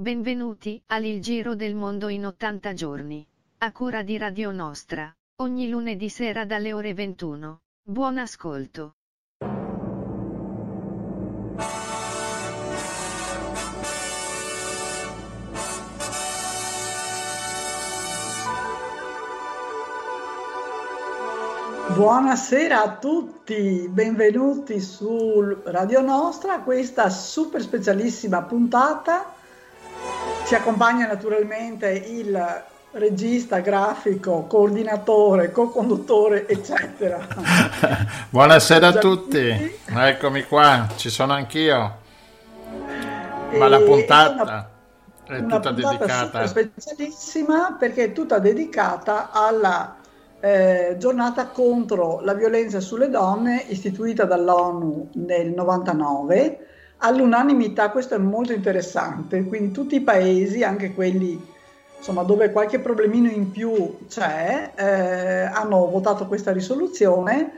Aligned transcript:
Benvenuti 0.00 0.82
al 0.86 1.04
Il 1.04 1.20
Giro 1.20 1.54
del 1.54 1.74
Mondo 1.74 2.08
in 2.08 2.24
80 2.24 2.72
giorni. 2.72 3.22
A 3.58 3.70
cura 3.70 4.02
di 4.02 4.16
Radio 4.16 4.50
Nostra, 4.50 5.14
ogni 5.42 5.68
lunedì 5.68 6.08
sera 6.08 6.46
dalle 6.46 6.72
ore 6.72 6.94
21. 6.94 7.60
Buon 7.82 8.16
ascolto. 8.16 8.94
Buonasera 21.94 22.82
a 22.82 22.96
tutti, 22.96 23.86
benvenuti 23.90 24.80
su 24.80 25.60
Radio 25.64 26.00
Nostra, 26.00 26.60
questa 26.60 27.10
super 27.10 27.60
specialissima 27.60 28.42
puntata. 28.44 29.36
Ci 30.50 30.56
accompagna 30.56 31.06
naturalmente 31.06 31.90
il 31.90 32.62
regista, 32.90 33.60
grafico, 33.60 34.46
coordinatore, 34.48 35.52
co-conduttore, 35.52 36.48
eccetera. 36.48 37.24
Buonasera 38.30 38.88
a 38.88 38.92
tutti, 38.94 39.78
eccomi 39.86 40.42
qua, 40.42 40.88
ci 40.96 41.08
sono 41.08 41.34
anch'io. 41.34 41.98
Ma 43.52 43.68
la 43.68 43.78
puntata 43.78 44.70
è, 45.22 45.38
una, 45.38 45.40
tutta 45.40 45.72
puntata 45.72 45.94
dedicata. 45.94 46.46
specialissima 46.48 47.76
perché 47.78 48.06
è 48.06 48.12
tutta 48.12 48.40
dedicata 48.40 49.30
alla 49.30 49.98
eh, 50.40 50.96
giornata 50.98 51.46
contro 51.46 52.18
la 52.22 52.34
violenza 52.34 52.80
sulle 52.80 53.08
donne 53.08 53.66
istituita 53.68 54.24
dall'ONU 54.24 55.10
nel 55.12 55.52
99 55.52 56.64
all'unanimità, 57.00 57.90
questo 57.90 58.14
è 58.14 58.18
molto 58.18 58.52
interessante, 58.52 59.44
quindi 59.44 59.72
tutti 59.72 59.96
i 59.96 60.00
paesi, 60.00 60.62
anche 60.62 60.94
quelli 60.94 61.48
insomma, 61.96 62.22
dove 62.22 62.50
qualche 62.50 62.78
problemino 62.78 63.28
in 63.28 63.50
più 63.50 64.06
c'è, 64.08 64.72
eh, 64.74 65.42
hanno 65.42 65.86
votato 65.88 66.26
questa 66.26 66.50
risoluzione 66.50 67.52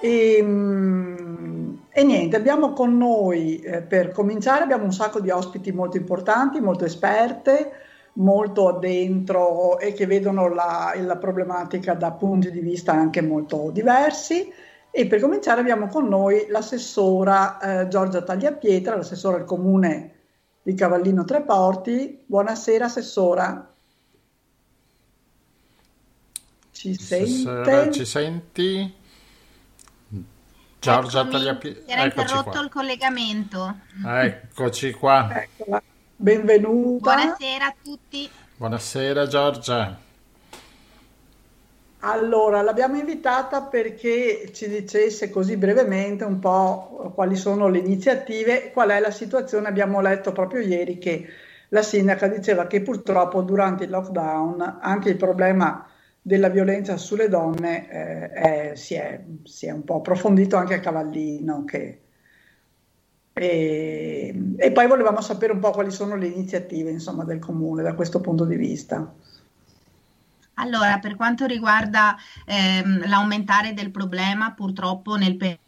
e, 0.00 0.38
mm, 0.42 1.74
e 1.90 2.04
niente, 2.04 2.36
abbiamo 2.36 2.72
con 2.72 2.96
noi 2.96 3.60
eh, 3.60 3.82
per 3.82 4.12
cominciare, 4.12 4.64
abbiamo 4.64 4.84
un 4.84 4.92
sacco 4.92 5.20
di 5.20 5.30
ospiti 5.30 5.72
molto 5.72 5.96
importanti, 5.96 6.60
molto 6.60 6.84
esperte, 6.84 7.72
molto 8.14 8.68
addentro 8.68 9.78
e 9.78 9.92
che 9.92 10.06
vedono 10.06 10.48
la, 10.48 10.92
la 10.98 11.16
problematica 11.16 11.94
da 11.94 12.12
punti 12.12 12.50
di 12.50 12.60
vista 12.60 12.92
anche 12.92 13.22
molto 13.22 13.70
diversi. 13.72 14.52
E 14.94 15.06
per 15.06 15.20
cominciare 15.20 15.60
abbiamo 15.60 15.86
con 15.88 16.06
noi 16.06 16.46
l'assessora 16.48 17.58
eh, 17.58 17.88
Giorgia 17.88 18.20
Tagliapietra, 18.22 18.94
l'assessora 18.96 19.38
al 19.38 19.44
comune 19.44 20.20
di 20.62 20.74
Cavallino 20.74 21.24
Treporti. 21.24 22.22
Buonasera 22.26 22.84
assessora. 22.84 23.72
Ci 26.72 26.90
Assessora, 26.90 27.64
sente? 27.64 27.90
Ci 27.90 28.04
senti? 28.04 28.94
Giorgia 30.78 31.20
Eccomi, 31.20 31.30
Tagliapietra. 31.30 31.92
era 31.92 32.04
interrotto 32.04 32.50
qua. 32.50 32.60
il 32.60 32.68
collegamento. 32.68 33.76
Eccoci 34.04 34.92
qua. 34.92 35.28
Eccola. 35.42 35.82
Benvenuta. 36.16 37.14
Buonasera 37.14 37.66
a 37.66 37.74
tutti. 37.82 38.30
Buonasera 38.56 39.26
Giorgia. 39.26 40.01
Allora, 42.04 42.62
l'abbiamo 42.62 42.96
invitata 42.98 43.62
perché 43.62 44.50
ci 44.52 44.68
dicesse 44.68 45.30
così 45.30 45.56
brevemente 45.56 46.24
un 46.24 46.38
po' 46.40 47.12
quali 47.14 47.36
sono 47.36 47.68
le 47.68 47.78
iniziative, 47.78 48.72
qual 48.72 48.90
è 48.90 48.98
la 49.00 49.10
situazione. 49.12 49.68
Abbiamo 49.68 50.00
letto 50.00 50.32
proprio 50.32 50.60
ieri 50.60 50.98
che 50.98 51.24
la 51.68 51.82
sindaca 51.82 52.26
diceva 52.26 52.66
che 52.66 52.82
purtroppo 52.82 53.42
durante 53.42 53.84
il 53.84 53.90
lockdown 53.90 54.78
anche 54.80 55.10
il 55.10 55.16
problema 55.16 55.86
della 56.20 56.48
violenza 56.48 56.96
sulle 56.96 57.28
donne 57.28 57.88
eh, 57.88 58.30
è- 58.72 58.74
si, 58.74 58.94
è, 58.94 59.22
si 59.44 59.66
è 59.66 59.70
un 59.70 59.84
po' 59.84 59.96
approfondito 59.96 60.56
anche 60.56 60.74
a 60.74 60.80
Cavallino. 60.80 61.64
che- 61.64 62.00
e, 63.34 64.34
e 64.56 64.72
poi 64.72 64.86
volevamo 64.86 65.20
sapere 65.20 65.52
un 65.52 65.58
po' 65.60 65.70
quali 65.70 65.90
sono 65.90 66.16
le 66.16 66.26
iniziative, 66.26 66.90
insomma, 66.90 67.24
del 67.24 67.38
comune 67.38 67.82
da 67.82 67.94
questo 67.94 68.20
punto 68.20 68.44
di 68.44 68.56
vista. 68.56 69.14
Allora, 70.54 70.98
per 70.98 71.14
quanto 71.16 71.44
riguarda 71.46 72.16
ehm, 72.46 73.06
l'aumentare 73.06 73.74
del 73.74 73.90
problema, 73.90 74.52
purtroppo 74.54 75.16
nel 75.16 75.36
periodo 75.36 75.60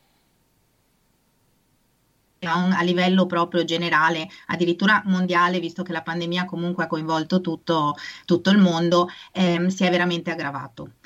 a 2.47 2.83
livello 2.83 3.25
proprio 3.27 3.65
generale, 3.65 4.29
addirittura 4.49 5.03
mondiale, 5.07 5.61
visto 5.61 5.83
che 5.83 5.93
la 5.93 6.03
pandemia 6.03 6.45
comunque 6.45 6.85
ha 6.85 6.87
coinvolto 6.87 7.41
tutto, 7.41 7.95
tutto 8.27 8.51
il 8.51 8.59
mondo, 8.59 9.09
ehm, 9.33 9.69
si 9.69 9.85
è 9.85 9.91
veramente 9.91 10.31
aggravato. 10.31 10.97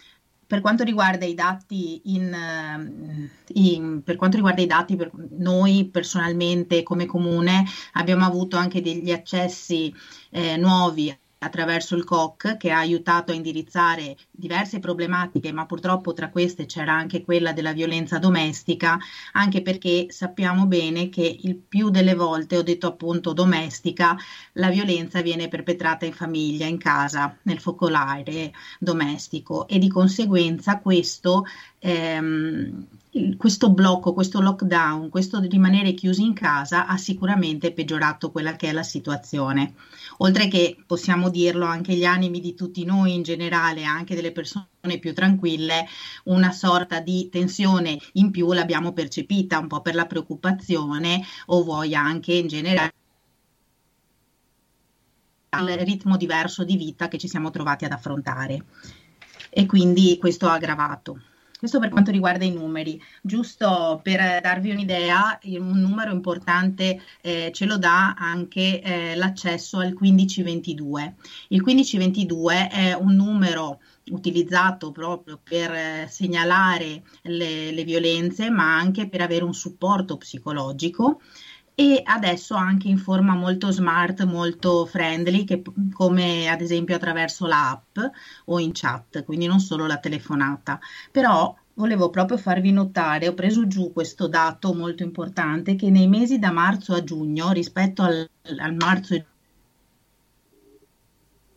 Per 0.46 0.60
quanto 0.60 0.82
riguarda 0.82 1.24
i 1.26 1.34
dati, 1.34 2.00
in, 2.14 2.32
ehm, 2.32 3.30
in- 3.54 4.02
per 4.02 4.16
quanto 4.16 4.36
riguarda 4.36 4.62
i 4.62 4.66
dati, 4.66 4.96
per- 4.96 5.12
noi 5.38 5.88
personalmente 5.90 6.82
come 6.82 7.06
comune 7.06 7.64
abbiamo 7.92 8.24
avuto 8.24 8.56
anche 8.56 8.80
degli 8.80 9.10
accessi 9.12 9.94
eh, 10.30 10.56
nuovi 10.56 11.16
attraverso 11.38 11.94
il 11.94 12.04
COC 12.04 12.56
che 12.56 12.70
ha 12.70 12.78
aiutato 12.78 13.32
a 13.32 13.34
indirizzare 13.34 14.16
diverse 14.30 14.78
problematiche, 14.80 15.52
ma 15.52 15.66
purtroppo 15.66 16.12
tra 16.12 16.30
queste 16.30 16.66
c'era 16.66 16.92
anche 16.92 17.22
quella 17.22 17.52
della 17.52 17.72
violenza 17.72 18.18
domestica, 18.18 18.98
anche 19.32 19.62
perché 19.62 20.06
sappiamo 20.10 20.66
bene 20.66 21.08
che 21.08 21.38
il 21.40 21.56
più 21.56 21.90
delle 21.90 22.14
volte, 22.14 22.56
ho 22.56 22.62
detto 22.62 22.88
appunto 22.88 23.32
domestica, 23.32 24.16
la 24.54 24.70
violenza 24.70 25.22
viene 25.22 25.48
perpetrata 25.48 26.06
in 26.06 26.12
famiglia, 26.12 26.66
in 26.66 26.78
casa, 26.78 27.36
nel 27.42 27.60
focolare 27.60 28.52
domestico 28.78 29.68
e 29.68 29.78
di 29.78 29.88
conseguenza 29.88 30.78
questo, 30.80 31.44
ehm, 31.78 32.86
questo 33.36 33.70
blocco, 33.70 34.12
questo 34.12 34.40
lockdown, 34.40 35.08
questo 35.08 35.40
rimanere 35.40 35.94
chiusi 35.94 36.22
in 36.22 36.34
casa 36.34 36.86
ha 36.86 36.96
sicuramente 36.96 37.72
peggiorato 37.72 38.30
quella 38.30 38.56
che 38.56 38.68
è 38.68 38.72
la 38.72 38.82
situazione. 38.82 39.74
Oltre 40.18 40.48
che 40.48 40.76
possiamo 40.86 41.30
dirlo 41.30 41.64
anche 41.64 41.94
gli 41.94 42.04
animi 42.04 42.40
di 42.40 42.54
tutti 42.54 42.84
noi 42.84 43.14
in 43.14 43.22
generale, 43.22 43.84
anche 43.84 44.14
delle 44.14 44.32
persone 44.32 44.66
più 45.00 45.14
tranquille, 45.14 45.86
una 46.24 46.52
sorta 46.52 47.00
di 47.00 47.28
tensione 47.30 47.98
in 48.14 48.30
più 48.30 48.52
l'abbiamo 48.52 48.92
percepita 48.92 49.58
un 49.58 49.68
po' 49.68 49.80
per 49.80 49.94
la 49.94 50.06
preoccupazione 50.06 51.22
o 51.46 51.62
vuoi 51.62 51.94
anche 51.94 52.34
in 52.34 52.48
generale 52.48 52.92
il 55.50 55.78
ritmo 55.78 56.16
diverso 56.16 56.62
di 56.62 56.76
vita 56.76 57.08
che 57.08 57.18
ci 57.18 57.26
siamo 57.26 57.50
trovati 57.50 57.84
ad 57.84 57.92
affrontare 57.92 58.64
e 59.50 59.66
quindi 59.66 60.18
questo 60.18 60.46
ha 60.46 60.52
aggravato. 60.52 61.20
Questo 61.58 61.80
per 61.80 61.88
quanto 61.88 62.12
riguarda 62.12 62.44
i 62.44 62.52
numeri, 62.52 63.02
giusto 63.20 63.98
per 64.00 64.40
darvi 64.40 64.70
un'idea, 64.70 65.40
un 65.42 65.80
numero 65.80 66.12
importante 66.12 67.00
eh, 67.20 67.50
ce 67.52 67.64
lo 67.64 67.78
dà 67.78 68.14
anche 68.14 68.80
eh, 68.80 69.16
l'accesso 69.16 69.78
al 69.78 69.96
1522. 69.98 71.16
Il 71.48 71.62
1522 71.64 72.68
è 72.68 72.92
un 72.92 73.16
numero 73.16 73.80
utilizzato 74.10 74.92
proprio 74.92 75.40
per 75.42 75.72
eh, 75.72 76.06
segnalare 76.08 77.02
le, 77.22 77.72
le 77.72 77.82
violenze, 77.82 78.50
ma 78.50 78.76
anche 78.76 79.08
per 79.08 79.22
avere 79.22 79.42
un 79.42 79.52
supporto 79.52 80.16
psicologico 80.16 81.20
e 81.80 82.02
adesso 82.04 82.56
anche 82.56 82.88
in 82.88 82.98
forma 82.98 83.36
molto 83.36 83.70
smart, 83.70 84.24
molto 84.24 84.84
friendly, 84.84 85.44
che, 85.44 85.62
come 85.92 86.48
ad 86.48 86.60
esempio 86.60 86.96
attraverso 86.96 87.46
l'app 87.46 87.98
o 88.46 88.58
in 88.58 88.72
chat, 88.74 89.22
quindi 89.22 89.46
non 89.46 89.60
solo 89.60 89.86
la 89.86 89.98
telefonata. 89.98 90.80
Però 91.12 91.54
volevo 91.74 92.10
proprio 92.10 92.36
farvi 92.36 92.72
notare, 92.72 93.28
ho 93.28 93.34
preso 93.34 93.68
giù 93.68 93.92
questo 93.92 94.26
dato 94.26 94.74
molto 94.74 95.04
importante, 95.04 95.76
che 95.76 95.88
nei 95.88 96.08
mesi 96.08 96.40
da 96.40 96.50
marzo 96.50 96.94
a 96.94 97.04
giugno, 97.04 97.52
rispetto 97.52 98.02
al, 98.02 98.28
al 98.58 98.74
marzo 98.74 99.14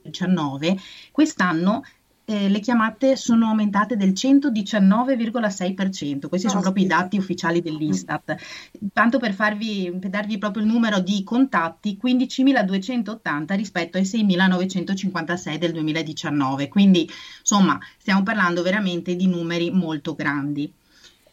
2019, 0.03 0.77
quest'anno 1.11 1.81
eh, 2.25 2.49
le 2.49 2.59
chiamate 2.59 3.15
sono 3.15 3.47
aumentate 3.47 3.97
del 3.97 4.11
119,6%. 4.11 6.29
Questi 6.29 6.47
sono 6.47 6.61
proprio 6.61 6.85
i 6.85 6.87
dati 6.87 7.17
ufficiali 7.17 7.61
dell'Istat. 7.61 8.35
Tanto 8.93 9.19
per 9.19 9.33
farvi, 9.33 9.91
per 9.99 10.09
darvi 10.09 10.37
proprio 10.37 10.63
il 10.63 10.69
numero 10.69 10.99
di 10.99 11.23
contatti, 11.23 11.99
15.280 12.01 13.55
rispetto 13.55 13.97
ai 13.97 14.03
6.956 14.03 15.55
del 15.55 15.73
2019. 15.73 16.67
Quindi, 16.67 17.09
insomma, 17.39 17.79
stiamo 17.97 18.23
parlando 18.23 18.61
veramente 18.61 19.15
di 19.15 19.27
numeri 19.27 19.71
molto 19.71 20.15
grandi. 20.15 20.71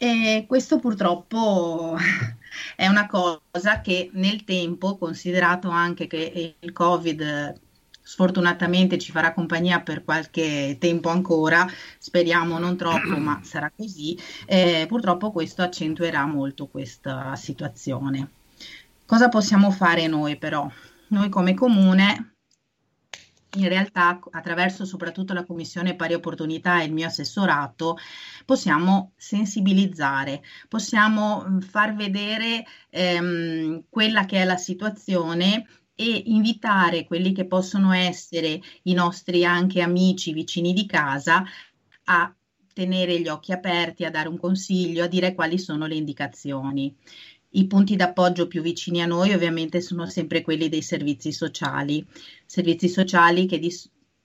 E 0.00 0.44
questo 0.46 0.78
purtroppo 0.78 1.96
è 2.76 2.86
una 2.86 3.06
cosa 3.06 3.80
che 3.80 4.10
nel 4.14 4.44
tempo, 4.44 4.96
considerato 4.96 5.68
anche 5.68 6.06
che 6.06 6.54
il 6.58 6.72
Covid 6.72 7.60
sfortunatamente 8.08 8.96
ci 8.96 9.12
farà 9.12 9.34
compagnia 9.34 9.80
per 9.80 10.02
qualche 10.02 10.78
tempo 10.80 11.10
ancora, 11.10 11.66
speriamo 11.98 12.58
non 12.58 12.76
troppo, 12.76 13.16
ma 13.18 13.40
sarà 13.44 13.70
così, 13.76 14.18
eh, 14.46 14.86
purtroppo 14.88 15.30
questo 15.30 15.62
accentuerà 15.62 16.24
molto 16.24 16.68
questa 16.68 17.36
situazione. 17.36 18.30
Cosa 19.04 19.28
possiamo 19.28 19.70
fare 19.70 20.06
noi 20.06 20.36
però? 20.36 20.70
noi 21.08 21.28
come 21.28 21.54
comune 21.54 22.34
in 23.52 23.68
realtà 23.68 24.20
attraverso 24.30 24.84
soprattutto 24.84 25.32
la 25.32 25.44
Commissione 25.44 25.96
Pari 25.96 26.14
Opportunità 26.14 26.80
e 26.80 26.84
il 26.84 26.92
mio 26.92 27.06
assessorato 27.06 27.96
possiamo 28.44 29.12
sensibilizzare, 29.16 30.42
possiamo 30.68 31.44
mm, 31.48 31.60
far 31.60 31.94
vedere 31.94 32.64
ehm, 32.90 33.84
quella 33.88 34.26
che 34.26 34.42
è 34.42 34.44
la 34.44 34.58
situazione 34.58 35.66
e 36.00 36.22
invitare 36.26 37.06
quelli 37.06 37.32
che 37.32 37.44
possono 37.44 37.92
essere 37.92 38.60
i 38.84 38.92
nostri 38.92 39.44
anche 39.44 39.82
amici 39.82 40.32
vicini 40.32 40.72
di 40.72 40.86
casa 40.86 41.44
a 42.04 42.32
tenere 42.72 43.20
gli 43.20 43.26
occhi 43.26 43.50
aperti, 43.50 44.04
a 44.04 44.10
dare 44.10 44.28
un 44.28 44.38
consiglio, 44.38 45.02
a 45.02 45.08
dire 45.08 45.34
quali 45.34 45.58
sono 45.58 45.86
le 45.86 45.96
indicazioni. 45.96 46.94
I 47.50 47.66
punti 47.66 47.96
d'appoggio 47.96 48.46
più 48.46 48.62
vicini 48.62 49.02
a 49.02 49.06
noi 49.06 49.32
ovviamente 49.32 49.80
sono 49.80 50.06
sempre 50.06 50.42
quelli 50.42 50.68
dei 50.68 50.82
servizi 50.82 51.32
sociali, 51.32 52.06
servizi 52.46 52.88
sociali 52.88 53.46
che 53.46 53.58
di, 53.58 53.74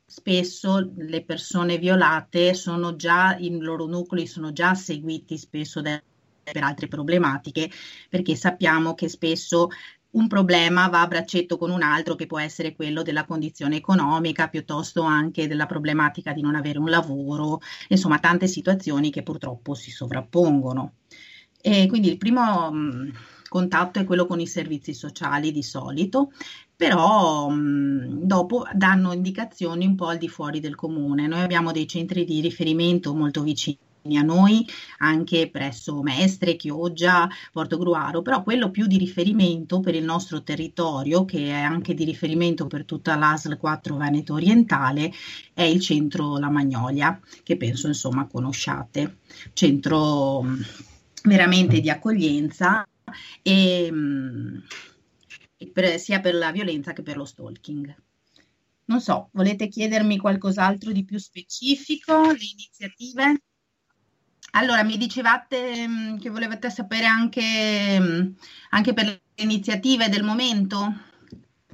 spesso 0.06 0.92
le 0.96 1.24
persone 1.24 1.80
violate 1.80 2.54
sono 2.54 2.96
già, 2.96 3.36
i 3.36 3.50
loro 3.58 3.88
nuclei 3.88 4.28
sono 4.28 4.54
già 4.54 4.76
seguiti 4.76 5.40
spesso 5.40 5.82
da, 5.82 6.00
per 6.44 6.62
altre 6.62 6.88
problematiche, 6.88 7.72
perché 8.10 8.36
sappiamo 8.36 8.94
che 8.94 9.10
spesso 9.10 9.70
un 10.14 10.28
problema 10.28 10.88
va 10.90 11.02
a 11.02 11.08
braccetto 11.08 11.58
con 11.58 11.72
un 11.72 11.82
altro 11.82 12.16
che 12.16 12.28
può 12.28 12.40
essere 12.40 12.76
quello 12.76 13.02
della 13.02 13.26
condizione 13.26 13.78
economica, 13.78 14.48
piuttosto 14.48 15.02
anche 15.02 15.48
della 15.48 15.66
problematica 15.66 16.34
di 16.34 16.42
non 16.42 16.56
avere 16.56 16.80
un 16.80 16.90
lavoro, 16.90 17.62
insomma 17.90 18.20
tante 18.20 18.48
situazioni 18.48 19.12
che 19.12 19.24
purtroppo 19.24 19.74
si 19.74 19.92
sovrappongono. 19.92 20.94
E 21.62 21.88
quindi 21.88 22.10
il 22.10 22.18
primo 22.18 22.72
mh, 22.72 23.12
contatto 23.48 24.00
è 24.00 24.04
quello 24.04 24.26
con 24.26 24.40
i 24.40 24.48
servizi 24.48 24.94
sociali 24.94 25.52
di 25.52 25.64
solito, 25.64 26.32
però 26.76 27.50
mh, 27.50 28.26
dopo 28.26 28.66
danno 28.74 29.14
indicazioni 29.14 29.86
un 29.86 29.96
po' 29.96 30.08
al 30.08 30.18
di 30.18 30.28
fuori 30.28 30.60
del 30.60 30.76
comune. 30.76 31.28
Noi 31.28 31.42
abbiamo 31.42 31.72
dei 31.72 31.88
centri 31.88 32.26
di 32.26 32.42
riferimento 32.42 33.16
molto 33.16 33.42
vicini 33.42 33.83
a 34.12 34.22
noi 34.22 34.68
anche 35.00 35.50
presso 35.50 36.02
Mestre, 36.02 36.56
Chioggia, 36.56 37.30
Portogruaro, 37.52 38.22
però 38.22 38.44
quello 38.44 38.70
più 38.70 38.86
di 38.86 38.98
riferimento 38.98 39.80
per 39.80 39.96
il 39.96 40.04
nostro 40.04 40.44
territorio, 40.44 41.24
che 41.26 41.48
è 41.48 41.62
anche 41.62 41.94
di 41.94 42.04
riferimento 42.04 42.68
per 42.68 42.86
tutta 42.86 43.16
l'ASL 43.16 43.58
4 43.58 43.96
Veneto 43.96 44.34
Orientale, 44.34 45.12
è 45.54 45.64
il 45.64 45.80
centro 45.80 46.38
La 46.38 46.50
Magnolia, 46.50 47.20
che 47.44 47.56
penso 47.56 47.88
insomma 47.88 48.28
conosciate. 48.28 49.20
Centro 49.54 50.46
veramente 51.24 51.80
di 51.80 51.90
accoglienza 51.90 52.86
e, 53.42 53.90
mm, 53.90 54.58
per, 55.72 55.98
sia 55.98 56.20
per 56.20 56.36
la 56.36 56.52
violenza 56.52 56.92
che 56.92 57.02
per 57.02 57.16
lo 57.16 57.26
stalking. 57.26 57.96
Non 58.86 59.00
so, 59.00 59.30
volete 59.32 59.70
chiedermi 59.70 60.18
qualcos'altro 60.18 60.92
di 60.92 61.06
più 61.06 61.18
specifico, 61.18 62.32
le 62.32 62.44
iniziative? 62.52 63.42
Allora, 64.56 64.84
mi 64.84 64.98
dicevate 64.98 65.88
mm, 65.88 66.18
che 66.18 66.30
volevate 66.30 66.70
sapere 66.70 67.06
anche, 67.06 68.00
mm, 68.00 68.32
anche 68.70 68.94
per 68.94 69.06
le 69.06 69.22
iniziative 69.36 70.10
del 70.10 70.24
momento? 70.24 70.94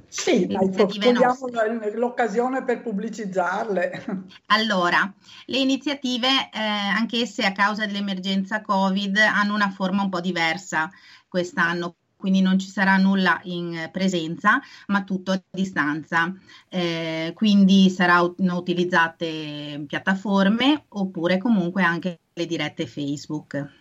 Sì, 0.08 0.46
dai, 0.46 0.70
togliamo 0.70 1.48
l'occasione 1.94 2.64
per 2.64 2.82
pubblicizzarle. 2.82 4.04
Allora, 4.46 5.12
le 5.46 5.58
iniziative, 5.58 6.26
eh, 6.52 6.58
anch'esse 6.58 7.44
a 7.44 7.52
causa 7.52 7.86
dell'emergenza 7.86 8.60
Covid, 8.60 9.16
hanno 9.18 9.54
una 9.54 9.70
forma 9.70 10.02
un 10.02 10.08
po' 10.08 10.20
diversa 10.20 10.90
quest'anno, 11.28 11.94
quindi 12.20 12.40
non 12.40 12.58
ci 12.58 12.68
sarà 12.68 12.96
nulla 12.98 13.40
in 13.44 13.88
presenza, 13.90 14.60
ma 14.88 15.02
tutto 15.02 15.32
a 15.32 15.42
distanza. 15.50 16.32
Eh, 16.68 17.32
quindi 17.34 17.90
saranno 17.90 18.56
utilizzate 18.56 19.82
piattaforme 19.88 20.84
oppure 20.88 21.38
comunque 21.38 21.82
anche 21.82 22.20
le 22.32 22.46
dirette 22.46 22.86
Facebook. 22.86 23.78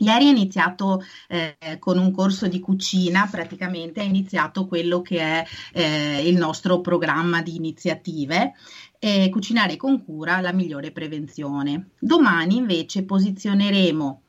Ieri 0.00 0.26
è 0.26 0.30
iniziato 0.30 1.02
eh, 1.26 1.56
con 1.80 1.98
un 1.98 2.12
corso 2.12 2.46
di 2.46 2.60
cucina, 2.60 3.26
praticamente 3.28 4.00
è 4.00 4.04
iniziato 4.04 4.66
quello 4.66 5.02
che 5.02 5.18
è 5.18 5.44
eh, 5.72 6.28
il 6.28 6.36
nostro 6.36 6.80
programma 6.80 7.42
di 7.42 7.56
iniziative. 7.56 8.52
Eh, 9.00 9.28
cucinare 9.30 9.76
con 9.76 10.04
cura 10.04 10.40
la 10.40 10.52
migliore 10.52 10.92
prevenzione. 10.92 11.90
Domani 11.98 12.56
invece 12.56 13.04
posizioneremo 13.04 14.22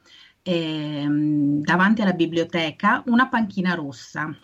ehm, 0.44 1.62
davanti 1.62 2.02
alla 2.02 2.14
biblioteca 2.14 3.04
una 3.08 3.28
panchina 3.28 3.74
rossa. 3.74 4.36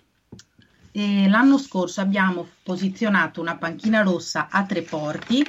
l'anno 0.94 1.58
scorso 1.58 2.00
abbiamo 2.02 2.48
posizionato 2.64 3.42
una 3.42 3.58
panchina 3.58 4.02
rossa 4.02 4.48
a 4.50 4.66
tre 4.66 4.82
porti 4.82 5.44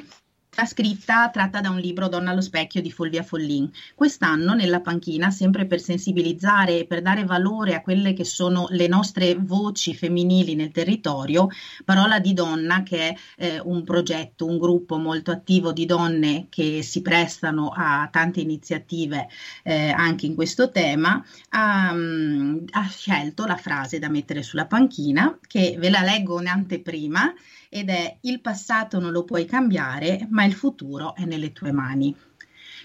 la 0.57 0.65
scritta 0.65 1.29
tratta 1.29 1.61
da 1.61 1.69
un 1.69 1.79
libro 1.79 2.09
Donna 2.09 2.31
allo 2.31 2.41
specchio 2.41 2.81
di 2.81 2.91
Fulvia 2.91 3.23
Follin. 3.23 3.71
Quest'anno 3.95 4.55
nella 4.55 4.81
panchina, 4.81 5.31
sempre 5.31 5.67
per 5.67 5.81
sensibilizzare 5.81 6.79
e 6.79 6.87
per 6.87 7.03
dare 7.03 7.25
valore 7.25 7.75
a 7.75 7.83
quelle 7.83 8.15
che 8.15 8.25
sono 8.25 8.67
le 8.71 8.89
nostre 8.89 9.37
voci 9.39 9.95
femminili 9.95 10.55
nel 10.55 10.71
territorio, 10.71 11.49
Parola 11.85 12.21
di 12.21 12.33
Donna, 12.33 12.83
che 12.83 13.11
è 13.11 13.17
eh, 13.37 13.61
un 13.61 13.85
progetto, 13.85 14.47
un 14.47 14.57
gruppo 14.57 14.97
molto 14.97 15.31
attivo 15.31 15.73
di 15.73 15.85
donne 15.85 16.47
che 16.49 16.83
si 16.83 17.03
prestano 17.03 17.71
a 17.75 18.09
tante 18.11 18.41
iniziative 18.41 19.29
eh, 19.63 19.91
anche 19.91 20.25
in 20.25 20.35
questo 20.35 20.71
tema, 20.71 21.23
ha, 21.51 21.91
um, 21.93 22.65
ha 22.71 22.89
scelto 22.89 23.45
la 23.45 23.57
frase 23.57 23.99
da 23.99 24.09
mettere 24.09 24.43
sulla 24.43 24.67
panchina, 24.67 25.39
che 25.47 25.77
ve 25.79 25.91
la 25.91 26.01
leggo 26.01 26.37
un'anteprima 26.37 27.35
ed 27.77 27.91
è 27.91 28.17
il 28.23 28.41
passato 28.41 28.99
non 28.99 29.13
lo 29.13 29.25
puoi 29.25 29.45
cambiare, 29.45 30.27
ma 30.31 30.45
il 30.45 30.55
futuro 30.55 31.15
è 31.15 31.27
nelle 31.27 31.53
tue 31.53 31.73
mani. 31.73 32.17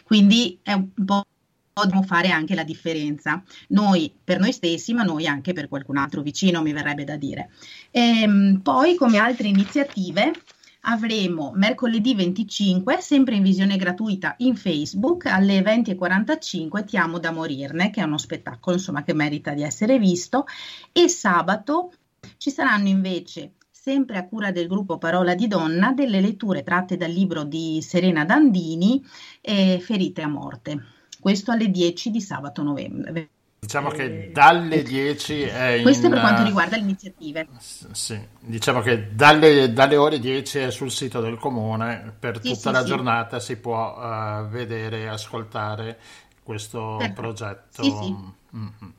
Quindi 0.04 0.60
è 0.62 0.74
un 0.74 0.90
po' 1.06 1.26
dobbiamo 1.74 2.04
fare 2.04 2.30
anche 2.30 2.54
la 2.56 2.66
differenza, 2.66 3.42
noi 3.70 4.14
per 4.22 4.40
noi 4.40 4.52
stessi, 4.52 4.94
ma 4.94 5.04
noi 5.04 5.26
anche 5.28 5.54
per 5.54 5.70
qualcun 5.70 5.96
altro 5.96 6.22
vicino, 6.22 6.62
mi 6.62 6.74
verrebbe 6.74 7.06
da 7.06 7.16
dire. 7.16 7.52
E, 7.90 8.22
ehm, 8.22 8.60
poi, 8.62 8.96
come 8.96 9.18
altre 9.18 9.48
iniziative, 9.48 10.34
avremo 10.82 11.54
mercoledì 11.56 12.14
25, 12.14 13.00
sempre 13.00 13.36
in 13.36 13.44
visione 13.44 13.78
gratuita 13.78 14.36
in 14.40 14.58
Facebook, 14.58 15.26
alle 15.28 15.62
20.45 15.62 16.84
Ti 16.84 16.98
amo 16.98 17.18
da 17.18 17.32
morirne, 17.32 17.92
che 17.92 18.02
è 18.02 18.04
uno 18.04 18.18
spettacolo 18.18 18.76
insomma 18.76 19.04
che 19.04 19.14
merita 19.14 19.54
di 19.54 19.64
essere 19.64 19.98
visto, 19.98 20.46
e 20.92 21.08
sabato 21.08 21.94
ci 22.38 22.52
saranno 22.52 22.90
invece 22.90 23.54
sempre 23.84 24.20
a 24.20 24.28
cura 24.28 24.52
del 24.52 24.68
gruppo 24.68 25.00
Parola 25.00 25.34
di 25.34 25.48
Donna, 25.48 25.92
delle 25.92 26.22
letture 26.22 26.62
tratte 26.62 26.98
dal 26.98 27.10
libro 27.10 27.44
di 27.44 27.82
Serena 27.82 28.24
Dandini, 28.26 29.04
eh, 29.42 29.80
Ferite 29.80 30.22
a 30.22 30.28
morte. 30.28 30.86
Questo 31.20 31.52
alle 31.52 31.72
10 31.72 32.12
di 32.12 32.22
sabato 32.22 32.62
novembre. 32.62 33.30
Diciamo 33.58 33.90
che 33.90 34.30
dalle 34.32 34.84
10 34.84 35.42
è 35.42 35.68
in... 35.70 35.82
Questo 35.82 36.10
per 36.10 36.20
quanto 36.20 36.44
riguarda 36.44 36.76
le 36.76 36.84
iniziative. 36.84 37.48
Sì, 37.58 38.20
diciamo 38.40 38.82
che 38.82 39.16
dalle, 39.16 39.74
dalle 39.74 39.98
ore 39.98 40.20
10 40.20 40.60
è 40.60 40.70
sul 40.70 40.92
sito 40.92 41.20
del 41.20 41.40
comune, 41.40 42.14
per 42.20 42.40
sì, 42.40 42.50
tutta 42.50 42.70
sì, 42.70 42.72
la 42.72 42.82
sì. 42.82 42.86
giornata 42.86 43.40
si 43.40 43.58
può 43.58 43.98
uh, 43.98 44.48
vedere 44.48 45.02
e 45.02 45.08
ascoltare 45.08 45.98
questo 46.44 46.98
Perfetto. 47.00 47.20
progetto. 47.20 47.84
Mm-hmm. 47.84 48.90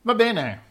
Va 0.00 0.14
bene, 0.14 0.62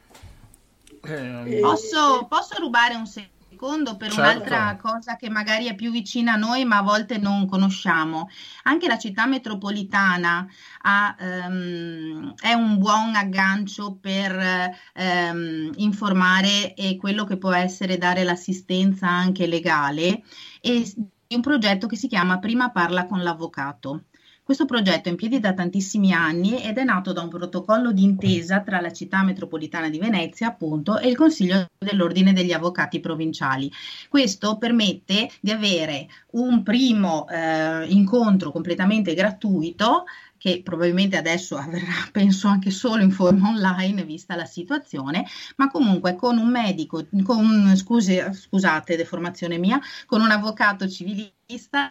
eh, 1.04 1.60
posso, 1.60 2.26
posso, 2.30 2.60
rubare 2.60 2.96
un 2.96 3.06
secondo 3.06 3.98
per 3.98 4.12
certo. 4.12 4.22
un'altra 4.22 4.78
cosa 4.78 5.16
che 5.16 5.30
magari 5.30 5.68
è 5.68 5.76
più 5.76 5.92
vicina 5.92 6.34
a 6.34 6.38
noi 6.38 6.66
ma 6.66 6.78
a 6.78 6.82
volte 6.82 7.18
non 7.18 7.46
conosciamo? 7.48 8.30
Anche 8.64 8.88
la 8.88 8.98
città 8.98 9.26
metropolitana 9.26 10.48
ha, 10.82 11.16
um, 11.20 12.34
è 12.42 12.54
un 12.54 12.78
buon 12.78 13.16
aggancio 13.16 13.98
per 14.00 14.72
um, 14.96 15.72
informare 15.76 16.74
e 16.74 16.98
quello 16.98 17.26
che 17.26 17.38
può 17.38 17.52
essere 17.54 17.98
dare 17.98 18.24
l'assistenza 18.24 19.08
anche 19.08 19.46
legale 19.46 20.24
e 20.62 20.94
un 21.36 21.42
progetto 21.42 21.88
che 21.88 21.96
si 21.96 22.08
chiama 22.08 22.40
Prima 22.40 22.72
parla 22.72 23.06
con 23.06 23.24
l'avvocato. 23.24 24.06
Questo 24.46 24.66
progetto 24.66 25.08
è 25.08 25.12
in 25.12 25.16
piedi 25.16 25.40
da 25.40 25.54
tantissimi 25.54 26.12
anni 26.12 26.62
ed 26.62 26.78
è 26.78 26.84
nato 26.84 27.14
da 27.14 27.22
un 27.22 27.30
protocollo 27.30 27.94
d'intesa 27.94 28.60
tra 28.60 28.82
la 28.82 28.92
città 28.92 29.24
metropolitana 29.24 29.88
di 29.88 30.00
Venezia, 30.00 30.48
appunto, 30.48 31.00
e 31.00 31.08
il 31.08 31.16
Consiglio 31.16 31.70
dell'Ordine 31.78 32.34
degli 32.34 32.52
Avvocati 32.52 33.00
Provinciali. 33.00 33.72
Questo 34.10 34.58
permette 34.58 35.30
di 35.40 35.50
avere 35.50 36.08
un 36.32 36.62
primo 36.62 37.26
eh, 37.30 37.86
incontro 37.88 38.52
completamente 38.52 39.14
gratuito 39.14 40.04
che 40.38 40.60
probabilmente 40.62 41.16
adesso 41.16 41.56
avverrà, 41.56 41.94
penso, 42.12 42.50
anche 42.50 42.70
solo 42.70 43.02
in 43.02 43.12
forma 43.12 43.48
online, 43.48 44.04
vista 44.04 44.36
la 44.36 44.44
situazione, 44.44 45.26
ma 45.56 45.72
comunque 45.72 46.16
con 46.16 46.38
un 46.38 46.50
medico, 46.50 47.08
con, 47.24 47.74
scusi, 47.78 48.22
scusate, 48.30 48.98
deformazione 48.98 49.58
mia, 49.58 49.80
con 50.06 50.20
un 50.20 50.32
avvocato 50.32 50.86
civilista 50.90 51.90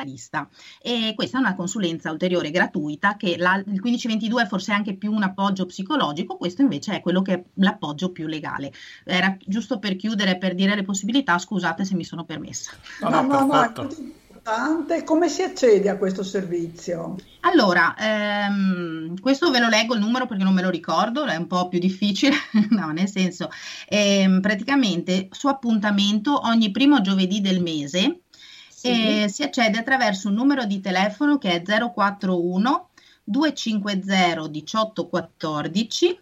lista. 0.00 0.48
E 0.80 1.12
questa 1.14 1.36
è 1.36 1.40
una 1.40 1.54
consulenza 1.54 2.10
ulteriore 2.10 2.50
gratuita 2.50 3.16
che 3.16 3.36
la, 3.36 3.56
il 3.56 3.80
1522 3.80 4.42
è 4.42 4.46
forse 4.46 4.72
anche 4.72 4.96
più 4.96 5.12
un 5.12 5.22
appoggio 5.22 5.66
psicologico, 5.66 6.36
questo 6.36 6.62
invece 6.62 6.96
è 6.96 7.00
quello 7.00 7.20
che 7.20 7.32
è 7.34 7.42
l'appoggio 7.54 8.10
più 8.10 8.26
legale. 8.26 8.72
Era 9.04 9.36
giusto 9.44 9.78
per 9.78 9.96
chiudere, 9.96 10.38
per 10.38 10.54
dire 10.54 10.74
le 10.74 10.82
possibilità, 10.82 11.38
scusate 11.38 11.84
se 11.84 11.94
mi 11.94 12.04
sono 12.04 12.24
permessa. 12.24 12.72
No, 13.00 13.10
no, 13.10 13.22
no, 13.22 13.46
no. 13.46 13.88
Come 15.04 15.28
si 15.28 15.42
accede 15.42 15.88
a 15.88 15.96
questo 15.96 16.24
servizio? 16.24 17.14
Allora, 17.42 17.94
ehm, 17.96 19.20
questo 19.20 19.52
ve 19.52 19.60
lo 19.60 19.68
leggo 19.68 19.94
il 19.94 20.00
numero 20.00 20.26
perché 20.26 20.42
non 20.42 20.52
me 20.52 20.62
lo 20.62 20.70
ricordo, 20.70 21.24
è 21.24 21.36
un 21.36 21.46
po' 21.46 21.68
più 21.68 21.78
difficile, 21.78 22.34
no, 22.70 22.90
nel 22.90 23.08
senso, 23.08 23.50
ehm, 23.88 24.40
praticamente 24.40 25.28
su 25.30 25.46
appuntamento 25.46 26.40
ogni 26.44 26.72
primo 26.72 27.00
giovedì 27.00 27.40
del 27.40 27.62
mese 27.62 28.21
sì. 28.90 29.28
si 29.28 29.42
accede 29.42 29.78
attraverso 29.78 30.28
un 30.28 30.34
numero 30.34 30.64
di 30.64 30.80
telefono 30.80 31.38
che 31.38 31.50
è 31.50 31.62
041 31.62 32.88
250 33.24 34.48
1814 34.50 36.18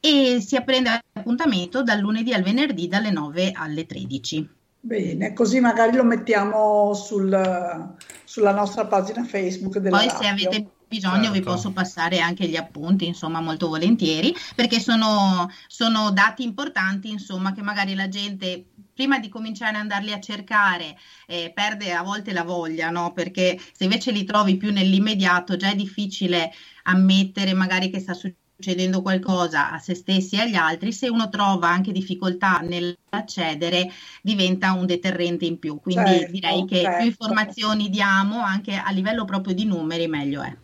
e 0.00 0.40
si 0.40 0.60
prende 0.62 1.00
appuntamento 1.12 1.82
dal 1.82 2.00
lunedì 2.00 2.32
al 2.32 2.42
venerdì 2.42 2.88
dalle 2.88 3.10
9 3.10 3.52
alle 3.52 3.86
13. 3.86 4.48
Bene, 4.80 5.32
così 5.32 5.60
magari 5.60 5.96
lo 5.96 6.02
mettiamo 6.02 6.92
sul, 6.92 7.94
sulla 8.24 8.52
nostra 8.52 8.86
pagina 8.86 9.22
Facebook 9.22 9.78
della 9.78 9.96
Poi 9.96 10.08
radio. 10.08 10.22
se 10.22 10.28
avete 10.28 10.66
bisogno 10.88 11.22
certo. 11.22 11.32
vi 11.32 11.40
posso 11.40 11.70
passare 11.70 12.18
anche 12.18 12.46
gli 12.46 12.56
appunti, 12.56 13.06
insomma, 13.06 13.40
molto 13.40 13.68
volentieri, 13.68 14.34
perché 14.56 14.80
sono, 14.80 15.48
sono 15.68 16.10
dati 16.10 16.42
importanti, 16.42 17.10
insomma, 17.10 17.52
che 17.52 17.62
magari 17.62 17.94
la 17.94 18.08
gente 18.08 18.64
prima 19.02 19.18
di 19.18 19.28
cominciare 19.28 19.74
ad 19.74 19.82
andarli 19.82 20.12
a 20.12 20.20
cercare 20.20 20.96
eh, 21.26 21.50
perde 21.52 21.92
a 21.92 22.02
volte 22.02 22.32
la 22.32 22.44
voglia, 22.44 22.90
no? 22.90 23.12
Perché 23.12 23.58
se 23.72 23.82
invece 23.82 24.12
li 24.12 24.22
trovi 24.22 24.56
più 24.56 24.70
nell'immediato 24.70 25.56
già 25.56 25.70
è 25.70 25.74
difficile 25.74 26.52
ammettere 26.84 27.52
magari 27.52 27.90
che 27.90 27.98
sta 27.98 28.14
succedendo 28.14 28.40
succedendo 28.62 29.02
qualcosa 29.02 29.72
a 29.72 29.78
se 29.80 29.96
stessi 29.96 30.36
e 30.36 30.42
agli 30.42 30.54
altri, 30.54 30.92
se 30.92 31.08
uno 31.08 31.28
trova 31.28 31.66
anche 31.66 31.90
difficoltà 31.90 32.58
nell'accedere, 32.58 33.90
diventa 34.22 34.72
un 34.72 34.86
deterrente 34.86 35.46
in 35.46 35.58
più. 35.58 35.80
Quindi 35.80 36.18
certo, 36.18 36.30
direi 36.30 36.64
che 36.64 36.82
certo. 36.82 36.98
più 36.98 37.06
informazioni 37.06 37.90
diamo, 37.90 38.40
anche 38.40 38.76
a 38.76 38.92
livello 38.92 39.24
proprio 39.24 39.52
di 39.52 39.64
numeri, 39.64 40.06
meglio 40.06 40.42
è. 40.42 40.54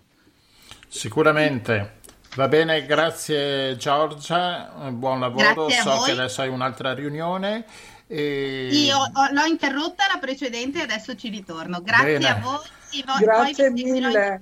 Sicuramente. 0.86 1.96
Va 2.36 2.46
bene, 2.46 2.86
grazie 2.86 3.76
Giorgia, 3.76 4.70
buon 4.92 5.18
lavoro, 5.18 5.68
so 5.68 6.02
che 6.04 6.12
adesso 6.12 6.42
hai 6.42 6.48
un'altra 6.48 6.94
riunione. 6.94 7.64
E... 8.08 8.68
Io 8.72 8.96
l'ho 9.32 9.44
interrotta 9.44 10.04
la 10.12 10.18
precedente 10.18 10.78
e 10.78 10.82
adesso 10.82 11.14
ci 11.14 11.28
ritorno. 11.28 11.82
Grazie 11.82 12.18
bene. 12.18 12.28
a 12.28 12.40
voi. 12.40 13.20
Grazie 13.20 13.70
mille. 13.70 14.40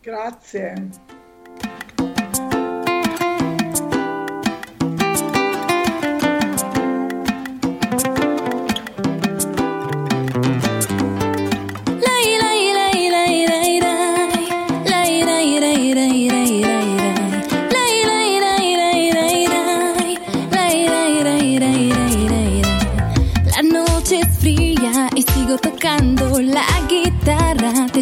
Grazie. 0.00 1.11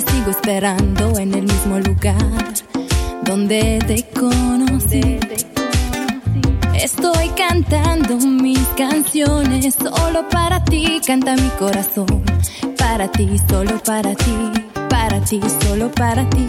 Esperando 0.08 1.18
en 1.18 1.34
el 1.34 1.42
mismo 1.42 1.78
lugar 1.78 2.54
donde 3.22 3.78
te 3.86 4.02
conocí. 4.18 5.18
Estoy 6.74 7.28
cantando 7.36 8.16
mis 8.16 8.66
canciones 8.76 9.74
solo 9.74 10.28
para 10.30 10.64
ti, 10.64 11.00
canta 11.06 11.34
mi 11.36 11.48
corazón. 11.58 12.22
Para 12.78 13.10
ti, 13.10 13.28
solo 13.48 13.78
para 13.82 14.14
ti, 14.14 14.34
para 14.88 15.20
ti, 15.20 15.40
solo 15.62 15.90
para 15.90 16.28
ti. 16.30 16.48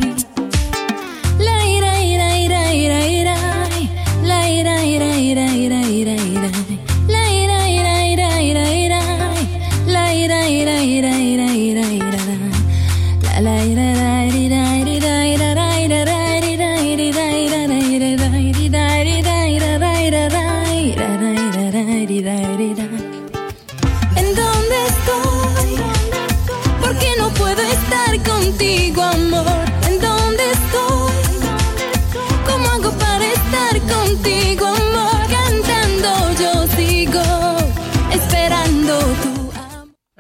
La 1.39 1.65
ira, 1.65 2.01
ira, 2.03 2.38
ira, 2.39 2.74
ira, 2.74 3.08
ira, 3.08 3.36
la 4.24 4.50
ira, 4.50 4.86
ira, 4.86 5.17
ira, 5.17 5.53
ira. 5.53 5.81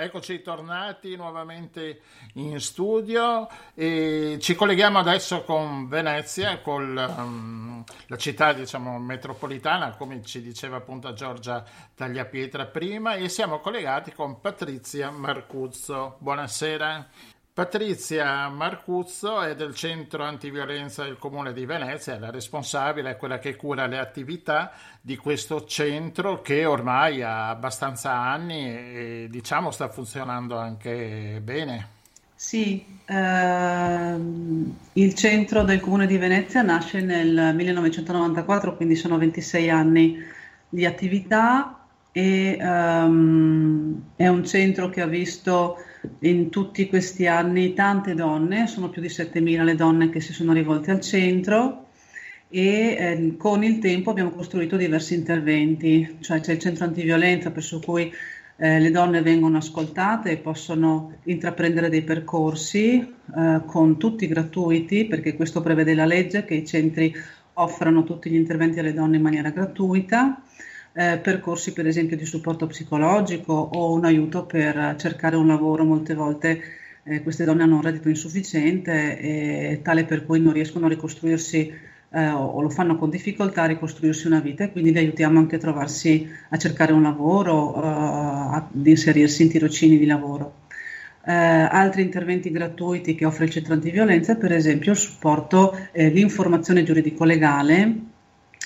Eccoci 0.01 0.41
tornati 0.41 1.15
nuovamente 1.15 2.01
in 2.33 2.59
studio 2.59 3.47
e 3.75 4.39
ci 4.41 4.55
colleghiamo 4.55 4.97
adesso 4.97 5.43
con 5.43 5.87
Venezia, 5.87 6.59
con 6.59 6.97
um, 6.97 7.83
la 8.07 8.17
città 8.17 8.51
diciamo, 8.51 8.97
metropolitana, 8.97 9.95
come 9.95 10.23
ci 10.23 10.41
diceva 10.41 10.77
appunto 10.77 11.13
Giorgia 11.13 11.63
Tagliapietra 11.93 12.65
prima, 12.65 13.13
e 13.13 13.29
siamo 13.29 13.59
collegati 13.59 14.11
con 14.11 14.41
Patrizia 14.41 15.11
Marcuzzo. 15.11 16.15
Buonasera. 16.17 17.07
Patrizia 17.61 18.49
Marcuzzo 18.49 19.43
è 19.43 19.53
del 19.53 19.75
centro 19.75 20.23
antiviolenza 20.23 21.03
del 21.03 21.19
comune 21.19 21.53
di 21.53 21.63
Venezia, 21.67 22.15
è 22.15 22.17
la 22.17 22.31
responsabile, 22.31 23.11
è 23.11 23.17
quella 23.17 23.37
che 23.37 23.55
cura 23.55 23.85
le 23.85 23.99
attività 23.99 24.71
di 24.99 25.15
questo 25.15 25.65
centro 25.65 26.41
che 26.41 26.65
ormai 26.65 27.21
ha 27.21 27.49
abbastanza 27.49 28.13
anni 28.13 28.65
e 28.65 29.27
diciamo 29.29 29.69
sta 29.69 29.89
funzionando 29.89 30.57
anche 30.57 31.39
bene. 31.43 31.87
Sì, 32.33 32.83
ehm, 33.05 34.77
il 34.93 35.13
centro 35.13 35.61
del 35.61 35.81
comune 35.81 36.07
di 36.07 36.17
Venezia 36.17 36.63
nasce 36.63 36.99
nel 37.01 37.53
1994, 37.53 38.75
quindi 38.75 38.95
sono 38.95 39.19
26 39.19 39.69
anni 39.69 40.17
di 40.67 40.83
attività 40.83 41.85
e 42.11 42.57
ehm, 42.59 44.01
è 44.15 44.27
un 44.27 44.43
centro 44.47 44.89
che 44.89 45.01
ha 45.01 45.05
visto 45.05 45.77
in 46.19 46.49
tutti 46.49 46.87
questi 46.87 47.27
anni 47.27 47.73
tante 47.73 48.13
donne, 48.13 48.67
sono 48.67 48.89
più 48.89 49.01
di 49.01 49.07
7.000 49.07 49.63
le 49.63 49.75
donne 49.75 50.09
che 50.09 50.19
si 50.19 50.33
sono 50.33 50.53
rivolte 50.53 50.91
al 50.91 51.01
centro 51.01 51.87
e 52.49 52.95
eh, 52.99 53.35
con 53.37 53.63
il 53.63 53.79
tempo 53.79 54.09
abbiamo 54.09 54.31
costruito 54.31 54.75
diversi 54.75 55.13
interventi, 55.13 56.17
cioè 56.19 56.41
c'è 56.41 56.53
il 56.53 56.59
centro 56.59 56.85
antiviolenza 56.85 57.51
per 57.51 57.63
cui 57.83 58.11
eh, 58.57 58.79
le 58.79 58.91
donne 58.91 59.21
vengono 59.21 59.57
ascoltate 59.57 60.31
e 60.31 60.37
possono 60.37 61.13
intraprendere 61.23 61.89
dei 61.89 62.03
percorsi 62.03 62.99
eh, 63.35 63.61
con 63.65 63.97
tutti 63.97 64.27
gratuiti, 64.27 65.05
perché 65.05 65.35
questo 65.35 65.61
prevede 65.61 65.93
la 65.93 66.05
legge 66.05 66.43
che 66.43 66.55
i 66.55 66.65
centri 66.65 67.13
offrano 67.53 68.03
tutti 68.03 68.29
gli 68.29 68.35
interventi 68.35 68.79
alle 68.79 68.93
donne 68.93 69.17
in 69.17 69.21
maniera 69.21 69.49
gratuita 69.49 70.41
eh, 70.93 71.17
percorsi 71.17 71.73
per 71.73 71.87
esempio 71.87 72.17
di 72.17 72.25
supporto 72.25 72.67
psicologico 72.67 73.53
o 73.53 73.93
un 73.93 74.05
aiuto 74.05 74.45
per 74.45 74.95
cercare 74.97 75.35
un 75.35 75.47
lavoro. 75.47 75.83
Molte 75.83 76.13
volte 76.13 76.61
eh, 77.03 77.21
queste 77.21 77.45
donne 77.45 77.63
hanno 77.63 77.75
un 77.75 77.81
reddito 77.81 78.09
insufficiente 78.09 79.19
e 79.19 79.79
tale 79.83 80.05
per 80.05 80.25
cui 80.25 80.39
non 80.39 80.53
riescono 80.53 80.85
a 80.85 80.89
ricostruirsi 80.89 81.89
eh, 82.13 82.27
o 82.29 82.61
lo 82.61 82.69
fanno 82.69 82.97
con 82.97 83.09
difficoltà 83.09 83.63
a 83.63 83.67
ricostruirsi 83.67 84.27
una 84.27 84.41
vita 84.41 84.65
e 84.65 84.71
quindi 84.71 84.91
le 84.91 84.99
aiutiamo 84.99 85.39
anche 85.39 85.55
a 85.55 85.59
trovarsi 85.59 86.29
a 86.49 86.57
cercare 86.57 86.91
un 86.91 87.03
lavoro, 87.03 87.75
eh, 87.75 87.87
ad 87.87 88.85
inserirsi 88.85 89.43
in 89.43 89.49
tirocini 89.49 89.97
di 89.97 90.05
lavoro. 90.05 90.59
Eh, 91.23 91.31
altri 91.31 92.01
interventi 92.01 92.51
gratuiti 92.51 93.15
che 93.15 93.25
offre 93.25 93.45
il 93.45 93.51
centro 93.51 93.73
antiviolenza, 93.73 94.35
per 94.35 94.51
esempio 94.51 94.91
il 94.91 94.97
supporto, 94.97 95.77
eh, 95.91 96.09
l'informazione 96.09 96.83
giuridico-legale 96.83 98.09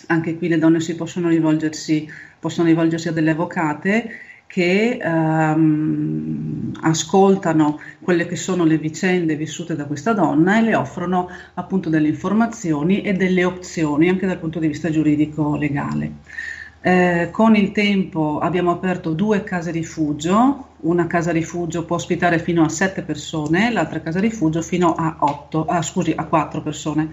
anche 0.08 0.38
qui 0.38 0.48
le 0.48 0.58
donne 0.58 0.80
si 0.80 0.96
possono 0.96 1.30
rivolgersi, 1.30 2.10
possono 2.40 2.68
rivolgersi 2.68 3.08
a 3.08 3.12
delle 3.12 3.32
avvocate 3.32 4.10
che 4.48 5.00
ehm, 5.02 6.72
ascoltano 6.82 7.80
quelle 8.00 8.26
che 8.28 8.36
sono 8.36 8.64
le 8.64 8.78
vicende 8.78 9.36
vissute 9.36 9.76
da 9.76 9.86
questa 9.86 10.14
donna 10.14 10.60
e 10.60 10.62
le 10.62 10.76
offrono 10.76 11.30
appunto 11.56 11.90
delle 11.90 12.10
informazioni 12.10 13.02
e 13.02 13.14
delle 13.14 13.44
opzioni 13.44 14.10
anche 14.10 14.28
dal 14.28 14.40
punto 14.40 14.60
di 14.60 14.68
vista 14.68 14.90
giuridico 14.90 15.56
legale. 15.56 16.12
Eh, 16.82 17.30
con 17.32 17.56
il 17.56 17.72
tempo 17.72 18.38
abbiamo 18.38 18.70
aperto 18.70 19.14
due 19.14 19.44
case 19.44 19.72
rifugio, 19.72 20.68
una 20.82 21.08
casa 21.08 21.32
rifugio 21.32 21.84
può 21.84 21.96
ospitare 21.96 22.38
fino 22.38 22.64
a 22.64 22.70
7 22.70 23.02
persone, 23.02 23.72
l'altra 23.72 24.02
casa 24.02 24.20
rifugio 24.20 24.62
fino 24.62 24.94
a 24.94 25.18
8, 25.20 25.66
ah, 25.66 25.82
scusi, 25.82 26.14
a 26.16 26.26
4 26.26 26.62
persone. 26.62 27.12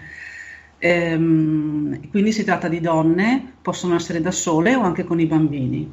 Ehm, 0.84 2.10
quindi 2.10 2.32
si 2.32 2.42
tratta 2.42 2.66
di 2.66 2.80
donne, 2.80 3.52
possono 3.62 3.94
essere 3.94 4.20
da 4.20 4.32
sole 4.32 4.74
o 4.74 4.82
anche 4.82 5.04
con 5.04 5.20
i 5.20 5.26
bambini. 5.26 5.88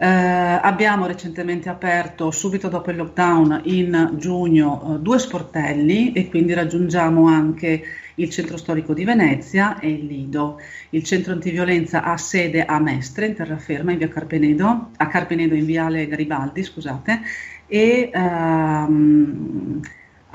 Eh, 0.00 0.06
abbiamo 0.06 1.06
recentemente 1.06 1.68
aperto, 1.68 2.30
subito 2.30 2.68
dopo 2.68 2.92
il 2.92 2.96
lockdown, 2.96 3.62
in 3.64 4.12
giugno, 4.16 4.94
eh, 4.94 4.98
due 5.00 5.18
sportelli 5.18 6.12
e 6.12 6.28
quindi 6.28 6.54
raggiungiamo 6.54 7.26
anche 7.26 7.82
il 8.14 8.30
centro 8.30 8.56
storico 8.56 8.94
di 8.94 9.02
Venezia 9.02 9.80
e 9.80 9.90
il 9.90 10.06
Lido. 10.06 10.60
Il 10.90 11.02
centro 11.02 11.32
antiviolenza 11.32 12.04
ha 12.04 12.16
sede 12.16 12.64
a 12.64 12.78
Mestre, 12.78 13.26
in 13.26 13.34
terraferma, 13.34 13.90
in 13.90 13.98
via 13.98 14.08
Carpenedo, 14.08 14.90
a 14.96 15.06
Carpenedo 15.08 15.56
in 15.56 15.64
viale 15.64 16.06
Garibaldi, 16.06 16.62
scusate, 16.62 17.20
e 17.66 18.10
ehm, 18.12 19.80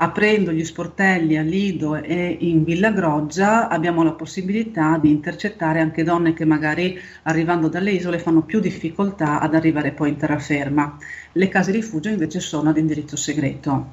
aprendo 0.04 0.52
gli 0.52 0.64
sportelli 0.64 1.38
a 1.38 1.42
Lido 1.42 1.94
e 1.94 2.36
in 2.40 2.62
Villa 2.62 2.90
Groggia 2.90 3.68
abbiamo 3.68 4.02
la 4.02 4.12
possibilità 4.12 4.98
di 5.00 5.10
intercettare 5.10 5.80
anche 5.80 6.04
donne 6.04 6.34
che 6.34 6.44
magari 6.44 6.98
arrivando 7.22 7.68
dalle 7.68 7.90
isole 7.90 8.18
fanno 8.18 8.42
più 8.42 8.60
difficoltà 8.60 9.40
ad 9.40 9.54
arrivare 9.54 9.92
poi 9.92 10.10
in 10.10 10.16
terraferma. 10.16 10.98
Le 11.32 11.48
case 11.48 11.72
rifugio 11.72 12.10
invece 12.10 12.40
sono 12.40 12.68
ad 12.68 12.76
indirizzo 12.76 13.16
segreto. 13.16 13.86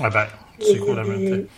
Vabbè, 0.00 0.28
sicuramente. 0.58 1.48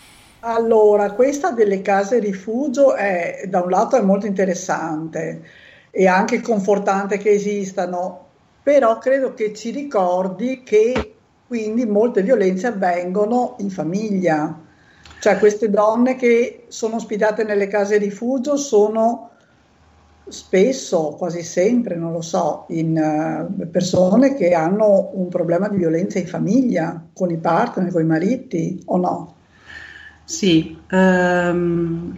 Allora, 0.40 1.12
questa 1.12 1.50
delle 1.50 1.80
case 1.80 2.18
rifugio 2.18 2.94
è 2.94 3.44
da 3.46 3.62
un 3.62 3.70
lato 3.70 3.96
è 3.96 4.02
molto 4.02 4.26
interessante 4.26 5.42
e 5.90 6.06
anche 6.06 6.42
confortante 6.42 7.16
che 7.16 7.30
esistano, 7.30 8.26
però 8.62 8.99
credo 8.99 9.32
che 9.32 9.54
ci 9.54 9.70
ricordi 9.70 10.62
che 10.62 11.14
quindi 11.50 11.85
molte 11.85 12.23
violenze 12.23 12.69
avvengono 12.69 13.57
in 13.59 13.71
famiglia. 13.71 14.57
Cioè 15.19 15.37
queste 15.38 15.69
donne 15.69 16.14
che 16.14 16.66
sono 16.69 16.95
ospitate 16.95 17.42
nelle 17.42 17.66
case 17.66 17.99
rifugio 17.99 18.57
sono 18.57 19.30
spesso, 20.28 21.16
quasi 21.19 21.42
sempre, 21.42 21.97
non 21.97 22.12
lo 22.12 22.21
so, 22.21 22.66
in 22.69 22.97
uh, 22.97 23.69
persone 23.69 24.37
che 24.37 24.54
hanno 24.54 25.11
un 25.14 25.26
problema 25.26 25.69
di 25.69 25.78
violenza 25.78 26.21
in 26.21 26.28
famiglia, 26.28 27.04
con 27.12 27.33
i 27.33 27.38
partner, 27.38 27.90
con 27.90 28.02
i 28.02 28.07
mariti 28.07 28.80
o 28.85 28.97
no? 28.97 29.35
Sì, 30.23 30.78
um, 30.92 32.16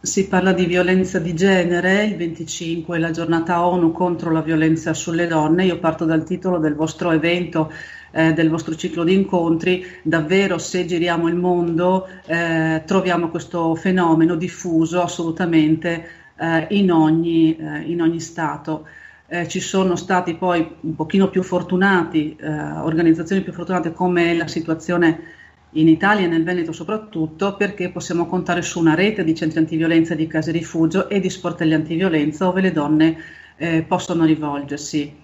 si 0.00 0.28
parla 0.28 0.54
di 0.54 0.64
violenza 0.64 1.18
di 1.18 1.34
genere, 1.34 2.04
il 2.04 2.16
25 2.16 2.96
è 2.96 3.00
la 3.00 3.10
giornata 3.10 3.66
ONU 3.66 3.92
contro 3.92 4.32
la 4.32 4.40
violenza 4.40 4.94
sulle 4.94 5.26
donne. 5.26 5.66
Io 5.66 5.78
parto 5.78 6.06
dal 6.06 6.24
titolo 6.24 6.58
del 6.58 6.74
vostro 6.74 7.10
evento 7.10 7.70
eh, 8.12 8.32
del 8.32 8.48
vostro 8.48 8.74
ciclo 8.76 9.04
di 9.04 9.14
incontri, 9.14 9.84
davvero 10.02 10.58
se 10.58 10.84
giriamo 10.86 11.28
il 11.28 11.34
mondo 11.34 12.06
eh, 12.26 12.82
troviamo 12.86 13.28
questo 13.28 13.74
fenomeno 13.74 14.36
diffuso 14.36 15.02
assolutamente 15.02 16.06
eh, 16.36 16.66
in, 16.70 16.92
ogni, 16.92 17.56
eh, 17.56 17.80
in, 17.80 18.00
ogni, 18.00 18.20
Stato. 18.20 18.86
Eh, 19.26 19.48
ci 19.48 19.60
sono 19.60 19.96
stati 19.96 20.34
poi 20.34 20.76
un 20.80 20.94
pochino 20.94 21.30
più 21.30 21.42
fortunati, 21.42 22.36
eh, 22.36 22.48
organizzazioni 22.48 23.42
più 23.42 23.52
fortunate 23.52 23.92
come 23.92 24.34
la 24.34 24.46
situazione 24.46 25.40
in 25.76 25.88
Italia 25.88 26.26
e 26.26 26.28
nel 26.28 26.44
Veneto 26.44 26.72
soprattutto, 26.72 27.56
perché 27.56 27.90
possiamo 27.90 28.26
contare 28.26 28.60
su 28.60 28.78
una 28.78 28.94
rete 28.94 29.24
di 29.24 29.34
centri 29.34 29.58
antiviolenza, 29.58 30.14
di 30.14 30.26
case 30.26 30.52
rifugio 30.52 31.08
e 31.08 31.18
di 31.18 31.30
sportelli 31.30 31.72
antiviolenza 31.72 32.44
dove 32.44 32.60
le 32.60 32.72
donne 32.72 33.16
eh, 33.56 33.82
possono 33.82 34.24
rivolgersi 34.24 35.21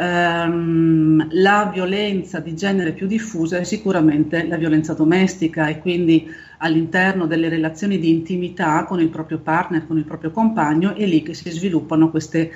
ehm, 0.00 1.28
la 1.32 1.70
violenza 1.72 2.40
di 2.40 2.54
genere 2.54 2.92
più 2.92 3.06
diffusa 3.06 3.58
è 3.58 3.64
sicuramente 3.64 4.46
la 4.46 4.56
violenza 4.56 4.94
domestica 4.94 5.68
e 5.68 5.78
quindi 5.78 6.26
all'interno 6.58 7.26
delle 7.26 7.48
relazioni 7.50 7.98
di 7.98 8.08
intimità 8.08 8.84
con 8.84 9.00
il 9.00 9.08
proprio 9.10 9.38
partner, 9.38 9.86
con 9.86 9.98
il 9.98 10.04
proprio 10.04 10.30
compagno, 10.30 10.94
è 10.94 11.04
lì 11.04 11.22
che 11.22 11.34
si 11.34 11.50
sviluppano 11.50 12.10
queste 12.10 12.50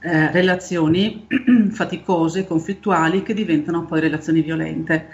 eh, 0.00 0.30
relazioni 0.30 1.26
faticose, 1.70 2.46
conflittuali, 2.46 3.22
che 3.22 3.34
diventano 3.34 3.86
poi 3.86 4.00
relazioni 4.00 4.42
violente. 4.42 5.08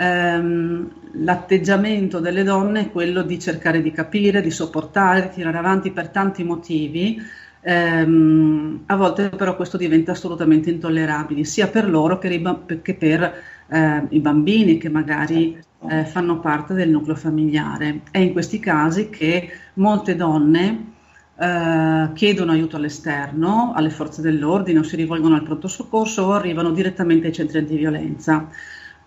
Um, 0.00 0.88
l'atteggiamento 1.24 2.20
delle 2.20 2.44
donne 2.44 2.82
è 2.82 2.90
quello 2.90 3.22
di 3.22 3.36
cercare 3.40 3.82
di 3.82 3.90
capire, 3.90 4.40
di 4.40 4.50
sopportare, 4.52 5.22
di 5.22 5.34
tirare 5.34 5.58
avanti 5.58 5.90
per 5.90 6.10
tanti 6.10 6.44
motivi, 6.44 7.20
Ehm, 7.68 8.84
a 8.86 8.96
volte 8.96 9.28
però 9.28 9.54
questo 9.54 9.76
diventa 9.76 10.12
assolutamente 10.12 10.70
intollerabile, 10.70 11.44
sia 11.44 11.68
per 11.68 11.86
loro 11.86 12.16
che, 12.18 12.94
per 12.98 13.34
eh, 13.68 14.02
i 14.08 14.20
bambini 14.20 14.78
che 14.78 14.88
magari 14.88 15.62
eh, 15.90 16.04
fanno 16.06 16.40
parte 16.40 16.72
del 16.72 16.88
nucleo 16.88 17.14
familiare. 17.14 18.00
È 18.10 18.16
in 18.16 18.32
questi 18.32 18.58
casi 18.58 19.10
che 19.10 19.50
molte 19.74 20.16
donne 20.16 20.92
eh, 21.38 22.10
chiedono 22.14 22.52
aiuto 22.52 22.76
all'esterno, 22.76 23.72
alle 23.74 23.90
forze 23.90 24.22
dell'ordine 24.22 24.78
o 24.78 24.82
si 24.82 24.96
rivolgono 24.96 25.34
al 25.34 25.42
pronto 25.42 25.68
soccorso 25.68 26.22
o 26.22 26.32
arrivano 26.32 26.70
direttamente 26.70 27.26
ai 27.26 27.34
centri 27.34 27.58
antiviolenza 27.58 28.48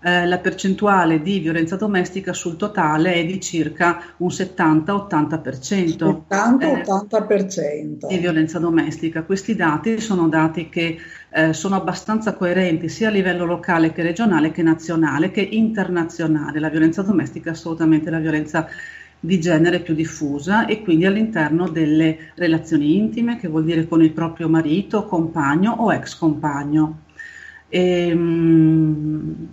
eh, 0.03 0.25
la 0.25 0.39
percentuale 0.39 1.21
di 1.21 1.37
violenza 1.39 1.75
domestica 1.75 2.33
sul 2.33 2.57
totale 2.57 3.13
è 3.13 3.25
di 3.25 3.39
circa 3.39 4.01
un 4.17 4.29
70-80%. 4.29 6.23
70-80% 6.27 8.05
eh, 8.05 8.07
di 8.07 8.17
violenza 8.17 8.57
domestica. 8.57 9.21
Questi 9.23 9.55
dati 9.55 9.99
sono 9.99 10.27
dati 10.27 10.69
che 10.69 10.97
eh, 11.29 11.53
sono 11.53 11.75
abbastanza 11.75 12.33
coerenti 12.33 12.89
sia 12.89 13.09
a 13.09 13.11
livello 13.11 13.45
locale 13.45 13.93
che 13.93 14.01
regionale 14.01 14.51
che 14.51 14.63
nazionale 14.63 15.29
che 15.29 15.41
internazionale. 15.41 16.59
La 16.59 16.69
violenza 16.69 17.03
domestica 17.03 17.49
è 17.49 17.53
assolutamente 17.53 18.09
la 18.09 18.19
violenza 18.19 18.67
di 19.23 19.39
genere 19.39 19.81
più 19.81 19.93
diffusa 19.93 20.65
e 20.65 20.81
quindi 20.81 21.05
all'interno 21.05 21.69
delle 21.69 22.31
relazioni 22.33 22.97
intime, 22.97 23.37
che 23.37 23.47
vuol 23.47 23.65
dire 23.65 23.87
con 23.87 24.01
il 24.01 24.13
proprio 24.13 24.49
marito, 24.49 25.05
compagno 25.05 25.73
o 25.73 25.93
ex 25.93 26.17
compagno. 26.17 27.01
E, 27.69 28.07
ehm, 28.07 29.47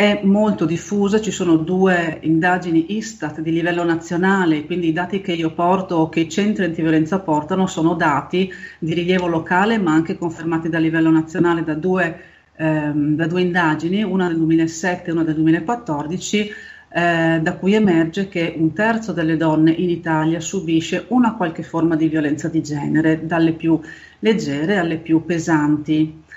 è 0.00 0.20
molto 0.22 0.64
diffusa, 0.64 1.20
ci 1.20 1.30
sono 1.30 1.56
due 1.56 2.20
indagini 2.22 2.96
Istat 2.96 3.42
di 3.42 3.52
livello 3.52 3.84
nazionale, 3.84 4.64
quindi 4.64 4.88
i 4.88 4.92
dati 4.94 5.20
che 5.20 5.34
io 5.34 5.52
porto 5.52 5.96
o 5.96 6.08
che 6.08 6.20
i 6.20 6.28
centri 6.30 6.64
antiviolenza 6.64 7.18
portano 7.18 7.66
sono 7.66 7.92
dati 7.92 8.50
di 8.78 8.94
rilievo 8.94 9.26
locale 9.26 9.76
ma 9.76 9.92
anche 9.92 10.16
confermati 10.16 10.70
da 10.70 10.78
livello 10.78 11.10
nazionale 11.10 11.64
da 11.64 11.74
due, 11.74 12.18
ehm, 12.56 13.14
da 13.14 13.26
due 13.26 13.42
indagini, 13.42 14.02
una 14.02 14.28
del 14.28 14.38
2007 14.38 15.10
e 15.10 15.12
una 15.12 15.22
del 15.22 15.34
2014, 15.34 16.50
eh, 16.92 17.40
da 17.42 17.56
cui 17.56 17.74
emerge 17.74 18.28
che 18.28 18.54
un 18.56 18.72
terzo 18.72 19.12
delle 19.12 19.36
donne 19.36 19.70
in 19.70 19.90
Italia 19.90 20.40
subisce 20.40 21.04
una 21.08 21.34
qualche 21.34 21.62
forma 21.62 21.94
di 21.94 22.08
violenza 22.08 22.48
di 22.48 22.62
genere, 22.62 23.26
dalle 23.26 23.52
più 23.52 23.78
leggere 24.20 24.78
alle 24.78 24.96
più 24.96 25.26
pesanti. 25.26 26.28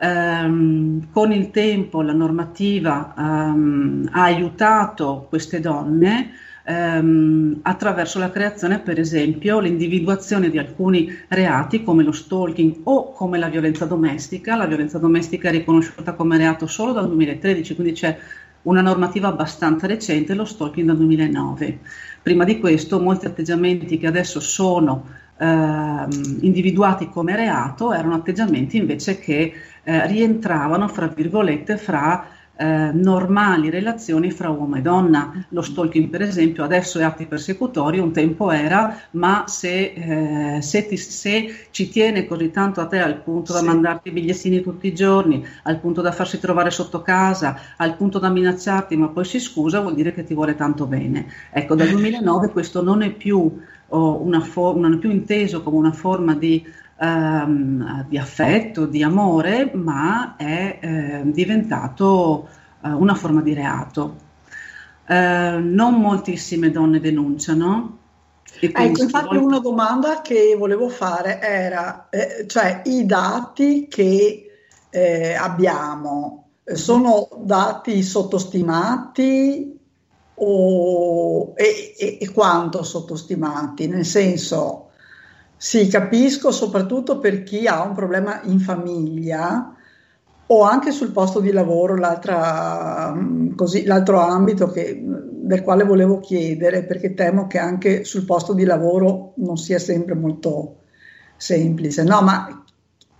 Um, 0.00 1.10
con 1.10 1.32
il 1.32 1.50
tempo 1.50 2.02
la 2.02 2.12
normativa 2.12 3.14
um, 3.16 4.08
ha 4.12 4.22
aiutato 4.22 5.26
queste 5.28 5.58
donne 5.58 6.34
um, 6.68 7.58
attraverso 7.62 8.20
la 8.20 8.30
creazione, 8.30 8.78
per 8.78 9.00
esempio, 9.00 9.58
l'individuazione 9.58 10.50
di 10.50 10.58
alcuni 10.58 11.10
reati 11.26 11.82
come 11.82 12.04
lo 12.04 12.12
stalking 12.12 12.82
o 12.84 13.12
come 13.12 13.38
la 13.38 13.48
violenza 13.48 13.86
domestica. 13.86 14.54
La 14.54 14.66
violenza 14.66 14.98
domestica 14.98 15.48
è 15.48 15.52
riconosciuta 15.52 16.12
come 16.12 16.36
reato 16.36 16.68
solo 16.68 16.92
dal 16.92 17.08
2013, 17.08 17.74
quindi 17.74 17.92
c'è 17.94 18.16
una 18.62 18.82
normativa 18.82 19.26
abbastanza 19.26 19.88
recente, 19.88 20.34
lo 20.34 20.44
stalking 20.44 20.86
dal 20.86 20.96
2009. 20.96 21.78
Prima 22.22 22.44
di 22.44 22.60
questo 22.60 23.00
molti 23.00 23.26
atteggiamenti 23.26 23.98
che 23.98 24.06
adesso 24.06 24.38
sono 24.38 25.26
individuati 25.40 27.08
come 27.10 27.36
reato 27.36 27.92
erano 27.92 28.14
atteggiamenti 28.14 28.76
invece 28.76 29.20
che 29.20 29.52
eh, 29.88 30.06
rientravano, 30.06 30.86
fra 30.86 31.06
virgolette, 31.06 31.78
fra 31.78 32.26
eh, 32.58 32.90
normali 32.92 33.70
relazioni 33.70 34.30
fra 34.30 34.50
uomo 34.50 34.76
e 34.76 34.82
donna. 34.82 35.46
Lo 35.50 35.62
stalking, 35.62 36.10
per 36.10 36.20
esempio, 36.20 36.62
adesso 36.62 36.98
è 36.98 37.04
atti 37.04 37.24
persecutori, 37.24 37.98
un 37.98 38.12
tempo 38.12 38.50
era, 38.50 39.00
ma 39.12 39.44
se, 39.46 39.94
eh, 39.94 40.60
se, 40.60 40.86
ti, 40.86 40.98
se, 40.98 41.68
ci 41.70 41.88
tiene 41.88 42.26
così 42.26 42.50
tanto 42.50 42.82
a 42.82 42.86
te 42.86 42.98
al 42.98 43.22
punto 43.22 43.54
da 43.54 43.60
sì. 43.60 43.64
mandarti 43.64 44.10
bigliettini 44.10 44.60
tutti 44.60 44.88
i 44.88 44.94
giorni, 44.94 45.42
al 45.62 45.78
punto 45.78 46.02
da 46.02 46.12
farsi 46.12 46.38
trovare 46.38 46.68
sotto 46.68 47.00
casa, 47.00 47.58
al 47.78 47.96
punto 47.96 48.18
da 48.18 48.28
minacciarti, 48.28 48.94
ma 48.94 49.08
poi 49.08 49.24
si 49.24 49.40
scusa, 49.40 49.80
vuol 49.80 49.94
dire 49.94 50.12
che 50.12 50.24
ti 50.24 50.34
vuole 50.34 50.54
tanto 50.54 50.84
bene. 50.84 51.28
Ecco, 51.50 51.74
dal 51.74 51.88
2009 51.88 52.50
questo 52.50 52.82
non 52.82 53.00
è 53.00 53.10
più, 53.10 53.58
oh, 53.88 54.22
una 54.22 54.40
for- 54.40 54.76
non 54.76 54.92
è 54.92 54.96
più 54.98 55.10
inteso 55.10 55.62
come 55.62 55.78
una 55.78 55.92
forma 55.92 56.34
di 56.34 56.62
ehm, 56.98 58.06
di 58.08 58.18
affetto, 58.18 58.86
di 58.86 59.02
amore, 59.02 59.70
ma 59.74 60.36
è 60.36 60.78
eh, 60.80 61.22
diventato 61.26 62.48
eh, 62.82 62.90
una 62.90 63.14
forma 63.14 63.40
di 63.40 63.54
reato. 63.54 64.16
Eh, 65.06 65.58
non 65.60 65.94
moltissime 65.94 66.70
donne 66.70 67.00
denunciano. 67.00 67.96
Ecco, 68.60 69.02
infatti 69.02 69.36
vuole... 69.36 69.38
una 69.38 69.58
domanda 69.58 70.20
che 70.22 70.54
volevo 70.58 70.88
fare 70.88 71.40
era, 71.40 72.08
eh, 72.10 72.46
cioè 72.46 72.82
i 72.86 73.06
dati 73.06 73.86
che 73.88 74.50
eh, 74.90 75.34
abbiamo 75.34 76.48
sono 76.74 77.28
dati 77.38 78.02
sottostimati 78.02 79.78
o, 80.34 81.52
e, 81.54 81.94
e, 81.96 82.18
e 82.20 82.30
quanto 82.32 82.82
sottostimati? 82.82 83.86
Nel 83.88 84.04
senso, 84.04 84.87
sì, 85.58 85.88
capisco 85.88 86.52
soprattutto 86.52 87.18
per 87.18 87.42
chi 87.42 87.66
ha 87.66 87.82
un 87.82 87.92
problema 87.92 88.40
in 88.44 88.60
famiglia 88.60 89.74
o 90.50 90.62
anche 90.62 90.92
sul 90.92 91.10
posto 91.10 91.40
di 91.40 91.50
lavoro, 91.50 91.96
così, 93.54 93.84
l'altro 93.84 94.20
ambito 94.20 94.70
che, 94.70 95.02
del 95.04 95.62
quale 95.62 95.84
volevo 95.84 96.20
chiedere, 96.20 96.84
perché 96.84 97.12
temo 97.12 97.46
che 97.46 97.58
anche 97.58 98.04
sul 98.04 98.24
posto 98.24 98.54
di 98.54 98.64
lavoro 98.64 99.32
non 99.36 99.58
sia 99.58 99.78
sempre 99.78 100.14
molto 100.14 100.76
semplice. 101.36 102.02
No, 102.04 102.22
ma 102.22 102.64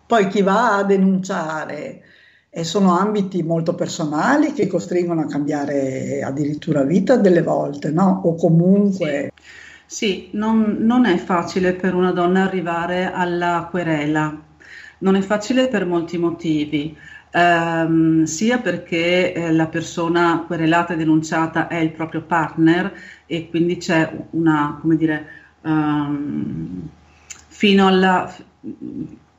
poi 0.07 0.29
chi 0.29 0.41
va 0.41 0.77
a 0.77 0.85
denunciare 0.85 2.03
e 2.49 2.65
sono 2.65 2.97
ambiti 2.97 3.43
molto 3.43 3.75
personali 3.75 4.53
che 4.55 4.67
costringono 4.67 5.21
a 5.23 5.27
cambiare 5.27 6.23
addirittura 6.23 6.83
vita 6.83 7.17
delle 7.17 7.43
volte, 7.43 7.91
no? 7.91 8.23
O 8.25 8.37
comunque... 8.37 9.33
Sì, 9.35 9.67
sì 9.89 10.29
non, 10.33 10.77
non 10.81 11.07
è 11.07 11.17
facile 11.17 11.73
per 11.73 11.95
una 11.95 12.13
donna 12.13 12.43
arrivare 12.43 13.11
alla 13.11 13.67
querela, 13.71 14.39
non 14.99 15.17
è 15.17 15.23
facile 15.23 15.69
per 15.69 15.87
molti 15.87 16.19
motivi. 16.19 16.95
Um, 17.31 18.25
sia 18.25 18.59
perché 18.59 19.35
eh, 19.35 19.53
la 19.53 19.67
persona 19.67 20.45
querelata 20.47 20.95
e 20.95 20.97
denunciata 20.97 21.69
è 21.69 21.77
il 21.77 21.91
proprio 21.93 22.23
partner 22.23 22.93
e 23.27 23.49
quindi 23.51 23.77
c'è 23.77 24.11
una, 24.31 24.79
come 24.81 24.97
dire, 24.97 25.27
um, 25.63 26.89
fino 27.49 27.87
alla 27.87 28.35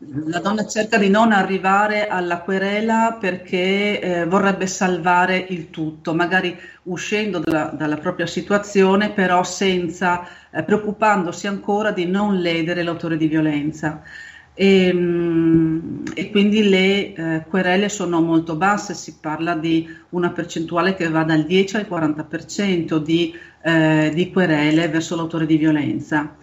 la 0.02 0.40
donna 0.40 0.66
cerca 0.66 0.98
di 0.98 1.10
non 1.10 1.34
arrivare 1.34 2.08
alla 2.08 2.40
querela 2.40 3.18
perché 3.20 4.00
eh, 4.00 4.26
vorrebbe 4.26 4.66
salvare 4.66 5.46
il 5.50 5.70
tutto, 5.70 6.14
magari 6.14 6.58
uscendo 6.84 7.40
dalla, 7.40 7.74
dalla 7.76 7.98
propria 7.98 8.26
situazione, 8.26 9.12
però 9.12 9.44
senza 9.44 10.26
eh, 10.52 10.64
preoccupandosi 10.64 11.48
ancora 11.48 11.92
di 11.92 12.06
non 12.06 12.40
ledere 12.40 12.84
l'autore 12.84 13.18
di 13.18 13.28
violenza. 13.28 14.02
E, 14.54 14.94
mm, 14.94 16.04
e 16.14 16.32
quindi 16.32 16.68
le 16.70 17.14
eh, 17.14 17.46
querele 17.50 17.90
sono 17.90 18.22
molto 18.22 18.56
basse, 18.56 18.94
si 18.94 19.18
parla 19.20 19.56
di 19.56 19.86
una 20.10 20.32
percentuale 20.32 20.96
che 20.96 21.10
va 21.10 21.24
dal 21.24 21.46
10 21.46 21.76
al 21.76 21.88
40% 21.90 22.98
di, 22.98 23.34
eh, 23.64 24.12
di 24.14 24.32
querele 24.32 24.88
verso 24.88 25.18
l'autore 25.18 25.46
di 25.46 25.58
violenza 25.58 26.38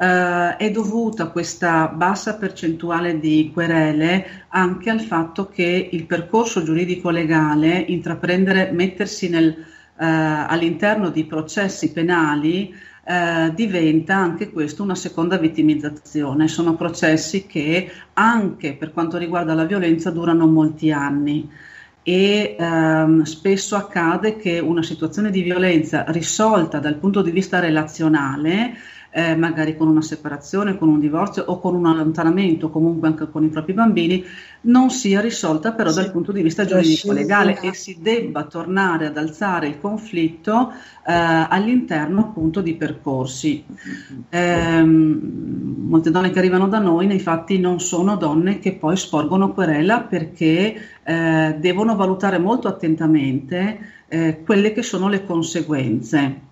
eh, 0.00 0.56
è 0.56 0.70
dovuta 0.70 1.26
questa 1.28 1.88
bassa 1.88 2.36
percentuale 2.36 3.20
di 3.20 3.50
querele 3.52 4.46
anche 4.48 4.88
al 4.88 5.00
fatto 5.00 5.48
che 5.48 5.90
il 5.92 6.06
percorso 6.06 6.62
giuridico-legale, 6.62 7.76
intraprendere, 7.76 8.70
mettersi 8.72 9.28
nel, 9.28 9.48
eh, 9.48 9.56
all'interno 9.98 11.10
di 11.10 11.24
processi 11.24 11.92
penali, 11.92 12.74
eh, 13.04 13.52
diventa 13.54 14.16
anche 14.16 14.50
questo 14.50 14.82
una 14.82 14.94
seconda 14.94 15.36
vittimizzazione. 15.36 16.48
Sono 16.48 16.76
processi 16.76 17.44
che 17.46 17.90
anche 18.14 18.74
per 18.74 18.92
quanto 18.92 19.18
riguarda 19.18 19.52
la 19.52 19.64
violenza 19.64 20.10
durano 20.10 20.46
molti 20.46 20.90
anni 20.90 21.46
e 22.02 22.56
ehm, 22.58 23.22
spesso 23.24 23.76
accade 23.76 24.36
che 24.36 24.58
una 24.58 24.82
situazione 24.82 25.30
di 25.30 25.42
violenza 25.42 26.04
risolta 26.08 26.78
dal 26.78 26.96
punto 26.96 27.20
di 27.20 27.30
vista 27.30 27.58
relazionale 27.58 28.74
eh, 29.10 29.34
magari 29.34 29.76
con 29.76 29.88
una 29.88 30.02
separazione, 30.02 30.78
con 30.78 30.88
un 30.88 31.00
divorzio 31.00 31.44
o 31.46 31.58
con 31.58 31.74
un 31.74 31.86
allontanamento, 31.86 32.70
comunque 32.70 33.08
anche 33.08 33.28
con 33.30 33.44
i 33.44 33.48
propri 33.48 33.72
bambini, 33.72 34.24
non 34.62 34.90
sia 34.90 35.20
risolta 35.20 35.72
però 35.72 35.90
sì. 35.90 36.00
dal 36.00 36.10
punto 36.12 36.32
di 36.32 36.42
vista 36.42 36.64
giuridico-legale 36.64 37.60
e 37.60 37.74
si 37.74 37.98
debba 38.00 38.44
tornare 38.44 39.06
ad 39.06 39.16
alzare 39.16 39.68
il 39.68 39.80
conflitto 39.80 40.70
eh, 40.70 41.12
all'interno 41.12 42.20
appunto 42.20 42.60
di 42.60 42.74
percorsi. 42.74 43.64
Eh, 44.28 44.82
molte 44.82 46.10
donne 46.10 46.30
che 46.30 46.38
arrivano 46.38 46.68
da 46.68 46.78
noi 46.78 47.06
nei 47.06 47.20
fatti 47.20 47.58
non 47.58 47.80
sono 47.80 48.16
donne 48.16 48.58
che 48.58 48.74
poi 48.74 48.96
sporgono 48.96 49.52
querela 49.52 50.02
perché 50.02 50.76
eh, 51.02 51.56
devono 51.58 51.96
valutare 51.96 52.38
molto 52.38 52.68
attentamente 52.68 53.78
eh, 54.08 54.42
quelle 54.44 54.72
che 54.72 54.82
sono 54.82 55.08
le 55.08 55.24
conseguenze. 55.24 56.48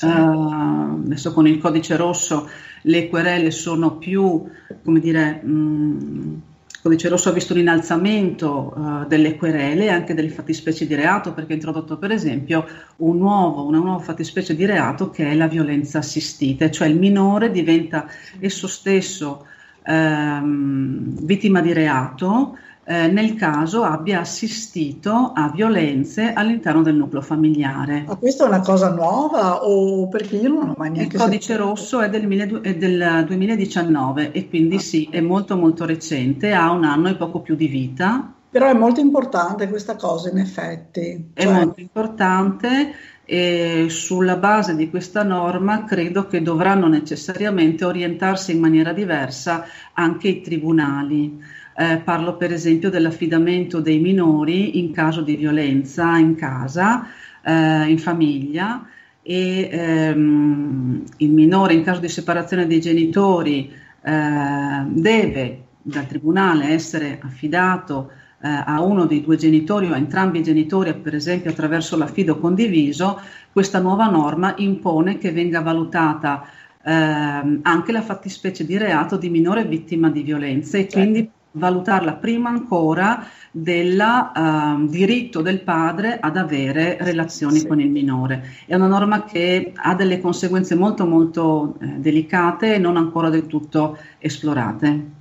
Uh, 0.00 1.02
adesso 1.04 1.32
con 1.32 1.46
il 1.48 1.58
codice 1.58 1.96
rosso 1.96 2.48
le 2.82 3.08
querele 3.08 3.50
sono 3.50 3.96
più, 3.96 4.44
come 4.84 5.00
dire, 5.00 5.40
mh, 5.42 5.50
mm, 5.50 6.34
il 6.68 6.80
codice 6.80 7.08
rosso 7.08 7.30
ha 7.30 7.32
visto 7.32 7.52
un 7.52 7.58
innalzamento 7.58 8.72
uh, 8.76 9.06
delle 9.06 9.34
querele 9.36 9.86
e 9.86 9.90
anche 9.90 10.14
delle 10.14 10.28
fattispecie 10.28 10.86
di 10.86 10.94
reato 10.94 11.32
perché 11.32 11.52
ha 11.52 11.56
introdotto 11.56 11.98
per 11.98 12.12
esempio 12.12 12.64
un 12.98 13.18
nuovo, 13.18 13.66
una 13.66 13.78
nuova 13.78 13.98
fattispecie 13.98 14.54
di 14.54 14.64
reato 14.64 15.10
che 15.10 15.28
è 15.28 15.34
la 15.34 15.48
violenza 15.48 15.98
assistita, 15.98 16.70
cioè 16.70 16.86
il 16.86 16.98
minore 16.98 17.50
diventa 17.50 18.06
esso 18.38 18.68
stesso 18.68 19.46
ehm, 19.84 21.24
vittima 21.24 21.60
di 21.60 21.72
reato 21.72 22.56
eh, 22.90 23.06
nel 23.08 23.34
caso 23.34 23.82
abbia 23.82 24.20
assistito 24.20 25.32
a 25.34 25.50
violenze 25.54 26.32
all'interno 26.32 26.80
del 26.80 26.94
nucleo 26.94 27.20
familiare. 27.20 28.04
Ma 28.06 28.16
questa 28.16 28.44
è 28.44 28.48
una 28.48 28.60
cosa 28.60 28.94
nuova 28.94 29.62
o 29.62 30.08
perché 30.08 30.36
io 30.36 30.48
non 30.48 30.70
ho 30.70 30.74
mai 30.74 30.90
neanche 30.92 31.16
Il 31.16 31.22
codice 31.22 31.52
sentito. 31.52 31.68
rosso 31.68 32.00
è 32.00 32.08
del, 32.08 32.60
è 32.62 32.76
del, 32.76 33.24
2019 33.26 34.32
e 34.32 34.48
quindi 34.48 34.76
ah. 34.76 34.80
sì, 34.80 35.06
è 35.12 35.20
molto 35.20 35.58
molto 35.58 35.84
recente, 35.84 36.54
ha 36.54 36.70
un 36.70 36.84
anno 36.84 37.10
e 37.10 37.16
poco 37.16 37.40
più 37.40 37.56
di 37.56 37.66
vita. 37.66 38.32
Però 38.50 38.66
è 38.66 38.72
molto 38.72 39.00
importante 39.00 39.68
questa 39.68 39.96
cosa 39.96 40.30
in 40.30 40.38
effetti. 40.38 41.32
È 41.34 41.42
cioè... 41.42 41.52
molto 41.52 41.80
importante 41.80 42.94
e 43.26 43.88
sulla 43.90 44.36
base 44.36 44.74
di 44.74 44.88
questa 44.88 45.22
norma 45.22 45.84
credo 45.84 46.26
che 46.26 46.40
dovranno 46.40 46.88
necessariamente 46.88 47.84
orientarsi 47.84 48.52
in 48.52 48.60
maniera 48.60 48.94
diversa 48.94 49.66
anche 49.92 50.28
i 50.28 50.40
tribunali 50.40 51.56
eh, 51.78 51.98
parlo 51.98 52.36
per 52.36 52.52
esempio 52.52 52.90
dell'affidamento 52.90 53.80
dei 53.80 54.00
minori 54.00 54.80
in 54.80 54.90
caso 54.90 55.20
di 55.20 55.36
violenza 55.36 56.18
in 56.18 56.34
casa, 56.34 57.06
eh, 57.44 57.88
in 57.88 57.98
famiglia 57.98 58.84
e 59.22 59.68
ehm, 59.70 61.04
il 61.18 61.30
minore 61.30 61.74
in 61.74 61.84
caso 61.84 62.00
di 62.00 62.08
separazione 62.08 62.66
dei 62.66 62.80
genitori 62.80 63.70
eh, 64.02 64.84
deve 64.88 65.62
dal 65.80 66.06
tribunale 66.06 66.70
essere 66.70 67.20
affidato 67.22 68.10
eh, 68.42 68.48
a 68.48 68.80
uno 68.82 69.06
dei 69.06 69.22
due 69.22 69.36
genitori 69.36 69.88
o 69.88 69.94
a 69.94 69.98
entrambi 69.98 70.40
i 70.40 70.42
genitori, 70.42 70.92
per 70.94 71.14
esempio 71.14 71.50
attraverso 71.52 71.96
l'affido 71.96 72.38
condiviso, 72.38 73.20
questa 73.52 73.78
nuova 73.78 74.08
norma 74.08 74.54
impone 74.56 75.16
che 75.18 75.30
venga 75.30 75.60
valutata 75.60 76.44
eh, 76.82 76.92
anche 76.92 77.92
la 77.92 78.02
fattispecie 78.02 78.66
di 78.66 78.76
reato 78.76 79.16
di 79.16 79.30
minore 79.30 79.64
vittima 79.64 80.10
di 80.10 80.22
violenza 80.22 80.76
e 80.76 80.88
certo. 80.88 80.98
quindi 80.98 81.30
valutarla 81.52 82.14
prima 82.14 82.48
ancora 82.48 83.26
del 83.50 83.98
uh, 83.98 84.86
diritto 84.86 85.40
del 85.40 85.62
padre 85.62 86.18
ad 86.20 86.36
avere 86.36 86.96
relazioni 87.00 87.60
sì. 87.60 87.66
con 87.66 87.80
il 87.80 87.90
minore. 87.90 88.42
È 88.66 88.74
una 88.74 88.86
norma 88.86 89.24
che 89.24 89.72
ha 89.74 89.94
delle 89.94 90.20
conseguenze 90.20 90.74
molto 90.74 91.06
molto 91.06 91.76
eh, 91.80 91.86
delicate 91.98 92.74
e 92.74 92.78
non 92.78 92.96
ancora 92.96 93.30
del 93.30 93.46
tutto 93.46 93.98
esplorate. 94.18 95.16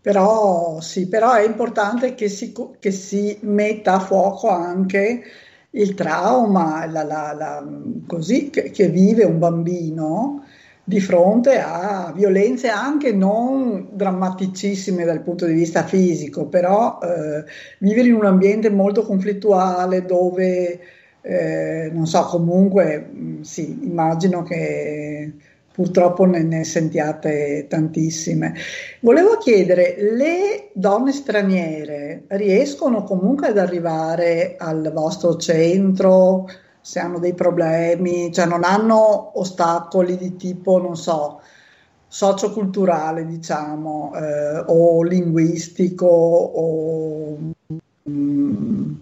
Però 0.00 0.80
sì, 0.80 1.08
però 1.08 1.32
è 1.32 1.46
importante 1.46 2.14
che 2.14 2.28
si, 2.28 2.52
che 2.78 2.90
si 2.90 3.38
metta 3.42 3.94
a 3.94 4.00
fuoco 4.00 4.50
anche 4.50 5.22
il 5.70 5.94
trauma, 5.94 6.84
la, 6.86 7.02
la, 7.02 7.32
la, 7.32 7.66
così 8.06 8.50
che, 8.50 8.70
che 8.70 8.88
vive 8.88 9.24
un 9.24 9.38
bambino 9.38 10.44
di 10.86 11.00
fronte 11.00 11.58
a 11.58 12.12
violenze 12.14 12.68
anche 12.68 13.12
non 13.12 13.88
drammaticissime 13.92 15.04
dal 15.04 15.22
punto 15.22 15.46
di 15.46 15.54
vista 15.54 15.84
fisico, 15.84 16.46
però 16.46 16.98
eh, 17.02 17.44
vivere 17.78 18.08
in 18.08 18.14
un 18.14 18.26
ambiente 18.26 18.68
molto 18.68 19.02
conflittuale 19.02 20.04
dove, 20.04 20.80
eh, 21.22 21.90
non 21.90 22.06
so, 22.06 22.24
comunque 22.26 22.98
mh, 22.98 23.40
sì, 23.40 23.78
immagino 23.82 24.42
che 24.42 25.32
purtroppo 25.72 26.24
ne, 26.26 26.42
ne, 26.42 26.64
sentiate 26.64 27.66
tantissime. 27.66 28.54
Volevo 29.00 29.38
chiedere, 29.38 29.96
le 29.98 30.68
donne 30.74 31.12
straniere 31.12 32.24
riescono 32.28 33.04
comunque 33.04 33.48
ad 33.48 33.58
arrivare 33.58 34.56
al 34.58 34.92
vostro 34.94 35.36
centro? 35.36 36.46
Se 36.84 36.98
hanno 36.98 37.18
dei 37.18 37.32
problemi, 37.32 38.30
cioè 38.30 38.44
non 38.44 38.62
hanno 38.62 39.38
ostacoli 39.38 40.18
di 40.18 40.36
tipo, 40.36 40.78
non 40.78 40.98
so, 40.98 41.40
socioculturale, 42.06 43.24
diciamo, 43.24 44.12
eh, 44.14 44.64
o 44.66 45.02
linguistico, 45.02 46.06
o, 46.06 47.38
mm, 48.10 48.92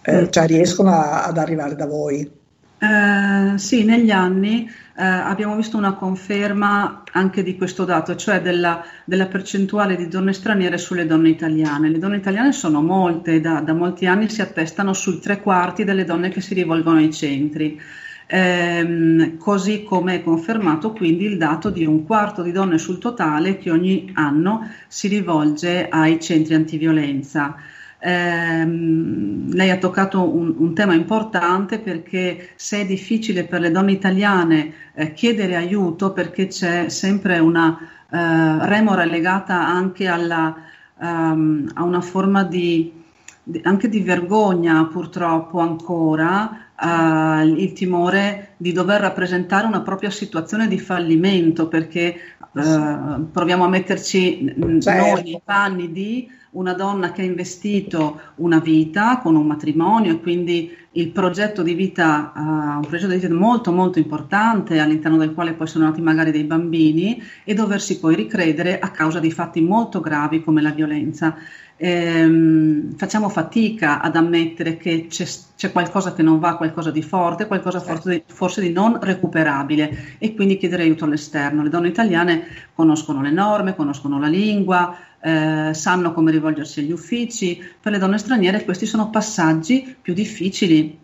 eh, 0.00 0.30
cioè 0.30 0.46
riescono 0.46 0.92
a, 0.92 1.24
ad 1.24 1.36
arrivare 1.36 1.76
da 1.76 1.86
voi. 1.86 2.22
Eh, 2.22 3.58
sì, 3.58 3.84
negli 3.84 4.10
anni 4.10 4.66
eh, 4.94 5.04
abbiamo 5.04 5.56
visto 5.56 5.76
una 5.76 5.94
conferma 5.94 7.02
anche 7.12 7.42
di 7.42 7.56
questo 7.56 7.84
dato, 7.84 8.14
cioè 8.14 8.42
della, 8.42 8.84
della, 9.04 9.26
percentuale 9.26 9.96
di 9.96 10.08
donne 10.08 10.32
straniere 10.32 10.76
sulle 10.76 11.06
donne 11.06 11.30
italiane. 11.30 11.88
Le 11.88 11.98
donne 11.98 12.16
italiane 12.16 12.52
sono 12.52 12.82
molte, 12.82 13.40
da, 13.40 13.60
da 13.60 13.72
molti 13.72 14.06
anni 14.06 14.28
si 14.28 14.42
attestano 14.42 14.92
sui 14.92 15.18
tre 15.18 15.40
quarti 15.40 15.84
delle 15.84 16.04
donne 16.04 16.28
che 16.28 16.40
si 16.42 16.54
rivolgono 16.54 16.98
ai 16.98 17.12
centri. 17.12 17.80
Ehm, 18.26 19.36
così 19.36 19.82
come 19.82 20.16
è 20.16 20.22
confermato 20.22 20.92
quindi 20.92 21.24
il 21.24 21.36
dato 21.36 21.68
di 21.70 21.84
un 21.84 22.06
quarto 22.06 22.42
di 22.42 22.52
donne 22.52 22.78
sul 22.78 22.98
totale 22.98 23.58
che 23.58 23.70
ogni 23.70 24.10
anno 24.14 24.70
si 24.88 25.08
rivolge 25.08 25.88
ai 25.88 26.20
centri 26.20 26.54
antiviolenza. 26.54 27.56
Ehm, 28.04 29.52
lei 29.52 29.70
ha 29.70 29.78
toccato 29.78 30.28
un, 30.28 30.56
un, 30.58 30.74
tema 30.74 30.94
importante 30.94 31.78
perché 31.78 32.48
se 32.56 32.80
è 32.80 32.84
difficile 32.84 33.44
per 33.44 33.60
le 33.60 33.70
donne 33.70 33.92
italiane 33.92 34.72
eh, 34.94 35.12
chiedere 35.12 35.54
aiuto 35.54 36.12
perché 36.12 36.48
c'è 36.48 36.88
sempre 36.88 37.38
una 37.38 37.78
eh, 38.10 38.66
remora 38.66 39.04
legata 39.04 39.54
anche 39.54 40.08
alla, 40.08 40.52
um, 40.98 41.70
a 41.74 41.84
una 41.84 42.00
forma 42.00 42.42
di, 42.42 42.92
di, 43.40 43.60
anche 43.62 43.88
di 43.88 44.00
vergogna 44.00 44.84
purtroppo 44.86 45.60
ancora 45.60 46.70
uh, 46.76 47.46
il 47.46 47.72
timore 47.72 48.54
di 48.56 48.72
dover 48.72 49.00
rappresentare 49.02 49.68
una 49.68 49.82
propria 49.82 50.10
situazione 50.10 50.66
di 50.66 50.80
fallimento 50.80 51.68
perché 51.68 52.16
uh, 52.50 53.30
proviamo 53.30 53.62
a 53.62 53.68
metterci 53.68 54.80
certo. 54.80 54.90
noi 54.90 55.22
nei 55.22 55.40
panni 55.44 55.92
di 55.92 56.40
una 56.52 56.74
donna 56.74 57.12
che 57.12 57.22
ha 57.22 57.24
investito 57.24 58.20
una 58.36 58.58
vita 58.58 59.18
con 59.18 59.36
un 59.36 59.46
matrimonio 59.46 60.12
e 60.12 60.20
quindi 60.20 60.76
il 60.92 61.08
progetto 61.10 61.62
di 61.62 61.72
vita, 61.72 62.32
uh, 62.34 62.40
un 62.40 62.86
progetto 62.86 63.12
di 63.12 63.18
vita 63.18 63.32
molto 63.32 63.72
molto 63.72 63.98
importante 63.98 64.78
all'interno 64.78 65.16
del 65.16 65.32
quale 65.32 65.54
poi 65.54 65.66
sono 65.66 65.86
nati 65.86 66.02
magari 66.02 66.30
dei 66.30 66.44
bambini 66.44 67.22
e 67.44 67.54
doversi 67.54 67.98
poi 67.98 68.14
ricredere 68.14 68.78
a 68.78 68.90
causa 68.90 69.18
di 69.18 69.30
fatti 69.30 69.62
molto 69.62 70.00
gravi 70.00 70.42
come 70.42 70.60
la 70.60 70.70
violenza. 70.70 71.36
Ehm, 71.78 72.94
facciamo 72.96 73.28
fatica 73.28 74.00
ad 74.00 74.14
ammettere 74.14 74.76
che 74.76 75.06
c'è, 75.08 75.26
c'è, 75.56 75.72
qualcosa 75.72 76.12
che 76.12 76.22
non 76.22 76.38
va, 76.38 76.56
qualcosa 76.56 76.90
di 76.90 77.02
forte, 77.02 77.46
qualcosa 77.46 77.80
forse 77.80 78.10
di, 78.10 78.22
forse 78.26 78.60
di 78.60 78.70
non 78.70 79.00
recuperabile 79.00 80.16
e 80.18 80.34
quindi 80.34 80.58
chiedere 80.58 80.82
aiuto 80.82 81.06
all'esterno. 81.06 81.62
Le 81.62 81.70
donne 81.70 81.88
italiane 81.88 82.44
conoscono 82.74 83.22
le 83.22 83.30
norme, 83.30 83.74
conoscono 83.74 84.20
la 84.20 84.28
lingua, 84.28 84.94
eh, 85.22 85.70
sanno 85.72 86.12
come 86.12 86.30
rivolgersi 86.30 86.80
agli 86.80 86.90
uffici, 86.90 87.62
per 87.80 87.92
le 87.92 87.98
donne 87.98 88.18
straniere 88.18 88.64
questi 88.64 88.86
sono 88.86 89.08
passaggi 89.10 89.94
più 90.00 90.14
difficili, 90.14 90.98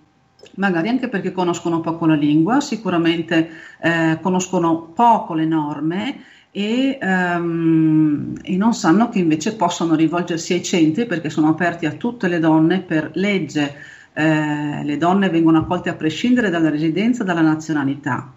magari 0.56 0.88
anche 0.88 1.08
perché 1.08 1.32
conoscono 1.32 1.80
poco 1.80 2.06
la 2.06 2.14
lingua, 2.14 2.60
sicuramente 2.60 3.48
eh, 3.80 4.18
conoscono 4.20 4.90
poco 4.94 5.34
le 5.34 5.44
norme 5.44 6.20
e, 6.50 6.98
um, 7.00 8.34
e, 8.42 8.56
non 8.56 8.74
sanno 8.74 9.08
che 9.08 9.20
invece 9.20 9.54
possono 9.54 9.94
rivolgersi 9.94 10.54
ai 10.54 10.62
centri 10.62 11.06
perché 11.06 11.30
sono 11.30 11.48
aperti 11.48 11.86
a 11.86 11.92
tutte 11.92 12.26
le 12.26 12.40
donne 12.40 12.80
per 12.80 13.10
legge. 13.14 13.96
Eh, 14.14 14.82
le 14.82 14.96
donne 14.96 15.28
vengono 15.28 15.58
accolte 15.58 15.90
a 15.90 15.94
prescindere 15.94 16.50
dalla 16.50 16.70
residenza, 16.70 17.22
dalla 17.22 17.40
nazionalità 17.40 18.32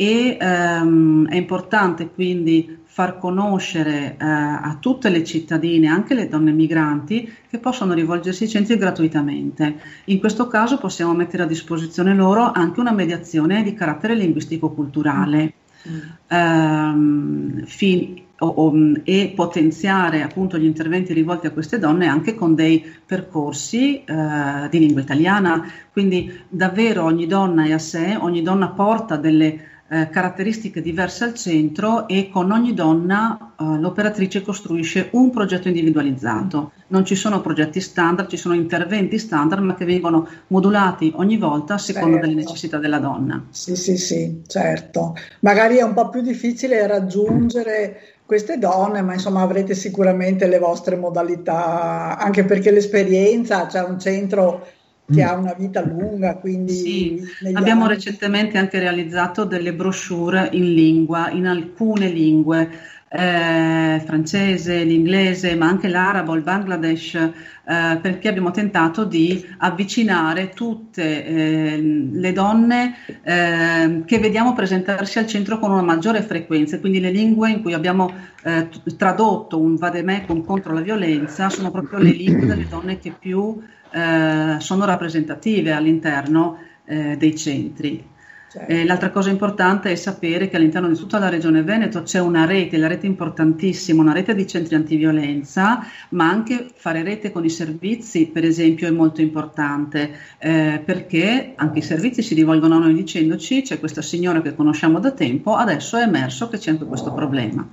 e 0.00 0.38
um, 0.40 1.28
è 1.28 1.36
importante 1.36 2.08
quindi 2.08 2.78
far 2.92 3.18
conoscere 3.18 4.16
eh, 4.18 4.24
a 4.24 4.76
tutte 4.80 5.10
le 5.10 5.22
cittadine, 5.22 5.86
anche 5.86 6.12
le 6.12 6.28
donne 6.28 6.50
migranti, 6.50 7.32
che 7.48 7.58
possono 7.58 7.94
rivolgersi 7.94 8.42
ai 8.42 8.48
centri 8.48 8.76
gratuitamente. 8.76 9.76
In 10.06 10.18
questo 10.18 10.48
caso 10.48 10.76
possiamo 10.76 11.14
mettere 11.14 11.44
a 11.44 11.46
disposizione 11.46 12.12
loro 12.16 12.50
anche 12.50 12.80
una 12.80 12.90
mediazione 12.90 13.62
di 13.62 13.74
carattere 13.74 14.16
linguistico-culturale 14.16 15.52
mm. 15.88 15.98
ehm, 16.26 17.64
fin, 17.64 18.22
o, 18.40 18.46
o, 18.46 18.72
e 19.04 19.32
potenziare 19.36 20.22
appunto 20.22 20.58
gli 20.58 20.64
interventi 20.64 21.12
rivolti 21.12 21.46
a 21.46 21.52
queste 21.52 21.78
donne 21.78 22.08
anche 22.08 22.34
con 22.34 22.56
dei 22.56 22.84
percorsi 23.06 24.02
eh, 24.02 24.68
di 24.68 24.78
lingua 24.80 25.00
italiana. 25.00 25.64
Quindi 25.92 26.40
davvero 26.48 27.04
ogni 27.04 27.28
donna 27.28 27.64
è 27.66 27.72
a 27.72 27.78
sé, 27.78 28.16
ogni 28.18 28.42
donna 28.42 28.68
porta 28.70 29.16
delle 29.16 29.68
eh, 29.92 30.08
caratteristiche 30.08 30.80
diverse 30.80 31.24
al 31.24 31.34
centro 31.34 32.06
e 32.06 32.28
con 32.30 32.52
ogni 32.52 32.74
donna 32.74 33.54
eh, 33.58 33.64
l'operatrice 33.80 34.40
costruisce 34.40 35.08
un 35.12 35.30
progetto 35.30 35.66
individualizzato. 35.66 36.70
Non 36.88 37.04
ci 37.04 37.16
sono 37.16 37.40
progetti 37.40 37.80
standard, 37.80 38.28
ci 38.28 38.36
sono 38.36 38.54
interventi 38.54 39.18
standard, 39.18 39.62
ma 39.64 39.74
che 39.74 39.84
vengono 39.84 40.28
modulati 40.48 41.12
ogni 41.16 41.36
volta 41.36 41.74
a 41.74 41.78
seconda 41.78 42.18
certo. 42.18 42.26
delle 42.28 42.40
necessità 42.40 42.78
della 42.78 42.98
donna. 42.98 43.46
Sì, 43.50 43.74
sì, 43.74 43.96
sì, 43.96 44.42
certo. 44.46 45.16
Magari 45.40 45.78
è 45.78 45.82
un 45.82 45.92
po' 45.92 46.08
più 46.08 46.20
difficile 46.20 46.86
raggiungere 46.86 48.00
queste 48.24 48.58
donne, 48.58 49.02
ma 49.02 49.14
insomma 49.14 49.42
avrete 49.42 49.74
sicuramente 49.74 50.46
le 50.46 50.60
vostre 50.60 50.94
modalità, 50.94 52.16
anche 52.16 52.44
perché 52.44 52.70
l'esperienza, 52.70 53.66
c'è 53.66 53.82
un 53.82 53.98
centro 53.98 54.66
che 55.12 55.22
ha 55.22 55.34
una 55.34 55.54
vita 55.54 55.84
lunga, 55.84 56.36
quindi... 56.36 56.72
Sì, 56.72 57.22
abbiamo 57.54 57.84
anni... 57.84 57.94
recentemente 57.94 58.58
anche 58.58 58.78
realizzato 58.78 59.44
delle 59.44 59.74
brochure 59.74 60.48
in 60.52 60.72
lingua, 60.74 61.30
in 61.30 61.46
alcune 61.46 62.08
lingue, 62.08 62.68
eh, 63.12 64.00
francese, 64.04 64.84
l'inglese, 64.84 65.56
ma 65.56 65.66
anche 65.66 65.88
l'arabo, 65.88 66.34
il 66.34 66.42
Bangladesh, 66.42 67.14
eh, 67.14 67.98
perché 68.00 68.28
abbiamo 68.28 68.52
tentato 68.52 69.04
di 69.04 69.44
avvicinare 69.58 70.50
tutte 70.50 71.24
eh, 71.24 71.76
le 72.12 72.32
donne 72.32 72.94
eh, 73.22 74.02
che 74.06 74.18
vediamo 74.20 74.52
presentarsi 74.52 75.18
al 75.18 75.26
centro 75.26 75.58
con 75.58 75.72
una 75.72 75.82
maggiore 75.82 76.22
frequenza, 76.22 76.78
quindi 76.78 77.00
le 77.00 77.10
lingue 77.10 77.50
in 77.50 77.62
cui 77.62 77.72
abbiamo 77.72 78.12
eh, 78.44 78.68
tradotto 78.96 79.58
un 79.58 79.74
vademecum 79.74 80.44
contro 80.44 80.72
la 80.72 80.80
violenza 80.80 81.48
sono 81.50 81.72
proprio 81.72 81.98
le 81.98 82.10
lingue 82.10 82.46
delle 82.46 82.68
donne 82.68 82.98
che 83.00 83.12
più 83.18 83.60
eh, 83.92 84.56
sono 84.58 84.84
rappresentative 84.84 85.72
all'interno 85.72 86.58
eh, 86.84 87.16
dei 87.16 87.36
centri. 87.36 88.08
Certo. 88.50 88.72
Eh, 88.72 88.84
l'altra 88.84 89.10
cosa 89.10 89.30
importante 89.30 89.92
è 89.92 89.94
sapere 89.94 90.48
che 90.48 90.56
all'interno 90.56 90.88
di 90.88 90.96
tutta 90.96 91.20
la 91.20 91.28
regione 91.28 91.62
Veneto 91.62 92.02
c'è 92.02 92.18
una 92.18 92.46
rete, 92.46 92.78
la 92.78 92.88
rete 92.88 93.06
importantissima, 93.06 94.02
una 94.02 94.12
rete 94.12 94.34
di 94.34 94.44
centri 94.44 94.74
antiviolenza, 94.74 95.86
ma 96.10 96.28
anche 96.28 96.68
fare 96.74 97.04
rete 97.04 97.30
con 97.30 97.44
i 97.44 97.48
servizi, 97.48 98.26
per 98.26 98.44
esempio, 98.44 98.88
è 98.88 98.90
molto 98.90 99.20
importante, 99.20 100.10
eh, 100.38 100.82
perché 100.84 101.52
anche 101.54 101.78
i 101.78 101.82
servizi 101.82 102.22
si 102.22 102.34
rivolgono 102.34 102.74
a 102.74 102.78
noi 102.80 102.94
dicendoci 102.94 103.62
c'è 103.62 103.78
questa 103.78 104.02
signora 104.02 104.42
che 104.42 104.56
conosciamo 104.56 104.98
da 104.98 105.12
tempo, 105.12 105.54
adesso 105.54 105.96
è 105.96 106.02
emerso 106.02 106.48
che 106.48 106.58
c'è 106.58 106.72
anche 106.72 106.86
questo 106.86 107.12
problema. 107.12 107.64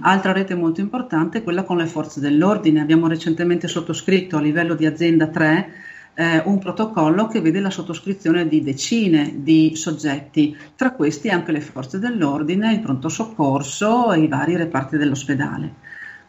Altra 0.00 0.32
rete 0.32 0.54
molto 0.54 0.80
importante 0.80 1.38
è 1.38 1.42
quella 1.42 1.62
con 1.62 1.76
le 1.76 1.86
forze 1.86 2.20
dell'ordine. 2.20 2.80
Abbiamo 2.80 3.06
recentemente 3.06 3.68
sottoscritto 3.68 4.36
a 4.36 4.40
livello 4.40 4.74
di 4.74 4.86
azienda 4.86 5.28
3 5.28 5.72
eh, 6.14 6.42
un 6.44 6.58
protocollo 6.58 7.26
che 7.26 7.40
vede 7.40 7.60
la 7.60 7.70
sottoscrizione 7.70 8.46
di 8.46 8.62
decine 8.62 9.34
di 9.36 9.74
soggetti, 9.74 10.56
tra 10.76 10.92
questi 10.92 11.28
anche 11.28 11.52
le 11.52 11.60
forze 11.60 11.98
dell'ordine, 11.98 12.72
il 12.72 12.80
pronto 12.80 13.08
soccorso 13.08 14.12
e 14.12 14.20
i 14.20 14.28
vari 14.28 14.56
reparti 14.56 14.96
dell'ospedale. 14.96 15.82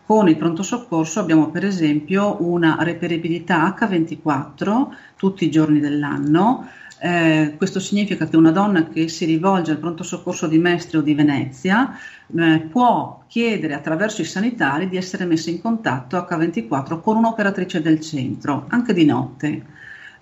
Con 0.06 0.28
il 0.30 0.38
pronto 0.38 0.62
soccorso 0.62 1.19
abbiamo 1.19 1.49
per 1.49 1.65
esempio 1.65 2.38
una 2.43 2.78
reperibilità 2.82 3.75
H24 3.75 4.88
tutti 5.15 5.45
i 5.45 5.49
giorni 5.49 5.80
dell'anno, 5.80 6.67
eh, 7.05 7.53
questo 7.55 7.79
significa 7.79 8.27
che 8.27 8.35
una 8.35 8.49
donna 8.49 8.87
che 8.87 9.07
si 9.09 9.25
rivolge 9.25 9.69
al 9.69 9.77
pronto 9.77 10.01
soccorso 10.01 10.47
di 10.47 10.57
Mestre 10.57 10.97
o 10.97 11.01
di 11.01 11.13
Venezia 11.13 11.95
eh, 12.35 12.67
può 12.67 13.25
chiedere 13.27 13.75
attraverso 13.75 14.21
i 14.21 14.25
sanitari 14.25 14.89
di 14.89 14.97
essere 14.97 15.25
messa 15.25 15.51
in 15.51 15.61
contatto 15.61 16.17
H24 16.17 17.01
con 17.01 17.17
un'operatrice 17.17 17.79
del 17.83 17.99
centro, 17.99 18.65
anche 18.69 18.93
di 18.93 19.05
notte. 19.05 19.65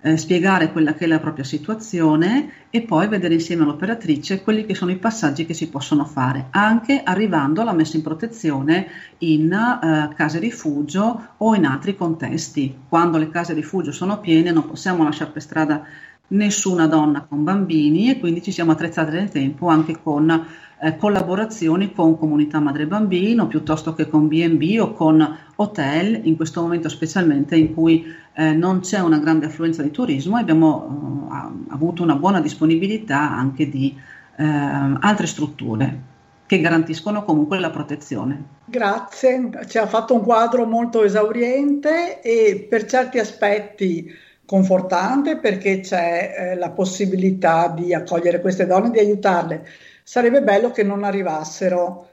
Eh, 0.02 0.18
spiegare 0.18 0.72
quella 0.72 0.92
che 0.92 1.06
è 1.06 1.08
la 1.08 1.18
propria 1.18 1.44
situazione 1.44 2.66
e 2.68 2.82
poi 2.82 3.08
vedere 3.08 3.32
insieme 3.32 3.62
all'operatrice 3.62 4.42
quelli 4.42 4.66
che 4.66 4.74
sono 4.74 4.90
i 4.90 4.98
passaggi 4.98 5.46
che 5.46 5.54
si 5.54 5.70
possono 5.70 6.04
fare, 6.04 6.48
anche 6.50 7.00
arrivando 7.02 7.62
alla 7.62 7.72
messa 7.72 7.96
in 7.96 8.02
protezione 8.02 8.88
in 9.20 9.50
eh, 9.50 10.14
case 10.14 10.38
rifugio 10.38 11.28
o 11.38 11.54
in 11.54 11.64
altri 11.64 11.96
contesti. 11.96 12.80
Quando 12.86 13.16
le 13.16 13.30
case 13.30 13.54
rifugio 13.54 13.92
sono 13.92 14.20
piene 14.20 14.52
non 14.52 14.66
possiamo 14.66 15.02
lasciare 15.02 15.30
per 15.30 15.40
strada 15.40 15.86
nessuna 16.28 16.86
donna 16.86 17.26
con 17.28 17.44
bambini 17.44 18.10
e 18.10 18.18
quindi 18.18 18.42
ci 18.42 18.50
siamo 18.50 18.72
attrezzati 18.72 19.12
nel 19.12 19.28
tempo 19.28 19.68
anche 19.68 20.00
con 20.02 20.46
eh, 20.80 20.96
collaborazioni 20.96 21.92
con 21.92 22.18
comunità 22.18 22.60
madre 22.60 22.86
bambino 22.86 23.46
piuttosto 23.46 23.94
che 23.94 24.08
con 24.08 24.28
B&B 24.28 24.78
o 24.80 24.92
con 24.92 25.38
hotel, 25.56 26.20
in 26.24 26.36
questo 26.36 26.62
momento 26.62 26.88
specialmente 26.88 27.56
in 27.56 27.74
cui 27.74 28.04
eh, 28.34 28.52
non 28.52 28.80
c'è 28.80 29.00
una 29.00 29.18
grande 29.18 29.46
affluenza 29.46 29.82
di 29.82 29.90
turismo 29.90 30.36
e 30.38 30.40
abbiamo 30.40 31.28
eh, 31.30 31.72
avuto 31.72 32.02
una 32.02 32.16
buona 32.16 32.40
disponibilità 32.40 33.18
anche 33.18 33.68
di 33.68 33.96
eh, 34.36 34.44
altre 34.44 35.26
strutture 35.26 36.12
che 36.46 36.60
garantiscono 36.60 37.24
comunque 37.24 37.58
la 37.58 37.70
protezione. 37.70 38.44
Grazie, 38.66 39.50
ci 39.66 39.78
ha 39.78 39.86
fatto 39.86 40.14
un 40.14 40.22
quadro 40.22 40.66
molto 40.66 41.02
esauriente 41.02 42.20
e 42.20 42.66
per 42.68 42.84
certi 42.84 43.18
aspetti 43.18 44.10
confortante 44.54 45.38
perché 45.38 45.80
c'è 45.80 46.34
eh, 46.36 46.54
la 46.54 46.70
possibilità 46.70 47.66
di 47.66 47.92
accogliere 47.92 48.40
queste 48.40 48.66
donne, 48.66 48.90
di 48.90 49.00
aiutarle, 49.00 49.66
sarebbe 50.04 50.42
bello 50.42 50.70
che 50.70 50.84
non 50.84 51.02
arrivassero 51.02 52.06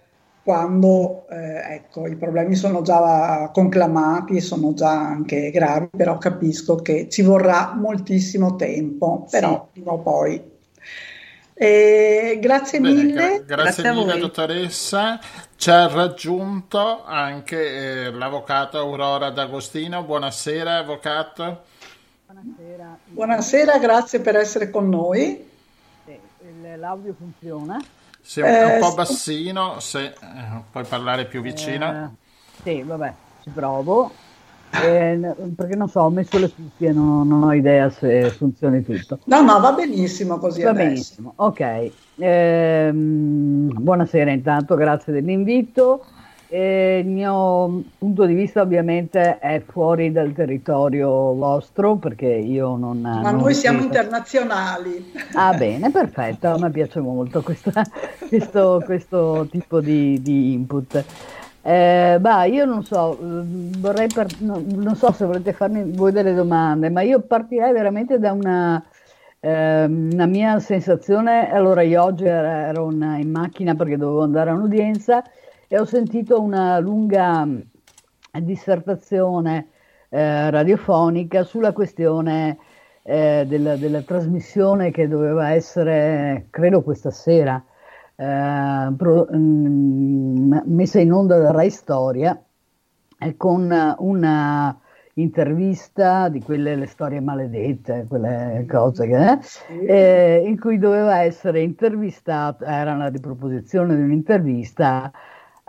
quando 0.43 1.27
eh, 1.29 1.75
ecco, 1.75 2.07
i 2.07 2.15
problemi 2.15 2.55
sono 2.55 2.81
già 2.81 3.51
conclamati, 3.53 4.41
sono 4.41 4.73
già 4.73 4.89
anche 4.89 5.51
gravi, 5.51 5.89
però 5.95 6.17
capisco 6.17 6.77
che 6.77 7.07
ci 7.09 7.21
vorrà 7.21 7.75
moltissimo 7.75 8.55
tempo, 8.55 9.27
però 9.29 9.67
sì. 9.71 9.79
prima 9.79 9.91
o 9.91 9.99
poi. 9.99 10.41
Eh, 11.53 12.39
grazie 12.41 12.79
Bene, 12.79 13.03
mille. 13.03 13.13
Gra- 13.13 13.55
grazie, 13.57 13.83
grazie 13.83 13.93
mille, 13.93 14.17
dottoressa. 14.17 15.19
Ci 15.55 15.69
ha 15.69 15.87
raggiunto 15.87 17.03
anche 17.05 18.05
eh, 18.05 18.11
l'avvocato 18.11 18.79
Aurora 18.79 19.29
D'Agostino. 19.29 20.01
Buonasera, 20.01 20.77
avvocato. 20.77 21.69
Buonasera. 22.31 22.97
Buonasera, 23.07 23.77
grazie 23.77 24.21
per 24.21 24.37
essere 24.37 24.69
con 24.69 24.87
noi. 24.87 25.49
Sì, 26.05 26.17
l'audio 26.77 27.13
funziona? 27.13 27.77
Sì, 28.21 28.39
è 28.39 28.75
un 28.75 28.79
po' 28.79 28.93
bassino, 28.93 29.81
se 29.81 30.05
eh, 30.05 30.13
puoi 30.71 30.85
parlare 30.85 31.25
più 31.25 31.41
vicino. 31.41 31.91
Eh, 31.91 32.07
sì, 32.63 32.83
vabbè, 32.83 33.13
ci 33.43 33.49
provo. 33.49 34.11
Eh, 34.81 35.19
perché 35.53 35.75
non 35.75 35.89
so, 35.89 35.99
ho 35.99 36.09
messo 36.09 36.39
le 36.39 36.49
cuffie, 36.49 36.93
non, 36.93 37.27
non, 37.27 37.43
ho 37.43 37.53
idea 37.53 37.89
se 37.89 38.29
funzioni 38.29 38.81
tutto. 38.81 39.19
No, 39.25 39.41
no, 39.41 39.59
va 39.59 39.73
benissimo 39.73 40.37
così. 40.37 40.61
Va 40.61 40.69
adesso. 40.69 40.87
benissimo, 40.87 41.33
ok. 41.35 41.91
Eh, 42.15 42.91
buonasera 42.93 44.31
intanto, 44.31 44.75
grazie 44.75 45.11
dell'invito. 45.11 46.05
Eh, 46.53 46.99
il 46.99 47.07
mio 47.07 47.81
punto 47.97 48.25
di 48.25 48.33
vista 48.33 48.59
ovviamente 48.59 49.39
è 49.39 49.63
fuori 49.65 50.11
dal 50.11 50.33
territorio 50.33 51.07
vostro 51.33 51.95
perché 51.95 52.25
io 52.25 52.75
non... 52.75 52.99
Ma 52.99 53.21
non 53.31 53.39
noi 53.39 53.53
siamo 53.53 53.79
internazionali. 53.79 55.13
Ah 55.31 55.53
bene, 55.53 55.89
perfetto, 55.91 56.49
a 56.49 56.57
me 56.59 56.69
piace 56.69 56.99
molto 56.99 57.41
questa, 57.41 57.71
questo, 58.27 58.83
questo, 58.83 59.47
tipo 59.49 59.79
di, 59.79 60.21
di 60.21 60.51
input. 60.51 61.05
Eh, 61.61 62.17
bah, 62.19 62.43
io 62.43 62.65
non 62.65 62.83
so, 62.83 63.17
vorrei 63.77 64.09
per, 64.13 64.27
no, 64.39 64.61
non 64.65 64.97
so 64.97 65.13
se 65.13 65.23
volete 65.23 65.53
farmi 65.53 65.89
voi 65.93 66.11
delle 66.11 66.33
domande, 66.33 66.89
ma 66.89 66.99
io 66.99 67.21
partirei 67.21 67.71
veramente 67.71 68.19
da 68.19 68.33
una, 68.33 68.83
eh, 69.39 69.85
una 69.85 70.25
mia 70.25 70.59
sensazione. 70.59 71.49
Allora, 71.49 71.81
io 71.81 72.03
oggi 72.03 72.25
ero 72.25 72.91
in 72.91 73.31
macchina 73.31 73.73
perché 73.73 73.95
dovevo 73.95 74.23
andare 74.23 74.49
a 74.49 74.53
un'udienza 74.53 75.23
e 75.73 75.79
ho 75.79 75.85
sentito 75.85 76.41
una 76.41 76.79
lunga 76.79 77.45
mm, 77.45 77.59
dissertazione 78.41 79.69
eh, 80.09 80.49
radiofonica 80.49 81.43
sulla 81.43 81.71
questione 81.71 82.57
eh, 83.03 83.45
della, 83.47 83.77
della, 83.77 84.01
trasmissione 84.01 84.91
che 84.91 85.07
doveva 85.07 85.51
essere, 85.51 86.47
credo 86.49 86.81
questa 86.81 87.09
sera, 87.09 87.63
eh, 88.17 88.93
pro, 88.97 89.27
mh, 89.31 89.37
mm, 89.37 90.53
messa 90.65 90.99
in 90.99 91.13
onda 91.13 91.37
da 91.37 91.51
Rai 91.51 91.69
Storia 91.69 92.37
con 93.37 93.95
una 93.99 94.77
intervista 95.13 96.27
di 96.27 96.41
quelle 96.41 96.75
le 96.75 96.85
storie 96.85 97.21
maledette, 97.21 98.07
quelle 98.09 98.65
cose 98.69 99.07
che, 99.07 99.39
eh, 99.85 100.43
in 100.45 100.59
cui 100.59 100.77
doveva 100.77 101.21
essere 101.21 101.61
intervistato, 101.61 102.65
era 102.65 102.91
una 102.93 103.07
riproposizione 103.07 103.95
di 103.95 104.01
un'intervista 104.01 105.09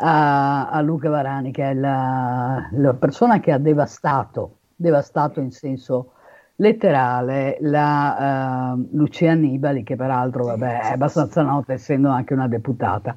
a, 0.02 0.68
a 0.68 0.80
Luca 0.80 1.08
Varani, 1.08 1.52
che 1.52 1.70
è 1.70 1.74
la, 1.74 2.68
la, 2.72 2.94
persona 2.94 3.38
che 3.38 3.52
ha 3.52 3.58
devastato, 3.58 4.58
devastato 4.74 5.40
in 5.40 5.52
senso 5.52 6.14
letterale, 6.56 7.58
la 7.60 8.74
uh, 8.74 8.88
Lucia 8.96 9.30
Annibali, 9.30 9.84
che 9.84 9.96
peraltro 9.96 10.44
vabbè, 10.44 10.80
è 10.80 10.92
abbastanza 10.92 11.42
nota 11.42 11.72
essendo 11.72 12.08
anche 12.10 12.34
una 12.34 12.48
deputata. 12.48 13.14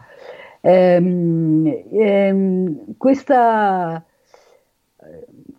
Ehm, 0.62 1.86
ehm, 1.92 2.98
questa, 2.98 4.04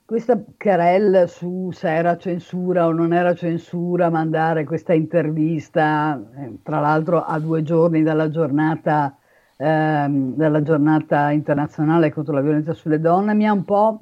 questa 0.04 0.40
querel 0.56 1.28
su 1.28 1.70
se 1.72 1.92
era 1.92 2.16
censura 2.16 2.86
o 2.86 2.92
non 2.92 3.12
era 3.12 3.34
censura, 3.34 4.10
mandare 4.10 4.64
questa 4.64 4.94
intervista, 4.94 6.20
eh, 6.38 6.58
tra 6.62 6.78
l'altro 6.78 7.22
a 7.24 7.38
due 7.40 7.62
giorni 7.62 8.02
dalla 8.02 8.30
giornata 8.30 9.16
ehm, 9.56 10.34
della 10.34 10.62
giornata 10.62 11.30
internazionale 11.30 12.12
contro 12.12 12.34
la 12.34 12.40
violenza 12.40 12.74
sulle 12.74 13.00
donne 13.00 13.34
mi 13.34 13.46
ha 13.46 13.52
un 13.52 13.64
po' 13.64 14.00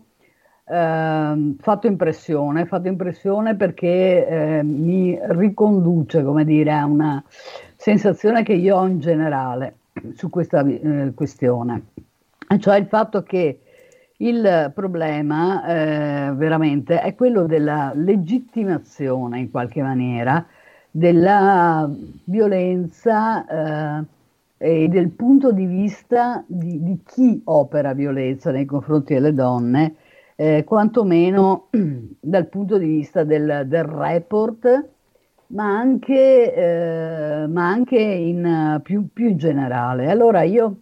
ehm, 0.64 1.56
fatto 1.58 1.86
impressione, 1.86 2.66
fatto 2.66 2.88
impressione 2.88 3.54
perché 3.56 4.26
eh, 4.26 4.62
mi 4.62 5.18
riconduce, 5.20 6.22
come 6.22 6.44
dire, 6.44 6.72
a 6.72 6.84
una 6.84 7.22
sensazione 7.76 8.42
che 8.42 8.54
io 8.54 8.76
ho 8.76 8.86
in 8.86 9.00
generale 9.00 9.76
su 10.14 10.28
questa 10.30 10.64
eh, 10.66 11.12
questione, 11.14 11.86
cioè 12.58 12.78
il 12.78 12.86
fatto 12.86 13.22
che 13.22 13.60
il 14.18 14.72
problema 14.74 15.66
eh, 15.66 16.32
veramente 16.34 17.00
è 17.00 17.14
quello 17.14 17.46
della 17.46 17.92
legittimazione 17.94 19.40
in 19.40 19.50
qualche 19.50 19.82
maniera 19.82 20.44
della 20.90 21.90
violenza 22.24 23.98
eh, 24.00 24.04
e 24.56 24.88
del 24.88 25.10
punto 25.10 25.52
di 25.52 25.66
vista 25.66 26.44
di, 26.46 26.82
di, 26.82 27.00
chi 27.04 27.40
opera 27.44 27.92
violenza 27.92 28.50
nei 28.50 28.64
confronti 28.64 29.14
delle 29.14 29.32
donne, 29.32 29.96
eh, 30.36 30.64
quantomeno 30.64 31.68
dal 32.20 32.48
punto 32.48 32.78
di 32.78 32.86
vista 32.86 33.24
del, 33.24 33.64
del 33.66 33.84
report, 33.84 34.88
ma 35.48 35.76
anche, 35.78 36.54
eh, 36.54 37.46
ma 37.46 37.68
anche 37.68 37.98
in 37.98 38.80
più, 38.82 39.08
più 39.12 39.28
in 39.28 39.36
generale. 39.36 40.08
Allora 40.08 40.42
io 40.42 40.78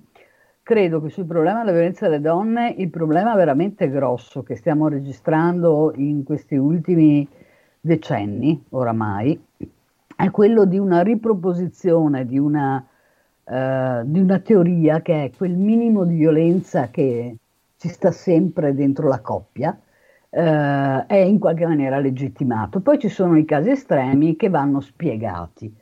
credo 0.63 1.03
che 1.03 1.11
sul 1.11 1.27
problema 1.27 1.61
della 1.61 1.73
violenza 1.73 2.09
delle 2.09 2.21
donne 2.21 2.75
il 2.79 2.89
problema 2.89 3.35
veramente 3.35 3.91
grosso 3.91 4.43
che 4.43 4.55
stiamo 4.55 4.89
registrando 4.89 5.93
in 5.97 6.23
questi 6.23 6.55
ultimi 6.55 7.29
decenni 7.81 8.65
oramai 8.71 9.39
è 10.15 10.31
quello 10.31 10.65
di 10.65 10.79
una 10.79 11.03
riproposizione 11.03 12.25
di 12.25 12.39
una 12.39 12.87
eh, 13.45 14.03
di 14.05 14.21
una 14.21 14.39
teoria 14.39 15.01
che 15.03 15.25
è 15.25 15.31
quel 15.37 15.57
minimo 15.57 16.05
di 16.05 16.17
violenza 16.17 16.89
che 16.91 17.37
ci 17.77 17.89
sta 17.89 18.13
sempre 18.13 18.75
dentro 18.75 19.09
la 19.09 19.21
coppia, 19.21 19.79
eh, 20.31 21.07
è 21.07 21.17
in 21.17 21.39
qualche 21.39 21.67
maniera 21.67 21.99
legittimato. 21.99 22.81
Poi 22.81 22.99
ci 22.99 23.09
sono 23.09 23.37
i 23.37 23.45
casi 23.45 23.71
estremi 23.71 24.37
che 24.37 24.49
vanno 24.49 24.81
spiegati 24.81 25.73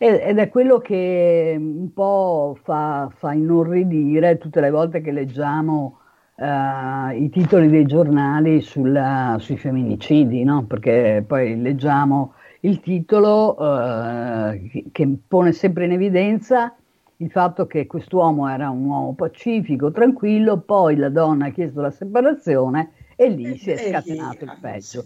ed 0.00 0.38
è 0.38 0.48
quello 0.48 0.78
che 0.78 1.56
un 1.58 1.92
po' 1.92 2.56
fa, 2.62 3.10
fa 3.12 3.32
inorridire 3.32 4.38
tutte 4.38 4.60
le 4.60 4.70
volte 4.70 5.00
che 5.00 5.10
leggiamo 5.10 5.98
uh, 6.36 7.10
i 7.12 7.28
titoli 7.30 7.68
dei 7.68 7.84
giornali 7.84 8.60
sulla, 8.60 9.36
sui 9.40 9.56
femminicidi, 9.56 10.44
no? 10.44 10.64
perché 10.66 11.24
poi 11.26 11.60
leggiamo 11.60 12.34
il 12.60 12.78
titolo 12.78 13.56
uh, 13.58 14.90
che 14.92 15.18
pone 15.26 15.50
sempre 15.50 15.86
in 15.86 15.92
evidenza 15.92 16.76
il 17.20 17.30
fatto 17.30 17.66
che 17.66 17.86
quest'uomo 17.86 18.48
era 18.48 18.70
un 18.70 18.84
uomo 18.84 19.14
pacifico, 19.14 19.90
tranquillo, 19.90 20.58
poi 20.58 20.96
la 20.96 21.08
donna 21.08 21.46
ha 21.46 21.50
chiesto 21.50 21.80
la 21.80 21.90
separazione 21.90 22.92
e 23.16 23.28
lì 23.28 23.56
si 23.56 23.70
è 23.70 23.76
scatenato 23.76 24.44
il 24.44 24.56
peggio. 24.60 25.04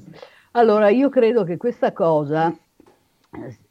Allora 0.53 0.91
io 0.91 1.09
credo 1.09 1.45
che 1.45 1.57
questa 1.57 1.93
cosa 1.93 2.55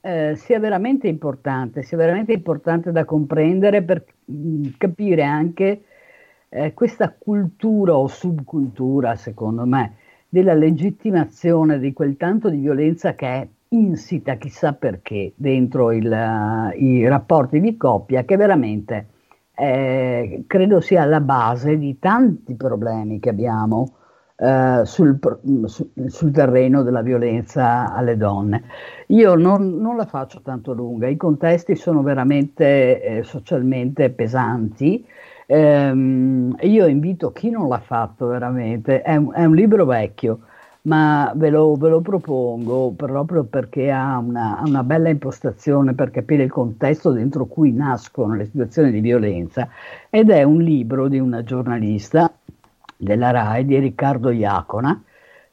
eh, 0.02 0.36
sia 0.36 0.60
veramente 0.60 1.08
importante, 1.08 1.84
sia 1.84 1.98
veramente 1.98 2.34
importante 2.34 2.92
da 2.92 3.06
comprendere 3.06 3.84
per 3.84 4.04
mh, 4.26 4.34
mm, 4.34 4.64
capire 4.78 5.24
anche 5.24 5.84
eh, 6.50 6.74
questa 6.74 7.16
cultura 7.16 7.96
o 7.96 8.08
subcultura, 8.08 9.16
secondo 9.16 9.66
me, 9.68 9.98
della 10.28 10.56
legittimazione 10.56 11.78
di 11.78 11.94
quel 11.94 12.18
tanto 12.18 12.50
di 12.50 12.58
violenza 12.58 13.14
che 13.14 13.28
è 13.28 13.48
insita 13.74 14.36
chissà 14.36 14.74
perché 14.74 15.34
dentro 15.36 15.92
il, 15.92 16.06
uh, 16.06 16.78
i 16.78 17.08
rapporti 17.08 17.60
di 17.62 17.78
coppia 17.78 18.24
che 18.26 18.36
veramente 18.36 19.08
eh, 19.56 20.44
credo 20.48 20.82
sia 20.82 21.06
la 21.06 21.22
base 21.22 21.78
di 21.78 21.98
tanti 22.00 22.56
problemi 22.56 23.20
che 23.20 23.30
abbiamo 23.30 23.96
uh, 24.38 24.84
sul, 24.84 25.20
su, 25.66 25.90
sul, 26.08 26.32
terreno 26.32 26.84
della 26.84 27.02
violenza 27.02 27.94
alle 27.94 28.18
donne. 28.18 28.64
Io 29.08 29.36
non, 29.36 29.78
non, 29.78 29.96
la 29.96 30.06
faccio 30.06 30.42
tanto 30.42 30.74
lunga, 30.74 31.08
i 31.08 31.16
contesti 31.16 31.76
sono 31.76 32.02
veramente 32.02 33.02
eh, 33.02 33.24
socialmente 33.24 34.10
pesanti. 34.10 35.06
Um, 35.48 36.56
io 36.62 36.88
invito 36.88 37.32
chi 37.34 37.50
non 37.50 37.68
l'ha 37.68 37.80
fatto 37.80 38.28
veramente, 38.28 39.02
è 39.02 39.16
un, 39.18 39.34
è 39.34 39.44
un 39.44 39.54
libro 39.54 39.86
vecchio, 39.86 40.40
ma 40.84 41.32
ve 41.36 41.50
lo, 41.50 41.76
ve 41.76 41.90
lo 41.90 42.02
propongo 42.02 42.94
proprio 42.96 43.44
perché 43.44 43.92
ha 43.92 44.18
una, 44.18 44.62
una, 44.66 44.84
bella 44.84 45.10
impostazione 45.10 45.94
per 45.94 46.10
capire 46.10 46.44
il 46.44 46.52
contesto 46.52 47.12
dentro 47.12 47.46
cui 47.46 47.72
nascono 47.72 48.34
le 48.34 48.46
situazioni 48.46 48.92
di 48.92 49.00
violenza 49.00 49.70
ed 50.10 50.32
è 50.32 50.42
un 50.44 50.62
libro 50.62 51.08
di 51.08 51.20
una 51.20 51.44
giornalista 51.44 52.34
della 52.98 53.32
RAI, 53.32 53.66
di 53.66 53.78
Riccardo 53.80 54.32
Iacona, 54.32 55.04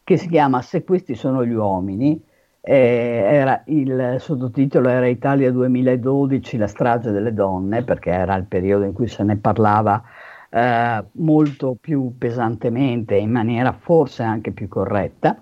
che 0.04 0.16
si 0.16 0.28
chiama 0.28 0.62
Se 0.62 0.84
questi 0.84 1.14
sono 1.14 1.44
gli 1.44 1.52
uomini, 1.52 2.22
Eh, 2.60 3.62
il 3.66 4.16
sottotitolo 4.18 4.88
era 4.88 5.06
Italia 5.06 5.50
2012, 5.50 6.58
la 6.58 6.66
strage 6.66 7.10
delle 7.12 7.32
donne, 7.32 7.82
perché 7.82 8.10
era 8.10 8.34
il 8.36 8.44
periodo 8.44 8.84
in 8.84 8.92
cui 8.92 9.06
se 9.08 9.22
ne 9.22 9.36
parlava 9.36 10.02
eh, 10.50 11.04
molto 11.12 11.76
più 11.80 12.14
pesantemente, 12.16 13.16
in 13.16 13.30
maniera 13.30 13.72
forse 13.72 14.22
anche 14.22 14.52
più 14.52 14.68
corretta. 14.68 15.38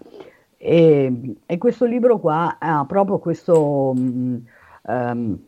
E, 0.56 1.34
e 1.44 1.58
questo 1.58 1.84
libro 1.84 2.18
qua 2.18 2.56
ha 2.58 2.84
proprio 2.86 3.18
questo 3.18 3.92
mh, 3.94 4.42
um, 4.82 5.38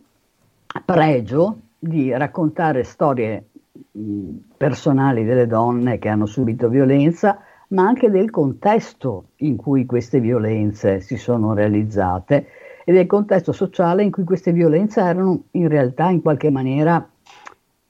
pregio 0.85 1.59
di 1.79 2.13
raccontare 2.13 2.85
storie 2.85 3.49
mh, 3.91 4.31
personali 4.57 5.25
delle 5.25 5.47
donne 5.47 5.99
che 5.99 6.09
hanno 6.09 6.27
subito 6.27 6.69
violenza, 6.69 7.41
ma 7.69 7.87
anche 7.87 8.11
del 8.11 8.31
contesto 8.31 9.31
in 9.37 9.57
cui 9.57 9.87
queste 9.87 10.21
violenze 10.21 11.01
si 11.01 11.17
sono 11.17 11.53
realizzate 11.53 12.47
e 12.85 12.93
del 12.93 13.07
contesto 13.07 13.53
sociale 13.53 14.03
in 14.03 14.11
cui 14.11 14.25
queste 14.25 14.53
violenze 14.53 15.01
erano 15.01 15.43
in 15.53 15.69
realtà 15.69 16.09
in 16.09 16.23
qualche 16.23 16.51
maniera 16.51 17.07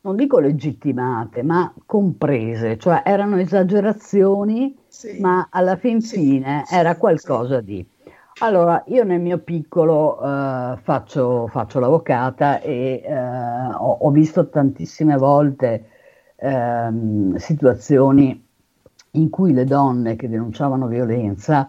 non 0.01 0.16
dico 0.16 0.38
legittimate, 0.38 1.42
ma 1.42 1.72
comprese, 1.84 2.78
cioè 2.78 3.03
erano 3.05 3.36
esagerazioni, 3.38 4.76
sì. 4.86 5.18
ma 5.20 5.49
alla 5.51 5.76
fin 5.76 6.01
fine 6.01 6.62
sì, 6.66 6.74
era 6.74 6.96
qualcosa 6.96 7.61
di. 7.61 7.86
Allora, 8.40 8.84
io 8.86 9.03
nel 9.03 9.20
mio 9.20 9.38
piccolo 9.38 10.16
uh, 10.20 10.76
faccio, 10.76 11.49
faccio, 11.49 11.80
l'avvocata 11.80 12.61
e 12.61 13.03
uh, 13.05 13.74
ho, 13.74 13.99
ho, 14.01 14.11
visto 14.11 14.49
tantissime 14.49 15.16
volte 15.16 15.88
uh, 16.36 17.36
situazioni 17.36 18.46
in 19.12 19.28
cui 19.28 19.53
le 19.53 19.64
donne 19.64 20.14
che 20.14 20.28
denunciavano 20.28 20.86
violenza 20.86 21.68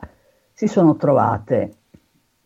si 0.54 0.68
sono 0.68 0.96
trovate 0.96 1.74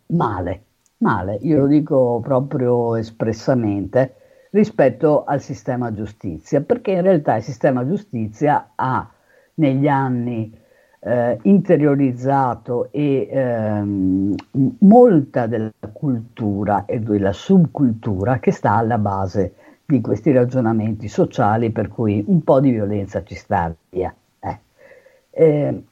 male, 0.07 0.63
male, 0.99 1.37
io 1.41 1.59
lo 1.59 1.67
dico 1.67 2.21
proprio 2.23 2.95
espressamente, 2.95 4.15
rispetto 4.53 5.23
al 5.23 5.41
sistema 5.41 5.93
giustizia, 5.93 6.61
perché 6.61 6.91
in 6.91 7.01
realtà 7.01 7.35
il 7.35 7.43
sistema 7.43 7.85
giustizia 7.87 8.71
ha 8.75 9.09
negli 9.55 9.87
anni 9.87 10.55
eh, 10.99 11.39
interiorizzato 11.41 12.91
e 12.91 13.27
ehm, 13.31 14.35
molta 14.79 15.47
della 15.47 15.71
cultura 15.91 16.85
e 16.85 16.99
della 16.99 17.33
subcultura 17.33 18.39
che 18.39 18.51
sta 18.51 18.75
alla 18.75 18.99
base 18.99 19.55
di 19.85 20.01
questi 20.01 20.31
ragionamenti 20.31 21.07
sociali 21.07 21.71
per 21.71 21.87
cui 21.87 22.23
un 22.27 22.43
po' 22.43 22.59
di 22.59 22.71
violenza 22.71 23.23
ci 23.23 23.35
sta 23.35 23.73
via. 23.89 24.13
Eh. 24.39 24.59
Eh, 25.31 25.83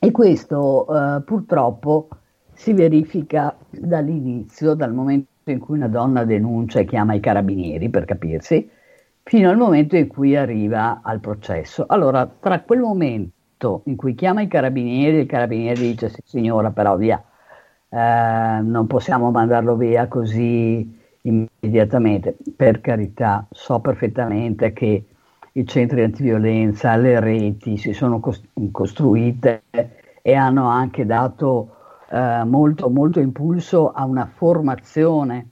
e 0.00 0.10
questo 0.10 0.86
eh, 0.88 1.20
purtroppo 1.22 2.08
si 2.54 2.72
verifica 2.72 3.54
dall'inizio, 3.68 4.74
dal 4.74 4.94
momento 4.94 5.31
in 5.50 5.58
cui 5.58 5.76
una 5.76 5.88
donna 5.88 6.24
denuncia 6.24 6.80
e 6.80 6.84
chiama 6.84 7.14
i 7.14 7.20
carabinieri, 7.20 7.88
per 7.88 8.04
capirsi, 8.04 8.70
fino 9.22 9.50
al 9.50 9.56
momento 9.56 9.96
in 9.96 10.06
cui 10.06 10.36
arriva 10.36 11.00
al 11.02 11.20
processo. 11.20 11.84
Allora, 11.88 12.26
tra 12.26 12.60
quel 12.60 12.80
momento 12.80 13.82
in 13.86 13.96
cui 13.96 14.14
chiama 14.14 14.42
i 14.42 14.48
carabinieri, 14.48 15.18
il 15.18 15.26
carabiniere 15.26 15.80
dice 15.80 16.08
sì 16.08 16.20
signora, 16.24 16.70
però 16.70 16.96
via, 16.96 17.22
eh, 17.88 18.60
non 18.62 18.86
possiamo 18.86 19.30
mandarlo 19.30 19.76
via 19.76 20.06
così 20.08 21.00
immediatamente. 21.22 22.36
Per 22.56 22.80
carità, 22.80 23.46
so 23.50 23.80
perfettamente 23.80 24.72
che 24.72 25.04
i 25.52 25.66
centri 25.66 26.02
antiviolenza, 26.02 26.96
le 26.96 27.20
reti 27.20 27.76
si 27.76 27.92
sono 27.92 28.20
costruite 28.70 29.62
e 30.22 30.34
hanno 30.34 30.68
anche 30.68 31.04
dato 31.04 31.76
eh, 32.12 32.44
molto, 32.44 32.90
molto 32.90 33.20
impulso 33.20 33.90
a 33.90 34.04
una 34.04 34.26
formazione 34.26 35.48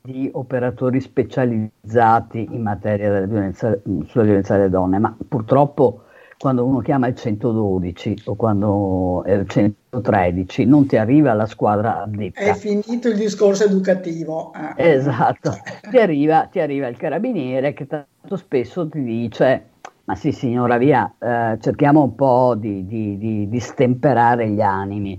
di 0.00 0.30
operatori 0.32 1.00
specializzati 1.00 2.46
in 2.50 2.62
materia 2.62 3.10
della 3.10 3.26
violenza, 3.26 3.76
sulla 4.06 4.24
violenza 4.24 4.56
delle 4.56 4.68
donne, 4.68 4.98
ma 4.98 5.16
purtroppo 5.26 6.02
quando 6.38 6.64
uno 6.64 6.80
chiama 6.80 7.08
il 7.08 7.16
112 7.16 8.22
o 8.26 8.34
quando 8.36 9.24
è 9.24 9.32
il 9.32 9.48
113 9.48 10.66
non 10.66 10.86
ti 10.86 10.96
arriva 10.96 11.32
la 11.32 11.46
squadra 11.46 12.02
addetta. 12.02 12.40
È 12.40 12.54
finito 12.54 13.08
il 13.08 13.16
discorso 13.16 13.64
educativo. 13.64 14.52
Eh. 14.76 14.90
Esatto, 14.92 15.52
ti 15.90 15.98
arriva, 15.98 16.46
ti 16.46 16.60
arriva, 16.60 16.86
il 16.86 16.96
carabiniere 16.96 17.72
che 17.72 17.86
tanto 17.86 18.36
spesso 18.36 18.88
ti 18.88 19.02
dice 19.02 19.70
ma 20.04 20.14
sì 20.16 20.32
signora 20.32 20.76
via, 20.76 21.14
eh, 21.18 21.56
cerchiamo 21.60 22.02
un 22.02 22.14
po' 22.14 22.54
di, 22.56 22.86
di, 22.86 23.16
di, 23.16 23.48
di 23.48 23.58
stemperare 23.58 24.50
gli 24.50 24.60
animi 24.60 25.18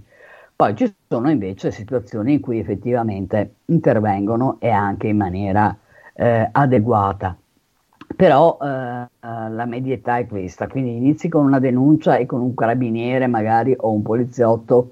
poi 0.56 0.76
ci 0.76 0.94
sono 1.08 1.30
invece 1.30 1.72
situazioni 1.72 2.34
in 2.34 2.40
cui 2.40 2.60
effettivamente 2.60 3.56
intervengono 3.66 4.58
e 4.60 4.70
anche 4.70 5.08
in 5.08 5.18
maniera 5.18 5.76
eh, 6.14 6.50
adeguata. 6.52 7.36
Però 8.16 8.58
eh, 8.62 8.68
eh, 8.68 9.50
la 9.50 9.66
medietà 9.66 10.18
è 10.18 10.28
questa, 10.28 10.68
quindi 10.68 10.96
inizi 10.96 11.28
con 11.28 11.46
una 11.46 11.60
denuncia 11.60 12.16
e 12.16 12.26
con 12.26 12.40
un 12.40 12.54
carabiniere 12.54 13.28
magari 13.28 13.76
o 13.78 13.92
un 13.92 14.02
poliziotto 14.02 14.92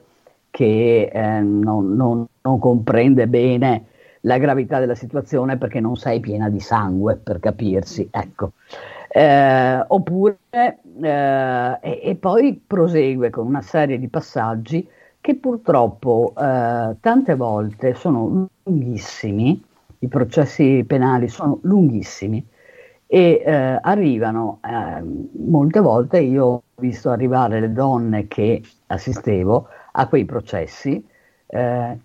che 0.49 1.09
eh, 1.13 1.39
non, 1.39 1.95
non, 1.95 2.25
non 2.41 2.59
comprende 2.59 3.27
bene 3.27 3.85
la 4.21 4.37
gravità 4.37 4.79
della 4.79 4.95
situazione 4.95 5.57
perché 5.57 5.79
non 5.79 5.95
sei 5.95 6.19
piena 6.19 6.49
di 6.49 6.59
sangue, 6.59 7.15
per 7.15 7.39
capirsi, 7.39 8.07
ecco. 8.11 8.51
Eh, 9.07 9.83
oppure, 9.87 10.37
eh, 11.01 11.77
e, 11.81 11.99
e, 12.03 12.15
poi 12.19 12.59
prosegue 12.65 13.29
con 13.29 13.45
una 13.45 13.61
serie 13.61 13.99
di 13.99 14.07
passaggi 14.09 14.87
che 15.23 15.35
purtroppo 15.35 16.33
eh, 16.37 16.97
tante 16.99 17.35
volte 17.35 17.93
sono 17.93 18.49
lunghissimi, 18.65 19.63
i 19.99 20.07
processi 20.09 20.83
penali 20.85 21.29
sono 21.29 21.59
lunghissimi 21.61 22.45
e 23.07 23.41
eh, 23.41 23.79
arrivano, 23.81 24.59
eh, 24.61 25.01
molte 25.45 25.79
volte 25.79 26.19
io 26.19 26.45
ho 26.45 26.63
visto 26.75 27.09
arrivare 27.09 27.61
le 27.61 27.71
donne 27.71 28.27
che 28.27 28.61
assistevo 28.87 29.67
a 29.93 30.09
quei 30.09 30.25
processi 30.25 31.01
eh, 31.47 31.99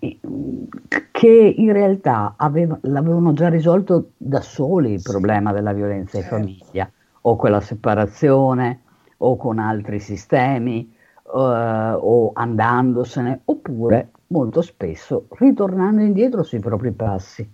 che 1.11 1.53
in 1.57 1.73
realtà 1.73 2.35
aveva, 2.37 2.77
l'avevano 2.83 3.33
già 3.33 3.49
risolto 3.49 4.11
da 4.15 4.39
soli 4.39 4.93
il 4.93 5.01
problema 5.01 5.51
della 5.51 5.73
violenza 5.73 6.19
in 6.19 6.23
famiglia 6.23 6.89
o 7.23 7.35
con 7.35 7.51
la 7.51 7.59
separazione 7.59 8.79
o 9.17 9.35
con 9.35 9.59
altri 9.59 9.99
sistemi 9.99 10.95
uh, 11.31 11.97
o 11.97 12.31
andandosene, 12.33 13.41
oppure 13.45 14.11
molto 14.27 14.61
spesso 14.61 15.25
ritornando 15.31 16.01
indietro 16.01 16.43
sui 16.43 16.59
propri 16.59 16.91
passi 16.91 17.49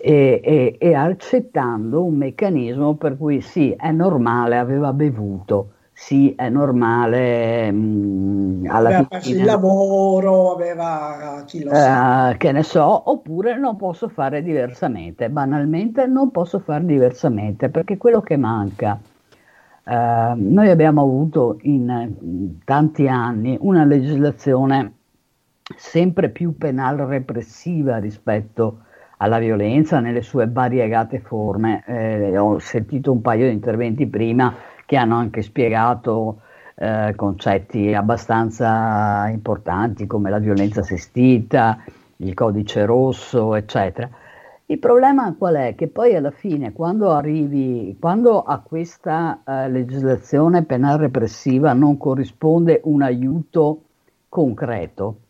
e, 0.00 0.40
e, 0.42 0.76
e 0.78 0.94
accettando 0.94 2.04
un 2.04 2.14
meccanismo 2.14 2.94
per 2.94 3.16
cui 3.16 3.40
sì, 3.40 3.74
è 3.76 3.90
normale, 3.90 4.56
aveva 4.56 4.92
bevuto, 4.92 5.72
sì, 5.92 6.32
è 6.36 6.48
normale. 6.48 7.72
Mh, 7.72 7.76
mm, 7.76 8.66
alla 8.68 8.88
aveva 8.88 9.04
perso 9.04 9.30
il 9.30 9.44
lavoro, 9.44 10.52
aveva 10.54 11.42
chi 11.44 11.64
lo 11.64 11.74
sa. 11.74 12.30
Uh, 12.30 12.36
che 12.36 12.52
ne 12.52 12.62
so, 12.62 13.10
oppure 13.10 13.58
non 13.58 13.76
posso 13.76 14.08
fare 14.08 14.40
diversamente. 14.42 15.28
Banalmente 15.28 16.06
non 16.06 16.30
posso 16.30 16.60
fare 16.60 16.84
diversamente 16.84 17.68
perché 17.68 17.96
quello 17.96 18.20
che 18.20 18.36
manca 18.36 18.98
Uh, 19.88 20.34
noi 20.36 20.68
abbiamo 20.68 21.00
avuto 21.00 21.60
in 21.62 22.58
tanti 22.62 23.08
anni 23.08 23.56
una 23.58 23.86
legislazione 23.86 24.96
sempre 25.76 26.28
più 26.28 26.58
penal 26.58 26.98
repressiva 26.98 27.96
rispetto 27.96 28.80
alla 29.16 29.38
violenza 29.38 30.00
nelle 30.00 30.20
sue 30.20 30.46
variegate 30.46 31.20
forme. 31.20 31.84
Eh, 31.86 32.36
ho 32.36 32.58
sentito 32.58 33.12
un 33.12 33.22
paio 33.22 33.46
di 33.46 33.52
interventi 33.54 34.06
prima 34.06 34.54
che 34.84 34.96
hanno 34.96 35.16
anche 35.16 35.40
spiegato 35.40 36.42
eh, 36.74 37.14
concetti 37.16 37.94
abbastanza 37.94 39.26
importanti 39.28 40.06
come 40.06 40.28
la 40.28 40.38
violenza 40.38 40.80
assistita, 40.80 41.82
il 42.16 42.34
codice 42.34 42.84
rosso, 42.84 43.54
eccetera. 43.54 44.08
Il 44.70 44.78
problema 44.80 45.34
qual 45.34 45.54
è? 45.54 45.74
Che 45.74 45.88
poi 45.88 46.14
alla 46.14 46.30
fine, 46.30 46.74
quando 46.74 47.10
arrivi, 47.10 47.96
quando 47.98 48.42
a 48.42 48.58
questa 48.58 49.40
uh, 49.42 49.70
legislazione 49.70 50.62
penale 50.62 51.04
repressiva 51.04 51.72
non 51.72 51.96
corrisponde 51.96 52.82
un 52.84 53.00
aiuto 53.00 53.80
concreto, 54.28 55.20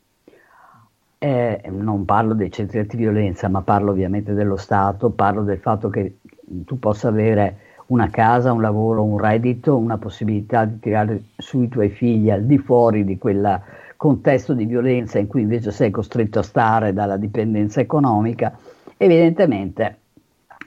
eh, 1.19 1.63
non 1.71 2.05
parlo 2.05 2.35
dei 2.35 2.51
centri 2.51 2.81
antiviolenza, 2.81 3.47
ma 3.47 3.63
parlo 3.63 3.93
ovviamente 3.93 4.35
dello 4.35 4.57
Stato, 4.57 5.11
parlo 5.11 5.45
del 5.45 5.61
fatto 5.61 5.89
che 5.89 6.17
tu 6.65 6.81
possa 6.81 7.07
avere 7.07 7.59
una 7.87 8.11
casa, 8.11 8.53
un 8.53 8.61
lavoro, 8.61 9.05
un 9.05 9.19
reddito, 9.19 9.77
una 9.77 9.99
possibilità 9.99 10.65
di 10.65 10.81
tirare 10.81 11.23
sui 11.37 11.69
tuoi 11.69 11.91
figli 11.91 12.29
al 12.29 12.43
di 12.43 12.59
fuori 12.59 13.05
di 13.05 13.17
quel 13.19 13.61
contesto 13.97 14.53
di 14.53 14.65
violenza 14.65 15.21
in 15.21 15.29
cui 15.29 15.43
invece 15.43 15.71
sei 15.71 15.93
costretto 15.93 16.41
a 16.41 16.43
stare 16.43 16.93
dalla 16.93 17.17
dipendenza 17.17 17.81
economica 17.81 18.59
Evidentemente 18.99 19.99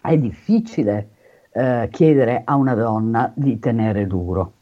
è 0.01 0.17
difficile 0.17 1.09
eh, 1.51 1.89
chiedere 1.91 2.41
a 2.45 2.55
una 2.55 2.73
donna 2.75 3.29
di 3.35 3.59
tenere 3.59 4.07
duro, 4.07 4.53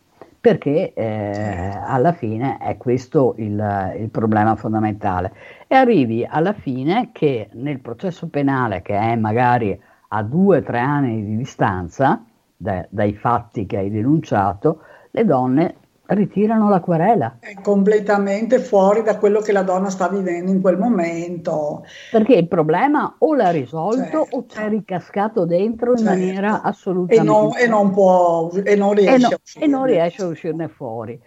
perché 0.41 0.91
eh, 0.93 1.77
alla 1.79 2.13
fine 2.13 2.57
è 2.57 2.77
questo 2.77 3.35
il, 3.37 3.93
il, 3.99 4.09
problema 4.09 4.55
fondamentale. 4.55 5.31
E 5.67 5.75
arrivi 5.75 6.25
alla 6.27 6.53
fine 6.53 7.09
che 7.11 7.49
nel 7.53 7.79
processo 7.79 8.27
penale, 8.27 8.81
che 8.81 8.97
è 8.97 9.15
magari 9.15 9.79
a 10.07 10.23
due 10.23 10.57
o 10.57 10.63
tre 10.63 10.79
anni 10.79 11.23
di 11.23 11.37
distanza 11.37 12.23
da, 12.57 12.83
dai 12.89 13.13
fatti 13.13 13.67
che 13.67 13.77
hai 13.77 13.91
denunciato, 13.91 14.81
le 15.11 15.25
donne 15.25 15.75
ritirano 16.09 16.69
la 16.69 16.79
querela. 16.79 17.37
È 17.39 17.53
completamente 17.61 18.59
fuori 18.59 19.03
da 19.03 19.17
quello 19.17 19.41
che 19.41 19.51
la 19.51 19.63
donna 19.63 19.89
sta 19.89 20.07
vivendo 20.07 20.51
in 20.51 20.61
quel 20.61 20.77
momento. 20.77 21.83
Perché 22.11 22.35
il 22.35 22.47
problema 22.47 23.15
o 23.19 23.35
l'ha 23.35 23.51
risolto 23.51 23.97
certo. 23.97 24.27
o 24.31 24.45
c'è 24.45 24.69
ricascato 24.69 25.45
dentro 25.45 25.91
in 25.91 25.97
certo. 25.97 26.11
maniera 26.11 26.61
assolutamente... 26.61 27.21
E 27.21 27.23
non, 27.23 27.51
e 27.57 27.67
non, 27.67 27.91
può, 27.91 28.49
e 28.63 28.75
non 28.75 28.93
riesce, 28.93 29.15
e, 29.15 29.29
no, 29.29 29.63
e 29.65 29.67
non 29.67 29.85
riesce 29.85 30.23
a 30.23 30.27
uscirne 30.27 30.67
fuori. 30.67 31.19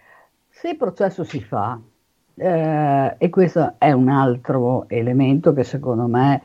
Se 0.49 0.69
il 0.69 0.77
processo 0.77 1.23
si 1.23 1.41
fa, 1.41 1.79
eh, 2.35 3.15
e 3.17 3.29
questo 3.29 3.75
è 3.77 3.91
un 3.91 4.09
altro 4.09 4.85
elemento 4.87 5.53
che 5.53 5.63
secondo 5.63 6.07
me 6.07 6.41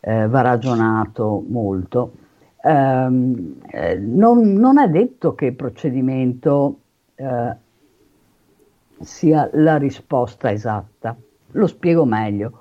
eh, 0.00 0.26
va 0.28 0.40
ragionato 0.40 1.44
molto, 1.46 2.12
ehm, 2.62 3.56
eh, 3.70 3.96
non, 3.96 4.52
non, 4.54 4.78
è 4.78 4.88
detto 4.88 5.34
che 5.34 5.46
il 5.46 5.54
procedimento 5.54 6.78
eh, 7.14 7.56
sia 9.02 9.48
la 9.52 9.76
risposta 9.76 10.50
esatta. 10.50 11.16
Lo 11.52 11.66
spiego 11.66 12.04
meglio. 12.04 12.58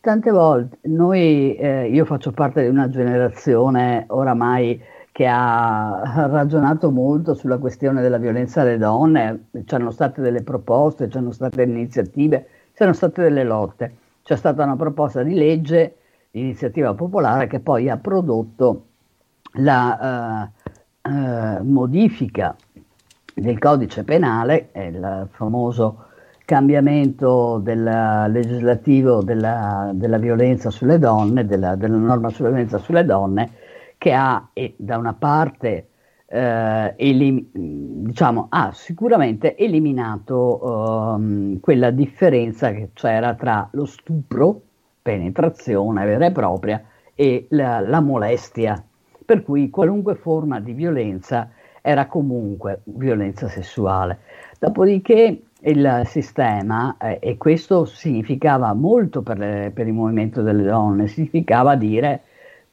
Tante 0.00 0.30
volte 0.30 0.78
noi, 0.82 1.54
eh, 1.56 1.88
io 1.88 2.04
faccio 2.04 2.32
parte 2.32 2.62
di 2.62 2.68
una 2.68 2.88
generazione 2.88 4.04
oramai 4.08 4.80
che 5.12 5.26
ha 5.26 6.28
ragionato 6.30 6.90
molto 6.90 7.34
sulla 7.34 7.58
questione 7.58 8.00
della 8.00 8.18
violenza 8.18 8.60
alle 8.60 8.78
donne, 8.78 9.46
c'erano 9.64 9.90
state 9.90 10.20
delle 10.20 10.42
proposte, 10.42 11.08
c'erano 11.08 11.32
state 11.32 11.56
delle 11.56 11.72
iniziative, 11.72 12.46
c'erano 12.72 12.94
state 12.94 13.22
delle 13.22 13.42
lotte. 13.42 13.96
C'è 14.22 14.36
stata 14.36 14.62
una 14.62 14.76
proposta 14.76 15.22
di 15.22 15.34
legge 15.34 15.96
iniziativa 16.32 16.94
popolare 16.94 17.48
che 17.48 17.58
poi 17.58 17.88
ha 17.88 17.96
prodotto 17.96 18.84
la 19.54 20.50
uh, 21.02 21.10
uh, 21.10 21.64
modifica 21.64 22.54
del 23.40 23.58
codice 23.58 24.04
penale, 24.04 24.70
il 24.74 25.28
famoso 25.32 26.04
cambiamento 26.44 27.58
del 27.58 27.82
legislativo 27.82 29.22
della, 29.22 29.90
della, 29.92 30.18
violenza 30.18 30.70
sulle 30.70 30.98
donne, 30.98 31.44
della, 31.44 31.76
della, 31.76 31.96
norma 31.96 32.30
sulla 32.30 32.48
violenza 32.48 32.78
sulle 32.78 33.04
donne, 33.04 33.50
che 33.98 34.12
ha 34.12 34.48
eh, 34.52 34.74
da 34.76 34.96
una 34.96 35.12
parte 35.12 35.88
eh, 36.26 36.94
elim- 36.96 37.48
diciamo, 37.52 38.46
ha 38.48 38.70
sicuramente 38.72 39.56
eliminato 39.56 40.60
um, 41.14 41.60
quella 41.60 41.90
differenza 41.90 42.70
che 42.72 42.90
c'era 42.94 43.34
tra 43.34 43.68
lo 43.72 43.84
stupro, 43.84 44.60
penetrazione 45.02 46.04
vera 46.04 46.26
e 46.26 46.32
propria, 46.32 46.82
e 47.14 47.46
la, 47.50 47.80
la 47.80 48.00
molestia, 48.00 48.82
per 49.24 49.42
cui 49.42 49.68
qualunque 49.68 50.14
forma 50.14 50.60
di 50.60 50.72
violenza 50.72 51.50
era 51.82 52.06
comunque 52.06 52.80
violenza 52.84 53.48
sessuale. 53.48 54.18
Dopodiché 54.58 55.42
il 55.60 56.02
sistema, 56.04 56.96
eh, 56.98 57.18
e 57.20 57.36
questo 57.36 57.84
significava 57.84 58.72
molto 58.74 59.22
per, 59.22 59.38
le, 59.38 59.70
per 59.74 59.86
il 59.86 59.92
movimento 59.92 60.42
delle 60.42 60.62
donne, 60.62 61.08
significava 61.08 61.74
dire 61.74 62.22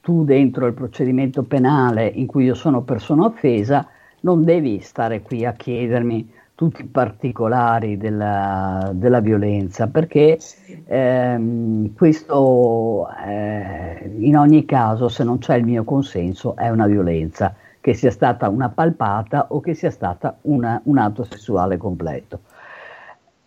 tu 0.02 0.24
dentro 0.24 0.68
il 0.68 0.74
procedimento 0.74 1.44
penale 1.44 2.06
in 2.06 2.28
cui 2.28 2.46
io 2.46 2.54
sono 2.54 2.84
persona 2.84 3.26
offesa 3.26 3.88
non 4.22 4.44
devi 4.44 4.80
stare 4.82 5.22
qui 5.22 5.46
a 5.46 5.54
chiedermi 5.54 6.32
tutti 6.56 6.82
i 6.82 6.86
particolari 6.86 7.98
della, 7.98 8.92
della 8.94 9.20
violenza, 9.20 9.88
perché 9.88 10.40
ehm, 10.86 11.94
questo 11.94 13.08
eh, 13.26 14.16
in 14.20 14.38
ogni 14.38 14.66
caso, 14.66 15.10
se 15.10 15.24
non 15.24 15.38
c'è 15.38 15.56
il 15.56 15.66
mio 15.66 15.84
consenso, 15.84 16.56
è 16.56 16.70
una 16.70 16.88
violenza 16.88 17.54
che 17.86 17.94
sia 17.94 18.10
stata 18.10 18.50
una 18.50 18.70
palpata 18.70 19.50
o 19.50 19.60
che 19.60 19.76
sia 19.76 19.92
stata 19.92 20.40
una, 20.42 20.82
un 20.86 20.98
atto 20.98 21.24
sessuale 21.24 21.78
completo. 21.78 22.40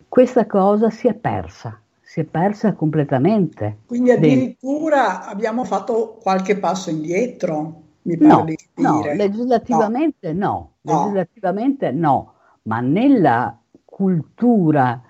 Questa 0.07 0.45
cosa 0.45 0.89
si 0.89 1.09
è 1.09 1.13
persa, 1.13 1.77
si 1.99 2.21
è 2.21 2.23
persa 2.23 2.71
completamente. 2.71 3.79
Quindi 3.85 4.11
addirittura 4.11 5.07
dentro. 5.07 5.29
abbiamo 5.29 5.65
fatto 5.65 6.19
qualche 6.21 6.57
passo 6.57 6.89
indietro, 6.89 7.81
mi 8.03 8.15
pare 8.15 8.33
no, 8.33 8.43
di 8.45 8.55
dire. 8.75 8.87
No, 8.87 9.01
legislativamente 9.13 10.31
no, 10.31 10.71
no. 10.83 10.93
legislativamente 10.93 11.91
no, 11.91 12.33
ma 12.61 12.79
nella 12.79 13.59
cultura, 13.83 15.01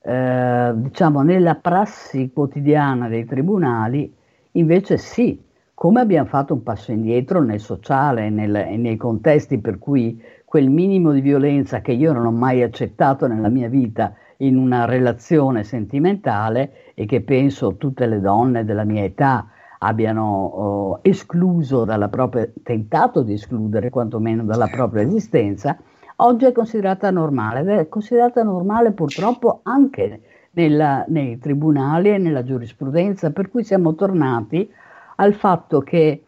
eh, 0.00 0.72
diciamo 0.76 1.22
nella 1.22 1.56
prassi 1.56 2.30
quotidiana 2.32 3.08
dei 3.08 3.24
tribunali, 3.24 4.14
invece 4.52 4.96
sì, 4.96 5.42
come 5.76 6.00
abbiamo 6.00 6.26
fatto 6.26 6.54
un 6.54 6.62
passo 6.62 6.90
indietro 6.90 7.42
nel 7.42 7.60
sociale 7.60 8.24
e, 8.24 8.30
nel, 8.30 8.50
nei 8.78 8.96
contesti 8.96 9.58
per 9.58 9.78
cui 9.78 10.18
quel 10.42 10.70
minimo 10.70 11.12
di 11.12 11.20
violenza 11.20 11.82
che 11.82 11.92
io 11.92 12.14
non 12.14 12.24
ho 12.24 12.30
mai 12.30 12.62
accettato 12.62 13.26
nella 13.26 13.50
mia 13.50 13.68
vita 13.68 14.14
in 14.38 14.56
una 14.56 14.86
relazione 14.86 15.64
sentimentale 15.64 16.92
e 16.94 17.04
che 17.04 17.20
penso 17.20 17.76
tutte 17.76 18.06
le 18.06 18.20
donne 18.20 18.64
della 18.64 18.84
mia 18.84 19.04
età 19.04 19.48
abbiano 19.80 20.44
oh, 20.46 20.98
escluso 21.02 21.84
dalla 21.84 22.08
propria, 22.08 22.48
tentato 22.62 23.20
di 23.20 23.34
escludere 23.34 23.90
quantomeno 23.90 24.44
dalla 24.44 24.68
propria 24.68 25.02
esistenza, 25.02 25.76
oggi 26.16 26.46
è 26.46 26.52
considerata 26.52 27.10
normale 27.10 27.60
ed 27.60 27.68
è 27.68 27.88
considerata 27.88 28.42
normale 28.42 28.92
purtroppo 28.92 29.60
anche 29.64 30.20
nella, 30.52 31.04
nei 31.08 31.38
tribunali 31.38 32.14
e 32.14 32.16
nella 32.16 32.42
giurisprudenza, 32.42 33.30
per 33.30 33.50
cui 33.50 33.62
siamo 33.62 33.94
tornati 33.94 34.70
al 35.16 35.34
fatto 35.34 35.80
che 35.80 36.22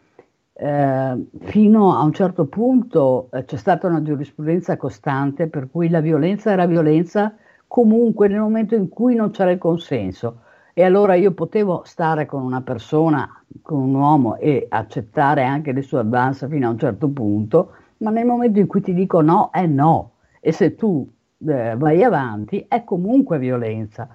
eh, 0.53 1.27
fino 1.41 1.97
a 1.97 2.03
un 2.03 2.13
certo 2.13 2.47
punto 2.47 3.29
eh, 3.33 3.45
c'è 3.45 3.57
stata 3.57 3.87
una 3.87 4.03
giurisprudenza 4.03 4.77
costante 4.77 5.47
per 5.47 5.71
cui 5.71 5.89
la 5.89 6.01
violenza 6.01 6.51
era 6.51 6.67
violenza 6.67 7.35
comunque 7.67 8.29
nel 8.29 8.41
momento 8.41 8.75
in 8.75 8.89
cui 8.89 9.15
non 9.15 9.31
c'era 9.31 9.51
il 9.51 9.59
consenso. 9.59 10.41
E 10.73 10.85
allora 10.85 11.15
io 11.15 11.33
potevo 11.33 11.83
stare 11.85 12.27
con 12.27 12.43
una 12.43 12.63
persona, 12.63 13.29
con 13.63 13.81
un 13.81 13.95
uomo 13.95 14.37
e 14.37 14.67
accettare 14.69 15.45
anche 15.45 15.73
le 15.73 15.83
sue 15.83 15.99
avance 15.99 16.49
fino 16.49 16.69
a 16.69 16.71
un 16.71 16.79
certo 16.79 17.09
punto, 17.09 17.73
ma 17.99 18.11
nel 18.11 18.27
momento 18.27 18.59
in 18.61 18.67
cui 18.67 18.81
ti 18.81 18.95
dico 18.95 19.21
no, 19.21 19.51
è 19.51 19.67
no. 19.67 20.13
E 20.41 20.53
se 20.53 20.77
tu 20.77 21.09
eh, 21.47 21.75
vai 21.77 22.03
avanti 22.05 22.65
è 22.69 22.85
comunque 22.85 23.39
violenza. 23.39 24.09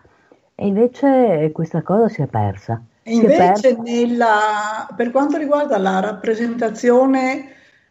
E 0.56 0.68
invece 0.68 1.52
questa 1.52 1.82
cosa 1.82 2.08
si 2.08 2.22
è 2.22 2.28
persa. 2.28 2.82
Invece 3.06 3.78
nella, 3.84 4.88
per 4.96 5.12
quanto 5.12 5.38
riguarda 5.38 5.78
la 5.78 6.00
rappresentazione 6.00 7.50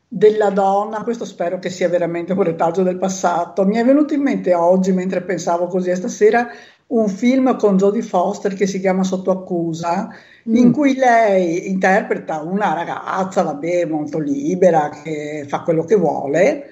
della 0.08 0.50
donna, 0.50 1.02
questo 1.02 1.24
spero 1.24 1.58
che 1.58 1.70
sia 1.70 1.88
veramente 1.88 2.32
un 2.32 2.42
retaggio 2.42 2.82
del 2.82 2.98
passato, 2.98 3.64
mi 3.64 3.76
è 3.76 3.84
venuto 3.84 4.14
in 4.14 4.22
mente 4.22 4.54
oggi, 4.54 4.92
mentre 4.92 5.22
pensavo 5.22 5.66
così 5.66 5.90
a 5.90 5.96
stasera, 5.96 6.48
un 6.88 7.08
film 7.08 7.56
con 7.56 7.76
Jodie 7.76 8.02
Foster 8.02 8.54
che 8.54 8.66
si 8.66 8.80
chiama 8.80 9.04
Sotto 9.04 9.30
accusa, 9.30 10.08
mm. 10.48 10.54
in 10.54 10.72
cui 10.72 10.94
lei 10.94 11.68
interpreta 11.68 12.40
una 12.42 12.74
ragazza, 12.74 13.42
vabbè, 13.42 13.86
molto 13.86 14.18
libera, 14.18 14.90
che 14.90 15.44
fa 15.46 15.60
quello 15.60 15.84
che 15.84 15.96
vuole, 15.96 16.64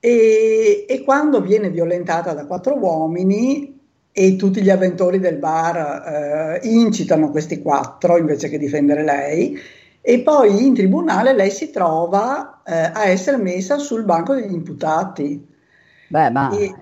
e, 0.00 0.86
e 0.88 1.02
quando 1.04 1.40
viene 1.40 1.70
violentata 1.70 2.32
da 2.32 2.46
quattro 2.46 2.76
uomini 2.76 3.77
e 4.18 4.34
tutti 4.34 4.60
gli 4.62 4.68
avventori 4.68 5.20
del 5.20 5.36
bar 5.36 6.58
eh, 6.60 6.68
incitano 6.68 7.30
questi 7.30 7.62
quattro 7.62 8.18
invece 8.18 8.48
che 8.48 8.58
difendere 8.58 9.04
lei 9.04 9.56
e 10.00 10.22
poi 10.22 10.66
in 10.66 10.74
tribunale 10.74 11.32
lei 11.34 11.52
si 11.52 11.70
trova 11.70 12.64
eh, 12.64 12.90
a 12.92 13.04
essere 13.04 13.36
messa 13.36 13.78
sul 13.78 14.02
banco 14.02 14.34
degli 14.34 14.52
imputati. 14.52 15.46
Beh, 16.08 16.30
ma 16.30 16.50
e, 16.50 16.74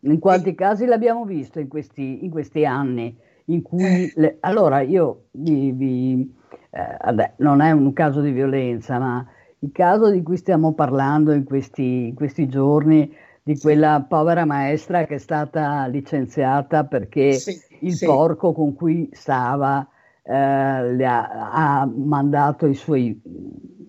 in 0.00 0.20
quanti 0.20 0.50
e, 0.50 0.54
casi 0.54 0.86
l'abbiamo 0.86 1.24
visto 1.24 1.58
in 1.58 1.66
questi, 1.66 2.24
in 2.24 2.30
questi 2.30 2.64
anni 2.64 3.12
in 3.46 3.62
cui... 3.62 3.82
Eh, 3.82 4.12
le, 4.14 4.36
allora 4.38 4.82
io 4.82 5.24
vi... 5.32 5.72
vi 5.72 6.32
eh, 6.70 6.96
vabbè, 7.06 7.32
non 7.38 7.60
è 7.60 7.72
un 7.72 7.92
caso 7.92 8.20
di 8.20 8.30
violenza, 8.30 9.00
ma 9.00 9.26
il 9.58 9.72
caso 9.72 10.10
di 10.10 10.22
cui 10.22 10.36
stiamo 10.36 10.74
parlando 10.74 11.32
in 11.32 11.42
questi, 11.42 12.06
in 12.06 12.14
questi 12.14 12.46
giorni 12.46 13.12
di 13.46 13.56
quella 13.60 14.04
povera 14.08 14.44
maestra 14.44 15.04
che 15.04 15.14
è 15.14 15.18
stata 15.18 15.86
licenziata 15.86 16.82
perché 16.82 17.34
sì, 17.34 17.56
il 17.82 17.92
sì. 17.92 18.04
porco 18.04 18.52
con 18.52 18.74
cui 18.74 19.08
stava 19.12 19.86
eh, 20.24 20.34
ha, 20.34 21.52
ha, 21.52 21.86
mandato 21.86 22.66
i 22.66 22.74
suoi, 22.74 23.16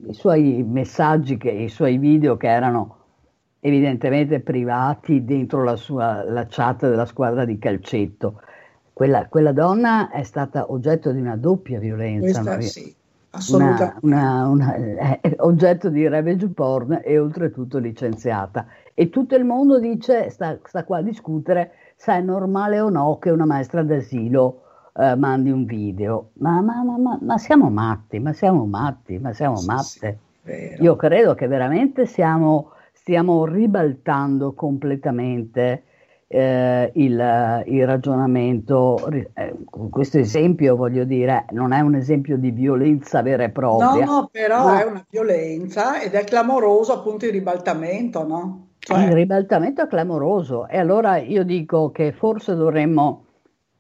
i 0.10 0.14
suoi 0.14 0.64
messaggi, 0.64 1.38
che, 1.38 1.50
i 1.50 1.70
suoi 1.70 1.98
video 1.98 2.38
che 2.38 2.50
erano 2.50 2.98
evidentemente 3.60 4.42
privati 4.42 5.26
dentro 5.26 5.64
la, 5.64 5.76
sua, 5.76 6.24
la 6.24 6.46
chat 6.48 6.88
della 6.88 7.08
squadra 7.08 7.44
di 7.44 7.58
calcetto. 7.58 8.40
Quella, 8.94 9.26
quella, 9.28 9.54
donna 9.54 10.12
è 10.12 10.22
stata 10.22 10.72
oggetto 10.72 11.12
di 11.12 11.20
una 11.20 11.36
doppia 11.36 11.80
violenza. 11.80 12.44
Questa, 12.44 12.62
sì. 12.62 12.96
una, 13.56 13.98
una, 14.02 14.48
una, 14.48 14.76
è 15.20 15.20
oggetto 15.38 15.90
di 15.90 16.08
revenge 16.08 16.48
porn 16.50 17.02
e 17.04 17.18
oltretutto 17.18 17.80
licenziata. 17.80 18.68
E 19.00 19.12
tutto 19.12 19.36
il 19.36 19.46
mondo 19.46 19.80
dice, 19.80 20.32
sta, 20.32 20.58
sta 20.64 20.84
qua 20.84 20.98
a 20.98 21.02
discutere 21.04 21.74
se 21.96 22.14
è 22.14 22.20
normale 22.20 22.80
o 22.80 22.90
no 22.90 23.20
che 23.20 23.30
una 23.30 23.46
maestra 23.46 23.84
d'asilo 23.84 24.64
eh, 24.96 25.14
mandi 25.16 25.52
un 25.52 25.66
video. 25.66 26.32
Ma, 26.40 26.62
ma, 26.62 26.82
ma, 26.82 27.20
ma, 27.22 27.38
siamo 27.38 27.70
matti, 27.70 28.18
ma 28.18 28.34
siamo 28.34 28.66
matti, 28.66 29.20
ma 29.20 29.34
siamo 29.34 29.62
matte. 29.68 30.18
Sì, 30.44 30.78
Io 30.80 30.96
credo 30.96 31.36
che 31.36 31.46
veramente 31.46 32.08
siamo, 32.08 32.72
stiamo 32.92 33.46
ribaltando 33.46 34.54
completamente 34.54 35.84
eh, 36.26 36.92
il, 36.96 37.64
il, 37.68 37.86
ragionamento. 37.86 38.98
Eh, 39.12 39.56
questo 39.92 40.18
esempio, 40.18 40.76
voglio 40.76 41.04
dire, 41.04 41.46
non 41.52 41.72
è 41.72 41.82
un 41.82 41.94
esempio 41.94 42.36
di 42.36 42.50
violenza 42.50 43.22
vera 43.22 43.44
e 43.44 43.50
propria. 43.50 44.06
No, 44.06 44.12
no, 44.22 44.30
però 44.32 44.64
ma... 44.64 44.82
è 44.82 44.86
una 44.86 45.06
violenza 45.08 46.02
ed 46.02 46.14
è 46.14 46.24
clamoroso 46.24 46.94
appunto 46.94 47.26
il 47.26 47.32
ribaltamento, 47.32 48.26
no? 48.26 48.67
Cioè... 48.88 49.04
Il 49.04 49.12
ribaltamento 49.12 49.82
è 49.82 49.88
clamoroso. 49.88 50.66
E 50.70 50.78
allora 50.78 51.18
io 51.18 51.44
dico 51.44 51.92
che 51.92 52.14
forse 52.14 52.56
dovremmo 52.56 53.26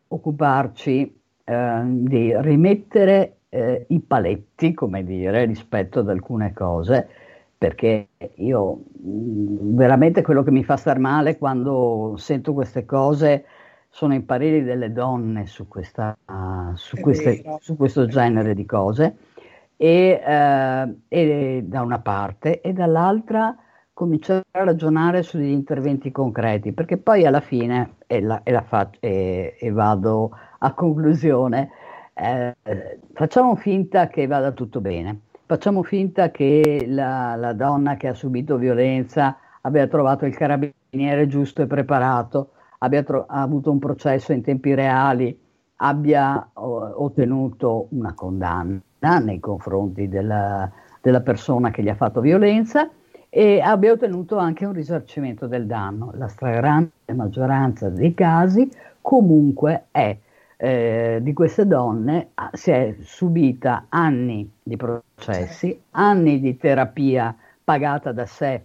occuparci 0.10 1.22
eh, 1.46 1.82
di 1.86 2.34
rimettere 2.42 3.38
eh, 3.48 3.86
i 3.88 4.02
paletti, 4.02 4.74
come 4.74 5.06
dire, 5.06 5.46
rispetto 5.46 6.00
ad 6.00 6.10
alcune 6.10 6.52
cose, 6.52 7.08
perché 7.58 8.10
io 8.36 8.82
mm, 9.02 9.78
veramente 9.78 10.22
quello 10.22 10.44
che 10.44 10.52
mi 10.52 10.66
fa 10.66 10.76
star 10.76 11.00
male 11.00 11.38
quando 11.38 12.16
sento 12.18 12.52
queste 12.52 12.84
cose 12.84 13.46
sono 13.88 14.14
i 14.14 14.22
pareri 14.22 14.62
delle 14.62 14.92
donne 14.92 15.46
su, 15.46 15.70
questa, 15.70 16.18
su, 16.74 16.98
queste, 16.98 17.44
su 17.62 17.78
questo 17.78 18.08
genere 18.08 18.54
di 18.54 18.66
cose. 18.66 19.16
E, 19.78 20.22
uh, 20.22 21.00
e, 21.08 21.64
da 21.66 21.82
una 21.82 22.00
parte 22.00 22.60
e 22.60 22.74
dall'altra 22.74 23.56
cominciare 23.98 24.44
a 24.52 24.64
ragionare 24.64 25.24
sugli 25.24 25.50
interventi 25.50 26.12
concreti 26.12 26.72
perché 26.72 26.98
poi 26.98 27.26
alla 27.26 27.40
fine 27.40 27.96
e, 28.06 28.22
la, 28.22 28.44
e, 28.44 28.52
la 28.52 28.62
faccio, 28.62 29.00
e 29.02 29.72
vado 29.72 30.30
a 30.60 30.72
conclusione 30.74 31.72
eh, 32.14 32.56
facciamo 33.14 33.56
finta 33.56 34.08
che 34.08 34.28
vada 34.28 34.52
tutto 34.52 34.82
bene. 34.82 35.22
Facciamo 35.48 35.82
finta 35.82 36.30
che 36.30 36.86
la, 36.88 37.36
la 37.38 37.54
donna 37.54 37.96
che 37.96 38.08
ha 38.08 38.14
subito 38.14 38.58
violenza 38.58 39.36
abbia 39.62 39.88
trovato 39.88 40.28
il 40.28 40.36
carabiniere 40.36 41.26
giusto 41.26 41.64
e 41.64 41.66
preparato, 41.68 42.52
abbia 42.78 43.02
tro- 43.02 43.26
avuto 43.28 43.72
un 43.72 43.80
processo 43.80 44.32
in 44.32 44.44
tempi 44.44 44.76
reali, 44.76 45.36
abbia 45.78 46.52
o- 46.54 47.04
ottenuto 47.04 47.88
una 47.92 48.14
condanna 48.14 48.80
nei 49.24 49.40
confronti 49.40 50.08
della, 50.08 50.70
della, 51.02 51.22
persona 51.22 51.72
che 51.72 51.82
gli 51.82 51.90
ha 51.90 51.96
fatto 51.96 52.22
violenza 52.22 52.88
e 53.30 53.60
abbia 53.60 53.92
ottenuto 53.92 54.38
anche 54.38 54.66
un 54.66 54.74
risarcimento 54.74 55.48
del 55.48 55.66
danno. 55.66 56.12
La 56.16 56.28
stragrande 56.28 56.92
maggioranza 57.14 57.90
dei 57.90 58.14
casi 58.14 58.70
comunque 59.02 59.86
è 59.92 60.18
eh, 60.58 61.20
di 61.22 61.34
queste 61.34 61.68
donne 61.68 62.30
si 62.54 62.72
è 62.72 62.96
subita 63.02 63.86
anni 63.90 64.52
di 64.64 64.76
processi, 64.76 65.80
anni 65.92 66.40
di 66.40 66.58
terapia 66.58 67.36
pagata 67.64 68.12
da 68.12 68.26
sé, 68.26 68.64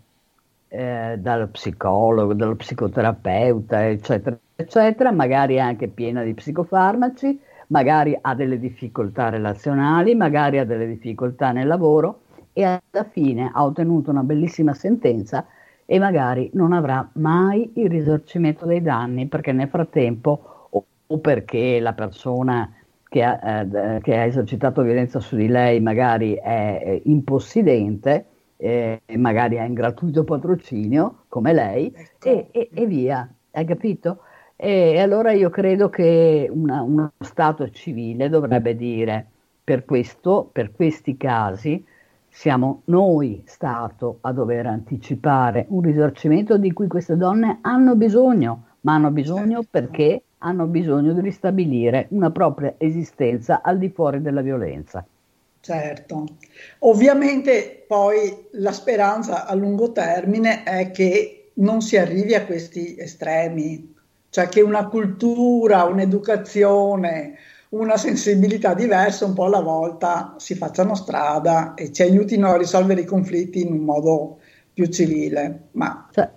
eh, 0.69 1.17
dal 1.19 1.49
psicologo, 1.49 2.33
dallo 2.33 2.57
psicoterapeuta, 2.57 3.87
eccetera, 3.89 4.39
eccetera, 4.57 5.13
magari 5.13 5.61
anche 5.61 5.89
piena 5.89 6.23
di 6.23 6.33
psicofarmaci, 6.33 7.39
magari 7.67 8.17
ha 8.19 8.35
delle 8.35 8.59
difficoltà 8.59 9.29
relazionali, 9.29 10.15
magari 10.15 10.59
ha 10.59 10.65
delle 10.65 10.87
difficoltà 10.87 11.53
nel 11.53 11.67
lavoro 11.67 12.22
e 12.53 12.65
alla 12.65 13.05
fine 13.11 13.51
ha 13.53 13.65
ottenuto 13.65 14.11
una 14.11 14.23
bellissima 14.23 14.75
sentenza 14.75 15.47
e 15.85 15.99
magari 15.99 16.51
non 16.55 16.73
avrà 16.73 17.09
mai 17.15 17.71
il 17.75 17.89
risarcimento 17.89 18.67
dei 18.67 18.83
danni 18.83 19.27
perché 19.27 19.53
nel 19.53 19.69
frattempo 19.69 20.69
o 21.13 21.19
perché 21.19 21.79
la 21.81 21.93
persona 21.93 22.73
che 23.09 23.23
ha, 23.23 23.61
eh, 23.61 24.01
che 24.01 24.17
ha 24.17 24.25
esercitato 24.25 24.81
violenza 24.81 25.21
su 25.21 25.37
di 25.37 25.47
lei 25.47 25.81
magari 25.81 26.33
è, 26.35 26.83
è 26.83 27.01
impossidente, 27.05 28.25
eh, 28.57 29.03
magari 29.17 29.59
ha 29.59 29.65
in 29.65 29.75
gratuito 29.75 30.25
patrocinio 30.25 31.25
come 31.29 31.53
lei 31.53 31.93
ecco. 31.95 32.29
e, 32.29 32.49
e, 32.51 32.71
e, 32.73 32.87
via, 32.87 33.29
hai 33.51 33.67
capito? 33.67 34.21
E, 34.57 34.99
allora 34.99 35.33
io 35.33 35.51
credo 35.51 35.91
che 35.91 36.49
una, 36.51 36.81
uno 36.81 37.13
Stato 37.19 37.69
civile 37.69 38.31
dovrebbe 38.31 38.75
dire 38.75 39.27
per 39.63 39.85
questo, 39.85 40.49
per 40.51 40.73
questi 40.73 41.19
casi, 41.19 41.85
siamo 42.35 42.81
noi 42.87 43.43
Stato 43.45 44.19
a 44.23 44.33
dover 44.33 44.67
anticipare 44.67 45.67
un 45.69 45.83
risarcimento 45.83 46.57
di 46.57 46.73
cui 46.73 46.87
queste 46.89 47.17
donne 47.17 47.59
hanno 47.61 47.95
bisogno, 47.95 48.65
ma 48.81 48.95
hanno 48.95 49.11
bisogno 49.11 49.61
certo. 49.63 49.69
perché 49.71 50.23
hanno 50.39 50.65
bisogno 50.67 51.13
di 51.13 51.21
ristabilire 51.21 52.07
una 52.11 52.31
propria 52.31 52.75
esistenza 52.79 53.61
al 53.63 53.79
di 53.79 53.91
fuori 53.91 54.23
della 54.23 54.41
violenza. 54.41 55.05
Certo, 55.61 56.25
ovviamente 56.81 57.85
poi 57.87 58.49
la 58.53 58.73
speranza 58.73 59.47
a 59.47 59.55
lungo 59.55 59.93
termine 59.93 60.65
è 60.65 60.91
che 60.91 61.51
non 61.55 61.83
si 61.83 61.97
arrivi 61.97 62.35
a 62.35 62.45
questi 62.45 62.97
estremi, 62.99 63.95
cioè 64.31 64.49
che 64.49 64.63
una 64.63 64.89
cultura, 64.89 65.85
un'educazione, 65.85 67.37
una 67.73 67.97
sensibilità 67.97 68.75
diversa 68.75 69.25
un 69.25 69.33
po' 69.35 69.45
alla 69.45 69.61
volta 69.61 70.35
si 70.37 70.55
facciano 70.55 70.95
strada 70.95 71.75
e 71.75 71.91
ci 71.93 72.03
aiutino 72.03 72.49
a 72.49 72.57
risolvere 72.57 73.03
i 73.03 73.07
conflitti 73.07 73.61
in 73.61 73.73
un 73.73 73.81
modo 73.81 74.39
più 74.73 74.87
civile. 74.87 75.69
Ma... 75.73 76.09
Cioè, 76.13 76.29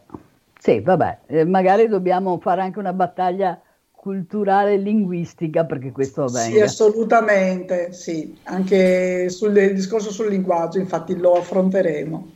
sì, 0.58 0.80
vabbè, 0.80 1.20
eh, 1.28 1.46
magari 1.46 1.88
dobbiamo 1.88 2.40
fare 2.40 2.62
anche 2.62 2.80
una 2.80 2.94
battaglia 2.94 3.60
culturale 3.92 4.74
e 4.74 4.78
linguistica 4.78 5.66
perché 5.66 5.92
questo 5.92 6.24
avvenga. 6.24 6.56
Sì, 6.56 6.62
assolutamente, 6.62 7.92
sì, 7.92 8.38
anche 8.44 9.30
sul 9.30 9.54
discorso 9.74 10.12
sul 10.12 10.30
linguaggio, 10.30 10.80
infatti 10.80 11.18
lo 11.18 11.34
affronteremo. 11.34 12.32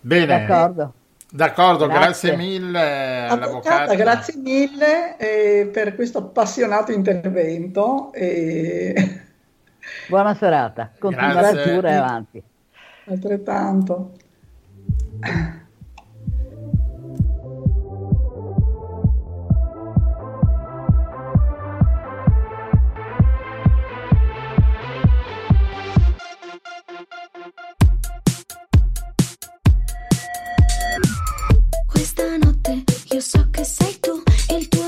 Bene. 0.00 0.26
D'accordo. 0.26 0.94
D'accordo, 1.34 1.88
grazie, 1.88 2.28
grazie 2.30 2.36
mille 2.36 3.26
all'avvocata. 3.26 3.94
Grazie 3.96 4.36
mille 4.36 5.16
eh, 5.16 5.66
per 5.66 5.96
questo 5.96 6.18
appassionato 6.18 6.92
intervento. 6.92 8.12
E... 8.12 8.94
Buona 10.08 10.32
serata, 10.34 10.92
continuare 10.96 11.74
pure 11.74 11.96
avanti. 11.96 12.40
Altrettanto. 13.06 14.12
Io 33.14 33.20
so 33.20 33.46
che 33.52 33.62
sei 33.62 33.96
tu, 34.00 34.20
il 34.56 34.66
tuo 34.66 34.83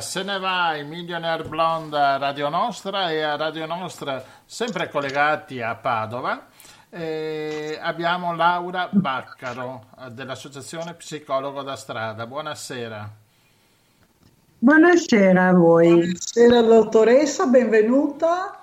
se 0.00 0.22
ne 0.22 0.38
va 0.38 0.76
il 0.76 0.86
Millionaire 0.86 1.44
Blonde 1.44 1.98
a 1.98 2.16
Radio 2.16 2.48
Nostra 2.48 3.10
e 3.10 3.22
a 3.22 3.36
Radio 3.36 3.66
Nostra 3.66 4.22
sempre 4.44 4.88
collegati 4.88 5.60
a 5.60 5.74
Padova. 5.74 6.46
Eh, 6.88 7.78
abbiamo 7.80 8.34
Laura 8.34 8.88
Baccaro 8.90 9.86
dell'Associazione 10.10 10.94
Psicologo 10.94 11.62
da 11.62 11.76
Strada. 11.76 12.26
Buonasera. 12.26 13.10
Buonasera 14.58 15.48
a 15.48 15.52
voi. 15.52 15.88
Buonasera 15.88 16.62
dottoressa, 16.62 17.46
benvenuta, 17.46 18.58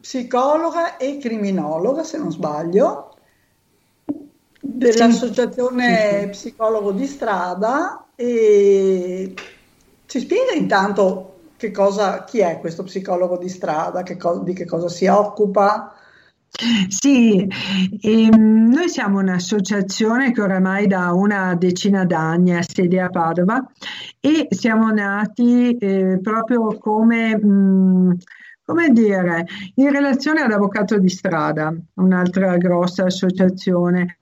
psicologa 0.00 0.96
e 0.96 1.18
criminologa 1.18 2.02
se 2.02 2.18
non 2.18 2.32
sbaglio, 2.32 3.16
dell'Associazione. 4.60 6.28
Psicologo 6.30 6.92
di 6.92 7.06
Strada 7.06 8.06
e 8.14 9.34
ci 10.10 10.18
spiega 10.18 10.54
intanto 10.54 11.52
che 11.56 11.70
cosa, 11.70 12.24
chi 12.24 12.40
è 12.40 12.58
questo 12.58 12.82
psicologo 12.82 13.38
di 13.38 13.48
strada, 13.48 14.02
che 14.02 14.16
co- 14.16 14.40
di 14.40 14.54
che 14.54 14.64
cosa 14.64 14.88
si 14.88 15.06
occupa? 15.06 15.94
Sì, 16.88 17.46
ehm, 18.00 18.70
noi 18.72 18.88
siamo 18.88 19.20
un'associazione 19.20 20.32
che 20.32 20.40
oramai 20.42 20.88
da 20.88 21.12
una 21.12 21.54
decina 21.54 22.04
d'anni 22.04 22.56
ha 22.56 22.62
sede 22.62 23.00
a 23.00 23.08
Padova 23.08 23.64
e 24.18 24.48
siamo 24.50 24.90
nati 24.90 25.76
eh, 25.76 26.18
proprio 26.20 26.76
come, 26.76 27.36
mh, 27.36 27.46
mm, 27.46 28.10
come 28.64 28.88
dire, 28.88 29.46
in 29.76 29.92
relazione 29.92 30.40
ad 30.40 30.50
Avvocato 30.50 30.98
di 30.98 31.08
Strada, 31.08 31.72
un'altra 31.94 32.56
grossa 32.56 33.04
associazione 33.04 34.19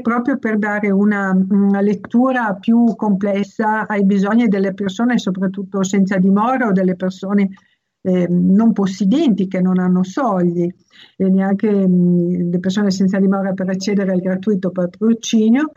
proprio 0.00 0.38
per 0.38 0.58
dare 0.58 0.90
una, 0.90 1.30
una, 1.50 1.80
lettura 1.80 2.54
più 2.54 2.94
complessa 2.96 3.86
ai 3.86 4.04
bisogni 4.04 4.48
delle 4.48 4.74
persone, 4.74 5.18
soprattutto 5.18 5.82
senza 5.82 6.16
dimora 6.18 6.68
o 6.68 6.72
delle 6.72 6.96
persone 6.96 7.48
eh, 8.02 8.26
non 8.28 8.72
possidenti 8.72 9.46
che 9.46 9.60
non 9.60 9.78
hanno 9.78 10.02
soldi 10.02 10.72
e 11.16 11.28
neanche 11.28 11.70
mh, 11.70 12.50
le 12.50 12.58
persone 12.58 12.90
senza 12.90 13.18
dimora 13.18 13.52
per 13.52 13.68
accedere 13.68 14.12
al 14.12 14.20
gratuito 14.20 14.70
patrocinio. 14.70 15.72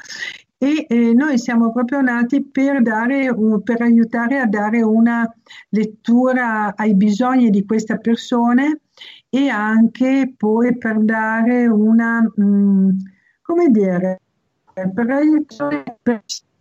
E 0.57 0.85
eh, 0.87 1.13
noi 1.13 1.37
siamo 1.39 1.73
proprio 1.73 1.99
nati 1.99 2.41
per, 2.41 2.81
dare, 2.81 3.35
per 3.63 3.81
aiutare 3.81 4.39
a 4.39 4.45
dare 4.45 4.81
una 4.81 5.29
lettura 5.69 6.73
ai 6.77 6.95
bisogni 6.95 7.49
di 7.49 7.65
queste 7.65 7.99
persone 7.99 8.79
e 9.29 9.49
anche 9.49 10.33
poi 10.37 10.77
per 10.77 11.03
dare 11.03 11.67
una, 11.67 12.21
mh, 12.21 12.89
come 13.43 13.69
dire, 13.69 14.19
per 14.73 15.09
aiutare 15.11 15.97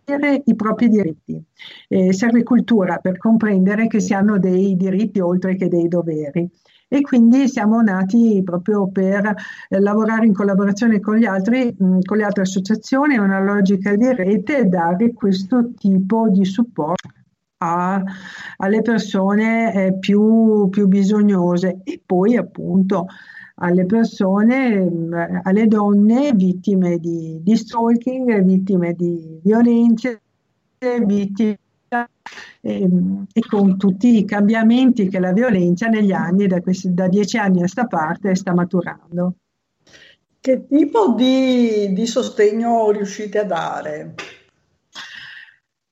per 0.03 0.41
i 0.43 0.55
propri 0.55 0.89
diritti. 0.89 1.41
Eh, 1.87 2.13
serve 2.13 2.43
cultura 2.43 2.97
per 2.97 3.17
comprendere 3.17 3.87
che 3.87 3.99
si 3.99 4.13
hanno 4.13 4.37
dei 4.37 4.75
diritti 4.75 5.19
oltre 5.19 5.55
che 5.55 5.69
dei 5.69 5.87
doveri 5.87 6.49
e 6.93 7.01
quindi 7.01 7.47
siamo 7.47 7.81
nati 7.81 8.41
proprio 8.45 8.87
per 8.87 9.33
eh, 9.69 9.79
lavorare 9.79 10.27
in 10.27 10.33
collaborazione 10.33 10.99
con, 10.99 11.15
gli 11.15 11.25
altri, 11.25 11.73
mh, 11.75 12.01
con 12.01 12.17
le 12.17 12.23
altre 12.23 12.43
associazioni, 12.43 13.17
una 13.17 13.39
logica 13.39 13.95
di 13.95 14.13
rete 14.13 14.59
e 14.59 14.65
dare 14.65 15.13
questo 15.13 15.71
tipo 15.73 16.29
di 16.29 16.45
supporto 16.45 17.09
a, 17.57 18.03
alle 18.57 18.81
persone 18.81 19.73
eh, 19.73 19.97
più, 19.97 20.67
più 20.69 20.87
bisognose 20.87 21.79
e 21.83 21.99
poi 22.05 22.35
appunto 22.35 23.07
alle 23.55 23.85
persone, 23.85 24.89
alle 25.43 25.67
donne 25.67 26.33
vittime 26.33 26.97
di, 26.97 27.39
di 27.41 27.55
stalking, 27.55 28.41
vittime 28.41 28.93
di 28.93 29.39
violenze, 29.43 30.21
vittime 31.05 31.59
e, 32.61 32.89
e, 33.31 33.41
con 33.47 33.77
tutti 33.77 34.17
i 34.17 34.25
cambiamenti 34.25 35.07
che 35.07 35.19
la 35.19 35.33
violenza 35.33 35.87
negli 35.87 36.11
anni, 36.11 36.47
da, 36.47 36.61
questi, 36.61 36.93
da 36.93 37.07
dieci 37.07 37.37
anni 37.37 37.63
a 37.63 37.67
sta 37.67 37.85
parte, 37.85 38.35
sta 38.35 38.53
maturando. 38.53 39.35
Che 40.39 40.67
tipo 40.67 41.13
di, 41.13 41.93
di 41.93 42.05
sostegno 42.05 42.91
riuscite 42.91 43.39
a 43.39 43.45
dare? 43.45 44.15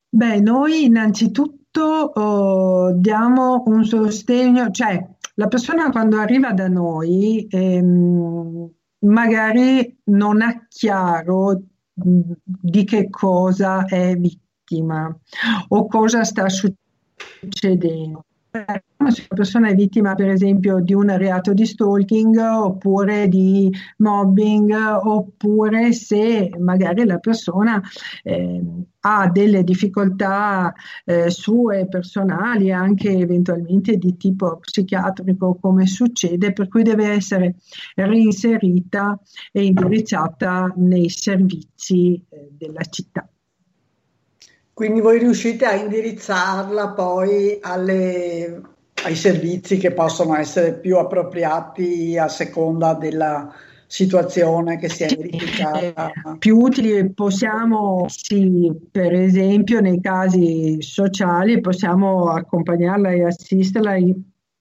Beh, 0.10 0.40
noi 0.42 0.86
innanzitutto 0.86 1.82
oh, 1.82 2.92
diamo 2.92 3.64
un 3.68 3.86
sostegno, 3.86 4.70
cioè 4.72 5.08
la 5.36 5.48
persona 5.48 5.90
quando 5.90 6.18
arriva 6.18 6.54
da 6.54 6.68
noi 6.68 7.46
ehm, 7.50 8.70
magari 9.00 10.00
non 10.06 10.42
ha 10.42 10.66
chiaro 10.68 11.62
di 11.94 12.84
che 12.84 13.10
cosa 13.10 13.86
è 13.86 14.16
vittima 14.16 15.16
o 15.70 15.88
cosa 15.88 16.24
sta 16.24 16.48
succedendo. 16.50 18.26
Se 18.52 18.66
una 18.98 19.14
persona 19.30 19.70
è 19.70 19.76
vittima, 19.76 20.14
per 20.14 20.28
esempio, 20.28 20.82
di 20.82 20.94
un 20.94 21.16
reato 21.18 21.54
di 21.54 21.66
stalking 21.66 22.36
oppure 22.38 23.30
di 23.30 23.74
mobbing, 23.98 24.74
oppure 24.74 25.94
se 25.94 26.52
magari 26.60 27.06
la 27.06 27.18
persona 27.18 27.82
eh, 28.24 28.62
ha 29.00 29.30
delle 29.30 29.64
difficoltà 29.64 30.74
eh, 31.06 31.30
sue 31.30 31.88
personali, 31.88 32.74
anche 32.74 33.10
eventualmente 33.10 33.96
di 33.96 34.18
tipo 34.18 34.58
psichiatrico, 34.58 35.56
come 35.56 35.88
succede, 35.88 36.52
per 36.52 36.68
cui 36.68 36.84
deve 36.84 37.08
essere 37.08 37.56
reinserita 37.96 39.18
e 39.54 39.64
indirizzata 39.64 40.74
nei 40.76 41.10
servizi 41.10 42.22
eh, 42.30 42.50
della 42.52 42.84
città. 42.84 43.26
Quindi 44.82 45.00
voi 45.00 45.20
riuscite 45.20 45.66
a 45.66 45.76
indirizzarla 45.76 46.94
poi 46.94 47.60
alle, 47.62 48.62
ai 49.04 49.14
servizi 49.16 49.78
che 49.78 49.92
possono 49.92 50.36
essere 50.36 50.74
più 50.74 50.98
appropriati 50.98 52.18
a 52.18 52.28
seconda 52.28 52.96
della 52.96 53.54
situazione 53.86 54.80
che 54.80 54.90
si 54.90 55.04
è 55.04 55.16
verificata. 55.16 56.12
Più 56.40 56.58
utili 56.58 57.14
possiamo, 57.14 58.08
sì, 58.10 58.72
per 58.90 59.14
esempio 59.14 59.82
nei 59.82 60.02
casi 60.02 60.78
sociali, 60.82 61.62
possiamo 61.62 62.32
accompagnarla 62.32 63.12
e 63.12 63.26
assisterla 63.26 63.98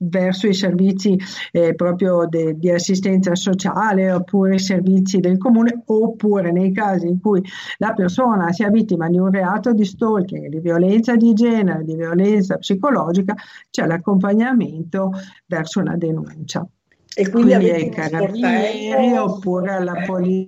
verso 0.01 0.47
i 0.47 0.53
servizi 0.53 1.17
eh, 1.51 1.75
proprio 1.75 2.25
de, 2.27 2.57
di 2.57 2.69
assistenza 2.69 3.35
sociale 3.35 4.11
oppure 4.11 4.55
i 4.55 4.59
servizi 4.59 5.19
del 5.19 5.37
comune 5.37 5.83
oppure 5.85 6.51
nei 6.51 6.71
casi 6.71 7.07
in 7.07 7.19
cui 7.19 7.43
la 7.77 7.93
persona 7.93 8.51
sia 8.51 8.69
vittima 8.69 9.09
di 9.09 9.17
un 9.17 9.29
reato 9.29 9.73
di 9.73 9.85
stalking, 9.85 10.47
di 10.47 10.59
violenza 10.59 11.15
di 11.15 11.33
genere, 11.33 11.83
di 11.83 11.95
violenza 11.95 12.57
psicologica, 12.57 13.35
c'è 13.69 13.85
l'accompagnamento 13.85 15.11
verso 15.45 15.79
una 15.79 15.95
denuncia. 15.95 16.65
E 17.13 17.29
quindi, 17.29 17.53
quindi 17.53 17.69
ai 17.71 17.89
carabinieri 17.89 19.17
oppure 19.17 19.73
alla 19.73 20.03
polizia. 20.05 20.47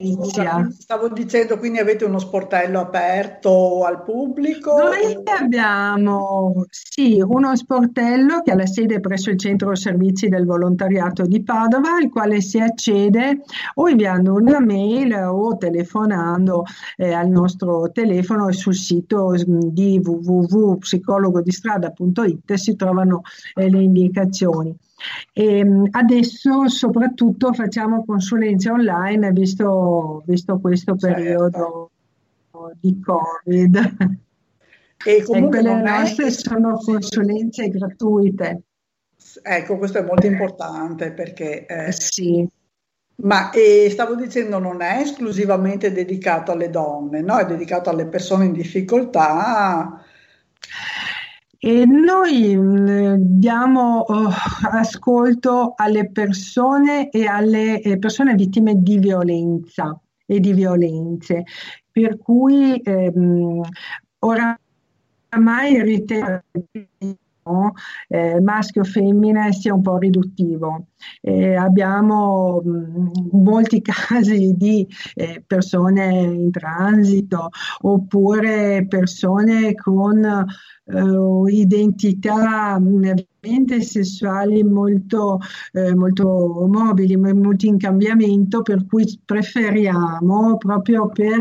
Stavo 0.00 1.08
dicendo, 1.08 1.58
quindi 1.58 1.80
avete 1.80 2.04
uno 2.04 2.20
sportello 2.20 2.78
aperto 2.78 3.84
al 3.84 4.04
pubblico? 4.04 4.76
Noi 4.76 5.20
abbiamo, 5.24 6.66
sì, 6.70 7.20
uno 7.20 7.56
sportello 7.56 8.42
che 8.42 8.52
ha 8.52 8.54
la 8.54 8.66
sede 8.66 9.00
presso 9.00 9.30
il 9.30 9.40
centro 9.40 9.74
servizi 9.74 10.28
del 10.28 10.44
volontariato 10.44 11.26
di 11.26 11.42
Padova, 11.42 11.96
al 11.96 12.10
quale 12.10 12.40
si 12.40 12.60
accede 12.60 13.40
o 13.74 13.88
inviando 13.88 14.34
una 14.34 14.60
mail 14.60 15.12
o 15.14 15.56
telefonando 15.56 16.62
eh, 16.96 17.12
al 17.12 17.28
nostro 17.28 17.90
telefono 17.90 18.46
e 18.46 18.52
sul 18.52 18.76
sito 18.76 19.30
mm, 19.30 19.58
di 19.62 20.00
www.psicologodistrada.it 20.00 22.54
si 22.54 22.76
trovano 22.76 23.22
eh, 23.56 23.68
le 23.68 23.82
indicazioni. 23.82 24.76
E 25.32 25.58
ehm, 25.58 25.88
adesso 25.90 26.68
soprattutto 26.68 27.52
facciamo 27.52 28.04
consulenze 28.04 28.70
online 28.70 29.30
visto, 29.32 30.22
visto 30.26 30.58
questo 30.58 30.96
certo. 30.96 31.14
periodo 31.14 31.90
certo. 32.50 32.72
di 32.80 33.00
Covid. 33.00 33.76
E, 35.04 35.16
e 35.16 35.22
quelle 35.22 35.80
nostre 35.80 36.26
è... 36.26 36.30
sono 36.30 36.76
consulenze 36.76 37.68
gratuite. 37.68 38.62
Ecco, 39.42 39.78
questo 39.78 39.98
è 39.98 40.02
molto 40.02 40.26
importante 40.26 41.12
perché... 41.12 41.66
Eh, 41.66 41.92
sì. 41.92 42.46
Ma 43.20 43.50
eh, 43.50 43.88
stavo 43.90 44.14
dicendo, 44.14 44.58
non 44.58 44.80
è 44.80 45.00
esclusivamente 45.00 45.92
dedicato 45.92 46.52
alle 46.52 46.70
donne, 46.70 47.20
no? 47.20 47.36
È 47.36 47.46
dedicato 47.46 47.90
alle 47.90 48.06
persone 48.06 48.44
in 48.44 48.52
difficoltà 48.52 50.04
e 51.60 51.84
noi 51.86 52.56
diamo 53.18 54.04
uh, 54.06 54.28
ascolto 54.70 55.72
alle 55.76 56.08
persone 56.10 57.10
e 57.10 57.26
alle 57.26 57.80
eh, 57.80 57.98
persone 57.98 58.34
vittime 58.34 58.80
di 58.80 58.98
violenza 58.98 60.00
e 60.24 60.38
di 60.38 60.52
violenze, 60.52 61.44
per 61.90 62.18
cui 62.18 62.80
ehm, 62.80 63.60
oramai 64.20 65.82
ritengo 65.82 66.42
eh, 68.08 68.40
maschio 68.40 68.84
femmina 68.84 69.50
sia 69.52 69.74
un 69.74 69.82
po' 69.82 69.98
riduttivo. 69.98 70.88
eh, 71.20 71.54
abbiamo 71.54 72.60
mh, 72.62 73.28
molti 73.32 73.80
casi 73.82 74.54
di 74.56 74.86
eh, 75.14 75.42
persone 75.46 76.06
in 76.22 76.50
transito 76.50 77.50
oppure 77.82 78.86
persone 78.88 79.74
con 79.74 80.24
eh, 80.24 81.52
identità 81.52 82.78
sessuali 83.80 84.62
molto, 84.64 85.38
eh, 85.72 85.94
molto 85.94 86.66
mobili, 86.68 87.16
molto 87.16 87.66
in 87.66 87.78
cambiamento, 87.78 88.62
per 88.62 88.84
cui 88.86 89.04
preferiamo 89.24 90.56
proprio 90.56 91.08
per 91.08 91.38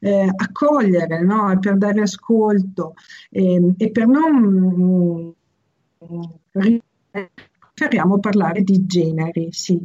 eh, 0.00 0.30
accogliere, 0.34 1.22
no? 1.22 1.58
per 1.58 1.76
dare 1.76 2.02
ascolto 2.02 2.94
eh, 3.30 3.74
e 3.76 3.90
per 3.90 4.06
non 4.06 5.34
preferiamo 7.74 8.18
parlare 8.18 8.62
di 8.62 8.86
generi, 8.86 9.52
sì. 9.52 9.78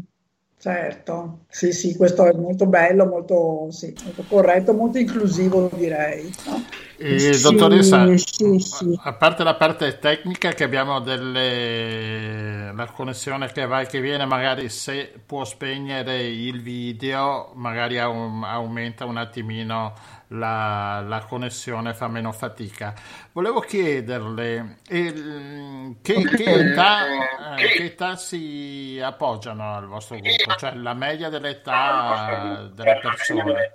Certo, 0.60 1.42
sì, 1.50 1.72
sì, 1.72 1.96
questo 1.96 2.26
è 2.26 2.34
molto 2.34 2.66
bello, 2.66 3.06
molto, 3.06 3.68
sì, 3.70 3.94
molto 4.04 4.24
corretto, 4.28 4.74
molto 4.74 4.98
inclusivo 4.98 5.70
direi. 5.72 6.34
No? 6.48 6.64
E, 6.98 7.20
sì, 7.34 7.44
dottoressa, 7.44 8.08
sì, 8.18 8.58
sì. 8.58 9.00
a 9.04 9.14
parte 9.14 9.44
la 9.44 9.54
parte 9.54 10.00
tecnica 10.00 10.54
che 10.54 10.64
abbiamo 10.64 11.00
delle... 11.00 12.74
la 12.74 12.86
connessione 12.88 13.52
che 13.52 13.68
va 13.68 13.82
e 13.82 13.86
che 13.86 14.02
viene, 14.02 14.26
magari 14.26 14.68
se 14.70 15.14
può 15.24 15.46
spegnere 15.46 16.24
il 16.24 16.60
video, 16.64 17.52
magari 17.54 18.00
aumenta 18.00 19.06
un 19.06 19.18
attimino 19.18 19.94
la, 20.30 21.02
la 21.02 21.20
connessione, 21.26 21.94
fa 21.94 22.08
meno 22.08 22.32
fatica. 22.32 22.94
Volevo 23.32 23.60
chiederle 23.60 24.78
eh, 24.88 25.96
che, 26.02 26.24
che, 26.24 26.44
età, 26.44 27.56
eh, 27.56 27.68
che 27.68 27.84
età 27.84 28.16
si 28.16 29.00
appoggiano 29.02 29.76
al 29.76 29.88
vostro 29.88 30.18
gruppo, 30.18 30.56
cioè 30.58 30.74
la 30.76 30.94
media 30.94 31.30
dell'età 31.30 32.70
delle 32.74 33.00
persone. 33.02 33.74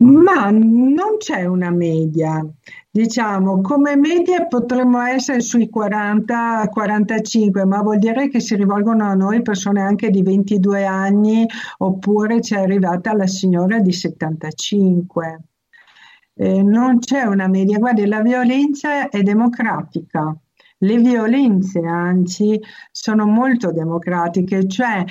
Ma 0.00 0.48
non 0.50 1.18
c'è 1.18 1.44
una 1.44 1.70
media, 1.70 2.42
diciamo, 2.90 3.60
come 3.60 3.96
media 3.96 4.46
potremmo 4.46 4.98
essere 5.02 5.40
sui 5.40 5.68
40-45, 5.70 7.66
ma 7.66 7.82
vuol 7.82 7.98
dire 7.98 8.28
che 8.28 8.40
si 8.40 8.56
rivolgono 8.56 9.04
a 9.04 9.12
noi 9.12 9.42
persone 9.42 9.82
anche 9.82 10.08
di 10.08 10.22
22 10.22 10.86
anni 10.86 11.46
oppure 11.78 12.40
c'è 12.40 12.60
arrivata 12.60 13.12
la 13.12 13.26
signora 13.26 13.78
di 13.80 13.92
75. 13.92 15.40
Eh, 16.32 16.62
non 16.62 16.98
c'è 16.98 17.24
una 17.24 17.48
media, 17.48 17.76
guardi, 17.76 18.06
la 18.06 18.22
violenza 18.22 19.10
è 19.10 19.22
democratica. 19.22 20.34
Le 20.78 20.96
violenze, 20.96 21.80
anzi, 21.80 22.58
sono 22.90 23.26
molto 23.26 23.70
democratiche, 23.70 24.66
cioè 24.66 25.04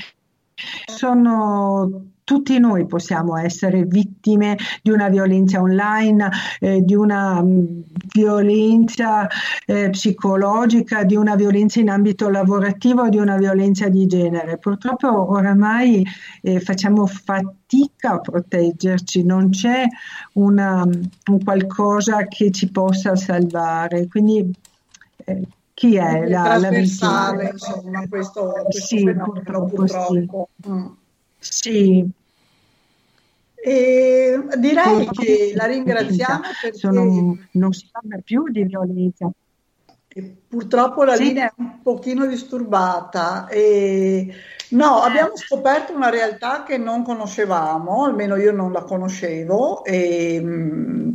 sono 0.87 2.17
tutti 2.30 2.59
noi 2.59 2.86
possiamo 2.86 3.38
essere 3.38 3.86
vittime 3.86 4.55
di 4.84 4.91
una 4.91 5.09
violenza 5.09 5.59
online, 5.59 6.30
eh, 6.59 6.82
di 6.82 6.93
una 6.93 7.41
mh, 7.41 7.47
mm, 7.47 7.82
violenza 8.13 9.27
eh, 9.65 9.89
psicologica, 9.89 11.03
di 11.05 11.15
una 11.15 11.34
violenza 11.34 11.80
in 11.80 11.89
ambito 11.89 12.30
lavorativo, 12.30 13.09
di 13.09 13.17
una 13.17 13.36
violenza 13.36 13.89
di 13.89 14.05
genere. 14.05 14.59
Purtroppo 14.59 15.32
oramai 15.32 16.05
eh, 16.43 16.59
facciamo 16.59 17.07
fatica 17.07 18.11
a 18.11 18.19
proteggerci, 18.19 19.23
non 19.23 19.49
c'è 19.49 19.86
una, 20.34 20.84
un 20.84 21.43
qualcosa 21.43 22.27
che 22.27 22.51
ci 22.51 22.69
possa 22.69 23.15
salvare. 23.15 24.07
Quindi 24.07 24.53
eh, 25.25 25.47
chi 25.73 25.95
è 25.95 26.27
la, 26.27 26.59
la 26.59 26.69
vittima? 26.69 27.34
Insomma, 27.41 28.07
questo, 28.07 28.51
questo 28.65 28.86
sì, 28.86 29.03
purtroppo, 29.15 29.75
purtroppo. 29.77 30.49
Sì. 30.59 30.69
Mm. 30.69 30.86
Sì, 31.39 32.11
e 33.62 34.39
direi 34.57 35.07
che 35.12 35.51
la 35.55 35.66
ringraziamo 35.66 36.41
perché 36.62 36.78
Sono, 36.78 37.38
non 37.51 37.74
si 37.74 37.89
parla 37.91 38.20
più 38.24 38.43
di 38.49 38.64
violenza. 38.64 39.30
Purtroppo 40.47 41.03
la 41.03 41.16
sì. 41.16 41.24
linea 41.24 41.47
è 41.47 41.53
un 41.57 41.82
pochino 41.82 42.26
disturbata. 42.26 43.47
E... 43.47 44.34
No, 44.70 45.01
abbiamo 45.01 45.36
scoperto 45.36 45.93
una 45.93 46.10
realtà 46.10 46.64
che 46.64 46.78
non 46.78 47.03
conoscevamo, 47.03 48.05
almeno 48.05 48.36
io 48.36 48.51
non 48.51 48.72
la 48.72 48.84
conoscevo, 48.84 49.84
e, 49.84 51.14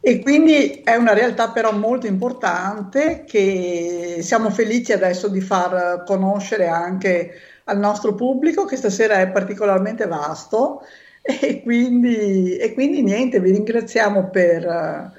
e 0.00 0.22
quindi 0.22 0.80
è 0.82 0.96
una 0.96 1.12
realtà 1.12 1.50
però 1.50 1.72
molto 1.72 2.06
importante 2.06 3.24
che 3.26 4.18
siamo 4.20 4.48
felici 4.50 4.92
adesso 4.92 5.28
di 5.28 5.40
far 5.42 6.02
conoscere 6.06 6.66
anche 6.68 7.32
al 7.64 7.78
nostro 7.78 8.14
pubblico, 8.14 8.64
che 8.64 8.76
stasera 8.76 9.20
è 9.20 9.28
particolarmente 9.28 10.06
vasto 10.06 10.82
e 11.26 11.62
quindi, 11.62 12.58
e 12.58 12.74
quindi 12.74 13.02
niente, 13.02 13.40
vi 13.40 13.50
ringraziamo 13.52 14.28
per, 14.28 15.10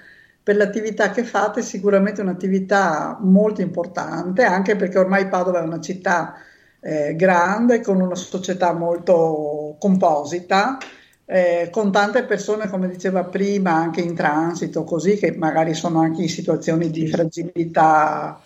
per 0.44 0.56
l'attività 0.56 1.10
che 1.10 1.24
fate, 1.24 1.64
sicuramente 1.64 2.22
un'attività 2.22 3.18
molto 3.22 3.62
importante, 3.62 4.44
anche 4.44 4.76
perché 4.76 5.00
ormai 5.00 5.28
Padova 5.28 5.62
è 5.62 5.64
una 5.64 5.82
città 5.82 6.36
eh, 6.80 7.16
grande, 7.16 7.82
con 7.82 8.00
una 8.00 8.14
società 8.14 8.72
molto 8.74 9.78
composita, 9.80 10.78
eh, 11.26 11.70
con 11.72 11.92
tante 11.92 12.24
persone, 12.26 12.70
come 12.70 12.88
diceva 12.88 13.24
prima, 13.24 13.72
anche 13.72 14.02
in 14.02 14.14
transito, 14.14 14.84
così 14.84 15.16
che 15.18 15.36
magari 15.36 15.74
sono 15.74 16.02
anche 16.02 16.22
in 16.22 16.30
situazioni 16.30 16.92
di 16.92 17.08
fragilità 17.08 18.40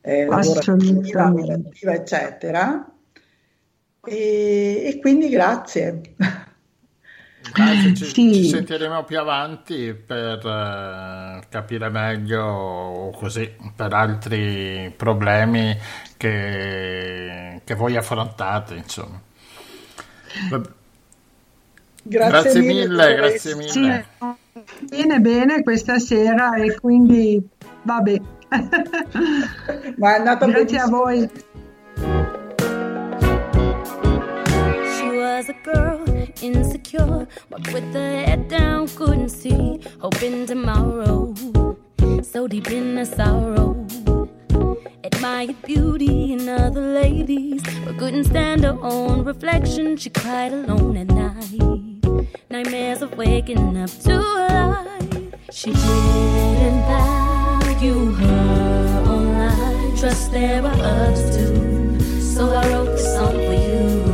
eh, 0.00 0.24
lavorativa, 0.24 1.24
lavorativa, 1.24 1.92
eccetera. 1.92 2.90
E, 4.02 4.82
e 4.86 4.98
quindi 4.98 5.28
grazie. 5.28 6.00
Ci, 7.42 7.94
sì. 7.94 8.12
ci, 8.12 8.44
sentiremo 8.48 9.04
più 9.04 9.18
avanti 9.18 9.94
per 9.94 10.38
uh, 10.38 11.42
capire 11.48 11.90
meglio 11.90 13.12
così 13.16 13.52
per 13.74 13.92
altri 13.92 14.92
problemi 14.96 15.76
che, 16.16 17.60
che 17.64 17.74
voi 17.74 17.96
affrontate 17.96 18.74
insomma. 18.74 19.20
Grazie, 22.04 22.30
grazie 22.30 22.60
mille, 22.60 22.86
mille 22.86 23.14
grazie 23.14 23.54
mille. 23.54 23.68
Sì, 23.68 24.02
bene 24.88 25.18
bene 25.20 25.62
questa 25.62 25.98
sera 25.98 26.54
e 26.54 26.78
quindi 26.80 27.40
vabbè. 27.82 28.20
Ma 29.98 30.14
è 30.14 30.18
andata 30.18 30.46
grazie 30.46 30.78
benissimo. 30.78 30.82
a 30.82 30.88
voi 30.88 31.30
was 35.22 35.48
a 35.48 35.54
girl, 35.64 36.01
insecure, 36.40 37.26
But 37.50 37.72
with 37.72 37.92
her 37.94 38.24
head 38.24 38.48
down, 38.48 38.88
couldn't 38.88 39.30
see, 39.30 39.80
hoping 40.00 40.46
tomorrow, 40.46 41.34
so 42.22 42.46
deep 42.48 42.70
in 42.70 42.94
the 42.94 43.04
sorrow. 43.06 43.86
Admired 45.04 45.60
beauty 45.62 46.32
in 46.32 46.48
other 46.48 46.80
ladies, 46.80 47.62
but 47.84 47.98
couldn't 47.98 48.24
stand 48.24 48.64
her 48.64 48.78
own 48.82 49.24
reflection. 49.24 49.96
She 49.96 50.10
cried 50.10 50.52
alone 50.52 50.96
at 50.96 51.08
night, 51.08 52.28
nightmares 52.50 53.02
of 53.02 53.16
waking 53.16 53.76
up 53.76 53.90
to 54.06 54.16
a 54.16 54.62
life. 54.74 55.34
She 55.50 55.72
didn't 55.72 56.82
value 56.92 58.12
her 58.12 59.04
own 59.06 59.38
life. 59.38 60.00
Trust 60.00 60.32
there 60.32 60.62
were 60.62 60.68
others 60.68 61.36
too, 61.36 62.00
so 62.20 62.54
I 62.54 62.68
wrote 62.70 62.86
this 62.86 63.04
song 63.14 63.32
for 63.32 63.54
you. 63.54 64.11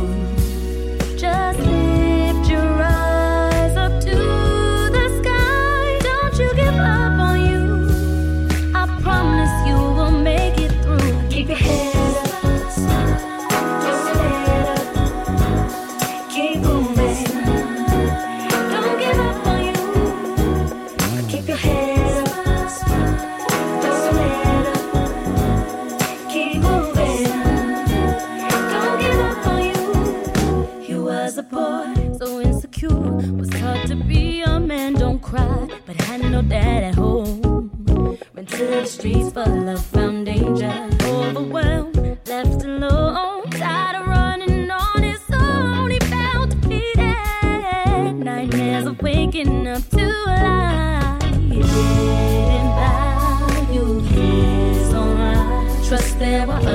Streets 38.99 39.31
full 39.31 39.69
of 39.69 39.85
found 39.85 40.25
danger. 40.25 40.89
Overwhelmed, 41.03 42.17
left 42.27 42.63
alone. 42.63 43.49
Tired 43.51 44.01
of 44.01 44.07
running 44.07 44.69
on 44.69 45.01
his 45.03 45.21
own. 45.31 45.89
He 45.91 45.99
felt 45.99 46.49
defeated. 46.49 48.15
Nightmares 48.15 48.87
of 48.87 49.01
waking 49.01 49.67
up 49.67 49.87
to 49.91 50.05
life. 50.25 51.23
He 51.23 51.61
didn't 51.61 52.73
value 52.81 53.99
his 54.01 54.93
own 54.93 55.17
life. 55.17 55.93
us, 55.93 56.13
there 56.15 56.45
were 56.45 56.68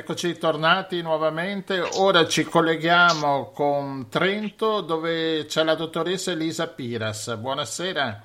Eccoci 0.00 0.38
tornati 0.38 1.02
nuovamente, 1.02 1.78
ora 1.96 2.26
ci 2.26 2.44
colleghiamo 2.44 3.50
con 3.52 4.06
Trento 4.08 4.80
dove 4.80 5.44
c'è 5.44 5.62
la 5.62 5.74
dottoressa 5.74 6.30
Elisa 6.30 6.68
Piras. 6.68 7.36
Buonasera. 7.36 8.22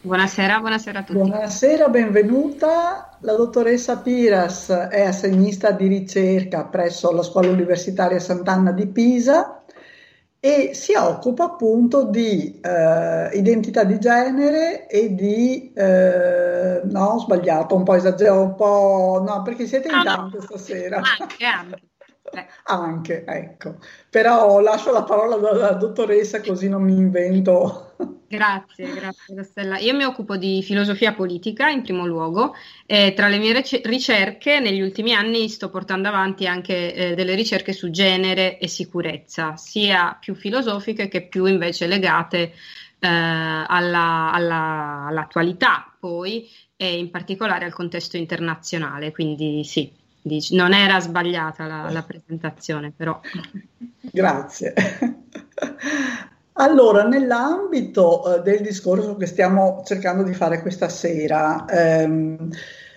Buonasera, 0.00 0.58
buonasera 0.58 0.98
a 0.98 1.02
tutti. 1.04 1.18
Buonasera, 1.20 1.88
benvenuta. 1.88 3.16
La 3.20 3.36
dottoressa 3.36 3.98
Piras 3.98 4.70
è 4.70 5.02
assegnista 5.02 5.70
di 5.70 5.86
ricerca 5.86 6.64
presso 6.64 7.12
la 7.12 7.22
Scuola 7.22 7.48
Universitaria 7.48 8.18
Sant'Anna 8.18 8.72
di 8.72 8.88
Pisa 8.88 9.62
e 10.44 10.74
si 10.74 10.92
occupa 10.92 11.44
appunto 11.44 12.04
di 12.04 12.60
eh, 12.60 13.30
identità 13.32 13.82
di 13.82 13.98
genere 13.98 14.86
e 14.88 15.14
di 15.14 15.72
eh, 15.72 16.82
no, 16.84 17.02
ho 17.02 17.18
sbagliato, 17.18 17.74
un 17.74 17.82
po' 17.82 17.94
esagerato, 17.94 18.42
un 18.42 18.54
po' 18.54 19.24
no, 19.26 19.40
perché 19.40 19.66
siete 19.66 19.88
in 19.88 20.02
no. 20.04 20.30
stasera. 20.42 21.00
Anche, 21.18 21.46
anche. 21.46 21.93
Eh. 22.32 22.46
Anche, 22.64 23.24
ecco. 23.24 23.76
Però 24.10 24.58
lascio 24.60 24.92
la 24.92 25.02
parola 25.02 25.36
alla 25.50 25.72
dottoressa 25.72 26.40
così 26.40 26.68
non 26.68 26.82
mi 26.82 26.96
invento 26.96 27.94
Grazie, 28.26 28.92
grazie 28.92 29.34
Rossella. 29.36 29.78
Io 29.78 29.94
mi 29.94 30.02
occupo 30.02 30.36
di 30.36 30.62
filosofia 30.62 31.14
politica 31.14 31.68
in 31.68 31.82
primo 31.82 32.04
luogo 32.04 32.54
e 32.84 33.12
tra 33.14 33.28
le 33.28 33.38
mie 33.38 33.62
ricerche 33.84 34.58
negli 34.58 34.80
ultimi 34.80 35.14
anni 35.14 35.48
sto 35.48 35.70
portando 35.70 36.08
avanti 36.08 36.46
anche 36.46 36.94
eh, 36.94 37.14
delle 37.14 37.34
ricerche 37.34 37.72
su 37.72 37.90
genere 37.90 38.58
e 38.58 38.66
sicurezza, 38.66 39.56
sia 39.56 40.16
più 40.18 40.34
filosofiche 40.34 41.06
che 41.06 41.22
più 41.28 41.44
invece 41.44 41.86
legate 41.86 42.54
eh, 42.98 43.08
alla, 43.08 44.32
alla, 44.32 45.06
all'attualità 45.08 45.94
poi 45.98 46.48
e 46.76 46.98
in 46.98 47.10
particolare 47.10 47.66
al 47.66 47.72
contesto 47.72 48.16
internazionale. 48.16 49.12
Quindi 49.12 49.62
sì, 49.62 49.92
non 50.50 50.72
era 50.72 51.00
sbagliata 51.00 51.66
la, 51.66 51.90
la 51.90 52.02
presentazione 52.02 52.92
però. 52.94 53.20
Grazie. 54.00 54.74
Allora, 56.56 57.02
nell'ambito 57.02 58.36
eh, 58.36 58.42
del 58.42 58.60
discorso 58.60 59.16
che 59.16 59.26
stiamo 59.26 59.82
cercando 59.84 60.22
di 60.22 60.34
fare 60.34 60.62
questa 60.62 60.88
sera, 60.88 61.64
ehm, 61.68 62.48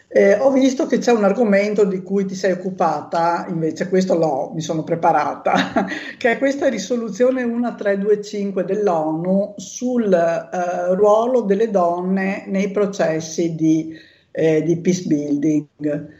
eh, 0.09 0.35
ho 0.35 0.51
visto 0.51 0.85
che 0.85 0.99
c'è 0.99 1.11
un 1.11 1.23
argomento 1.23 1.83
di 1.83 2.03
cui 2.03 2.25
ti 2.25 2.35
sei 2.35 2.51
occupata, 2.51 3.47
invece 3.49 3.89
questo 3.89 4.15
l'ho, 4.15 4.51
mi 4.53 4.61
sono 4.61 4.83
preparata, 4.83 5.85
che 6.17 6.31
è 6.31 6.37
questa 6.37 6.69
risoluzione 6.69 7.45
1325 7.45 8.63
dell'ONU 8.63 9.55
sul 9.57 10.13
eh, 10.13 10.93
ruolo 10.93 11.41
delle 11.41 11.71
donne 11.71 12.43
nei 12.45 12.69
processi 12.69 13.55
di, 13.55 13.91
eh, 14.31 14.61
di 14.61 14.77
peace 14.77 15.03
building. 15.07 16.16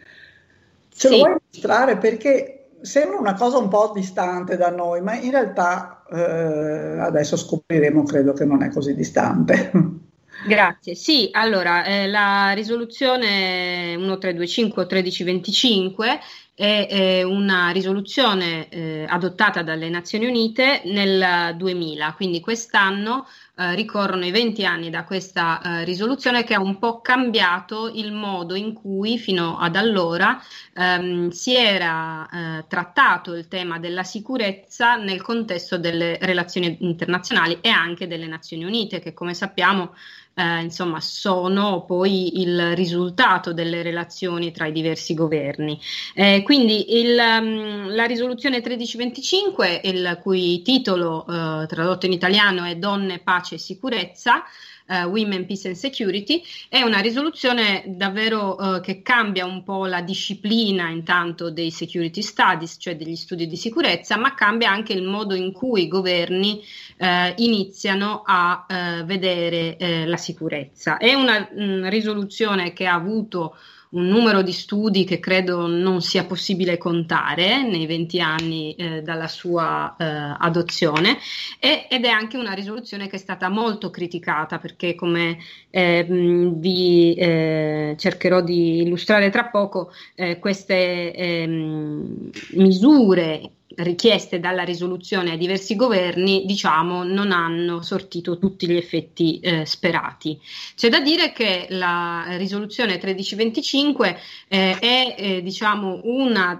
Ce 0.97 1.07
sì. 1.07 1.09
lo 1.09 1.17
vuoi 1.17 1.37
mostrare? 1.51 1.97
Perché 1.97 2.69
sembra 2.81 3.19
una 3.19 3.35
cosa 3.35 3.57
un 3.57 3.67
po' 3.67 3.91
distante 3.93 4.57
da 4.57 4.71
noi, 4.71 5.01
ma 5.01 5.15
in 5.15 5.29
realtà 5.29 6.03
eh, 6.11 6.99
adesso 6.99 7.37
scopriremo, 7.37 8.01
credo 8.03 8.33
che 8.33 8.45
non 8.45 8.63
è 8.63 8.69
così 8.69 8.95
distante. 8.95 9.71
Grazie. 10.47 10.95
Sì, 10.95 11.29
allora 11.31 11.83
eh, 11.83 12.07
la 12.07 12.51
risoluzione 12.53 13.95
1325 13.97 14.83
o 14.83 14.85
1325 14.89 16.19
è, 16.59 17.21
una 17.21 17.69
risoluzione 17.69 18.67
eh, 18.69 19.05
adottata 19.07 19.61
dalle 19.61 19.89
Nazioni 19.89 20.25
Unite 20.25 20.81
nel 20.85 21.55
2000, 21.55 22.13
quindi 22.13 22.39
quest'anno 22.39 23.27
eh, 23.55 23.75
ricorrono 23.75 24.25
i 24.25 24.31
20 24.31 24.65
anni 24.65 24.89
da 24.89 25.03
questa 25.03 25.61
eh, 25.61 25.83
risoluzione 25.83 26.43
che 26.43 26.55
ha 26.55 26.59
un 26.59 26.79
po' 26.79 26.99
cambiato 26.99 27.91
il 27.93 28.11
modo 28.11 28.55
in 28.55 28.73
cui 28.73 29.19
fino 29.19 29.59
ad 29.59 29.75
allora 29.75 30.41
ehm, 30.73 31.29
si 31.29 31.53
era 31.55 32.27
eh, 32.27 32.65
trattato 32.67 33.35
il 33.35 33.47
tema 33.47 33.77
della 33.77 34.03
sicurezza 34.03 34.95
nel 34.95 35.21
contesto 35.21 35.77
delle 35.77 36.17
relazioni 36.21 36.77
internazionali 36.79 37.59
e 37.61 37.69
anche 37.69 38.07
delle 38.07 38.25
Nazioni 38.25 38.63
Unite, 38.63 38.99
che 38.99 39.13
come 39.13 39.35
sappiamo 39.35 39.93
eh, 40.37 40.61
insomma, 40.61 41.01
sono 41.01 41.83
poi 41.83 42.41
il 42.41 42.75
risultato 42.75 43.53
delle 43.53 43.81
relazioni 43.81 44.51
tra 44.51 44.67
i 44.67 44.71
diversi 44.71 45.15
governi. 45.15 45.79
Eh, 46.13 46.43
quindi 46.43 46.99
il, 46.99 47.17
um, 47.17 47.95
la 47.95 48.05
risoluzione 48.05 48.57
1325, 48.57 49.81
il 49.85 50.19
cui 50.21 50.61
titolo 50.61 51.25
eh, 51.25 51.65
tradotto 51.65 52.05
in 52.05 52.11
italiano 52.11 52.65
è 52.65 52.75
Donne, 52.75 53.17
pace 53.17 53.55
e 53.55 53.57
sicurezza, 53.57 54.43
uh, 54.87 55.07
Women, 55.07 55.45
Peace 55.45 55.67
and 55.67 55.77
Security, 55.77 56.43
è 56.69 56.81
una 56.81 56.99
risoluzione 56.99 57.83
davvero 57.87 58.55
uh, 58.55 58.81
che 58.81 59.01
cambia 59.01 59.45
un 59.45 59.63
po' 59.63 59.85
la 59.85 60.01
disciplina 60.01 60.89
intanto 60.89 61.49
dei 61.49 61.71
security 61.71 62.21
studies, 62.21 62.77
cioè 62.79 62.95
degli 62.95 63.15
studi 63.15 63.47
di 63.47 63.57
sicurezza, 63.57 64.17
ma 64.17 64.33
cambia 64.33 64.71
anche 64.71 64.93
il 64.93 65.03
modo 65.03 65.35
in 65.35 65.51
cui 65.51 65.83
i 65.83 65.87
governi 65.87 66.61
uh, 66.97 67.05
iniziano 67.35 68.23
a 68.25 68.65
vedere 69.05 70.05
la 70.05 70.17
sicurezza. 70.17 70.97
È 70.97 71.13
una 71.13 71.39
mh, 71.39 71.89
risoluzione 71.89 72.73
che 72.73 72.85
ha 72.85 72.93
avuto 72.93 73.55
un 73.91 74.05
numero 74.07 74.41
di 74.41 74.51
studi 74.51 75.03
che 75.03 75.19
credo 75.19 75.67
non 75.67 76.01
sia 76.01 76.25
possibile 76.25 76.77
contare 76.77 77.63
nei 77.63 77.85
20 77.85 78.21
anni 78.21 78.73
eh, 78.75 79.01
dalla 79.01 79.27
sua 79.27 79.95
eh, 79.97 80.35
adozione 80.37 81.17
e, 81.59 81.87
ed 81.89 82.05
è 82.05 82.09
anche 82.09 82.37
una 82.37 82.53
risoluzione 82.53 83.07
che 83.07 83.15
è 83.15 83.19
stata 83.19 83.49
molto 83.49 83.89
criticata 83.89 84.59
perché 84.59 84.95
come 84.95 85.37
eh, 85.69 86.05
vi 86.07 87.15
cercherò 87.17 88.41
di 88.41 88.81
illustrare 88.81 89.29
tra 89.29 89.45
poco 89.45 89.91
eh, 90.15 90.39
queste 90.39 91.13
ehm, 91.13 92.29
misure 92.53 93.51
richieste 93.75 94.39
dalla 94.39 94.63
risoluzione 94.63 95.31
ai 95.31 95.37
diversi 95.37 95.75
governi, 95.75 96.45
diciamo, 96.45 97.03
non 97.03 97.31
hanno 97.31 97.81
sortito 97.81 98.37
tutti 98.37 98.67
gli 98.67 98.75
effetti 98.75 99.39
eh, 99.39 99.65
sperati. 99.65 100.39
C'è 100.75 100.89
da 100.89 100.99
dire 100.99 101.31
che 101.33 101.67
la 101.69 102.25
risoluzione 102.37 102.93
1325 102.93 104.19
eh, 104.47 104.79
è, 104.79 105.15
eh, 105.17 105.41
diciamo, 105.41 106.01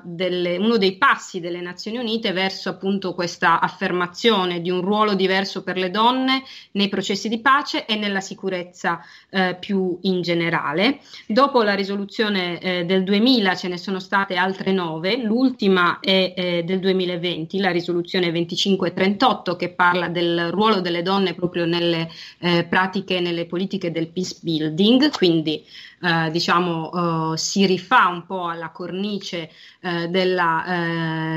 delle, 0.04 0.58
uno 0.58 0.78
dei 0.78 0.98
passi 0.98 1.40
delle 1.40 1.62
Nazioni 1.62 1.98
Unite 1.98 2.34
verso 2.34 2.70
appunto 2.70 3.14
questa 3.14 3.60
affermazione 3.60 4.62
di 4.62 4.70
un 4.70 4.82
ruolo 4.82 5.14
diverso 5.14 5.64
per 5.64 5.78
le 5.78 5.90
donne 5.90 6.44
nei 6.72 6.90
processi 6.90 7.30
di 7.30 7.40
pace 7.40 7.86
e 7.86 7.96
nella 7.96 8.22
sicurezza 8.22 9.02
eh, 9.30 9.56
più 9.60 9.98
in 10.02 10.22
generale. 10.22 11.00
Dopo 11.26 11.64
la 11.64 11.74
risoluzione 11.74 12.60
eh, 12.60 12.86
del 12.86 13.04
2000 13.04 13.56
ce 13.56 13.68
ne 13.70 13.78
sono 13.78 14.00
state 14.00 14.36
altre 14.36 14.72
nove, 14.72 15.18
l'ultima 15.18 16.00
è 16.00 16.34
eh, 16.36 16.64
del 16.64 16.80
2000 16.80 16.97
2020, 16.98 17.60
la 17.60 17.72
risoluzione 17.72 18.32
2538 18.32 19.56
che 19.56 19.70
parla 19.70 20.08
del 20.10 20.50
ruolo 20.52 20.82
delle 20.82 21.04
donne 21.04 21.36
proprio 21.36 21.66
nelle 21.66 22.10
eh, 22.40 22.66
pratiche, 22.66 23.20
nelle 23.20 23.46
politiche 23.46 23.92
del 23.92 24.08
peace 24.08 24.38
building, 24.42 25.12
quindi 25.12 25.64
eh, 26.02 26.30
diciamo 26.32 27.34
eh, 27.34 27.38
si 27.38 27.66
rifà 27.66 28.08
un 28.08 28.26
po' 28.26 28.48
alla 28.48 28.70
cornice 28.70 29.50
eh, 29.82 30.08
della 30.08 30.66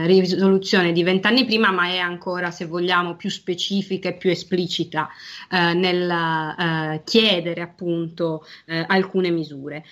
eh, 0.02 0.06
risoluzione 0.06 0.92
di 0.92 1.02
vent'anni 1.02 1.44
prima, 1.44 1.70
ma 1.70 1.88
è 1.88 1.98
ancora, 1.98 2.50
se 2.50 2.66
vogliamo, 2.66 3.16
più 3.16 3.30
specifica 3.30 4.08
e 4.08 4.14
più 4.14 4.30
esplicita 4.30 5.08
eh, 5.50 5.74
nel 5.74 7.02
chiedere 7.04 7.60
appunto 7.60 8.44
alcune 8.86 9.30
misure. 9.30 9.84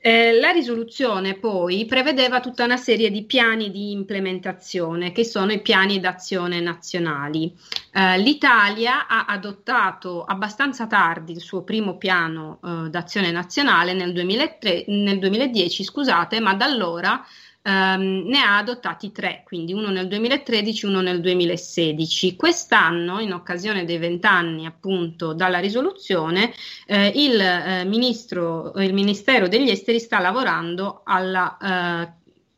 Eh, 0.00 0.38
la 0.38 0.50
risoluzione 0.50 1.34
poi 1.34 1.84
prevedeva 1.84 2.38
tutta 2.38 2.62
una 2.62 2.76
serie 2.76 3.10
di 3.10 3.24
piani 3.24 3.72
di 3.72 3.90
implementazione 3.90 5.10
che 5.10 5.24
sono 5.24 5.50
i 5.50 5.60
piani 5.60 5.98
d'azione 5.98 6.60
nazionali. 6.60 7.52
Eh, 7.92 8.16
L'Italia 8.18 9.08
ha 9.08 9.24
adottato 9.24 10.22
abbastanza 10.22 10.86
tardi 10.86 11.32
il 11.32 11.40
suo 11.40 11.62
primo 11.64 11.96
piano 11.96 12.60
eh, 12.62 12.90
d'azione 12.90 13.32
nazionale 13.32 13.92
nel, 13.92 14.12
2003, 14.12 14.84
nel 14.86 15.18
2010, 15.18 15.82
scusate, 15.82 16.38
ma 16.38 16.54
da 16.54 16.66
allora 16.66 17.24
Um, 17.68 18.22
ne 18.24 18.40
ha 18.40 18.56
adottati 18.56 19.12
tre, 19.12 19.42
quindi 19.44 19.74
uno 19.74 19.90
nel 19.90 20.08
2013 20.08 20.86
uno 20.86 21.02
nel 21.02 21.20
2016. 21.20 22.34
Quest'anno, 22.34 23.20
in 23.20 23.34
occasione 23.34 23.84
dei 23.84 23.98
vent'anni 23.98 24.64
appunto 24.64 25.34
dalla 25.34 25.58
risoluzione, 25.58 26.54
eh, 26.86 27.12
il, 27.14 27.38
eh, 27.38 27.84
ministro, 27.84 28.72
il 28.76 28.94
Ministero 28.94 29.48
degli 29.48 29.68
Esteri 29.68 30.00
sta 30.00 30.18
lavorando 30.18 31.02
alla 31.04 31.58
eh, 31.58 32.12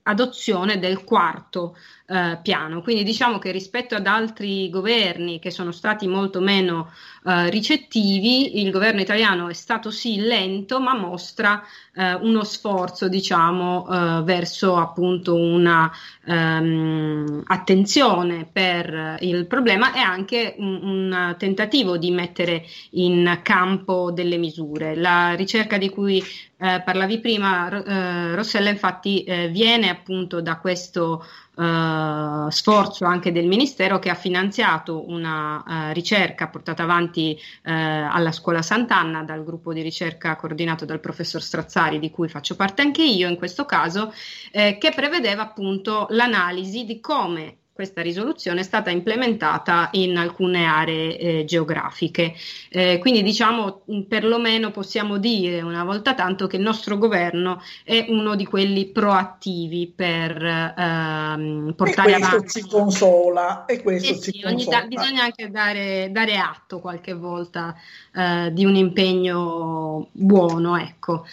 adozione 0.04 0.78
del 0.78 1.02
quarto 1.02 1.76
eh, 2.10 2.38
piano. 2.42 2.82
Quindi 2.82 3.04
diciamo 3.04 3.38
che 3.38 3.52
rispetto 3.52 3.94
ad 3.94 4.06
altri 4.06 4.68
governi 4.68 5.38
che 5.38 5.52
sono 5.52 5.70
stati 5.70 6.08
molto 6.08 6.40
meno 6.40 6.90
eh, 7.24 7.48
ricettivi, 7.50 8.60
il 8.62 8.72
governo 8.72 9.00
italiano 9.00 9.48
è 9.48 9.52
stato 9.52 9.92
sì 9.92 10.18
lento, 10.20 10.80
ma 10.80 10.96
mostra 10.96 11.62
eh, 11.94 12.14
uno 12.14 12.42
sforzo, 12.42 13.08
diciamo, 13.08 13.86
eh, 13.86 14.22
verso 14.24 14.76
appunto 14.76 15.36
una 15.36 15.88
um, 16.24 17.42
attenzione 17.46 18.48
per 18.50 19.18
il 19.20 19.46
problema 19.46 19.94
e 19.94 20.00
anche 20.00 20.56
un, 20.58 20.80
un, 20.82 21.36
tentativo 21.38 21.96
di 21.96 22.10
mettere 22.10 22.64
in 22.90 23.38
campo 23.44 24.10
delle 24.10 24.36
misure. 24.36 24.96
La 24.96 25.34
ricerca 25.34 25.78
di 25.78 25.90
cui 25.90 26.20
eh, 26.56 26.82
parlavi 26.84 27.20
prima, 27.20 27.68
eh, 27.70 28.34
Rossella, 28.34 28.70
infatti 28.70 29.24
viene 29.50 29.90
appunto 29.90 30.40
da 30.40 30.58
questo 30.58 31.24
Uh, 31.60 32.48
sforzo 32.48 33.04
anche 33.04 33.32
del 33.32 33.46
Ministero 33.46 33.98
che 33.98 34.08
ha 34.08 34.14
finanziato 34.14 35.06
una 35.10 35.62
uh, 35.66 35.92
ricerca 35.92 36.48
portata 36.48 36.84
avanti 36.84 37.36
uh, 37.38 37.38
alla 37.64 38.32
Scuola 38.32 38.62
Sant'Anna 38.62 39.24
dal 39.24 39.44
gruppo 39.44 39.74
di 39.74 39.82
ricerca 39.82 40.36
coordinato 40.36 40.86
dal 40.86 41.00
professor 41.00 41.42
Strazzari, 41.42 41.98
di 41.98 42.10
cui 42.10 42.30
faccio 42.30 42.56
parte 42.56 42.80
anche 42.80 43.02
io 43.02 43.28
in 43.28 43.36
questo 43.36 43.66
caso, 43.66 44.10
eh, 44.52 44.78
che 44.78 44.90
prevedeva 44.94 45.42
appunto 45.42 46.06
l'analisi 46.08 46.86
di 46.86 46.98
come 46.98 47.56
questa 47.80 48.02
risoluzione 48.02 48.60
è 48.60 48.62
stata 48.62 48.90
implementata 48.90 49.88
in 49.92 50.18
alcune 50.18 50.66
aree 50.66 51.16
eh, 51.16 51.44
geografiche. 51.46 52.34
Eh, 52.68 52.98
quindi 52.98 53.22
diciamo 53.22 53.84
perlomeno 54.06 54.70
possiamo 54.70 55.16
dire 55.16 55.62
una 55.62 55.82
volta 55.82 56.12
tanto 56.12 56.46
che 56.46 56.56
il 56.56 56.62
nostro 56.62 56.98
governo 56.98 57.62
è 57.82 58.04
uno 58.10 58.36
di 58.36 58.44
quelli 58.44 58.90
proattivi 58.90 59.90
per 59.96 60.44
ehm, 60.44 61.72
portare 61.74 62.10
e 62.10 62.18
questo 62.18 62.34
avanti. 62.34 62.60
ci 62.60 62.68
consola 62.68 63.64
e 63.64 63.82
questo 63.82 64.12
eh 64.12 64.20
ci 64.20 64.30
sì, 64.32 64.42
consola. 64.42 64.80
Da, 64.80 64.86
bisogna 64.86 65.22
anche 65.22 65.50
dare, 65.50 66.10
dare 66.12 66.36
atto 66.36 66.80
qualche 66.80 67.14
volta 67.14 67.74
eh, 68.14 68.50
di 68.52 68.66
un 68.66 68.74
impegno 68.74 70.08
buono, 70.12 70.76
ecco. 70.76 71.24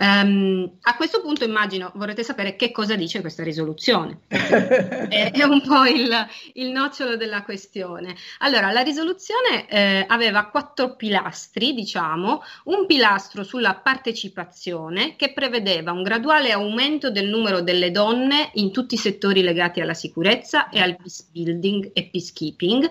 Um, 0.00 0.78
a 0.80 0.96
questo 0.96 1.20
punto 1.20 1.44
immagino 1.44 1.92
vorrete 1.94 2.22
sapere 2.22 2.56
che 2.56 2.70
cosa 2.70 2.94
dice 2.94 3.20
questa 3.20 3.42
risoluzione. 3.42 4.20
è, 4.28 5.30
è, 5.30 5.42
un 5.42 5.60
po' 5.60 5.84
il, 5.84 6.10
il, 6.54 6.70
nocciolo 6.70 7.16
della 7.16 7.42
questione. 7.42 8.16
Allora, 8.38 8.70
la 8.70 8.80
risoluzione 8.80 9.68
eh, 9.68 10.06
aveva 10.08 10.46
quattro 10.46 10.96
pilastri, 10.96 11.74
diciamo, 11.74 12.42
un 12.64 12.86
pilastro 12.86 13.44
sulla 13.44 13.74
partecipazione 13.74 15.16
che 15.16 15.34
prevedeva 15.34 15.92
un 15.92 16.02
graduale 16.02 16.50
aumento 16.50 17.10
del 17.10 17.28
numero 17.28 17.60
delle 17.60 17.90
donne 17.90 18.52
in 18.54 18.72
tutti 18.72 18.94
i 18.94 18.98
settori 18.98 19.42
legati 19.42 19.82
alla 19.82 19.92
sicurezza 19.92 20.70
e 20.70 20.80
al 20.80 20.96
peace 20.96 21.24
building 21.30 21.90
e 21.92 22.08
peacekeeping, 22.10 22.90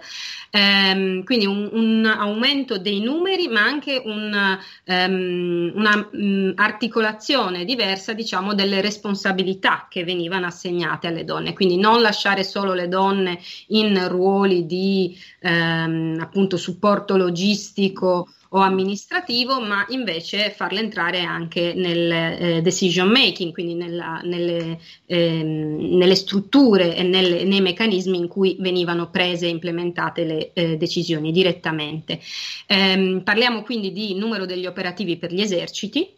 um, 0.52 1.24
quindi 1.24 1.48
un, 1.48 1.70
un, 1.72 2.06
aumento 2.06 2.78
dei 2.78 3.00
numeri 3.00 3.48
ma 3.48 3.64
anche 3.64 4.00
un, 4.06 4.60
um, 4.86 5.72
una 5.74 6.10
um, 6.12 6.54
articolazione 6.56 6.98
articolazione 7.00 7.66
diversa, 7.66 8.14
diciamo, 8.14 8.54
delle 8.54 8.82
responsabilità 8.82 9.88
che 9.90 10.04
venivano 10.04 10.46
assegnate 10.46 11.08
alle 11.08 11.24
donne. 11.24 11.54
Quindi 11.54 11.78
non 11.78 12.02
lasciare 12.02 12.44
solo 12.44 12.74
le 12.74 12.88
donne 12.88 13.40
in 13.68 14.08
ruoli 14.08 14.66
di 14.66 15.18
ehm, 15.40 16.18
appunto 16.20 16.58
supporto 16.58 17.18
logistico 17.18 18.28
o 18.52 18.60
amministrativo, 18.60 19.62
ma 19.62 19.86
invece 19.90 20.50
farle 20.50 20.80
entrare 20.80 21.22
anche 21.22 21.74
nel 21.76 22.12
eh, 22.12 22.62
decision 22.64 23.10
making, 23.10 23.54
quindi 23.54 23.76
nella, 23.76 24.22
nelle, 24.24 24.80
ehm, 25.06 25.96
nelle, 25.96 26.16
strutture 26.16 26.96
e 26.96 27.04
nelle, 27.04 27.44
nei 27.44 27.62
meccanismi 27.62 28.18
in 28.18 28.28
cui 28.28 28.58
venivano 28.60 29.12
prese 29.12 29.46
e 29.46 29.50
implementate 29.50 30.24
le 30.24 30.54
eh, 30.54 30.78
decisioni 30.78 31.32
direttamente. 31.32 32.20
Ehm, 32.66 33.22
parliamo 33.24 33.62
quindi 33.62 33.92
di 33.92 34.16
numero 34.16 34.48
degli 34.48 34.66
operativi 34.66 35.18
per 35.18 35.32
gli 35.32 35.42
eserciti, 35.42 36.18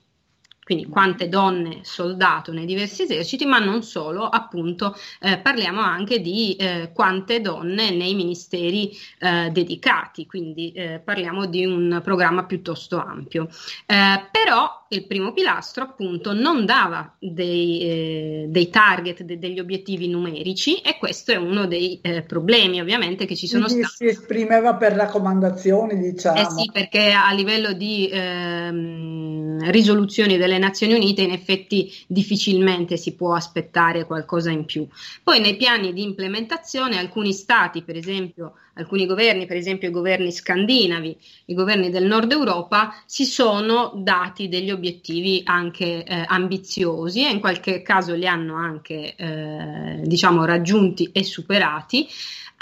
quindi 0.72 0.90
quante 0.90 1.28
donne 1.28 1.80
soldato 1.82 2.54
nei 2.54 2.64
diversi 2.64 3.02
eserciti, 3.02 3.46
ma 3.46 3.60
non 3.60 3.84
solo, 3.84 4.24
appunto 4.24 4.96
eh, 5.20 5.38
parliamo 5.38 5.82
anche 5.82 6.22
di 6.22 6.56
eh, 6.56 6.92
quante 6.94 7.42
donne 7.42 7.92
nei 7.92 8.16
ministeri 8.16 8.90
eh, 9.20 9.50
dedicati, 9.52 10.26
quindi 10.26 10.72
eh, 10.72 11.02
parliamo 11.04 11.46
di 11.46 11.66
un 11.66 12.00
programma 12.02 12.46
piuttosto 12.46 12.98
ampio. 12.98 13.50
Eh, 13.86 14.28
però 14.32 14.86
il 14.92 15.08
primo 15.08 15.34
pilastro 15.34 15.84
appunto 15.84 16.34
non 16.34 16.66
dava 16.66 17.16
dei, 17.20 17.80
eh, 17.82 18.46
dei 18.48 18.70
target, 18.70 19.24
de, 19.24 19.40
degli 19.40 19.60
obiettivi 19.60 20.08
numerici 20.08 20.78
e 20.78 20.98
questo 20.98 21.32
è 21.34 21.38
uno 21.38 21.66
dei 21.66 22.00
problemi 22.28 22.80
ovviamente 22.80 23.26
che 23.26 23.36
ci 23.36 23.48
sono 23.48 23.66
Quindi 23.66 23.84
stati. 23.84 23.96
Si 23.98 24.18
esprimeva 24.20 24.76
per 24.76 24.94
raccomandazioni, 24.94 25.98
diciamo. 25.98 26.40
Eh 26.40 26.46
sì, 26.50 26.70
perché 26.72 27.12
a 27.12 27.32
livello 27.34 27.74
di 27.74 28.10
ehm, 28.12 29.70
risoluzioni 29.72 30.38
delle 30.38 30.60
Nazioni 30.62 30.94
Unite 30.94 31.22
in 31.22 31.32
effetti 31.32 31.92
difficilmente 32.08 32.96
si 32.96 33.16
può 33.16 33.34
aspettare 33.34 34.06
qualcosa 34.06 34.52
in 34.52 34.66
più. 34.66 34.88
Poi 35.24 35.40
nei 35.40 35.58
piani 35.58 35.92
di 35.92 36.04
implementazione 36.04 36.98
alcuni 36.98 37.34
stati, 37.34 37.82
per 37.82 37.98
esempio 37.98 38.54
alcuni 38.76 39.06
governi, 39.06 39.46
per 39.46 39.58
esempio 39.58 39.90
i 39.90 39.92
governi 39.92 40.32
scandinavi, 40.32 41.18
i 41.46 41.54
governi 41.54 41.90
del 41.90 42.06
nord 42.06 42.32
Europa, 42.32 42.94
si 43.06 43.26
sono 43.26 43.92
dati 43.96 44.48
degli 44.48 44.72
obiettivi 44.72 45.42
anche 45.44 46.04
eh, 46.04 46.24
ambiziosi 46.26 47.26
e 47.26 47.32
in 47.32 47.40
qualche 47.40 47.82
caso 47.82 48.16
li 48.16 48.28
hanno 48.28 48.56
anche 48.56 49.16
eh, 49.16 50.02
diciamo 50.04 50.46
raggiunti 50.46 51.10
e 51.12 51.24
superati 51.24 52.08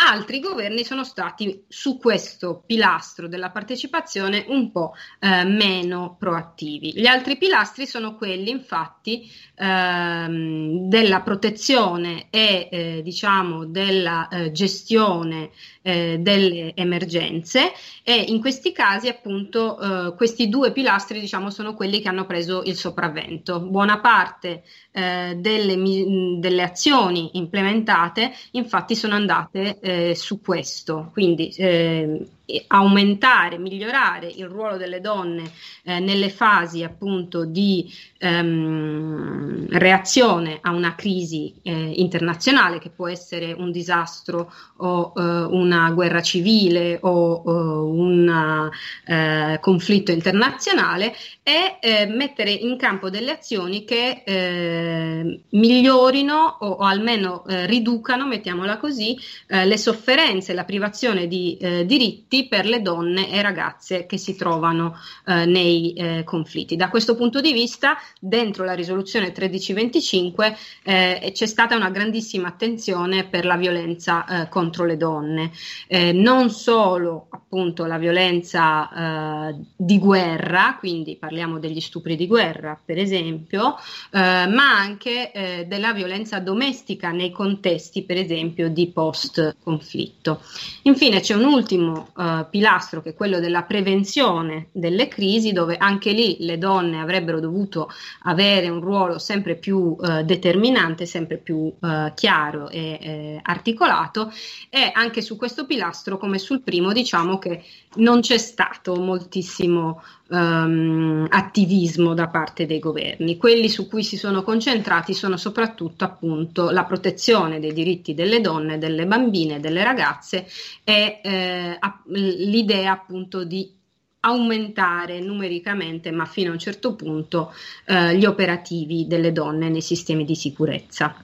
altri 0.01 0.39
governi 0.39 0.83
sono 0.83 1.03
stati 1.03 1.65
su 1.67 1.97
questo 1.97 2.63
pilastro 2.65 3.27
della 3.27 3.51
partecipazione 3.51 4.45
un 4.47 4.71
po' 4.71 4.93
eh, 5.19 5.43
meno 5.43 6.15
proattivi. 6.17 6.93
Gli 6.95 7.05
altri 7.05 7.37
pilastri 7.37 7.85
sono 7.85 8.15
quelli 8.15 8.49
infatti 8.49 9.29
ehm, 9.55 10.87
della 10.87 11.21
protezione 11.21 12.27
e 12.29 12.69
eh, 12.71 13.01
diciamo 13.03 13.65
della 13.65 14.27
eh, 14.29 14.51
gestione 14.51 15.51
eh, 15.81 16.17
delle 16.19 16.73
emergenze 16.75 17.71
e 18.03 18.15
in 18.15 18.39
questi 18.39 18.71
casi 18.71 19.07
appunto 19.07 19.79
eh, 20.09 20.15
questi 20.15 20.49
due 20.49 20.71
pilastri 20.71 21.19
diciamo 21.19 21.49
sono 21.49 21.73
quelli 21.73 22.01
che 22.01 22.09
hanno 22.09 22.25
preso 22.25 22.63
il 22.65 22.75
sopravvento. 22.75 23.59
Buona 23.61 23.99
parte 23.99 24.63
eh, 24.91 25.35
delle, 25.37 26.39
delle, 26.39 26.63
azioni 26.63 27.31
implementate 27.33 28.31
infatti 28.51 28.95
sono 28.95 29.15
andate 29.15 29.79
eh, 29.79 30.15
su 30.15 30.41
questo, 30.41 31.09
quindi 31.13 31.49
eh, 31.57 32.27
aumentare, 32.67 33.57
migliorare 33.57 34.27
il 34.27 34.47
ruolo 34.47 34.77
delle 34.77 35.01
donne 35.01 35.51
eh, 35.83 35.99
nelle 35.99 36.29
fasi 36.29 36.83
appunto 36.83 37.45
di 37.45 37.91
ehm, 38.17 39.67
reazione 39.69 40.59
a 40.61 40.71
una 40.71 40.95
crisi 40.95 41.53
eh, 41.63 41.93
internazionale 41.95 42.79
che 42.79 42.89
può 42.89 43.07
essere 43.07 43.53
un 43.53 43.71
disastro 43.71 44.51
o 44.77 45.13
eh, 45.15 45.21
una 45.21 45.91
guerra 45.91 46.21
civile 46.21 46.99
o 47.01 47.41
un 47.89 48.69
eh, 49.05 49.57
conflitto 49.61 50.11
internazionale 50.11 51.13
e 51.43 51.77
eh, 51.79 52.05
mettere 52.05 52.51
in 52.51 52.77
campo 52.77 53.09
delle 53.09 53.31
azioni 53.31 53.85
che 53.85 54.23
eh, 54.25 55.39
migliorino 55.49 56.57
o, 56.59 56.67
o 56.67 56.85
almeno 56.85 57.43
riducano, 57.45 58.27
mettiamola 58.27 58.77
così, 58.77 59.17
le 59.47 59.77
sofferenze, 59.77 60.53
la 60.53 60.63
privazione 60.63 61.27
di 61.27 61.57
diritti 61.85 62.38
per 62.47 62.65
le 62.65 62.81
donne 62.81 63.31
e 63.31 63.41
ragazze 63.41 64.05
che 64.05 64.17
si 64.17 64.35
trovano 64.35 64.97
eh, 65.25 65.45
nei 65.45 65.93
eh, 65.93 66.23
conflitti. 66.23 66.75
Da 66.75 66.89
questo 66.89 67.15
punto 67.15 67.41
di 67.41 67.53
vista, 67.53 67.97
dentro 68.19 68.63
la 68.63 68.73
risoluzione 68.73 69.27
1325 69.27 70.57
eh, 70.83 71.31
c'è 71.33 71.45
stata 71.45 71.75
una 71.75 71.89
grandissima 71.89 72.47
attenzione 72.47 73.25
per 73.25 73.45
la 73.45 73.57
violenza 73.57 74.25
eh, 74.25 74.49
contro 74.49 74.85
le 74.85 74.97
donne, 74.97 75.51
eh, 75.87 76.11
non 76.11 76.49
solo 76.49 77.27
appunto 77.29 77.85
la 77.85 77.97
violenza 77.97 79.49
eh, 79.49 79.55
di 79.75 79.97
guerra, 79.99 80.77
quindi 80.79 81.15
parliamo 81.17 81.59
degli 81.59 81.81
stupri 81.81 82.15
di 82.15 82.27
guerra 82.27 82.79
per 82.83 82.97
esempio, 82.97 83.75
ma 84.11 84.77
anche 84.77 85.65
della 85.67 85.93
violenza 85.93 86.39
domestica 86.39 87.11
nei 87.11 87.31
contesti 87.31 88.03
per 88.03 88.17
esempio 88.17 88.69
di 88.69 88.87
post 88.87 89.55
conflitto. 89.63 90.41
Infine 90.83 91.19
c'è 91.19 91.35
un 91.35 91.45
ultimo 91.45 92.09
uh, 92.37 92.49
pilastro 92.49 93.01
che 93.01 93.09
è 93.09 93.13
quello 93.15 93.39
della 93.39 93.63
prevenzione 93.63 94.69
delle 94.71 95.07
crisi, 95.07 95.51
dove 95.51 95.77
anche 95.77 96.11
lì 96.11 96.37
le 96.39 96.57
donne 96.57 96.99
avrebbero 96.99 97.39
dovuto 97.39 97.89
avere 98.23 98.69
un 98.69 98.81
ruolo 98.81 99.19
sempre 99.19 99.55
più 99.55 99.95
uh, 99.97 100.23
determinante, 100.23 101.05
sempre 101.05 101.37
più 101.37 101.57
uh, 101.57 102.13
chiaro 102.13 102.69
e 102.69 102.99
eh, 103.01 103.39
articolato. 103.41 104.31
E 104.69 104.91
anche 104.93 105.21
su 105.21 105.35
questo 105.37 105.65
pilastro, 105.65 106.17
come 106.17 106.37
sul 106.37 106.61
primo, 106.61 106.91
diciamo 106.93 107.37
che 107.37 107.63
non 107.95 108.21
c'è 108.21 108.37
stato 108.37 108.95
moltissimo 108.95 110.01
um, 110.29 111.25
attivismo 111.29 112.13
da 112.13 112.27
parte 112.27 112.65
dei 112.65 112.79
governi. 112.79 113.37
Quelli 113.37 113.69
su 113.69 113.87
cui 113.87 114.03
si 114.03 114.17
sono 114.17 114.43
concentrati 114.43 115.13
sono 115.13 115.37
soprattutto 115.37 116.03
appunto 116.03 116.69
la 116.69 116.85
protezione 116.85 117.59
dei 117.59 117.73
diritti 117.73 118.13
delle 118.13 118.41
donne, 118.41 118.77
delle 118.77 119.05
bambine, 119.05 119.59
delle 119.59 119.83
ragazze 119.83 120.45
e 120.83 121.19
eh, 121.23 121.79
l'idea 122.07 122.91
appunto 122.91 123.43
di 123.43 123.77
aumentare 124.21 125.21
numericamente, 125.21 126.11
ma 126.11 126.25
fino 126.25 126.49
a 126.49 126.53
un 126.53 126.59
certo 126.59 126.93
punto, 126.95 127.53
eh, 127.85 128.17
gli 128.17 128.25
operativi 128.25 129.07
delle 129.07 129.31
donne 129.31 129.69
nei 129.69 129.81
sistemi 129.81 130.25
di 130.25 130.35
sicurezza. 130.35 131.15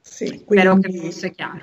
Sì, 0.00 0.42
quindi... 0.44 0.66
Spero 0.66 0.78
che 0.78 0.92
fosse 0.98 1.32
chiaro. 1.32 1.60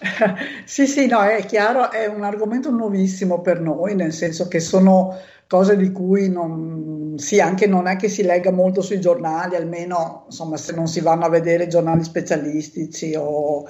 sì, 0.64 0.86
sì, 0.86 1.06
no, 1.06 1.22
è 1.22 1.44
chiaro, 1.46 1.90
è 1.90 2.06
un 2.06 2.24
argomento 2.24 2.70
nuovissimo 2.70 3.40
per 3.40 3.60
noi, 3.60 3.94
nel 3.94 4.12
senso 4.12 4.48
che 4.48 4.60
sono 4.60 5.16
cose 5.48 5.76
di 5.76 5.90
cui 5.90 6.28
non, 6.28 7.14
sì, 7.16 7.40
anche 7.40 7.66
non 7.66 7.86
è 7.86 7.96
che 7.96 8.08
si 8.08 8.22
legga 8.22 8.52
molto 8.52 8.82
sui 8.82 9.00
giornali, 9.00 9.56
almeno 9.56 10.24
insomma 10.26 10.56
se 10.56 10.74
non 10.74 10.86
si 10.86 11.00
vanno 11.00 11.24
a 11.24 11.30
vedere 11.30 11.66
giornali 11.66 12.04
specialistici 12.04 13.14
o 13.16 13.64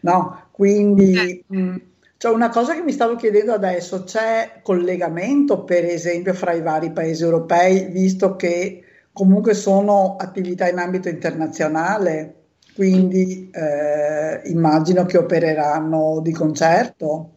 no, 0.00 0.48
quindi 0.50 1.44
mh, 1.46 1.58
mm, 1.58 1.76
cioè 2.16 2.34
una 2.34 2.50
cosa 2.50 2.74
che 2.74 2.82
mi 2.82 2.92
stavo 2.92 3.16
chiedendo 3.16 3.52
adesso, 3.52 4.04
c'è 4.04 4.60
collegamento 4.62 5.64
per 5.64 5.84
esempio 5.84 6.34
fra 6.34 6.52
i 6.52 6.60
vari 6.60 6.90
paesi 6.90 7.22
europei, 7.22 7.86
visto 7.86 8.36
che 8.36 8.82
comunque 9.12 9.54
sono 9.54 10.16
attività 10.18 10.68
in 10.68 10.78
ambito 10.78 11.08
internazionale? 11.08 12.34
quindi 12.80 13.50
eh, 13.52 14.40
immagino 14.48 15.04
che 15.04 15.18
opereranno 15.18 16.20
di 16.22 16.32
concerto. 16.32 17.30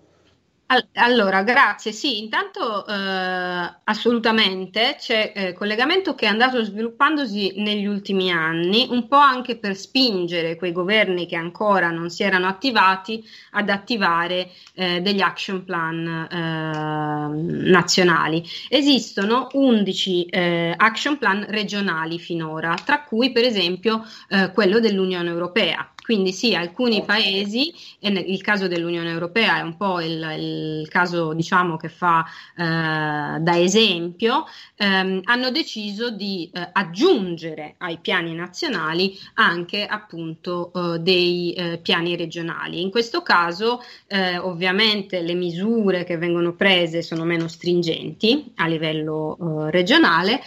Allora, 0.93 1.43
grazie. 1.43 1.91
Sì, 1.91 2.19
intanto 2.19 2.85
eh, 2.87 3.73
assolutamente 3.83 4.95
c'è 4.97 5.31
eh, 5.35 5.53
collegamento 5.53 6.15
che 6.15 6.25
è 6.25 6.29
andato 6.29 6.63
sviluppandosi 6.63 7.53
negli 7.57 7.85
ultimi 7.85 8.31
anni, 8.31 8.87
un 8.89 9.07
po' 9.07 9.17
anche 9.17 9.57
per 9.57 9.75
spingere 9.75 10.55
quei 10.55 10.71
governi 10.71 11.27
che 11.27 11.35
ancora 11.35 11.91
non 11.91 12.09
si 12.09 12.23
erano 12.23 12.47
attivati 12.47 13.23
ad 13.51 13.69
attivare 13.69 14.49
eh, 14.73 15.01
degli 15.01 15.21
action 15.21 15.63
plan 15.63 16.27
eh, 16.31 17.69
nazionali. 17.69 18.43
Esistono 18.67 19.49
11 19.51 20.25
eh, 20.25 20.73
action 20.75 21.17
plan 21.19 21.45
regionali 21.49 22.17
finora, 22.17 22.73
tra 22.83 23.03
cui 23.03 23.31
per 23.31 23.43
esempio 23.43 24.03
eh, 24.29 24.51
quello 24.51 24.79
dell'Unione 24.79 25.29
Europea. 25.29 25.92
Quindi 26.03 26.33
sì, 26.33 26.53
alcuni 26.53 27.05
paesi, 27.05 27.73
e 27.99 28.09
il 28.09 28.41
caso 28.41 28.67
dell'Unione 28.67 29.09
Europea 29.09 29.59
è 29.59 29.61
un 29.61 29.77
po' 29.77 30.01
il, 30.01 30.35
il 30.37 30.87
caso 30.89 31.31
diciamo, 31.31 31.77
che 31.77 31.87
fa 31.87 32.25
eh, 32.57 33.39
da 33.39 33.57
esempio, 33.57 34.45
ehm, 34.75 35.21
hanno 35.23 35.49
deciso 35.49 36.09
di 36.09 36.51
eh, 36.53 36.69
aggiungere 36.73 37.75
ai 37.77 37.99
piani 37.99 38.33
nazionali 38.33 39.17
anche 39.35 39.85
appunto 39.85 40.73
eh, 40.73 40.99
dei 40.99 41.53
eh, 41.53 41.79
piani 41.81 42.17
regionali. 42.17 42.81
In 42.81 42.91
questo 42.91 43.21
caso 43.21 43.81
eh, 44.07 44.37
ovviamente 44.37 45.21
le 45.21 45.35
misure 45.35 46.03
che 46.03 46.17
vengono 46.17 46.53
prese 46.53 47.01
sono 47.01 47.23
meno 47.23 47.47
stringenti 47.47 48.51
a 48.55 48.67
livello 48.67 49.37
eh, 49.37 49.71
regionale, 49.71 50.41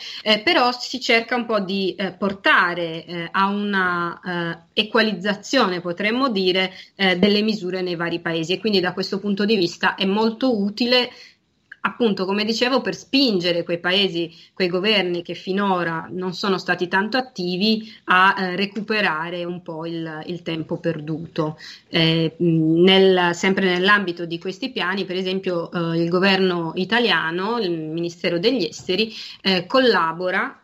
però 0.45 0.71
si 0.73 1.01
cerca 1.01 1.35
un 1.35 1.47
po' 1.47 1.61
di 1.61 1.97
portare 2.19 3.29
a 3.31 3.47
una 3.47 4.67
equalizzazione, 4.73 5.45
potremmo 5.81 6.29
dire, 6.29 6.73
eh, 6.95 7.17
delle 7.17 7.43
misure 7.43 7.83
nei 7.83 7.97
vari 7.97 8.21
paesi 8.21 8.53
e 8.53 8.59
quindi 8.59 8.81
da 8.81 8.93
questo 8.93 9.19
punto 9.19 9.45
di 9.45 9.57
vista 9.57 9.95
è 9.95 10.05
molto 10.05 10.59
utile 10.59 11.11
appunto, 11.87 12.25
come 12.25 12.45
dicevo, 12.45 12.81
per 12.81 12.97
spingere 12.97 13.63
quei 13.63 13.79
paesi, 13.79 14.35
quei 14.53 14.69
governi 14.69 15.23
che 15.23 15.35
finora 15.35 16.09
non 16.11 16.35
sono 16.35 16.59
stati 16.59 16.89
tanto 16.89 17.17
attivi 17.17 17.93
a 18.07 18.35
eh, 18.37 18.57
recuperare 18.57 19.45
un 19.45 19.63
po' 19.63 19.87
il, 19.87 20.25
il 20.27 20.43
tempo 20.43 20.79
perduto. 20.79 21.57
Eh, 21.89 22.35
nel, 22.39 23.35
sempre 23.35 23.67
nell'ambito 23.67 24.27
di 24.27 24.39
questi 24.39 24.71
piani, 24.71 25.05
per 25.05 25.17
esempio, 25.17 25.71
eh, 25.71 26.03
il 26.03 26.09
governo 26.09 26.73
italiano, 26.75 27.59
il 27.59 27.71
Ministero 27.71 28.39
degli 28.39 28.65
Esteri, 28.65 29.13
eh, 29.41 29.67
collabora 29.67 30.61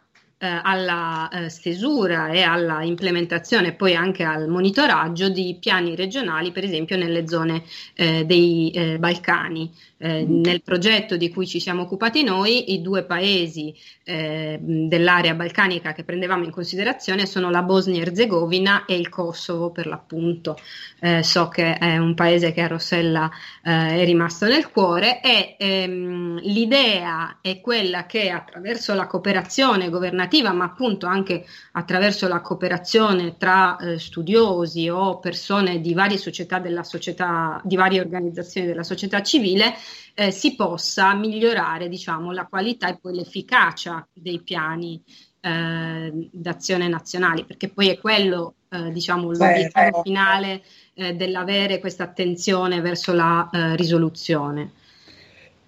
alla 0.47 1.28
eh, 1.28 1.48
stesura 1.48 2.28
e 2.28 2.43
alla 2.43 2.82
implementazione 2.82 3.69
e 3.69 3.73
poi 3.73 3.94
anche 3.94 4.24
al 4.24 4.48
monitoraggio 4.48 5.28
di 5.28 5.56
piani 5.60 5.94
regionali, 5.94 6.51
per 6.52 6.64
esempio 6.64 6.97
nelle 6.97 7.28
zone 7.28 7.62
eh, 7.94 8.24
dei 8.24 8.70
eh, 8.70 8.98
Balcani. 8.98 9.70
Eh, 10.05 10.24
nel 10.24 10.62
progetto 10.62 11.16
di 11.16 11.31
cui 11.31 11.47
ci 11.47 11.60
siamo 11.60 11.82
occupati 11.82 12.24
noi, 12.24 12.73
i 12.73 12.82
due 12.82 13.05
paesi 13.05 13.73
eh, 14.02 14.59
dell'area 14.60 15.35
balcanica 15.35 15.93
che 15.93 16.02
prendevamo 16.02 16.43
in 16.43 16.51
considerazione 16.51 17.24
sono 17.24 17.51
la 17.51 17.62
Bosnia-Herzegovina 17.62 18.85
e 18.85 18.97
il 18.97 19.09
Kosovo 19.09 19.70
per 19.70 19.86
l'appunto. 19.86 20.59
Eh, 20.98 21.23
so 21.23 21.47
che 21.47 21.74
è 21.74 21.98
un 21.98 22.14
paese 22.14 22.51
che 22.51 22.62
a 22.62 22.66
Rossella 22.66 23.31
eh, 23.62 24.01
è 24.01 24.05
rimasto 24.05 24.47
nel 24.47 24.70
cuore 24.70 25.20
e 25.20 25.55
ehm, 25.56 26.40
l'idea 26.40 27.39
è 27.40 27.60
quella 27.60 28.05
che 28.05 28.31
attraverso 28.31 28.94
la 28.94 29.06
cooperazione 29.06 29.89
governativa, 29.89 30.31
ma 30.40 30.64
appunto 30.64 31.06
anche 31.06 31.44
attraverso 31.72 32.26
la 32.28 32.40
cooperazione 32.40 33.36
tra 33.36 33.76
eh, 33.76 33.98
studiosi 33.98 34.88
o 34.88 35.18
persone 35.18 35.80
di 35.80 35.92
varie 35.92 36.16
società 36.16 36.59
della 36.59 36.84
società, 36.84 37.60
di 37.64 37.76
varie 37.76 38.00
organizzazioni 38.00 38.66
della 38.66 38.84
società 38.84 39.20
civile, 39.22 39.74
eh, 40.14 40.30
si 40.30 40.54
possa 40.54 41.12
migliorare 41.14 41.88
diciamo, 41.88 42.32
la 42.32 42.46
qualità 42.46 42.88
e 42.88 42.98
poi 43.00 43.14
l'efficacia 43.14 44.06
dei 44.12 44.40
piani 44.40 45.02
eh, 45.40 46.28
d'azione 46.30 46.88
nazionali, 46.88 47.44
perché 47.44 47.68
poi 47.68 47.88
è 47.88 47.98
quello, 47.98 48.54
eh, 48.70 48.90
diciamo, 48.92 49.32
l'obiettivo 49.32 50.02
finale 50.02 50.62
eh, 50.94 51.14
dell'avere 51.14 51.80
questa 51.80 52.04
attenzione 52.04 52.80
verso 52.80 53.12
la 53.12 53.50
eh, 53.50 53.76
risoluzione. 53.76 54.72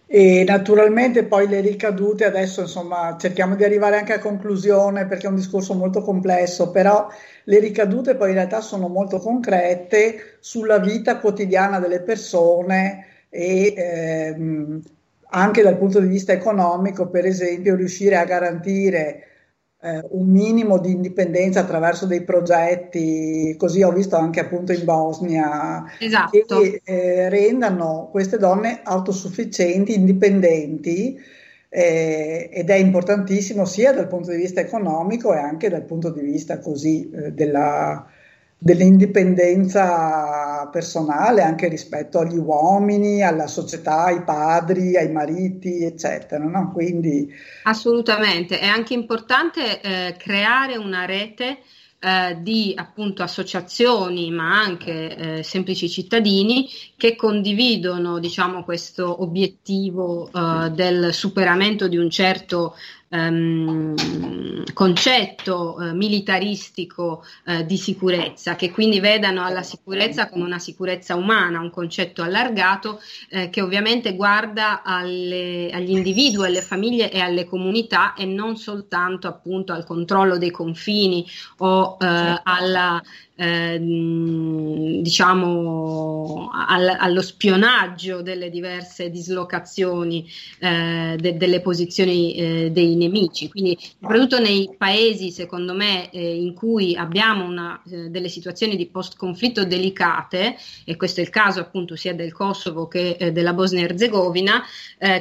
E 0.06 0.44
naturalmente 0.46 1.24
poi 1.24 1.48
le 1.48 1.60
ricadute, 1.60 2.24
adesso 2.24 2.60
insomma 2.60 3.16
cerchiamo 3.18 3.56
di 3.56 3.64
arrivare 3.64 3.96
anche 3.96 4.12
a 4.12 4.18
conclusione 4.18 5.06
perché 5.06 5.26
è 5.26 5.30
un 5.30 5.36
discorso 5.36 5.74
molto 5.74 6.02
complesso, 6.02 6.70
però 6.70 7.08
le 7.44 7.58
ricadute 7.58 8.14
poi 8.14 8.28
in 8.28 8.34
realtà 8.34 8.60
sono 8.60 8.88
molto 8.88 9.18
concrete 9.18 10.36
sulla 10.40 10.78
vita 10.78 11.18
quotidiana 11.18 11.80
delle 11.80 12.00
persone 12.02 13.06
e 13.30 13.74
ehm, 13.76 14.82
anche 15.30 15.62
dal 15.62 15.78
punto 15.78 15.98
di 16.00 16.06
vista 16.06 16.32
economico, 16.32 17.08
per 17.08 17.24
esempio, 17.24 17.74
riuscire 17.74 18.16
a 18.16 18.24
garantire 18.24 19.28
eh, 19.84 20.02
un 20.10 20.28
minimo 20.28 20.78
di 20.78 20.92
indipendenza 20.92 21.60
attraverso 21.60 22.06
dei 22.06 22.22
progetti, 22.22 23.54
così 23.58 23.82
ho 23.82 23.92
visto 23.92 24.16
anche 24.16 24.40
appunto 24.40 24.72
in 24.72 24.82
Bosnia, 24.82 25.84
esatto. 25.98 26.30
che 26.58 26.80
eh, 26.82 27.28
rendano 27.28 28.08
queste 28.10 28.38
donne 28.38 28.80
autosufficienti, 28.82 29.94
indipendenti. 29.94 31.20
Eh, 31.68 32.50
ed 32.52 32.70
è 32.70 32.76
importantissimo 32.76 33.64
sia 33.64 33.92
dal 33.92 34.06
punto 34.06 34.30
di 34.30 34.36
vista 34.36 34.60
economico 34.60 35.34
e 35.34 35.38
anche 35.38 35.68
dal 35.68 35.82
punto 35.82 36.10
di 36.10 36.20
vista 36.20 36.60
così 36.60 37.10
eh, 37.10 37.32
della, 37.32 38.06
dell'indipendenza 38.58 40.68
personale 40.72 41.42
anche 41.42 41.68
rispetto 41.68 42.20
agli 42.20 42.38
uomini, 42.38 43.22
alla 43.22 43.46
società, 43.46 44.04
ai 44.04 44.22
padri, 44.22 44.96
ai 44.96 45.10
mariti, 45.10 45.84
eccetera. 45.84 46.44
No? 46.44 46.72
Quindi... 46.72 47.30
Assolutamente, 47.64 48.58
è 48.58 48.66
anche 48.66 48.94
importante 48.94 49.80
eh, 49.80 50.16
creare 50.18 50.76
una 50.76 51.04
rete 51.04 51.58
eh, 52.04 52.36
di 52.42 52.74
appunto 52.76 53.22
associazioni 53.22 54.30
ma 54.30 54.60
anche 54.60 55.38
eh, 55.38 55.42
semplici 55.42 55.88
cittadini 55.88 56.68
che 56.98 57.16
condividono 57.16 58.18
diciamo 58.18 58.62
questo 58.62 59.22
obiettivo 59.22 60.30
eh, 60.30 60.70
del 60.70 61.14
superamento 61.14 61.88
di 61.88 61.96
un 61.96 62.10
certo 62.10 62.76
ehm, 63.14 64.64
concetto 64.72 65.80
eh, 65.80 65.92
militarististico 65.92 67.24
eh, 67.46 67.64
di 67.64 67.76
sicurezza, 67.76 68.56
che 68.56 68.70
quindi 68.70 68.98
vedano 68.98 69.44
alla 69.44 69.62
sicurezza 69.62 70.28
come 70.28 70.44
una 70.44 70.58
sicurezza 70.58 71.14
umana, 71.14 71.60
un 71.60 71.70
concetto 71.70 72.22
allargato 72.22 73.00
eh, 73.30 73.50
che 73.50 73.60
ovviamente 73.62 74.14
guarda 74.14 74.82
alle, 74.82 75.70
agli 75.72 75.90
individui, 75.90 76.46
alle 76.46 76.62
famiglie 76.62 77.10
e 77.10 77.20
alle 77.20 77.44
comunità 77.44 78.14
e 78.14 78.24
non 78.24 78.56
soltanto 78.56 79.28
appunto 79.28 79.72
al 79.72 79.84
controllo 79.84 80.36
dei 80.36 80.50
confini 80.50 81.24
o 81.58 81.96
eh, 82.00 82.04
certo. 82.06 82.42
alla 82.44 83.02
eh, 83.36 83.78
diciamo 85.02 86.50
al, 86.52 86.96
allo 86.98 87.20
spionaggio 87.20 88.22
delle 88.22 88.48
diverse 88.48 89.10
dislocazioni 89.10 90.24
eh, 90.60 91.16
de, 91.18 91.36
delle 91.36 91.60
posizioni 91.60 92.34
eh, 92.34 92.70
dei 92.70 92.94
nemici. 93.06 93.48
Quindi, 93.48 93.78
soprattutto 94.00 94.38
nei 94.38 94.74
paesi, 94.76 95.30
secondo 95.30 95.74
me, 95.74 96.10
eh, 96.10 96.36
in 96.36 96.54
cui 96.54 96.96
abbiamo 96.96 97.44
una, 97.44 97.80
eh, 97.90 98.08
delle 98.08 98.28
situazioni 98.28 98.76
di 98.76 98.86
post-conflitto 98.86 99.64
delicate, 99.64 100.56
e 100.84 100.96
questo 100.96 101.20
è 101.20 101.22
il 101.22 101.30
caso 101.30 101.60
appunto 101.60 101.96
sia 101.96 102.14
del 102.14 102.32
Kosovo 102.32 102.88
che 102.88 103.16
eh, 103.18 103.32
della 103.32 103.52
Bosnia 103.52 103.82
e 103.82 103.84
Herzegovina, 103.84 104.62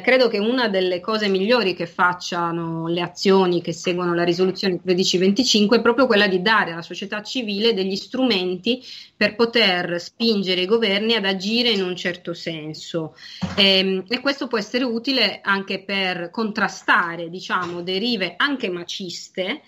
credo 0.02 0.30
che 0.30 0.38
una 0.38 0.70
delle 0.70 1.02
cose 1.02 1.28
migliori 1.28 1.74
che 1.74 1.88
facciano 1.88 2.88
le 2.88 3.02
azioni 3.02 3.62
che 3.62 3.74
seguono 3.74 4.14
la 4.14 4.24
risoluzione 4.24 4.80
1325 4.82 5.78
è 5.78 5.82
proprio 5.82 6.06
quella 6.06 6.28
di 6.28 6.42
dare 6.42 6.72
alla 6.72 6.82
società 6.82 7.22
civile 7.22 7.74
degli 7.74 7.96
strumenti 7.96 8.82
per 9.16 9.36
poter 9.36 10.02
spingere 10.02 10.62
i 10.62 10.66
governi 10.66 11.16
ad 11.16 11.26
agire 11.26 11.70
in 11.70 11.82
un 11.82 11.96
certo 11.96 12.34
senso. 12.34 13.16
E, 13.56 13.78
ehm, 13.78 14.04
e 14.08 14.20
questo 14.20 14.48
può 14.48 14.58
essere 14.58 14.84
utile 14.84 15.40
anche 15.42 15.84
per 15.84 16.30
contrastare, 16.30 17.30
diciamo, 17.30 17.63
derive 17.82 18.34
anche 18.38 18.70
maciste. 18.70 19.62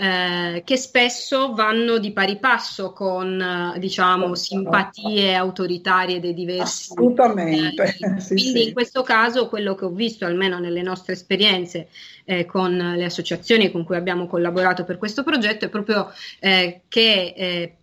Eh, 0.00 0.62
che 0.64 0.78
spesso 0.78 1.52
vanno 1.52 1.98
di 1.98 2.12
pari 2.12 2.38
passo 2.38 2.90
con 2.94 3.38
eh, 3.38 3.78
diciamo, 3.78 4.34
simpatie 4.34 5.34
autoritarie 5.34 6.20
dei 6.20 6.32
diversi. 6.32 6.92
Assolutamente. 6.92 7.96
Eh, 8.00 8.16
sì, 8.18 8.34
quindi 8.34 8.60
sì. 8.60 8.68
in 8.68 8.72
questo 8.72 9.02
caso 9.02 9.50
quello 9.50 9.74
che 9.74 9.84
ho 9.84 9.90
visto, 9.90 10.24
almeno 10.24 10.58
nelle 10.58 10.80
nostre 10.80 11.12
esperienze 11.12 11.88
eh, 12.24 12.46
con 12.46 12.74
le 12.74 13.04
associazioni 13.04 13.70
con 13.70 13.84
cui 13.84 13.96
abbiamo 13.96 14.26
collaborato 14.26 14.84
per 14.84 14.96
questo 14.96 15.22
progetto, 15.22 15.66
è 15.66 15.68
proprio 15.68 16.10
eh, 16.38 16.80
che 16.88 17.34
eh, 17.36 17.74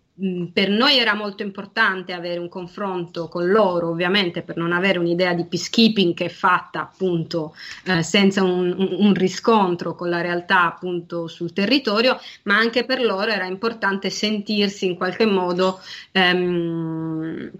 per 0.52 0.68
noi 0.68 0.98
era 0.98 1.14
molto 1.14 1.44
importante 1.44 2.12
avere 2.12 2.40
un 2.40 2.48
confronto 2.48 3.28
con 3.28 3.48
loro, 3.48 3.88
ovviamente 3.88 4.42
per 4.42 4.56
non 4.56 4.72
avere 4.72 4.98
un'idea 4.98 5.32
di 5.32 5.44
peacekeeping 5.44 6.12
che 6.12 6.24
è 6.24 6.28
fatta 6.28 6.80
appunto 6.80 7.54
eh, 7.84 8.02
senza 8.02 8.42
un, 8.42 8.74
un, 8.76 9.14
riscontro 9.14 9.94
con 9.94 10.08
la 10.08 10.20
realtà 10.20 10.64
appunto 10.64 11.28
sul 11.28 11.52
territorio, 11.52 12.18
ma 12.44 12.56
anche 12.56 12.84
per 12.84 13.00
loro 13.00 13.30
era 13.30 13.46
importante 13.46 14.10
sentirsi 14.10 14.86
in 14.86 14.96
qualche 14.96 15.24
modo 15.24 15.78
ehm, 16.10 17.50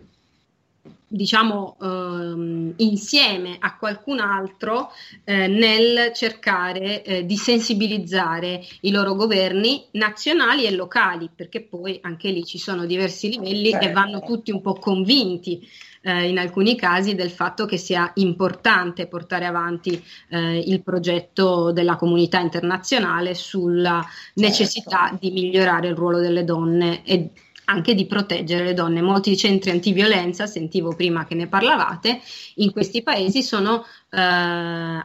diciamo 1.09 1.77
ehm, 1.81 2.75
insieme 2.77 3.57
a 3.59 3.77
qualcun 3.77 4.21
altro 4.21 4.91
eh, 5.25 5.47
nel 5.47 6.13
cercare 6.15 7.03
eh, 7.03 7.25
di 7.25 7.37
sensibilizzare 7.37 8.63
i 8.83 8.91
loro 8.91 9.15
governi 9.15 9.87
nazionali 9.93 10.65
e 10.65 10.71
locali, 10.73 11.31
perché 11.35 11.63
poi 11.63 11.99
anche 12.03 12.31
lì 12.31 12.45
ci 12.45 12.59
sono 12.59 12.85
diversi 12.85 13.31
livelli 13.31 13.71
e 13.71 13.91
vanno 13.91 14.21
tutti 14.21 14.51
un 14.51 14.61
po' 14.61 14.75
convinti 14.75 15.67
eh, 16.03 16.29
in 16.29 16.39
alcuni 16.39 16.77
casi 16.77 17.15
del 17.15 17.31
fatto 17.31 17.67
che 17.67 17.77
sia 17.77 18.11
importante 18.15 19.07
portare 19.07 19.47
avanti 19.47 20.03
eh, 20.29 20.59
il 20.59 20.83
progetto 20.83 21.73
della 21.73 21.97
comunità 21.97 22.39
internazionale 22.39 23.35
sulla 23.35 24.05
necessità 24.35 25.09
certo. 25.09 25.19
di 25.21 25.31
migliorare 25.31 25.89
il 25.89 25.95
ruolo 25.95 26.19
delle 26.19 26.45
donne 26.45 27.05
e 27.05 27.31
anche 27.69 27.95
di 27.95 28.07
proteggere 28.07 28.65
le 28.65 28.75
donne. 28.75 29.01
Molti 29.01 29.37
centri 29.37 29.71
antiviolenza, 29.71 30.47
sentivo 30.47 30.95
prima 30.95 31.25
che 31.25 31.35
ne 31.35 31.47
parlavate, 31.47 32.21
in 32.57 32.73
questi 32.73 33.03
paesi 33.03 33.43
sono 33.43 33.85
eh, 34.11 35.03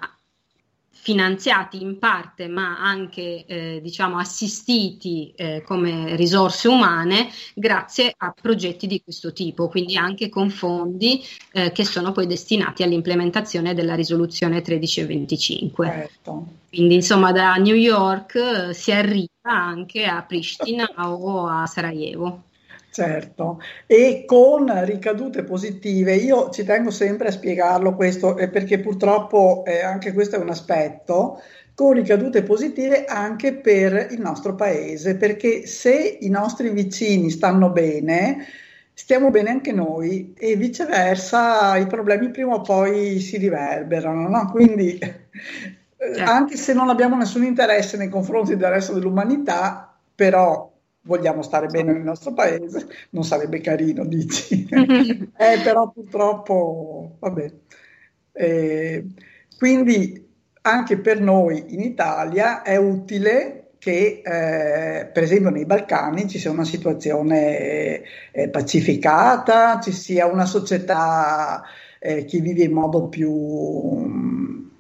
finanziati 1.03 1.81
in 1.81 1.99
parte 1.99 2.47
ma 2.47 2.79
anche 2.79 3.45
eh, 3.45 3.79
diciamo 3.83 4.17
assistiti 4.17 5.33
eh, 5.35 5.61
come 5.65 6.15
risorse 6.15 6.69
umane 6.69 7.27
grazie 7.53 8.13
a 8.15 8.31
progetti 8.31 8.87
di 8.87 9.01
questo 9.03 9.33
tipo, 9.33 9.67
quindi 9.67 9.97
anche 9.97 10.29
con 10.29 10.49
fondi 10.49 11.21
eh, 11.51 11.73
che 11.73 11.83
sono 11.83 12.13
poi 12.13 12.25
destinati 12.25 12.83
all'implementazione 12.83 13.73
della 13.73 13.95
risoluzione 13.95 14.55
1325. 14.65 15.85
Certo. 15.85 16.47
Quindi 16.69 16.95
insomma 16.95 17.33
da 17.33 17.55
New 17.55 17.75
York 17.75 18.35
eh, 18.35 18.73
si 18.73 18.93
arriva 18.93 19.27
anche 19.41 20.05
a 20.05 20.23
Pristina 20.23 20.87
o 20.95 21.47
a 21.47 21.65
Sarajevo. 21.65 22.43
Certo, 22.93 23.59
e 23.87 24.23
con 24.23 24.71
ricadute 24.85 25.43
positive, 25.43 26.13
io 26.13 26.51
ci 26.51 26.63
tengo 26.63 26.91
sempre 26.91 27.29
a 27.29 27.31
spiegarlo 27.31 27.95
questo 27.95 28.37
eh, 28.37 28.49
perché 28.49 28.79
purtroppo 28.79 29.63
eh, 29.65 29.81
anche 29.81 30.13
questo 30.13 30.35
è 30.35 30.39
un 30.39 30.51
aspetto, 30.51 31.41
con 31.73 31.93
ricadute 31.93 32.43
positive 32.43 33.05
anche 33.05 33.55
per 33.55 34.09
il 34.11 34.21
nostro 34.21 34.53
paese, 34.53 35.15
perché 35.15 35.65
se 35.65 36.19
i 36.21 36.29
nostri 36.29 36.69
vicini 36.69 37.31
stanno 37.31 37.71
bene, 37.71 38.45
stiamo 38.93 39.31
bene 39.31 39.49
anche 39.49 39.71
noi 39.71 40.35
e 40.37 40.55
viceversa 40.55 41.75
i 41.77 41.87
problemi 41.87 42.29
prima 42.29 42.53
o 42.53 42.61
poi 42.61 43.19
si 43.19 43.37
riverberano, 43.37 44.29
no? 44.29 44.51
Quindi 44.51 44.99
eh, 44.99 46.13
certo. 46.13 46.29
anche 46.29 46.57
se 46.57 46.73
non 46.73 46.89
abbiamo 46.89 47.15
nessun 47.15 47.43
interesse 47.43 47.97
nei 47.97 48.09
confronti 48.09 48.55
del 48.55 48.69
resto 48.69 48.93
dell'umanità, 48.93 49.91
però 50.13 50.72
vogliamo 51.03 51.41
stare 51.41 51.67
bene 51.67 51.93
nel 51.93 52.01
nostro 52.01 52.33
paese, 52.33 52.87
non 53.11 53.23
sarebbe 53.23 53.61
carino, 53.61 54.05
dici. 54.05 54.67
eh, 54.71 55.59
però 55.63 55.89
purtroppo, 55.89 57.15
vabbè. 57.19 57.51
Eh, 58.31 59.05
quindi 59.57 60.27
anche 60.61 60.97
per 60.97 61.19
noi 61.19 61.73
in 61.73 61.81
Italia 61.81 62.61
è 62.61 62.77
utile 62.77 63.59
che 63.77 64.21
eh, 64.23 65.05
per 65.07 65.23
esempio 65.23 65.49
nei 65.49 65.65
Balcani 65.65 66.29
ci 66.29 66.39
sia 66.39 66.51
una 66.51 66.63
situazione 66.63 68.01
eh, 68.31 68.47
pacificata, 68.49 69.81
ci 69.81 69.91
sia 69.91 70.25
una 70.25 70.45
società 70.45 71.61
eh, 71.99 72.23
che 72.23 72.39
vive 72.39 72.63
in 72.63 72.71
modo 72.71 73.09
più 73.09 73.29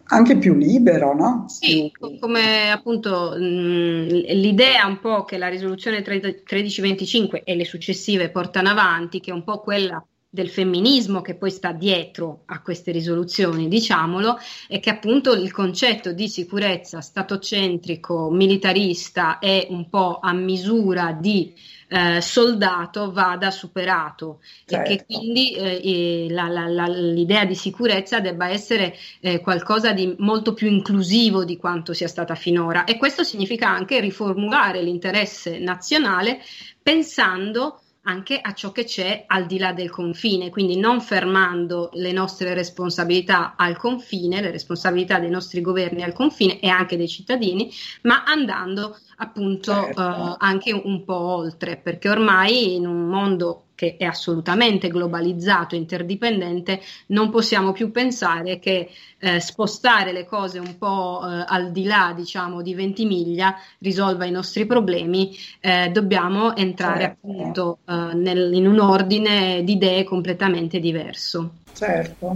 anche 0.05 0.37
più 0.37 0.53
libero, 0.55 1.13
no? 1.15 1.45
Sì, 1.47 1.89
più... 1.91 2.17
come 2.19 2.71
appunto 2.71 3.35
mh, 3.37 4.07
l'idea 4.33 4.85
un 4.85 4.99
po' 4.99 5.23
che 5.23 5.37
la 5.37 5.47
risoluzione 5.47 5.97
1325 5.97 7.43
e 7.43 7.55
le 7.55 7.65
successive 7.65 8.29
portano 8.29 8.69
avanti, 8.69 9.19
che 9.19 9.31
è 9.31 9.33
un 9.33 9.43
po' 9.43 9.59
quella 9.59 10.05
del 10.33 10.49
femminismo 10.49 11.21
che 11.21 11.35
poi 11.35 11.51
sta 11.51 11.71
dietro 11.71 12.41
a 12.47 12.59
queste 12.63 12.91
risoluzioni, 12.91 13.67
diciamolo, 13.67 14.37
è 14.67 14.79
che 14.79 14.89
appunto 14.89 15.33
il 15.33 15.51
concetto 15.51 16.11
di 16.11 16.27
sicurezza 16.27 17.01
statocentrico, 17.01 18.31
militarista 18.31 19.37
e 19.37 19.67
un 19.69 19.87
po' 19.89 20.17
a 20.19 20.33
misura 20.33 21.11
di 21.11 21.53
eh, 21.93 22.21
soldato 22.21 23.11
vada 23.11 23.51
superato 23.51 24.39
certo. 24.65 24.75
e 24.75 24.95
che 24.95 24.97
certo. 24.97 25.13
quindi 25.19 25.51
eh, 25.53 26.27
la, 26.31 26.47
la, 26.47 26.67
la, 26.67 26.87
l'idea 26.87 27.45
di 27.45 27.53
sicurezza 27.53 28.19
debba 28.19 28.49
essere 28.49 28.95
eh, 29.19 29.39
qualcosa 29.41 29.93
di 29.93 30.15
molto 30.17 30.55
più 30.55 30.67
inclusivo 30.67 31.45
di 31.45 31.55
quanto 31.57 31.93
sia 31.93 32.07
stata 32.07 32.33
finora 32.33 32.85
e 32.85 32.97
questo 32.97 33.23
significa 33.23 33.69
anche 33.69 33.99
riformulare 33.99 34.81
l'interesse 34.81 35.59
nazionale 35.59 36.39
pensando 36.81 37.82
anche 38.03 38.39
a 38.41 38.53
ciò 38.53 38.71
che 38.71 38.83
c'è 38.83 39.23
al 39.27 39.45
di 39.45 39.57
là 39.57 39.71
del 39.71 39.89
confine, 39.89 40.49
quindi 40.49 40.77
non 40.77 40.99
fermando 41.01 41.89
le 41.93 42.11
nostre 42.11 42.53
responsabilità 42.53 43.55
al 43.55 43.77
confine, 43.77 44.41
le 44.41 44.51
responsabilità 44.51 45.19
dei 45.19 45.29
nostri 45.29 45.61
governi 45.61 46.03
al 46.03 46.13
confine 46.13 46.59
e 46.59 46.67
anche 46.67 46.97
dei 46.97 47.07
cittadini, 47.07 47.71
ma 48.01 48.23
andando 48.25 48.97
appunto 49.17 49.71
certo. 49.71 50.01
uh, 50.01 50.35
anche 50.37 50.71
un 50.73 51.03
po' 51.05 51.19
oltre, 51.19 51.77
perché 51.77 52.09
ormai 52.09 52.75
in 52.75 52.87
un 52.87 53.07
mondo 53.07 53.67
che 53.75 53.95
è 53.97 54.05
assolutamente 54.05 54.87
globalizzato, 54.87 55.75
interdipendente, 55.75 56.81
non 57.07 57.29
possiamo 57.29 57.71
più 57.71 57.91
pensare 57.91 58.59
che 58.59 58.89
eh, 59.19 59.39
spostare 59.39 60.11
le 60.11 60.25
cose 60.25 60.59
un 60.59 60.77
po' 60.77 61.21
eh, 61.23 61.43
al 61.47 61.71
di 61.71 61.85
là, 61.85 62.13
diciamo, 62.15 62.61
di 62.61 62.73
Ventimiglia 62.73 63.55
risolva 63.79 64.25
i 64.25 64.31
nostri 64.31 64.65
problemi, 64.65 65.35
eh, 65.59 65.89
dobbiamo 65.89 66.55
entrare 66.55 66.99
certo. 66.99 67.27
appunto 67.27 67.77
eh, 67.85 68.13
nel, 68.15 68.53
in 68.53 68.67
un 68.67 68.79
ordine 68.79 69.63
di 69.63 69.73
idee 69.73 70.03
completamente 70.03 70.79
diverso. 70.79 71.51
Certo. 71.73 72.35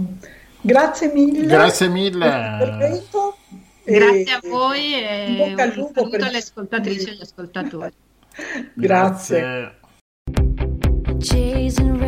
Grazie 0.60 1.12
mille. 1.12 1.46
Grazie 1.46 1.88
mille. 1.88 3.06
Grazie 3.84 4.32
a 4.32 4.40
voi 4.42 4.94
e 4.94 5.54
un 5.56 5.56
saluto 5.56 6.08
alle 6.10 6.38
ascoltatrici 6.38 7.08
e 7.08 7.10
agli 7.12 7.22
ascoltatori. 7.22 7.92
Grazie. 8.74 9.40
Grazie. 9.40 9.77
Chasing 11.20 11.98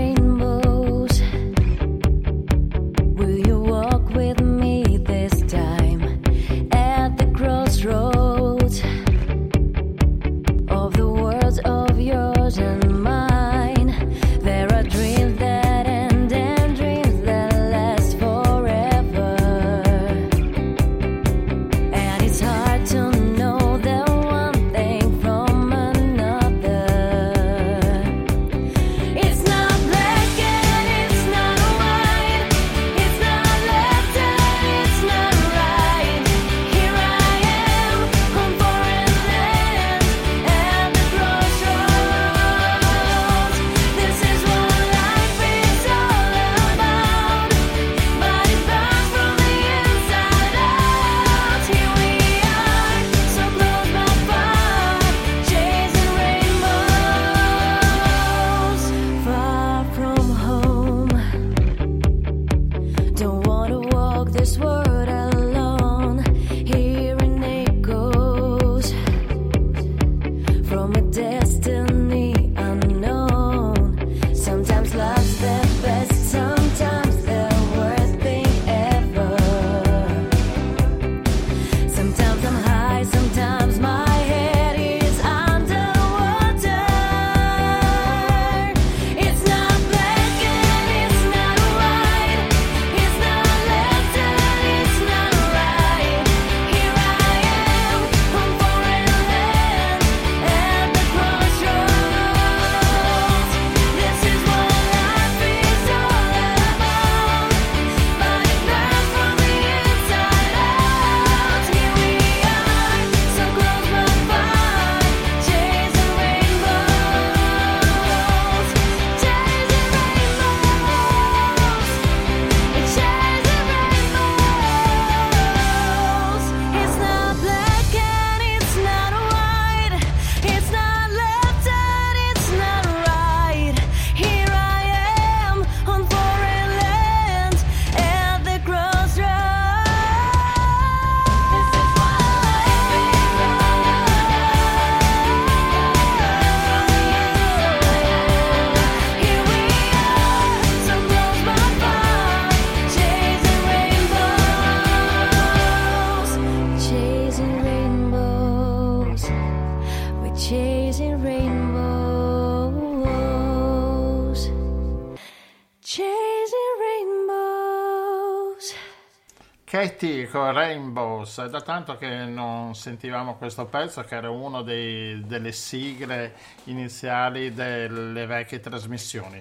con 170.30 170.52
Rainbows, 170.52 171.38
è 171.38 171.48
da 171.48 171.62
tanto 171.62 171.96
che 171.96 172.06
non 172.06 172.74
sentivamo 172.74 173.36
questo 173.36 173.64
pezzo 173.64 174.02
che 174.02 174.14
era 174.14 174.28
uno 174.28 174.60
dei, 174.60 175.24
delle 175.24 175.52
sigle 175.52 176.34
iniziali 176.64 177.54
delle 177.54 178.26
vecchie 178.26 178.60
trasmissioni. 178.60 179.40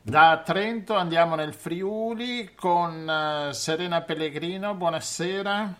Da 0.00 0.40
Trento 0.42 0.94
andiamo 0.94 1.34
nel 1.34 1.52
Friuli 1.52 2.54
con 2.54 3.06
uh, 3.06 3.52
Serena 3.52 4.00
Pellegrino, 4.00 4.72
buonasera. 4.72 5.74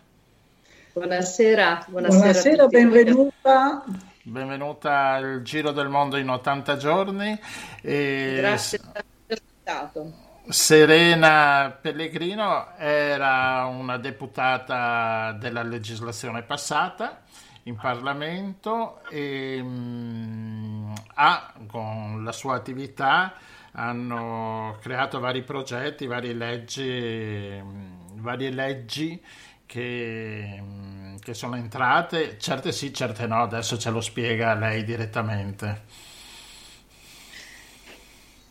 Buonasera, 0.93 1.86
buonasera, 1.89 2.18
buonasera 2.18 2.66
benvenuta. 2.66 3.85
Benvenuta 4.22 5.12
al 5.12 5.40
Giro 5.40 5.72
del 5.72 5.89
Mondo 5.89 6.18
in 6.18 6.28
80 6.28 6.76
giorni. 6.76 7.40
E... 7.81 8.35
Grazie 8.36 8.81
per 8.81 9.05
aver 9.24 9.40
ascoltato. 9.64 10.23
Serena 10.47 11.75
Pellegrino 11.81 12.77
era 12.77 13.65
una 13.65 13.97
deputata 13.97 15.33
della 15.33 15.62
legislazione 15.62 16.43
passata 16.43 17.23
in 17.62 17.77
Parlamento 17.77 19.03
e 19.09 19.62
mh, 19.62 19.66
mm, 19.66 20.93
ha, 21.15 21.55
con 21.66 22.23
la 22.25 22.33
sua 22.33 22.57
attività 22.57 23.33
hanno 23.73 24.77
creato 24.83 25.19
vari 25.19 25.43
progetti, 25.43 26.07
varie 26.07 26.35
leggi, 26.35 27.62
mh, 27.62 28.21
varie 28.21 28.51
leggi 28.51 29.21
che, 29.65 30.59
mm, 30.61 31.16
che 31.21 31.33
sono 31.33 31.57
entrate, 31.57 32.39
certe 32.39 32.71
sì, 32.71 32.93
certe 32.93 33.27
no, 33.27 33.43
adesso 33.43 33.79
ce 33.79 33.89
lo 33.91 34.03
spiega 34.03 34.55
lei 34.55 34.85
direttamente. 34.85 35.85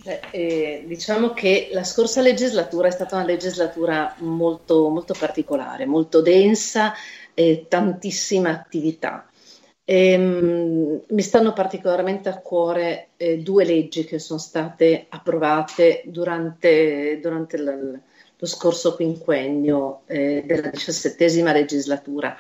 Beh, 0.03 0.19
eh, 0.31 0.83
diciamo 0.85 1.31
che 1.31 1.69
la 1.71 1.85
scorsa 1.85 2.19
legislatura 2.19 2.89
è 2.89 2.91
stata 2.91 3.15
una 3.15 3.23
legislatura 3.23 4.13
molto, 4.19 4.89
molto 4.89 5.15
particolare, 5.17 5.85
molto 5.85 6.21
densa, 6.21 6.93
eh, 7.33 7.67
tantissima 7.69 8.49
attività. 8.49 9.29
E, 9.85 10.11
ehm, 10.11 11.03
mi 11.07 11.21
stanno 11.21 11.53
particolarmente 11.53 12.27
a 12.27 12.39
cuore 12.39 13.11
eh, 13.15 13.37
due 13.37 13.63
leggi 13.63 14.03
che 14.03 14.19
sono 14.19 14.39
state 14.39 15.05
approvate 15.07 16.01
durante, 16.05 17.19
durante 17.21 17.57
l- 17.57 18.01
lo 18.37 18.45
scorso 18.45 18.95
quinquennio 18.95 20.01
eh, 20.07 20.43
della 20.45 20.67
diciassettesima 20.67 21.53
legislatura. 21.53 22.35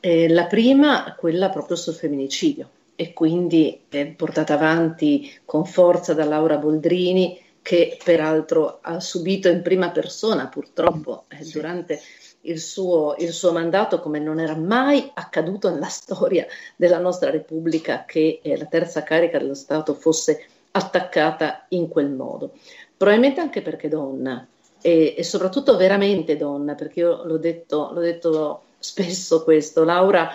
Eh, 0.00 0.28
la 0.30 0.46
prima, 0.46 1.14
quella 1.18 1.50
proprio 1.50 1.76
sul 1.76 1.94
femminicidio 1.94 2.70
e 2.96 3.12
quindi 3.12 3.82
è 3.88 4.06
portata 4.06 4.54
avanti 4.54 5.32
con 5.44 5.64
forza 5.66 6.14
da 6.14 6.24
Laura 6.24 6.56
Boldrini, 6.56 7.38
che 7.62 7.98
peraltro 8.02 8.78
ha 8.80 9.00
subito 9.00 9.48
in 9.48 9.60
prima 9.62 9.90
persona 9.90 10.46
purtroppo 10.46 11.24
eh, 11.28 11.44
durante 11.44 12.00
il 12.42 12.60
suo, 12.60 13.16
il 13.18 13.32
suo, 13.32 13.52
mandato 13.52 14.00
come 14.00 14.18
non 14.18 14.38
era 14.38 14.54
mai 14.54 15.10
accaduto 15.14 15.68
nella 15.68 15.88
storia 15.88 16.46
della 16.76 16.98
nostra 16.98 17.30
Repubblica 17.30 18.04
che 18.04 18.40
eh, 18.42 18.56
la 18.56 18.66
terza 18.66 19.02
carica 19.02 19.38
dello 19.38 19.54
Stato 19.54 19.94
fosse 19.94 20.46
attaccata 20.70 21.66
in 21.70 21.88
quel 21.88 22.08
modo. 22.08 22.52
Probabilmente 22.96 23.40
anche 23.40 23.62
perché 23.62 23.88
donna 23.88 24.46
e, 24.80 25.14
e 25.16 25.22
soprattutto 25.24 25.76
veramente 25.76 26.36
donna, 26.36 26.74
perché 26.74 27.00
io 27.00 27.24
l'ho 27.24 27.38
detto, 27.38 27.90
l'ho 27.92 28.00
detto 28.00 28.62
spesso 28.78 29.42
questo, 29.42 29.82
Laura 29.82 30.30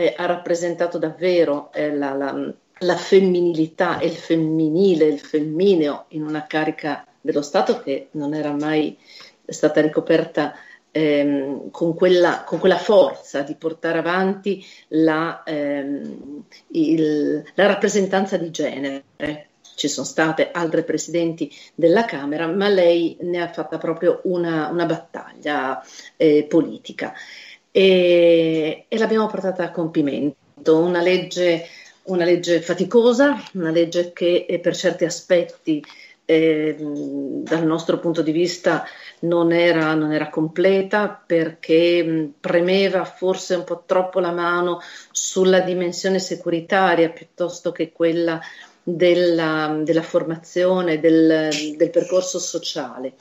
eh, 0.00 0.14
ha 0.16 0.24
rappresentato 0.24 0.96
davvero 0.96 1.70
eh, 1.72 1.94
la, 1.94 2.14
la, 2.14 2.54
la, 2.78 2.96
femminilità 2.96 3.98
e 3.98 4.06
il 4.06 4.14
femminile, 4.16 5.04
il 5.04 5.20
femmineo 5.20 6.06
in 6.08 6.22
una 6.22 6.46
carica 6.46 7.06
dello 7.20 7.42
Stato 7.42 7.80
che 7.80 8.08
non 8.12 8.32
era 8.32 8.52
mai 8.52 8.96
stata 9.44 9.82
ricoperta 9.82 10.54
ehm, 10.90 11.70
con, 11.70 11.94
quella, 11.94 12.44
con, 12.46 12.58
quella, 12.58 12.78
forza 12.78 13.42
di 13.42 13.54
portare 13.56 13.98
avanti 13.98 14.64
la, 14.88 15.42
ehm, 15.44 16.44
il, 16.68 17.44
la 17.54 17.66
rappresentanza 17.66 18.38
di 18.38 18.50
genere. 18.50 19.04
Ci 19.74 19.88
sono 19.88 20.06
state 20.06 20.50
altre 20.50 20.82
presidenti 20.82 21.50
della 21.74 22.04
Camera, 22.04 22.46
ma 22.46 22.68
lei 22.68 23.16
ne 23.20 23.40
ha 23.40 23.50
fatta 23.50 23.78
proprio 23.78 24.20
una, 24.24 24.68
una 24.68 24.84
battaglia 24.84 25.82
eh, 26.16 26.44
politica 26.46 27.14
e, 27.70 28.84
e 28.88 28.98
l'abbiamo 28.98 29.26
portata 29.26 29.64
a 29.64 29.70
compimento. 29.70 30.78
Una 30.78 31.00
legge, 31.00 31.66
una 32.04 32.24
legge 32.24 32.60
faticosa, 32.60 33.40
una 33.54 33.70
legge 33.70 34.12
che 34.12 34.46
eh, 34.48 34.58
per 34.58 34.76
certi 34.76 35.04
aspetti 35.04 35.82
eh, 36.24 36.76
dal 36.78 37.66
nostro 37.66 37.98
punto 37.98 38.22
di 38.22 38.30
vista 38.30 38.84
non 39.20 39.52
era, 39.52 39.94
non 39.94 40.12
era 40.12 40.28
completa 40.28 41.22
perché 41.26 42.32
premeva 42.38 43.04
forse 43.04 43.56
un 43.56 43.64
po' 43.64 43.82
troppo 43.84 44.20
la 44.20 44.30
mano 44.30 44.80
sulla 45.10 45.60
dimensione 45.60 46.20
securitaria 46.20 47.10
piuttosto 47.10 47.72
che 47.72 47.90
quella 47.90 48.40
della, 48.82 49.80
della 49.82 50.02
formazione, 50.02 51.00
del, 51.00 51.48
del 51.76 51.90
percorso 51.90 52.38
sociale. 52.38 53.14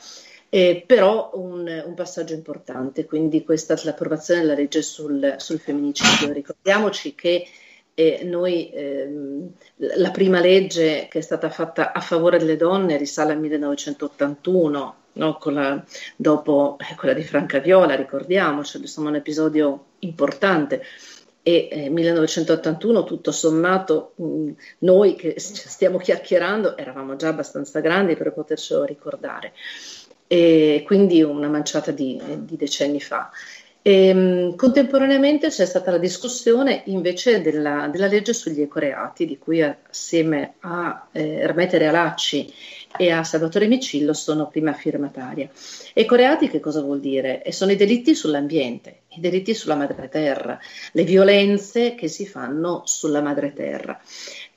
Eh, 0.52 0.84
però 0.86 1.30
un, 1.36 1.84
un, 1.86 1.94
passaggio 1.94 2.34
importante, 2.34 3.06
quindi 3.06 3.44
questa 3.44 3.80
l'approvazione 3.84 4.42
della 4.42 4.56
legge 4.56 4.82
sul, 4.82 5.36
sul 5.38 5.60
femminicidio. 5.60 6.34
Ricordiamoci 6.34 7.14
che 7.14 7.46
eh, 7.94 8.24
noi 8.24 8.72
ehm, 8.72 9.52
la 9.96 10.10
prima 10.10 10.40
legge 10.40 11.08
che 11.08 11.20
è 11.20 11.22
stata 11.22 11.52
fatta 11.52 11.92
a 11.94 12.00
favore 12.00 12.40
delle 12.40 12.56
donne 12.56 12.98
risale 12.98 13.34
al 13.34 13.40
1981, 13.42 14.96
no? 15.14 15.38
la, 15.44 15.84
dopo 16.16 16.78
eh, 16.80 16.96
quella 16.96 17.14
di 17.14 17.24
Franca 17.24 17.60
Viola, 17.60 17.96
ricordiamoci, 17.96 18.78
insomma 18.78 19.10
un 19.10 19.16
episodio 19.16 19.86
importante. 20.00 20.82
E 21.44 21.68
eh, 21.72 21.90
1981, 21.90 23.04
tutto 23.04 23.32
sommato, 23.32 24.14
mh, 24.16 24.52
noi 24.80 25.16
che 25.16 25.36
stiamo 25.38 25.98
chiacchierando 25.98 26.76
eravamo 26.76 27.16
già 27.18 27.28
abbastanza 27.28 27.82
grandi 27.82 28.16
per 28.16 28.34
potercelo 28.34 28.84
ricordare 28.84 29.54
e 30.32 30.84
quindi 30.86 31.24
una 31.24 31.48
manciata 31.48 31.90
di, 31.90 32.22
di 32.42 32.56
decenni 32.56 33.02
fa. 33.02 33.32
E, 33.82 34.08
ehm, 34.10 34.56
contemporaneamente 34.56 35.48
c'è 35.48 35.66
stata 35.66 35.90
la 35.90 35.98
discussione 35.98 36.84
invece 36.86 37.42
della, 37.42 37.88
della, 37.92 38.06
legge 38.06 38.34
sugli 38.34 38.62
ecoreati, 38.62 39.26
di 39.26 39.40
cui 39.40 39.64
assieme 39.64 40.54
a 40.60 41.08
eh, 41.12 41.38
Ermete 41.40 41.80
Realacci 41.80 42.54
e 42.96 43.10
a 43.10 43.24
Salvatore 43.24 43.66
Micillo 43.66 44.14
sono 44.14 44.48
prima 44.48 44.74
firmataria. 44.74 45.50
Ecoreati 45.94 46.48
che 46.48 46.60
cosa 46.60 46.82
vuol 46.82 47.00
dire? 47.00 47.42
E 47.42 47.52
sono 47.52 47.72
i 47.72 47.76
delitti 47.76 48.14
sull'ambiente, 48.14 49.02
i 49.16 49.20
delitti 49.20 49.56
sulla 49.56 49.76
madre 49.76 50.10
terra, 50.10 50.60
le 50.92 51.04
violenze 51.04 51.96
che 51.96 52.08
si 52.08 52.28
fanno 52.28 52.84
sulla 52.86 53.22
madre 53.22 53.54
terra. 53.54 54.00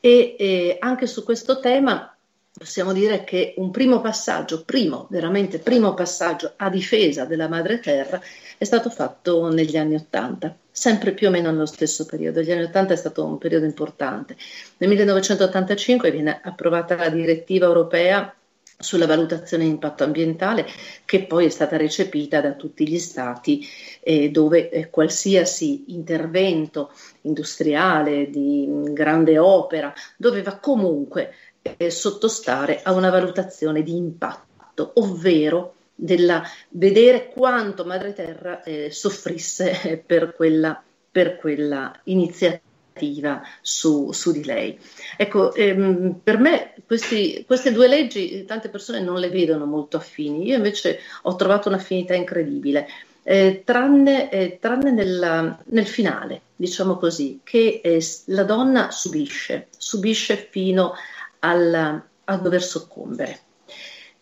E, 0.01 0.37
e 0.39 0.77
anche 0.79 1.07
su 1.07 1.25
questo 1.25 1.61
tema 1.61 2.12
possiamo 2.53 2.93
dire 2.93 3.25
che 3.25 3.55
un 3.57 3.71
primo 3.71 4.01
passaggio, 4.01 4.63
primo, 4.65 5.07
veramente 5.11 5.59
primo 5.59 5.95
passaggio 5.95 6.53
a 6.57 6.69
difesa 6.69 7.25
della 7.25 7.49
madre 7.49 7.81
terra 7.81 8.21
è 8.59 8.65
stato 8.65 8.91
fatto 8.91 9.51
negli 9.51 9.77
anni 9.77 9.95
Ottanta, 9.95 10.57
sempre 10.71 11.13
più 11.13 11.29
o 11.29 11.31
meno 11.31 11.51
nello 11.51 11.67
stesso 11.67 12.05
periodo. 12.05 12.43
Gli 12.43 12.53
anni 12.53 12.65
Ottanta 12.65 12.93
è 12.93 12.97
stato 12.97 13.25
un 13.25 13.39
periodo 13.39 13.65
importante. 13.65 14.37
Nel 14.77 14.89
1985 14.91 16.11
viene 16.11 16.41
approvata 16.43 16.95
la 16.95 17.09
direttiva 17.09 17.67
europea 17.67 18.35
sulla 18.79 19.07
valutazione 19.07 19.65
di 19.65 19.71
impatto 19.71 20.03
ambientale 20.03 20.67
che 21.05 21.25
poi 21.25 21.47
è 21.47 21.49
stata 21.49 21.77
recepita 21.77 22.41
da 22.41 22.55
tutti 22.55 22.87
gli 22.89 22.99
stati 22.99 23.65
eh, 24.01 24.31
dove 24.31 24.71
eh, 24.71 24.91
qualsiasi 24.91 25.85
intervento 25.89 26.93
industriale 27.23 28.29
di 28.29 28.69
grande 28.91 29.39
opera 29.39 29.95
doveva 30.17 30.57
comunque 30.57 31.33
eh, 31.63 31.91
sottostare 31.91 32.83
a 32.83 32.93
una 32.93 33.11
valutazione 33.11 33.83
di 33.83 33.97
impatto, 33.97 34.93
ovvero 34.97 35.75
della 35.95 36.43
vedere 36.71 37.29
quanto 37.29 37.85
Madre 37.85 38.13
Terra 38.13 38.63
eh, 38.63 38.91
soffrisse 38.91 40.03
per 40.05 40.35
quella, 40.35 40.83
per 41.11 41.37
quella 41.37 41.93
iniziativa 42.05 43.43
su, 43.61 44.11
su, 44.13 44.33
di 44.33 44.45
lei. 44.45 44.79
Ecco, 45.17 45.55
ehm, 45.55 46.21
per 46.23 46.39
me 46.39 46.75
questi, 46.87 47.45
queste 47.47 47.73
due 47.73 47.89
leggi 47.89 48.45
tante 48.45 48.69
persone 48.69 49.01
non 49.01 49.19
le 49.19 49.29
vedono 49.29 49.65
molto 49.65 49.97
affini, 49.97 50.47
io 50.47 50.57
invece 50.57 50.99
ho 51.23 51.37
trovato 51.37 51.69
un'affinità 51.69 52.15
incredibile. 52.15 52.89
Eh, 53.25 53.63
tranne, 53.65 54.33
eh, 54.33 54.59
tranne 54.61 54.91
nella, 54.91 55.57
nel 55.67 55.87
finale, 55.87 56.41
diciamo 56.57 56.97
così, 56.97 57.39
che 57.45 57.81
eh, 57.83 58.05
la 58.27 58.43
donna 58.43 58.91
subisce, 58.91 59.69
subisce 59.79 60.49
fino 60.51 60.95
alla, 61.43 62.09
a 62.25 62.37
dover 62.37 62.63
soccombere. 62.63 63.41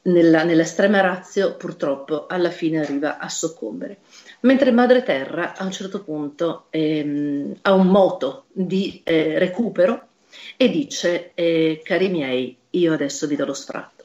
Nella, 0.03 0.45
nell'estrema 0.45 1.01
razio 1.01 1.57
purtroppo 1.57 2.27
alla 2.27 2.51
fine 2.51 2.81
arriva 2.81 3.19
a 3.19 3.29
soccombere. 3.29 3.99
Mentre 4.41 4.71
Madre 4.71 5.03
Terra 5.03 5.55
a 5.55 5.65
un 5.65 5.71
certo 5.71 6.03
punto 6.03 6.67
ehm, 6.71 7.59
ha 7.63 7.73
un 7.75 7.89
moto 7.89 8.45
di 8.51 9.03
eh, 9.05 9.39
recupero 9.39 10.09
e 10.57 10.71
dice, 10.71 11.33
eh, 11.35 11.83
cari 11.85 12.09
miei, 12.09 12.57
io 12.71 12.93
adesso 12.93 13.27
vi 13.27 13.37
do 13.37 13.45
lo 13.45 13.55
sfratto. 13.55 14.05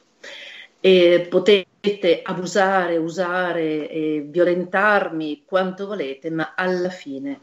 E 0.80 1.26
potete 1.30 2.20
abusare, 2.22 2.96
usare, 2.98 3.88
e 3.88 4.26
violentarmi 4.28 5.44
quanto 5.46 5.86
volete, 5.86 6.30
ma 6.30 6.52
alla 6.54 6.90
fine 6.90 7.40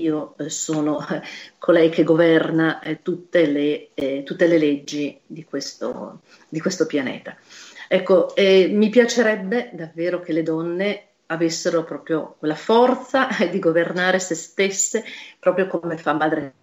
io 0.00 0.34
eh, 0.38 0.50
sono 0.50 1.06
eh, 1.08 1.22
colei 1.58 1.90
che 1.90 2.04
governa 2.04 2.80
eh, 2.80 3.02
tutte 3.02 3.46
le, 3.46 3.90
tutte 4.24 4.46
le 4.46 4.58
leggi 4.58 5.20
di 5.26 5.44
questo, 5.44 6.20
di 6.48 6.60
questo, 6.60 6.86
pianeta. 6.86 7.36
Ecco, 7.86 8.32
mi 8.36 8.88
piacerebbe 8.88 9.70
davvero 9.72 10.20
che 10.20 10.32
le 10.32 10.42
donne 10.42 11.08
avessero 11.26 11.84
proprio 11.84 12.36
quella 12.38 12.54
forza 12.54 13.28
di 13.50 13.58
governare 13.58 14.18
se 14.18 14.34
stesse, 14.34 15.04
proprio 15.38 15.66
come 15.66 15.96
fa 15.96 16.12
Madre 16.14 16.54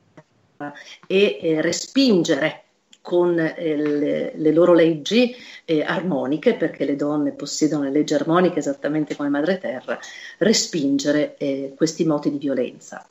e 1.07 1.39
eh, 1.41 1.61
respingere 1.61 2.65
con 3.01 3.39
eh, 3.39 3.75
le, 3.75 4.33
le, 4.35 4.51
loro 4.51 4.73
leggi 4.73 5.35
eh, 5.65 5.81
armoniche, 5.81 6.53
perché 6.53 6.85
le 6.85 6.95
donne 6.95 7.31
possiedono 7.31 7.83
le 7.83 7.91
leggi 7.91 8.13
armoniche 8.13 8.59
esattamente 8.59 9.15
come 9.15 9.29
Madre 9.29 9.57
Terra, 9.57 9.97
respingere 10.37 11.35
questi 11.75 12.05
moti 12.05 12.29
di 12.29 12.37
violenza. 12.37 13.03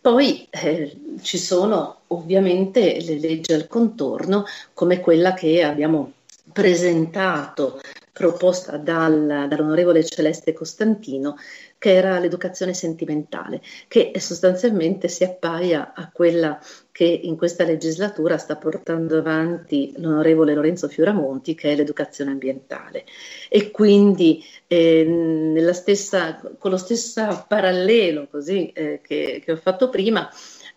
Poi 0.00 0.46
eh, 0.50 0.96
ci 1.22 1.38
sono 1.38 2.02
ovviamente 2.08 3.00
le 3.00 3.18
leggi 3.18 3.52
al 3.52 3.66
contorno, 3.66 4.44
come 4.72 5.00
quella 5.00 5.34
che 5.34 5.62
abbiamo 5.62 6.12
presentato 6.52 7.80
proposta 8.12 8.76
dal, 8.76 9.46
dall'onorevole 9.48 10.04
Celeste 10.04 10.52
Costantino, 10.52 11.36
che 11.78 11.94
era 11.94 12.18
l'educazione 12.18 12.74
sentimentale, 12.74 13.62
che 13.86 14.12
sostanzialmente 14.16 15.08
si 15.08 15.24
appaia 15.24 15.92
a 15.94 16.10
quella 16.12 16.60
che 16.90 17.04
in 17.04 17.36
questa 17.36 17.62
legislatura 17.62 18.36
sta 18.36 18.56
portando 18.56 19.18
avanti 19.18 19.94
l'onorevole 19.98 20.54
Lorenzo 20.54 20.88
Fioramonti, 20.88 21.54
che 21.54 21.70
è 21.70 21.76
l'educazione 21.76 22.32
ambientale. 22.32 23.04
E 23.48 23.70
quindi 23.70 24.44
eh, 24.66 25.70
stessa, 25.72 26.40
con 26.58 26.72
lo 26.72 26.76
stesso 26.76 27.44
parallelo 27.46 28.26
così, 28.28 28.72
eh, 28.72 29.00
che, 29.00 29.40
che 29.44 29.52
ho 29.52 29.56
fatto 29.56 29.88
prima, 29.88 30.28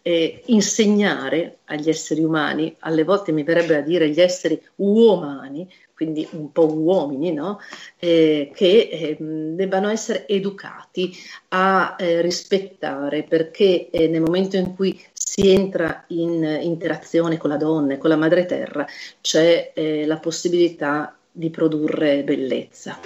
eh, 0.04 0.42
insegnare 0.46 1.60
agli 1.66 1.90
esseri 1.90 2.24
umani, 2.24 2.76
alle 2.80 3.04
volte 3.04 3.32
mi 3.32 3.44
verrebbe 3.44 3.78
a 3.78 3.82
dire 3.82 4.10
gli 4.10 4.22
esseri 4.22 4.62
uomani, 4.76 5.68
quindi 6.02 6.28
un 6.32 6.52
po' 6.52 6.66
uomini, 6.66 7.32
no? 7.32 7.60
eh, 8.00 8.52
che 8.56 8.90
eh, 8.92 9.18
debbano 9.20 9.88
essere 9.88 10.28
educati 10.28 11.14
a 11.50 11.96
eh, 11.96 12.22
rispettare, 12.22 13.22
perché 13.22 13.92
eh, 13.92 14.08
nel 14.08 14.22
momento 14.22 14.58
in 14.58 14.74
cui 14.74 15.00
si 15.14 15.52
entra 15.52 16.06
in 16.08 16.44
interazione 16.64 17.38
con 17.38 17.52
la 17.52 17.58
donna 17.58 17.94
e 17.94 17.98
con 18.00 18.10
la 18.10 18.16
madre 18.16 18.48
terra 18.48 18.84
c'è 19.22 19.74
eh, 19.76 20.08
la 20.08 20.18
possibilità 20.18 21.16
di 21.32 21.52
produrre 21.52 22.24
bellezza. 22.24 22.98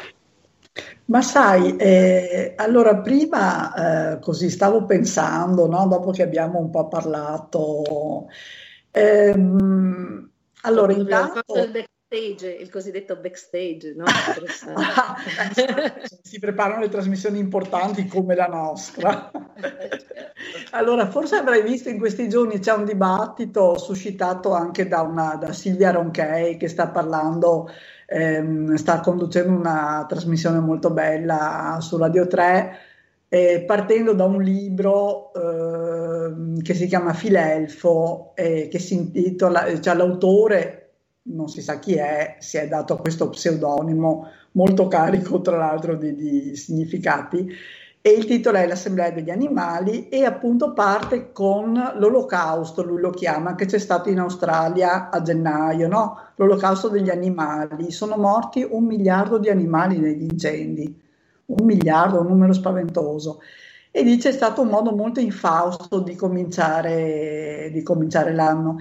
Ma 1.07 1.21
sai, 1.21 1.75
eh, 1.75 2.53
allora 2.55 2.95
prima 2.99 4.13
eh, 4.13 4.19
così 4.19 4.49
stavo 4.49 4.85
pensando, 4.85 5.67
no? 5.67 5.85
dopo 5.87 6.11
che 6.11 6.23
abbiamo 6.23 6.59
un 6.59 6.69
po' 6.69 6.87
parlato, 6.87 8.27
ehm, 8.91 10.29
allora 10.61 10.93
intanto 10.93 11.43
backstage, 12.15 12.47
il 12.47 12.69
cosiddetto 12.69 13.17
backstage, 13.17 13.93
no? 13.95 14.05
si 16.21 16.39
preparano 16.39 16.81
le 16.81 16.89
trasmissioni 16.89 17.39
importanti 17.39 18.07
come 18.07 18.35
la 18.35 18.47
nostra. 18.47 19.31
allora, 20.71 21.09
forse 21.09 21.35
avrai 21.35 21.63
visto 21.63 21.89
in 21.89 21.99
questi 21.99 22.29
giorni 22.29 22.59
c'è 22.59 22.73
un 22.73 22.85
dibattito 22.85 23.77
suscitato 23.77 24.53
anche 24.53 24.87
da, 24.87 25.01
una, 25.01 25.35
da 25.35 25.51
Silvia 25.51 25.91
Ronchei 25.91 26.55
che 26.57 26.69
sta 26.69 26.87
parlando, 26.87 27.69
ehm, 28.07 28.75
sta 28.75 29.01
conducendo 29.01 29.51
una 29.51 30.05
trasmissione 30.07 30.59
molto 30.59 30.91
bella 30.91 31.79
su 31.81 31.97
Radio 31.97 32.27
3. 32.27 32.77
Eh, 33.27 33.63
partendo 33.65 34.13
da 34.13 34.23
un 34.23 34.41
libro 34.41 35.33
eh, 35.33 36.61
che 36.61 36.73
si 36.73 36.87
chiama 36.87 37.11
Filelfo, 37.11 38.31
eh, 38.35 38.69
che 38.69 38.79
si 38.79 38.93
intitola, 38.93 39.77
cioè 39.81 39.95
l'autore 39.95 40.84
non 41.27 41.47
si 41.47 41.61
sa 41.61 41.79
chi 41.79 41.95
è, 41.95 42.37
si 42.39 42.57
è 42.57 42.67
dato 42.67 42.97
questo 42.97 43.29
pseudonimo 43.29 44.27
molto 44.51 44.87
carico 44.87 45.41
tra 45.41 45.57
l'altro 45.57 45.95
di, 45.95 46.15
di 46.15 46.55
significati 46.55 47.49
e 48.07 48.11
il 48.11 48.25
titolo 48.25 48.59
è 48.59 48.67
L'Assemblea 48.67 49.09
degli 49.09 49.31
Animali 49.31 50.09
e 50.09 50.25
appunto 50.25 50.73
parte 50.73 51.31
con 51.31 51.73
l'olocausto, 51.97 52.83
lui 52.83 53.01
lo 53.01 53.09
chiama, 53.09 53.55
che 53.55 53.65
c'è 53.65 53.79
stato 53.79 54.09
in 54.09 54.19
Australia 54.19 55.09
a 55.09 55.23
gennaio, 55.23 55.87
no? 55.87 56.19
l'olocausto 56.35 56.87
degli 56.87 57.09
animali. 57.09 57.89
Sono 57.89 58.15
morti 58.15 58.63
un 58.69 58.85
miliardo 58.85 59.39
di 59.39 59.49
animali 59.49 59.97
negli 59.97 60.21
incendi, 60.21 61.01
un 61.45 61.65
miliardo, 61.65 62.19
un 62.19 62.27
numero 62.27 62.53
spaventoso. 62.53 63.39
E 63.89 64.03
dice 64.03 64.29
è 64.29 64.33
stato 64.33 64.61
un 64.61 64.67
modo 64.67 64.91
molto 64.91 65.19
infausto 65.19 65.99
di 65.99 66.15
cominciare, 66.15 67.71
di 67.73 67.81
cominciare 67.81 68.35
l'anno. 68.35 68.77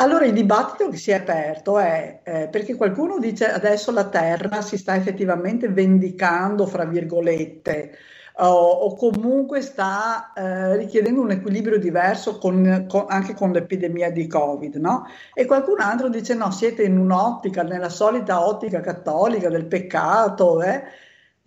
Allora 0.00 0.26
il 0.26 0.32
dibattito 0.32 0.88
che 0.90 0.96
si 0.96 1.10
è 1.10 1.14
aperto 1.14 1.76
è 1.76 2.20
eh, 2.22 2.48
perché 2.48 2.76
qualcuno 2.76 3.18
dice 3.18 3.50
adesso 3.50 3.90
la 3.90 4.08
Terra 4.08 4.62
si 4.62 4.78
sta 4.78 4.94
effettivamente 4.94 5.68
vendicando, 5.68 6.66
fra 6.66 6.84
virgolette, 6.84 7.98
o, 8.36 8.46
o 8.46 8.94
comunque 8.94 9.60
sta 9.60 10.32
eh, 10.34 10.76
richiedendo 10.76 11.20
un 11.20 11.32
equilibrio 11.32 11.78
diverso 11.80 12.38
con, 12.38 12.86
con, 12.88 13.06
anche 13.08 13.34
con 13.34 13.50
l'epidemia 13.50 14.12
di 14.12 14.28
Covid, 14.28 14.76
no? 14.76 15.04
E 15.34 15.46
qualcun 15.46 15.80
altro 15.80 16.08
dice 16.08 16.34
no, 16.34 16.52
siete 16.52 16.84
in 16.84 16.96
un'ottica, 16.96 17.64
nella 17.64 17.88
solita 17.88 18.46
ottica 18.46 18.78
cattolica 18.78 19.48
del 19.48 19.66
peccato, 19.66 20.62
eh? 20.62 20.82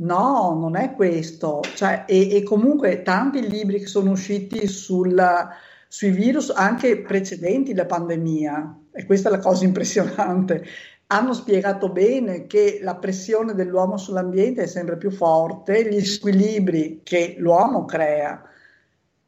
No, 0.01 0.57
non 0.59 0.75
è 0.75 0.93
questo. 0.93 1.61
Cioè, 1.73 2.03
e, 2.05 2.35
e 2.35 2.43
comunque 2.43 3.01
tanti 3.01 3.47
libri 3.47 3.79
che 3.79 3.87
sono 3.87 4.11
usciti 4.11 4.67
sulla 4.67 5.49
sui 5.91 6.11
virus 6.11 6.49
anche 6.55 7.01
precedenti 7.01 7.73
la 7.73 7.85
pandemia, 7.85 8.79
e 8.93 9.05
questa 9.05 9.27
è 9.27 9.31
la 9.33 9.39
cosa 9.39 9.65
impressionante, 9.65 10.63
hanno 11.07 11.33
spiegato 11.33 11.89
bene 11.89 12.47
che 12.47 12.79
la 12.81 12.95
pressione 12.95 13.53
dell'uomo 13.53 13.97
sull'ambiente 13.97 14.63
è 14.63 14.67
sempre 14.67 14.95
più 14.95 15.11
forte, 15.11 15.85
gli 15.89 15.99
squilibri 15.99 17.01
che 17.03 17.35
l'uomo 17.39 17.83
crea 17.83 18.41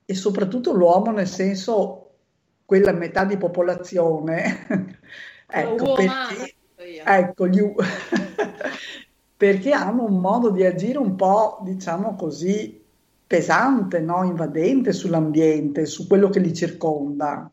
e 0.05 0.13
soprattutto 0.13 0.71
l'uomo 0.71 1.11
nel 1.11 1.27
senso 1.27 2.11
quella 2.63 2.93
metà 2.93 3.25
di 3.25 3.35
popolazione, 3.35 4.65
ecco, 5.45 5.95
perché, 5.95 6.55
ecco 7.03 7.47
gli, 7.49 7.59
perché 9.35 9.71
hanno 9.73 10.05
un 10.05 10.17
modo 10.17 10.49
di 10.49 10.63
agire 10.63 10.97
un 10.97 11.17
po', 11.17 11.59
diciamo 11.61 12.15
così, 12.15 12.82
pesante, 13.25 13.99
no? 13.99 14.23
invadente 14.23 14.93
sull'ambiente, 14.93 15.85
su 15.85 16.07
quello 16.07 16.29
che 16.29 16.39
li 16.39 16.53
circonda. 16.53 17.51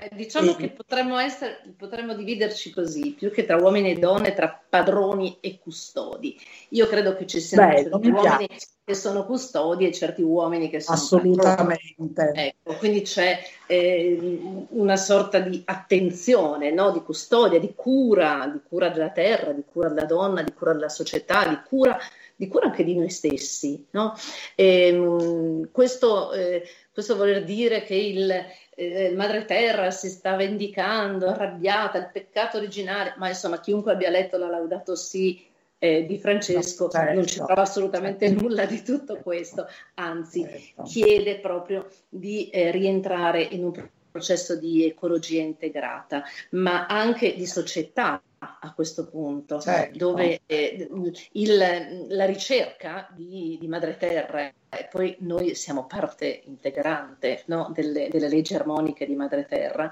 Eh, 0.00 0.10
diciamo 0.14 0.52
e... 0.52 0.56
che 0.56 0.70
potremmo, 0.70 1.18
essere, 1.18 1.74
potremmo 1.76 2.14
dividerci 2.14 2.70
così, 2.70 3.14
più 3.18 3.32
che 3.32 3.44
tra 3.44 3.56
uomini 3.56 3.90
e 3.90 3.98
donne, 3.98 4.32
tra 4.32 4.62
padroni 4.68 5.38
e 5.40 5.58
custodi. 5.58 6.38
Io 6.70 6.86
credo 6.86 7.16
che 7.16 7.26
ci 7.26 7.40
siano 7.40 7.66
Beh, 7.66 7.82
certi 7.82 7.90
uomini 7.90 8.46
piace. 8.46 8.66
che 8.84 8.94
sono 8.94 9.26
custodi 9.26 9.88
e 9.88 9.92
certi 9.92 10.22
uomini 10.22 10.70
che 10.70 10.78
sono 10.78 10.96
Assolutamente. 10.96 11.82
Padroni. 12.14 12.46
Ecco, 12.46 12.74
quindi 12.74 13.02
c'è 13.02 13.40
eh, 13.66 14.66
una 14.68 14.96
sorta 14.96 15.40
di 15.40 15.62
attenzione, 15.64 16.70
no? 16.70 16.92
di 16.92 17.02
custodia, 17.02 17.58
di 17.58 17.72
cura, 17.74 18.48
di 18.52 18.60
cura 18.68 18.90
della 18.90 19.10
terra, 19.10 19.50
di 19.50 19.64
cura 19.68 19.88
della 19.88 20.06
donna, 20.06 20.42
di 20.42 20.52
cura 20.52 20.74
della 20.74 20.88
società, 20.88 21.48
di 21.48 21.58
cura 21.66 21.98
di 22.38 22.46
cura 22.46 22.66
anche 22.66 22.84
di 22.84 22.94
noi 22.94 23.10
stessi. 23.10 23.84
No? 23.90 24.14
E, 24.54 24.86
ehm, 24.86 25.70
questo, 25.72 26.32
eh, 26.32 26.62
questo 26.92 27.16
voler 27.16 27.42
dire 27.42 27.82
che 27.82 27.96
il, 27.96 28.32
eh, 28.76 29.12
Madre 29.16 29.44
Terra 29.44 29.90
si 29.90 30.08
sta 30.08 30.36
vendicando, 30.36 31.26
arrabbiata, 31.26 31.98
il 31.98 32.10
peccato 32.12 32.56
originale, 32.56 33.14
ma 33.16 33.28
insomma 33.28 33.58
chiunque 33.58 33.92
abbia 33.92 34.08
letto 34.08 34.38
la 34.38 34.48
Laudato 34.48 34.94
Si 34.94 35.46
eh, 35.80 36.06
di 36.06 36.18
Francesco 36.18 36.88
certo, 36.88 37.14
non 37.14 37.26
ci 37.26 37.36
trova 37.36 37.62
assolutamente 37.62 38.26
certo. 38.28 38.42
nulla 38.42 38.66
di 38.66 38.82
tutto 38.82 39.16
questo, 39.16 39.66
anzi 39.94 40.42
certo. 40.42 40.82
chiede 40.84 41.38
proprio 41.40 41.88
di 42.08 42.48
eh, 42.50 42.70
rientrare 42.70 43.42
in 43.42 43.64
un 43.64 43.88
processo 44.10 44.56
di 44.56 44.84
ecologia 44.84 45.40
integrata, 45.40 46.22
ma 46.50 46.86
anche 46.86 47.34
di 47.34 47.46
società 47.46 48.20
a 48.38 48.72
questo 48.74 49.08
punto, 49.08 49.60
certo. 49.60 49.98
dove 49.98 50.40
eh, 50.46 50.88
il, 51.32 52.06
la 52.08 52.24
ricerca 52.24 53.08
di, 53.14 53.56
di, 53.60 53.68
madre 53.68 53.96
terra, 53.96 54.46
e 54.68 54.88
poi 54.90 55.16
noi 55.20 55.54
siamo 55.54 55.86
parte 55.86 56.42
integrante 56.44 57.42
no, 57.46 57.70
delle, 57.74 58.08
delle, 58.08 58.28
leggi 58.28 58.54
armoniche 58.54 59.06
di 59.06 59.14
madre 59.14 59.46
terra, 59.46 59.90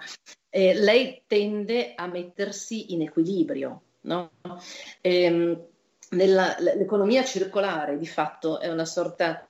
eh, 0.50 0.74
lei 0.74 1.22
tende 1.26 1.92
a 1.94 2.06
mettersi 2.06 2.92
in 2.92 3.02
equilibrio. 3.02 3.82
No? 4.02 4.30
Ehm, 5.00 5.66
nella, 6.10 6.56
l'economia 6.58 7.24
circolare 7.24 7.98
di 7.98 8.06
fatto 8.06 8.60
è 8.60 8.70
una 8.70 8.84
sorta 8.84 9.48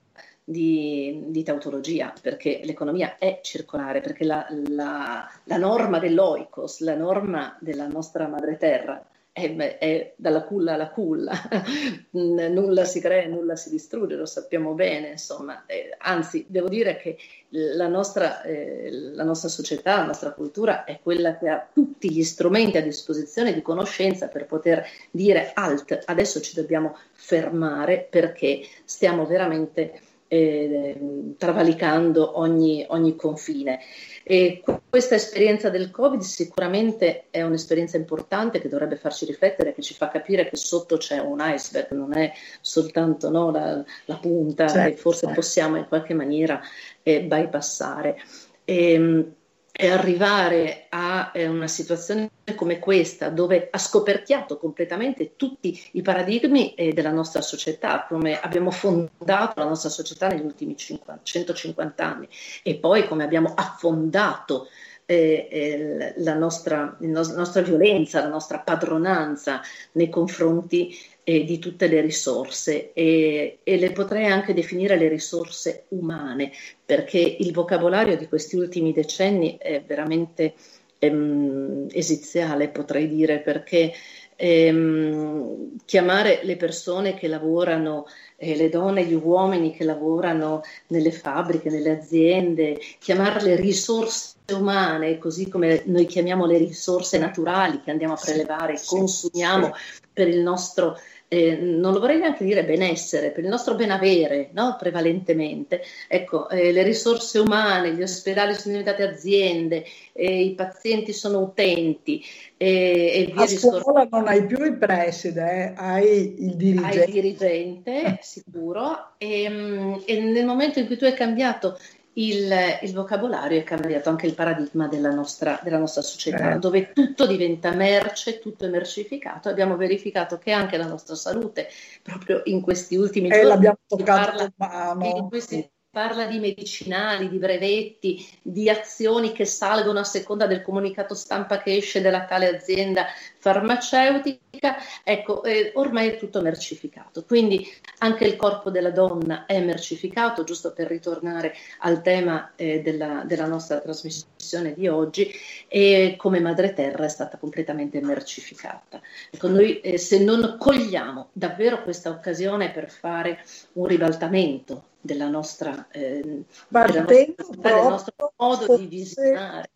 di, 0.49 1.25
di, 1.27 1.43
tautologia, 1.43 2.13
perché 2.23 2.61
l'economia 2.63 3.17
è 3.19 3.41
circolare, 3.43 4.01
perché 4.01 4.25
la, 4.25 4.47
la, 4.69 5.29
la 5.43 5.57
norma 5.57 5.99
dell'oikos, 5.99 6.81
la 6.81 6.95
norma 6.95 7.57
della 7.61 7.89
nostra 7.89 8.29
madre 8.29 8.57
terra, 8.57 9.05
è, 9.33 9.79
è, 9.79 10.15
dalla 10.17 10.45
culla 10.45 10.75
alla 10.75 10.89
culla, 10.89 11.33
nulla 12.13 12.85
si 12.85 13.01
crea, 13.01 13.27
nulla 13.27 13.57
si 13.57 13.71
distrugge, 13.71 14.15
lo 14.15 14.25
sappiamo 14.25 14.73
bene, 14.73 15.09
insomma, 15.09 15.67
eh, 15.67 15.95
anzi 15.99 16.47
devo 16.49 16.69
dire 16.69 16.97
che 16.97 17.19
la 17.51 17.89
nostra, 17.89 18.41
eh, 18.43 18.89
la 18.91 19.25
nostra, 19.25 19.49
società, 19.49 19.97
la 19.97 20.07
nostra 20.07 20.31
cultura 20.31 20.85
è 20.85 21.01
quella 21.03 21.37
che 21.37 21.49
ha 21.49 21.69
tutti 21.71 22.11
gli 22.11 22.23
strumenti 22.23 22.77
a 22.77 22.83
disposizione 22.83 23.53
di 23.53 23.63
conoscenza 23.63 24.29
per 24.29 24.47
poter 24.47 24.87
dire 25.11 25.51
alt, 25.55 26.05
adesso 26.07 26.41
ci 26.41 26.55
dobbiamo 26.55 26.97
fermare 27.13 28.07
perché 28.09 28.63
stiamo 28.85 29.27
veramente 29.27 30.01
eh, 30.29 31.35
travalicando 31.39 32.39
ogni, 32.39 32.85
ogni 32.89 33.17
confine. 33.17 33.81
E 34.23 34.63
questa 34.89 35.15
esperienza 35.15 35.71
del 35.71 35.91
Covid 35.91 36.21
sicuramente 36.21 37.27
è 37.31 37.43
un'esperienza 37.43 37.97
importante 37.97 38.61
che 38.61 38.69
dovrebbe 38.69 38.97
farci 38.97 39.25
riflettere, 39.25 39.73
che 39.73 39.83
ci 39.83 39.95
fa 39.95 40.09
capire 40.09 40.49
che 40.49 40.57
sotto 40.57 40.97
c'è 40.97 41.19
un 41.19 41.39
iceberg, 41.41 41.93
non 41.93 42.17
è 42.17 42.33
soltanto 42.61 43.31
no, 43.31 43.51
la, 43.51 43.85
la, 44.07 44.17
punta 44.17 44.67
certo, 44.67 44.91
che 44.91 44.97
forse 44.97 45.27
certo. 45.27 45.35
possiamo 45.35 45.77
in 45.77 45.87
qualche 45.87 46.15
maniera 46.15 46.61
eh, 47.03 47.23
bypassare. 47.23 48.19
E, 48.65 48.93
ehm, 48.93 49.35
e 49.79 49.91
arrivare 49.91 50.87
a 50.89 51.31
eh, 51.35 51.47
una 51.47 51.69
situazione 51.69 52.31
come 52.55 52.79
questa, 52.79 53.29
dove 53.29 53.69
ha 53.71 53.79
scoperchiato 53.79 54.57
completamente 54.57 55.37
tutti 55.37 55.79
i 55.93 56.03
paradigmi 56.03 56.75
eh, 56.75 56.95
della 56.95 57.11
nostra 57.11 57.43
società, 57.43 58.07
come 58.09 58.41
abbiamo 58.41 58.71
fondato 58.71 59.61
la 59.61 59.67
nostra 59.67 59.91
società 59.91 60.29
negli 60.29 60.45
ultimi 60.45 60.77
50, 60.77 61.21
150 61.23 62.05
anni. 62.05 62.29
E 62.63 62.77
poi 62.77 63.07
come 63.07 63.25
abbiamo 63.25 63.53
affondato 63.55 64.69
eh, 65.05 65.49
eh, 65.51 66.15
la, 66.17 66.35
nostra, 66.35 66.97
la 66.99 67.23
nostra 67.35 67.61
violenza, 67.61 68.23
la 68.23 68.29
nostra 68.29 68.61
padronanza 68.61 69.61
nei 69.93 70.09
confronti 70.09 70.97
eh, 71.29 71.43
di 71.43 71.59
tutte 71.59 71.89
le 71.89 72.01
risorse 72.01 72.93
e, 72.93 73.59
e, 73.65 73.77
le 73.79 73.91
potrei 73.91 74.27
anche 74.27 74.55
definire 74.55 74.97
le 74.97 75.09
risorse 75.09 75.87
umane, 75.89 76.53
perché 76.85 77.19
il 77.19 77.53
vocabolario 77.53 78.17
di 78.17 78.29
questi 78.29 78.55
ultimi 78.55 78.93
decenni 78.93 79.57
è 79.59 79.83
veramente 79.85 80.55
ehm, 81.01 81.89
esiziale, 81.91 82.69
potrei 82.69 83.09
dire, 83.09 83.41
perché 83.41 83.93
ehm, 84.37 85.79
chiamare 85.85 86.43
le 86.45 86.57
persone 86.57 87.15
che 87.15 87.27
lavorano, 87.27 88.07
eh, 88.37 88.55
le 88.55 88.69
donne 88.69 89.01
e 89.01 89.07
gli 89.07 89.15
uomini 89.15 89.75
che 89.75 89.83
lavorano 89.83 90.61
nelle 90.89 91.11
fabbriche, 91.11 91.71
nelle 91.71 91.91
aziende, 91.91 92.79
chiamarle 93.01 93.57
risorse 93.57 94.37
umane, 94.53 95.19
così 95.19 95.49
come 95.49 95.83
noi 95.87 96.07
chiamiamo 96.07 96.47
le 96.47 96.59
risorse 96.59 97.19
naturali 97.19 97.81
che 97.83 97.91
andiamo 97.91 98.15
a 98.15 98.21
prelevare, 98.23 98.81
consumiamo 98.85 99.73
per 100.13 100.29
il 100.29 100.39
nostro 100.39 100.97
eh, 101.29 101.57
non 101.57 101.93
lo 101.93 102.01
vorrei 102.01 102.19
neanche 102.19 102.45
dire 102.45 102.65
benessere, 102.65 103.31
per 103.31 103.43
il 103.43 103.51
nostro 103.51 103.75
benavere, 103.75 104.51
no? 104.53 104.77
prevalentemente. 104.79 105.83
Ecco, 106.09 106.49
eh, 106.49 106.71
le 106.73 106.83
risorse 106.83 107.39
umane, 107.39 107.95
gli 107.95 108.03
ospedali 108.03 108.55
sono 108.55 108.77
diventate 108.77 109.03
aziende, 109.03 109.85
eh, 110.13 110.43
i 110.43 110.55
pazienti 110.55 111.13
sono 111.13 111.41
utenti. 111.41 112.23
e 112.57 113.31
via 113.33 113.43
A 113.43 113.47
scuola 113.49 114.07
non 114.11 114.29
hai 114.29 114.47
più 114.47 114.65
il 114.65 114.77
preside, 114.77 115.43
eh, 115.43 115.73
hai 115.77 116.45
il 116.45 116.55
dirigente. 116.55 116.99
Hai 116.99 117.07
il 117.07 117.13
dirigente, 117.13 118.19
sicuro, 118.23 119.11
e, 119.19 119.43
ehm, 119.43 120.03
e 120.05 120.21
nel 120.21 120.47
momento 120.47 120.79
in 120.79 120.87
cui 120.87 120.97
tu 120.97 121.05
hai 121.05 121.15
cambiato 121.15 121.79
il, 122.19 122.53
il, 122.83 122.95
vocabolario 122.95 123.59
è 123.59 123.63
cambiato 123.63 124.09
anche 124.09 124.27
il 124.27 124.35
paradigma 124.35 124.89
della 124.89 125.11
nostra, 125.11 125.61
della 125.63 125.79
nostra 125.79 126.03
società, 126.03 126.55
eh. 126.55 126.59
dove 126.59 126.93
tutto 126.93 127.27
diventa 127.27 127.73
merce, 127.73 128.39
tutto 128.39 128.65
è 128.65 128.69
mercificato. 128.69 129.49
Abbiamo 129.49 129.77
verificato 129.77 130.39
che 130.39 130.53
anche 130.53 130.77
la 130.77 130.87
nostra 130.87 131.15
salute, 131.15 131.69
proprio 132.03 132.41
in 132.45 132.61
questi 132.61 132.97
ultimi 132.97 133.29
eh, 133.29 133.43
giorni, 133.43 133.71
toccato 133.87 134.51
parla, 134.57 135.27
questi 135.29 135.71
parla 135.97 136.27
di 136.27 136.39
medicinali, 136.39 137.29
di 137.29 137.39
brevetti, 137.39 138.27
di 138.43 138.69
azioni 138.69 139.33
che 139.33 139.47
salgono 139.47 139.99
a 139.99 140.05
seconda 140.05 140.47
del 140.47 140.61
comunicato 140.61 141.15
stampa 141.15 141.59
che 141.59 141.75
esce 141.75 142.03
dalla 142.03 142.27
tale 142.27 142.55
azienda 142.55 143.07
farmaceutica, 143.39 144.77
ecco, 145.05 145.43
eh, 145.45 145.73
ormai 145.75 146.09
è 146.09 146.17
tutto 146.17 146.41
mercificato. 146.41 147.25
Quindi 147.25 147.67
anche 147.99 148.25
il 148.25 148.37
corpo 148.37 148.71
della 148.71 148.91
donna 148.91 149.47
è 149.47 149.61
mercificato, 149.61 150.45
giusto 150.45 150.73
per 150.73 150.89
ritornare 150.89 151.55
al 151.81 152.03
tema 152.03 152.53
eh, 152.57 152.81
della, 152.81 153.23
della, 153.25 153.47
nostra 153.47 153.81
trasmissione 153.81 154.75
di 154.75 154.89
oggi, 154.89 155.31
e 155.69 156.15
come 156.17 156.41
madre 156.41 156.73
terra 156.73 157.05
è 157.05 157.09
stata 157.09 157.39
completamente 157.39 158.01
mercificata. 158.01 159.01
Ecco, 159.31 159.49
noi 159.49 159.81
eh, 159.81 159.99
se 159.99 160.23
non 160.23 160.57
cogliamo 160.59 161.29
davvero 161.33 161.83
questa 161.83 162.11
occasione 162.11 162.71
per 162.71 162.91
fare 162.91 163.45
un 163.75 163.87
ribaltamento 163.87 164.95
della 165.01 165.29
nostra, 165.29 165.87
eh, 165.91 166.21
del 166.21 166.45
nostro 166.69 168.33
modo 168.37 168.77
di 168.77 168.87
visionare, 168.87 169.71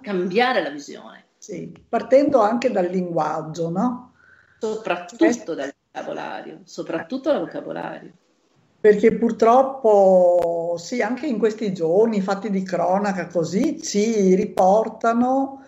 cambiare 0.00 0.62
la 0.62 0.70
visione. 0.70 1.25
Sì, 1.46 1.72
partendo 1.88 2.40
anche 2.40 2.72
dal 2.72 2.86
linguaggio, 2.86 3.70
no? 3.70 4.14
Soprattutto 4.58 5.54
dal 5.54 5.72
vocabolario, 5.92 6.62
soprattutto 6.64 7.30
dal 7.30 7.42
vocabolario. 7.42 8.10
Perché 8.80 9.14
purtroppo, 9.14 10.74
sì, 10.76 11.02
anche 11.02 11.28
in 11.28 11.38
questi 11.38 11.72
giorni, 11.72 12.20
fatti 12.20 12.50
di 12.50 12.64
cronaca 12.64 13.28
così, 13.28 13.80
ci 13.80 14.34
riportano 14.34 15.62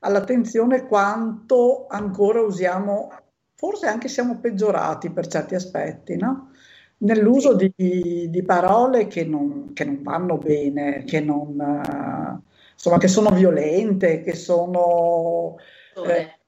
all'attenzione 0.00 0.86
quanto 0.86 1.86
ancora 1.88 2.42
usiamo, 2.42 3.10
forse 3.54 3.86
anche 3.86 4.08
siamo 4.08 4.36
peggiorati 4.36 5.08
per 5.12 5.28
certi 5.28 5.54
aspetti, 5.54 6.14
no? 6.14 6.50
nell'uso 6.98 7.54
di, 7.54 7.72
di 7.74 8.42
parole 8.42 9.06
che 9.06 9.24
non, 9.24 9.72
che 9.72 9.84
non, 9.86 10.02
vanno 10.02 10.36
bene, 10.36 11.04
che, 11.04 11.20
non, 11.20 11.58
uh, 11.58 12.51
insomma, 12.82 12.98
che 12.98 13.06
sono 13.06 13.30
violente, 13.30 14.22
che 14.22 14.34
sono... 14.34 15.56
Eh, 16.04 16.38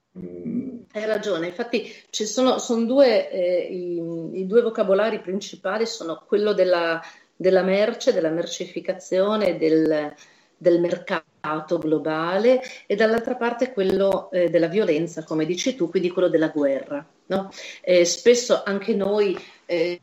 hai 0.92 1.06
ragione, 1.06 1.46
infatti 1.46 1.92
ci 2.10 2.24
sono, 2.24 2.58
sono 2.58 2.84
due, 2.86 3.30
eh, 3.30 3.68
i, 3.70 4.40
i, 4.40 4.46
due 4.46 4.62
vocabolari 4.62 5.20
principali 5.20 5.86
sono 5.86 6.22
quello 6.26 6.52
della, 6.52 7.00
della 7.36 7.62
merce, 7.62 8.12
della 8.12 8.30
mercificazione, 8.30 9.56
del, 9.58 10.12
del 10.56 10.80
mercato 10.80 11.78
globale 11.78 12.60
e 12.86 12.96
dall'altra 12.96 13.36
parte 13.36 13.72
quello 13.72 14.30
eh, 14.30 14.50
della 14.50 14.68
violenza, 14.68 15.22
come 15.22 15.46
dici 15.46 15.76
tu, 15.76 15.88
quindi 15.88 16.10
quello 16.10 16.28
della 16.28 16.48
guerra. 16.48 17.04
No? 17.26 17.50
Eh, 17.80 18.04
spesso 18.04 18.62
anche 18.64 18.94
noi 18.94 19.38
eh, 19.66 20.00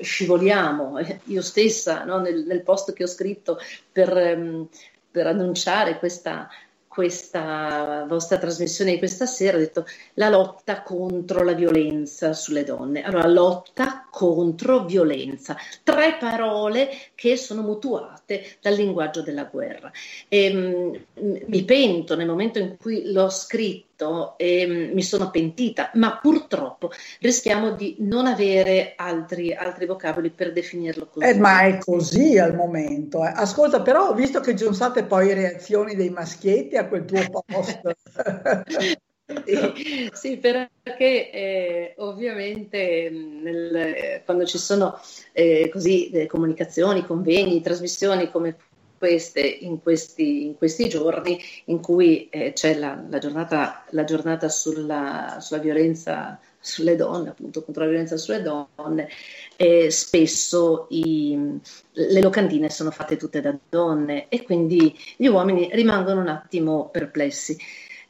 scivoliamo, 0.00 0.98
io 1.24 1.42
stessa 1.42 2.04
no? 2.04 2.20
nel, 2.20 2.44
nel, 2.46 2.62
post 2.62 2.92
che 2.92 3.02
ho 3.02 3.08
scritto 3.08 3.58
per, 3.90 4.16
ehm, 4.16 4.68
per 5.10 5.26
annunciare 5.26 5.98
questa 5.98 6.48
questa 6.90 8.04
vostra 8.08 8.36
trasmissione 8.36 8.90
di 8.90 8.98
questa 8.98 9.24
sera, 9.24 9.56
ho 9.56 9.60
detto 9.60 9.86
la 10.14 10.28
lotta 10.28 10.82
contro 10.82 11.44
la 11.44 11.52
violenza 11.52 12.32
sulle 12.32 12.64
donne. 12.64 13.04
Allora, 13.04 13.28
lotta 13.28 14.08
contro 14.10 14.84
violenza, 14.84 15.56
tre 15.84 16.16
parole 16.18 16.90
che 17.14 17.36
sono 17.36 17.62
mutuate 17.62 18.56
dal 18.60 18.74
linguaggio 18.74 19.22
della 19.22 19.44
guerra. 19.44 19.92
E, 20.26 20.44
ehm, 20.46 21.04
mh, 21.14 21.38
mi 21.46 21.64
pento 21.64 22.16
nel 22.16 22.26
momento 22.26 22.58
in 22.58 22.76
cui 22.76 23.12
l'ho 23.12 23.30
scritto 23.30 23.89
e 24.36 24.66
mh, 24.66 24.72
mm, 24.72 24.92
mi 24.92 25.02
sono 25.02 25.30
pentita, 25.30 25.90
ma 25.94 26.18
purtroppo 26.18 26.90
rischiamo 27.20 27.72
di 27.72 27.96
non 28.00 28.26
avere 28.26 28.94
altri, 28.96 29.54
altri 29.54 29.86
vocaboli 29.86 30.30
per 30.30 30.52
definirlo 30.52 31.06
così. 31.06 31.26
Eh, 31.26 31.38
ma 31.38 31.62
è 31.62 31.78
così 31.78 32.38
al 32.38 32.54
momento. 32.54 33.24
Eh. 33.24 33.32
Ascolta, 33.34 33.82
però, 33.82 34.14
visto 34.14 34.40
che 34.40 34.56
sono 34.56 34.72
state 34.72 35.04
poi 35.04 35.34
reazioni 35.34 35.94
dei 35.94 36.10
maschietti 36.10 36.76
a 36.76 36.86
quel 36.86 37.04
tuo 37.04 37.44
post. 37.44 37.80
Sì, 39.44 40.10
sì, 40.12 40.36
perché 40.38 41.30
eh, 41.30 41.94
ovviamente 41.98 43.08
nel, 43.10 44.22
quando 44.24 44.44
ci 44.44 44.58
sono 44.58 44.98
eh, 45.32 45.68
così 45.72 46.10
eh, 46.10 46.26
comunicazioni, 46.26 47.06
convegni, 47.06 47.60
trasmissioni 47.60 48.28
come 48.28 48.56
queste 49.00 49.40
in 49.40 49.80
questi, 49.80 50.44
in 50.44 50.58
questi 50.58 50.86
giorni 50.86 51.40
in 51.66 51.80
cui 51.80 52.28
eh, 52.28 52.52
c'è 52.52 52.74
la, 52.74 53.02
la, 53.08 53.16
giornata, 53.16 53.86
la 53.92 54.04
giornata 54.04 54.50
sulla, 54.50 55.38
sulla, 55.40 55.58
violenza 55.58 56.38
sulle 56.60 56.96
donne, 56.96 57.30
appunto 57.30 57.64
contro 57.64 57.84
la 57.84 57.88
violenza 57.88 58.18
sulle 58.18 58.42
donne, 58.42 59.08
e 59.56 59.90
spesso 59.90 60.86
i, 60.90 61.58
le 61.92 62.20
locandine 62.20 62.68
sono 62.68 62.90
fatte 62.90 63.16
tutte 63.16 63.40
da 63.40 63.56
donne 63.70 64.28
e 64.28 64.42
quindi 64.42 64.94
gli 65.16 65.28
uomini 65.28 65.70
rimangono 65.72 66.20
un 66.20 66.28
attimo 66.28 66.90
perplessi. 66.90 67.56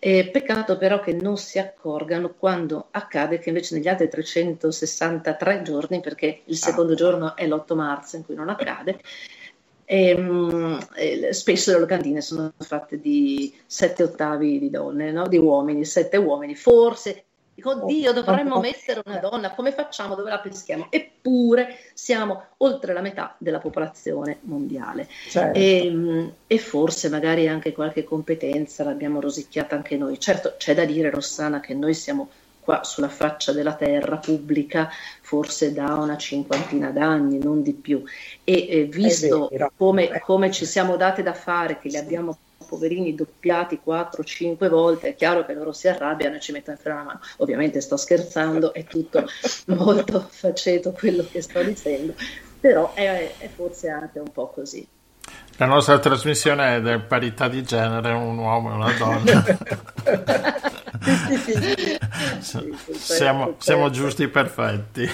Eh, 0.00 0.28
peccato 0.32 0.76
però 0.76 0.98
che 0.98 1.12
non 1.12 1.36
si 1.36 1.60
accorgano 1.60 2.34
quando 2.36 2.88
accade 2.90 3.38
che 3.38 3.50
invece 3.50 3.76
negli 3.76 3.86
altri 3.86 4.08
363 4.08 5.62
giorni, 5.62 6.00
perché 6.00 6.40
il 6.46 6.56
secondo 6.56 6.94
ah. 6.94 6.96
giorno 6.96 7.36
è 7.36 7.46
l'8 7.46 7.74
marzo 7.76 8.16
in 8.16 8.24
cui 8.24 8.34
non 8.34 8.48
accade, 8.48 8.98
e, 9.90 10.10
ehm, 10.10 10.78
e, 10.94 11.32
spesso 11.32 11.72
le 11.72 11.80
locandine 11.80 12.20
sono 12.20 12.52
fatte 12.58 13.00
di 13.00 13.52
sette 13.66 14.04
ottavi 14.04 14.60
di 14.60 14.70
donne, 14.70 15.10
no? 15.10 15.26
di 15.26 15.36
uomini, 15.36 15.84
sette 15.84 16.16
uomini, 16.16 16.54
forse 16.54 17.24
Dico, 17.52 17.72
oddio, 17.72 18.12
dovremmo 18.12 18.58
mettere 18.58 19.02
una 19.04 19.18
donna, 19.18 19.50
come 19.50 19.72
facciamo? 19.72 20.14
Dove 20.14 20.30
la 20.30 20.38
peschiamo? 20.38 20.86
Eppure 20.88 21.76
siamo 21.92 22.44
oltre 22.58 22.94
la 22.94 23.02
metà 23.02 23.34
della 23.36 23.58
popolazione 23.58 24.38
mondiale. 24.42 25.06
Certo. 25.28 25.58
E, 25.58 25.86
ehm, 25.86 26.32
e, 26.46 26.58
forse 26.58 27.10
magari 27.10 27.48
anche 27.48 27.72
qualche 27.72 28.02
competenza 28.04 28.82
l'abbiamo 28.82 29.20
rosicchiata 29.20 29.74
anche 29.74 29.98
noi. 29.98 30.18
Certo, 30.18 30.54
c'è 30.56 30.74
da 30.74 30.86
dire, 30.86 31.10
Rossana, 31.10 31.60
che 31.60 31.74
noi 31.74 31.92
siamo 31.92 32.30
qua 32.70 32.84
sulla 32.84 33.08
faccia 33.08 33.52
della 33.52 33.74
terra 33.74 34.18
pubblica 34.18 34.88
forse 35.20 35.72
da 35.72 35.94
una 35.94 36.16
cinquantina 36.16 36.90
d'anni, 36.90 37.38
non 37.38 37.62
di 37.62 37.72
più. 37.72 38.04
E 38.44 38.66
eh, 38.68 38.84
visto 38.84 39.50
come, 39.76 40.20
come, 40.20 40.52
ci 40.52 40.66
siamo 40.66 40.96
date 40.96 41.24
da 41.24 41.34
fare, 41.34 41.80
che 41.80 41.88
li 41.88 41.96
abbiamo 41.96 42.38
poverini 42.68 43.16
doppiati 43.16 43.80
4-5 43.84 44.68
volte, 44.68 45.08
è 45.08 45.14
chiaro 45.16 45.44
che 45.44 45.54
loro 45.54 45.72
si 45.72 45.88
arrabbiano 45.88 46.36
e 46.36 46.40
ci 46.40 46.52
mettono 46.52 46.76
in 46.76 46.82
freno 46.82 46.98
la 46.98 47.04
mano. 47.04 47.20
Ovviamente 47.38 47.80
sto 47.80 47.96
scherzando, 47.96 48.72
è 48.72 48.84
tutto 48.84 49.24
molto 49.66 50.20
faceto 50.20 50.92
quello 50.92 51.26
che 51.28 51.42
sto 51.42 51.62
dicendo, 51.64 52.14
però 52.60 52.94
è, 52.94 53.32
è 53.38 53.48
forse 53.48 53.88
anche 53.88 54.20
un 54.20 54.30
po' 54.30 54.48
così. 54.48 54.86
La 55.60 55.66
nostra 55.66 55.98
trasmissione 55.98 56.76
è 56.76 56.80
del 56.80 57.02
parità 57.02 57.46
di 57.46 57.62
genere, 57.62 58.14
un 58.14 58.38
uomo 58.38 58.70
e 58.70 58.74
una 58.76 58.92
donna. 58.92 59.44
siamo, 62.96 63.56
siamo 63.58 63.90
giusti 63.90 64.26
perfetti. 64.28 65.06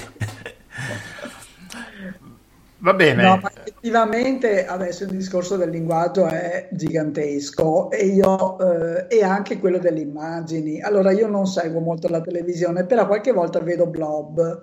Va 2.78 2.94
bene. 2.94 3.22
No, 3.24 3.40
ma 3.42 3.50
effettivamente 3.52 4.66
adesso 4.66 5.02
il 5.02 5.10
discorso 5.10 5.56
del 5.56 5.70
linguaggio 5.70 6.26
è 6.26 6.68
gigantesco 6.70 7.90
e, 7.90 8.06
io, 8.06 8.58
eh, 8.60 9.06
e 9.08 9.24
anche 9.24 9.58
quello 9.58 9.78
delle 9.78 9.98
immagini. 9.98 10.80
Allora 10.80 11.10
io 11.10 11.26
non 11.26 11.46
seguo 11.46 11.80
molto 11.80 12.06
la 12.06 12.20
televisione, 12.20 12.86
però 12.86 13.08
qualche 13.08 13.32
volta 13.32 13.58
vedo 13.58 13.88
blob 13.88 14.62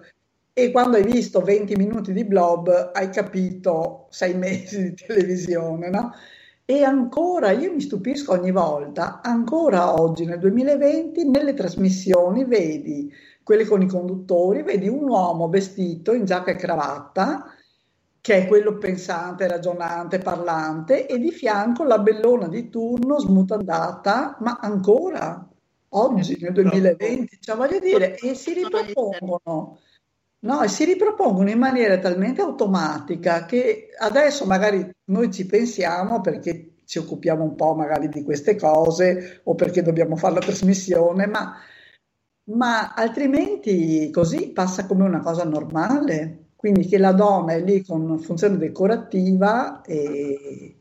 e 0.54 0.72
quando 0.72 0.98
hai 0.98 1.04
visto 1.04 1.42
20 1.42 1.76
minuti 1.76 2.14
di 2.14 2.24
blob 2.24 2.92
hai 2.94 3.10
capito 3.10 4.08
sei 4.10 4.36
mesi 4.38 4.90
di 4.90 4.94
televisione, 4.94 5.90
no? 5.90 6.12
E 6.66 6.84
ancora, 6.84 7.52
io 7.52 7.74
mi 7.74 7.82
stupisco 7.82 8.32
ogni 8.32 8.52
volta, 8.52 9.20
ancora 9.22 10.00
oggi 10.00 10.26
nel 10.26 10.40
2020 10.40 11.28
nelle 11.30 11.54
trasmissioni 11.54 12.46
vedi, 12.46 13.12
quelle 13.44 13.66
con 13.66 13.82
i 13.82 13.88
conduttori, 13.88 14.64
vedi 14.64 14.88
un 14.88 15.10
uomo 15.10 15.50
vestito 15.50 16.14
in 16.14 16.24
giacca 16.26 16.52
e 16.52 16.56
cravatta 16.56 17.54
che 18.22 18.38
è 18.38 18.48
quello 18.48 18.78
pensante, 18.78 19.50
ragionante, 19.50 20.20
parlante, 20.20 21.08
e 21.08 21.20
di 21.20 21.32
fianco 21.32 21.84
la 21.84 22.00
bellona 22.00 22.48
di 22.48 22.70
turno 22.70 23.20
smutandata, 23.20 24.38
ma 24.40 24.60
ancora 24.62 25.46
oggi, 25.90 26.38
nel 26.40 26.54
2020, 26.54 27.38
cioè 27.42 27.58
voglio 27.58 27.80
dire, 27.80 28.16
e 28.16 28.34
si 28.34 28.54
ripropongono. 28.54 29.80
No, 30.44 30.62
e 30.62 30.68
si 30.68 30.84
ripropongono 30.84 31.50
in 31.50 31.58
maniera 31.58 31.98
talmente 32.00 32.42
automatica 32.42 33.46
che 33.46 33.90
adesso 33.98 34.46
magari 34.46 34.90
noi 35.06 35.32
ci 35.32 35.46
pensiamo 35.46 36.20
perché 36.20 36.74
ci 36.86 36.98
occupiamo 36.98 37.44
un 37.44 37.56
po' 37.56 37.74
magari 37.76 38.10
di 38.10 38.24
queste 38.24 38.58
cose 38.58 39.40
o 39.44 39.56
perché 39.56 39.82
dobbiamo 39.82 40.18
fare 40.18 40.34
la 40.34 40.40
trasmissione, 40.42 41.28
ma, 41.28 41.56
ma 42.46 42.94
altrimenti 42.94 44.10
così 44.12 44.50
passa 44.50 44.86
come 44.86 45.06
una 45.06 45.22
cosa 45.22 45.46
normale. 45.46 46.40
Quindi 46.58 46.88
che 46.88 46.98
la 46.98 47.14
donna 47.14 47.54
è 47.54 47.62
lì 47.62 47.84
con 47.86 48.20
funzione 48.20 48.58
decorativa 48.58 49.82
e... 49.82 50.76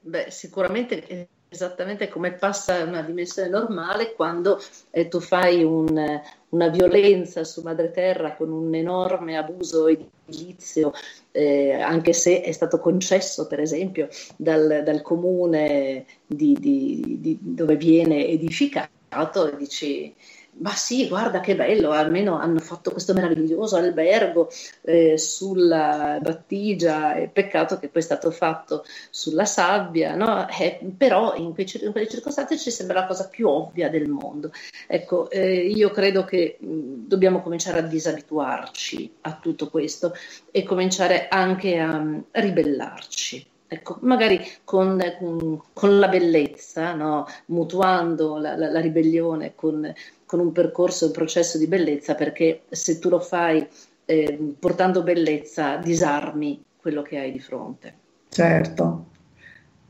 Beh, 0.00 0.26
sicuramente 0.30 1.28
esattamente 1.54 2.08
come 2.08 2.32
passa 2.32 2.82
una 2.82 3.02
dimensione 3.02 3.48
normale 3.48 4.12
quando 4.14 4.60
eh, 4.90 5.06
tu 5.08 5.20
fai 5.20 5.62
un, 5.62 6.20
una 6.54 6.68
violenza 6.68 7.42
su 7.44 7.62
madreterra 7.62 8.36
con 8.36 8.50
un 8.52 8.72
enorme 8.74 9.36
abuso 9.36 9.88
edilizio, 9.88 10.92
eh, 11.32 11.72
anche 11.72 12.12
se 12.12 12.42
è 12.42 12.52
stato 12.52 12.78
concesso 12.78 13.46
per 13.48 13.60
esempio 13.60 14.08
dal, 14.36 14.82
dal 14.84 15.02
comune 15.02 16.06
di, 16.24 16.56
di, 16.58 17.16
di, 17.20 17.38
dove 17.40 17.76
viene 17.76 18.28
edificato, 18.28 19.50
dici 19.56 20.14
ma 20.58 20.70
sì, 20.70 21.08
guarda 21.08 21.40
che 21.40 21.56
bello, 21.56 21.90
almeno 21.90 22.38
hanno 22.38 22.60
fatto 22.60 22.92
questo 22.92 23.12
meraviglioso 23.12 23.76
albergo 23.76 24.48
eh, 24.82 25.18
sulla 25.18 26.18
battigia, 26.20 27.14
peccato 27.32 27.78
che 27.78 27.88
poi 27.88 28.02
è 28.02 28.04
stato 28.04 28.30
fatto 28.30 28.84
sulla 29.10 29.44
sabbia, 29.44 30.14
no? 30.14 30.48
eh, 30.48 30.78
però 30.96 31.34
in, 31.36 31.52
quei, 31.54 31.68
in, 31.82 31.92
quelle 31.92 32.08
circostanze 32.08 32.56
ci 32.58 32.70
sembra 32.70 33.00
la 33.00 33.06
cosa 33.06 33.28
più 33.28 33.48
ovvia 33.48 33.88
del 33.90 34.08
mondo. 34.08 34.52
Ecco, 34.86 35.28
eh, 35.30 35.66
io 35.66 35.90
credo 35.90 36.24
che 36.24 36.56
mh, 36.60 37.06
dobbiamo 37.06 37.42
cominciare 37.42 37.78
a 37.78 37.82
disabituarci 37.82 39.14
a 39.22 39.38
tutto 39.40 39.68
questo 39.68 40.14
e 40.50 40.62
cominciare 40.62 41.28
anche 41.28 41.78
a, 41.78 41.96
a 41.96 42.40
ribellarci. 42.40 43.52
Ecco, 43.66 43.96
magari 44.02 44.40
con, 44.62 45.02
con, 45.18 45.60
con 45.72 45.98
la 45.98 46.06
bellezza, 46.06 46.94
no? 46.94 47.26
mutuando 47.46 48.36
la, 48.36 48.56
la, 48.56 48.70
la 48.70 48.80
ribellione 48.80 49.54
con, 49.56 49.92
con, 50.26 50.40
un 50.40 50.52
percorso, 50.52 51.06
un 51.06 51.12
processo 51.12 51.58
di 51.58 51.66
bellezza, 51.66 52.14
perché 52.14 52.62
se 52.68 52.98
tu 52.98 53.08
lo 53.08 53.20
fai 53.20 53.66
eh, 54.04 54.54
portando 54.58 55.02
bellezza, 55.02 55.76
disarmi 55.76 56.62
quello 56.76 57.02
che 57.02 57.18
hai 57.18 57.32
di 57.32 57.40
fronte. 57.40 57.94
Certo, 58.28 59.06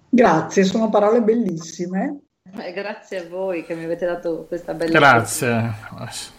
grazie, 0.08 0.64
sono 0.64 0.88
parole 0.88 1.22
bellissime. 1.22 2.18
Eh, 2.58 2.72
grazie 2.72 3.24
a 3.24 3.28
voi 3.28 3.64
che 3.64 3.74
mi 3.74 3.84
avete 3.84 4.06
dato 4.06 4.44
questa 4.46 4.74
bella... 4.74 4.98
Grazie. 4.98 6.33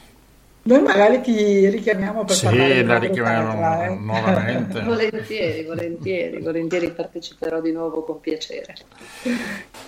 Noi 0.68 0.82
magari 0.82 1.22
ti 1.22 1.70
richiamiamo 1.70 2.26
per 2.26 2.36
sì, 2.36 2.46
parlare 2.46 2.84
la 2.84 2.98
richiamiamo 2.98 3.84
eh? 3.84 3.90
nuovamente. 3.90 4.82
volentieri, 4.84 5.64
volentieri, 5.64 6.42
volentieri 6.42 6.90
parteciperò 6.90 7.62
di 7.62 7.72
nuovo 7.72 8.04
con 8.04 8.20
piacere. 8.20 8.74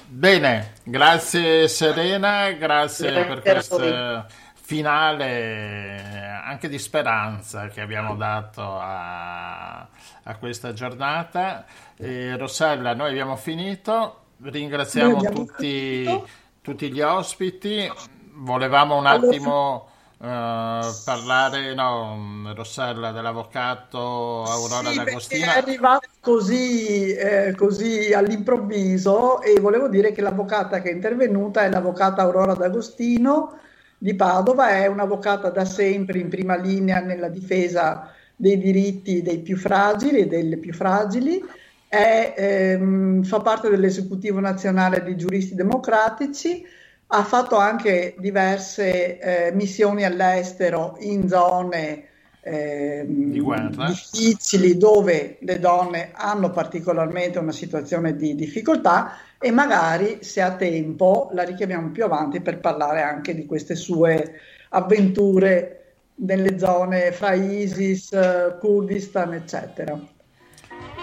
Bene, 0.05 0.73
grazie 0.83 1.67
Serena, 1.67 2.51
grazie, 2.51 3.11
grazie 3.11 3.27
per 3.27 3.41
questo 3.41 4.25
finale 4.53 6.41
anche 6.43 6.69
di 6.69 6.77
speranza 6.77 7.69
che 7.69 7.81
abbiamo 7.81 8.15
dato 8.15 8.61
a, 8.61 9.79
a 9.79 10.35
questa 10.37 10.73
giornata. 10.73 11.65
E 11.97 12.37
Rossella, 12.37 12.93
noi 12.93 13.09
abbiamo 13.09 13.35
finito, 13.35 14.25
ringraziamo 14.43 15.17
abbiamo 15.17 15.43
tutti, 15.43 16.23
tutti, 16.61 16.91
gli 16.91 17.01
ospiti, 17.01 17.91
volevamo 18.35 18.95
un 18.95 19.07
Allora, 19.07 19.27
attimo... 19.27 19.89
Uh, 20.19 20.81
parlare, 21.05 21.75
no, 21.75 22.51
Rossella, 22.55 23.11
dell'avvocato 23.11 24.45
Aurora 24.45 24.89
Sì, 24.89 24.95
D'Agostino. 24.95 25.45
è 25.45 25.57
arrivato 25.57 26.07
così, 26.19 27.13
eh, 27.13 27.53
così 27.55 28.11
all'improvviso 28.13 29.43
e 29.43 29.59
volevo 29.59 29.87
dire 29.87 30.11
che 30.13 30.21
l'avvocata 30.21 30.81
che 30.81 30.89
è 30.89 30.93
intervenuta 30.93 31.61
è 31.61 31.69
l'avvocata 31.69 32.23
Aurora 32.23 32.55
D'Agostino 32.55 33.59
di 33.95 34.15
Padova, 34.15 34.69
è 34.69 34.87
un'avvocata 34.87 35.51
da 35.51 35.65
sempre 35.65 36.17
in 36.17 36.29
prima 36.29 36.55
linea 36.55 36.99
nella 36.99 37.29
difesa 37.29 38.11
dei 38.35 38.57
diritti 38.57 39.21
dei 39.21 39.39
più 39.39 39.55
fragili 39.55 40.21
e 40.21 40.27
delle 40.27 40.57
più 40.57 40.73
fragili, 40.73 41.43
è, 41.87 42.33
ehm, 42.35 43.21
fa 43.23 43.39
parte 43.41 43.69
dell'esecutivo 43.69 44.39
nazionale 44.39 45.03
di 45.03 45.15
giuristi 45.15 45.53
democratici, 45.53 46.65
ha 47.07 47.23
fatto 47.23 47.55
anche 47.57 48.15
diverse 48.17 49.19
eh, 49.19 49.51
missioni 49.53 50.03
all'estero 50.03 50.95
in 50.99 51.27
zone 51.29 52.05
ehm, 52.41 53.31
Di 53.31 53.39
guerra. 53.39 53.87
difficili 53.87 54.77
dove 54.77 55.37
le 55.41 55.59
donne 55.59 56.11
hanno 56.13 56.51
particolarmente 56.51 57.39
una 57.39 57.51
situazione 57.53 58.15
di 58.15 58.35
difficoltà 58.35 59.17
e 59.39 59.51
magari 59.51 60.19
se 60.21 60.41
ha 60.41 60.55
tempo 60.55 61.29
la 61.33 61.43
richiamiamo 61.43 61.91
più 61.91 62.03
avanti 62.03 62.41
per 62.41 62.59
parlare 62.59 63.01
anche 63.01 63.33
di 63.35 63.45
queste 63.45 63.75
sue 63.75 64.39
avventure 64.69 65.73
nelle 66.15 66.57
zone 66.57 67.11
fra 67.11 67.33
ISIS, 67.33 68.11
eh, 68.11 68.57
Kurdistan, 68.59 69.33
eccetera. 69.33 69.97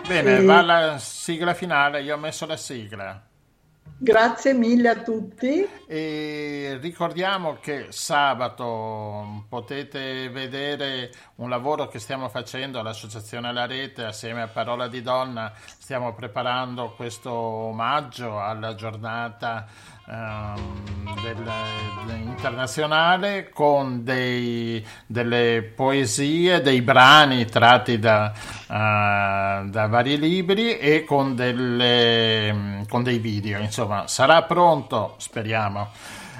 Bene, 0.07 0.39
E- 0.39 0.45
va 0.45 0.61
la 0.61 0.99
sigla 0.99 1.55
finale, 1.55 2.03
io 2.03 2.15
ho 2.17 2.19
messo 2.19 2.45
la 2.47 2.57
sigla. 2.57 3.23
Grazie 3.97 4.55
mille 4.55 4.89
a 4.89 5.03
tutti. 5.03 5.66
E 5.87 6.79
ricordiamo 6.81 7.59
che 7.61 7.87
sabato 7.91 9.45
potete 9.49 10.29
vedere 10.31 11.12
un 11.37 11.49
lavoro 11.49 11.87
che 11.87 12.01
stiamo 12.01 12.29
facendo 12.29 12.81
all'Associazione 12.81 13.53
La 13.53 13.66
Rete 13.66 14.05
assieme 14.05 14.43
a 14.43 14.49
Parola 14.49 14.89
di 14.89 15.01
Donna. 15.01 15.53
Stiamo 15.85 16.15
preparando 16.15 16.94
questo 16.97 17.31
omaggio 17.31 18.40
alla 18.40 18.74
giornata 18.74 19.66
ehm, 20.09 21.20
del- 21.20 22.23
internazionale 22.23 23.51
con 23.51 24.02
dei- 24.02 24.82
delle 25.05 25.61
poesie, 25.77 26.62
dei 26.62 26.81
brani 26.81 27.44
tratti 27.44 27.98
da, 27.98 28.32
eh, 28.32 29.69
da 29.69 29.86
vari 29.86 30.19
libri 30.19 30.78
e 30.78 31.05
con, 31.05 31.35
delle, 31.35 32.82
con 32.89 33.02
dei 33.02 33.19
video. 33.19 33.59
Insomma, 33.61 34.06
sarà 34.09 34.43
pronto, 34.44 35.16
speriamo. 35.19 35.90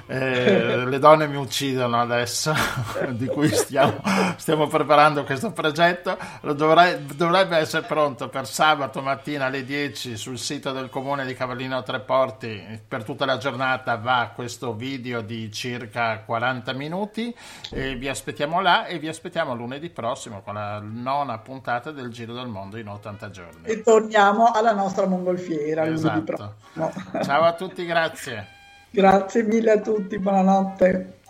Eh, 0.07 0.85
le 0.85 0.99
donne 0.99 1.27
mi 1.27 1.35
uccidono 1.35 1.99
adesso, 1.99 2.53
di 3.09 3.25
cui 3.27 3.49
stiamo, 3.49 4.01
stiamo 4.37 4.67
preparando 4.67 5.23
questo 5.23 5.51
progetto. 5.51 6.17
Lo 6.41 6.53
dovrei- 6.53 7.05
dovrebbe 7.15 7.57
essere 7.57 7.85
pronto 7.85 8.29
per 8.29 8.47
sabato 8.47 9.01
mattina 9.01 9.45
alle 9.45 9.63
10 9.63 10.15
sul 10.15 10.37
sito 10.37 10.71
del 10.71 10.89
comune 10.89 11.25
di 11.25 11.33
Cavallino 11.33 11.81
Treporti. 11.81 12.81
Per 12.87 13.03
tutta 13.03 13.25
la 13.25 13.37
giornata 13.37 13.95
va 13.95 14.31
questo 14.33 14.73
video 14.73 15.21
di 15.21 15.51
circa 15.51 16.19
40 16.19 16.73
minuti. 16.73 17.35
E 17.71 17.95
vi 17.95 18.07
aspettiamo 18.07 18.61
là 18.61 18.85
e 18.85 18.99
vi 18.99 19.07
aspettiamo 19.07 19.55
lunedì 19.55 19.89
prossimo 19.89 20.41
con 20.41 20.53
la 20.53 20.79
nona 20.79 21.39
puntata 21.39 21.91
del 21.91 22.09
Giro 22.09 22.33
del 22.33 22.47
Mondo 22.47 22.77
in 22.77 22.87
80 22.87 23.29
giorni. 23.31 23.61
E 23.63 23.81
torniamo 23.81 24.51
alla 24.51 24.73
nostra 24.73 25.07
mongolfiera 25.07 25.85
Esatto. 25.85 26.55
Ciao 27.23 27.43
a 27.43 27.53
tutti, 27.53 27.85
grazie. 27.85 28.54
Grazie 28.95 29.43
mille 29.43 29.71
a 29.73 29.81
tutti, 29.81 30.17
buonanotte. 30.17 31.24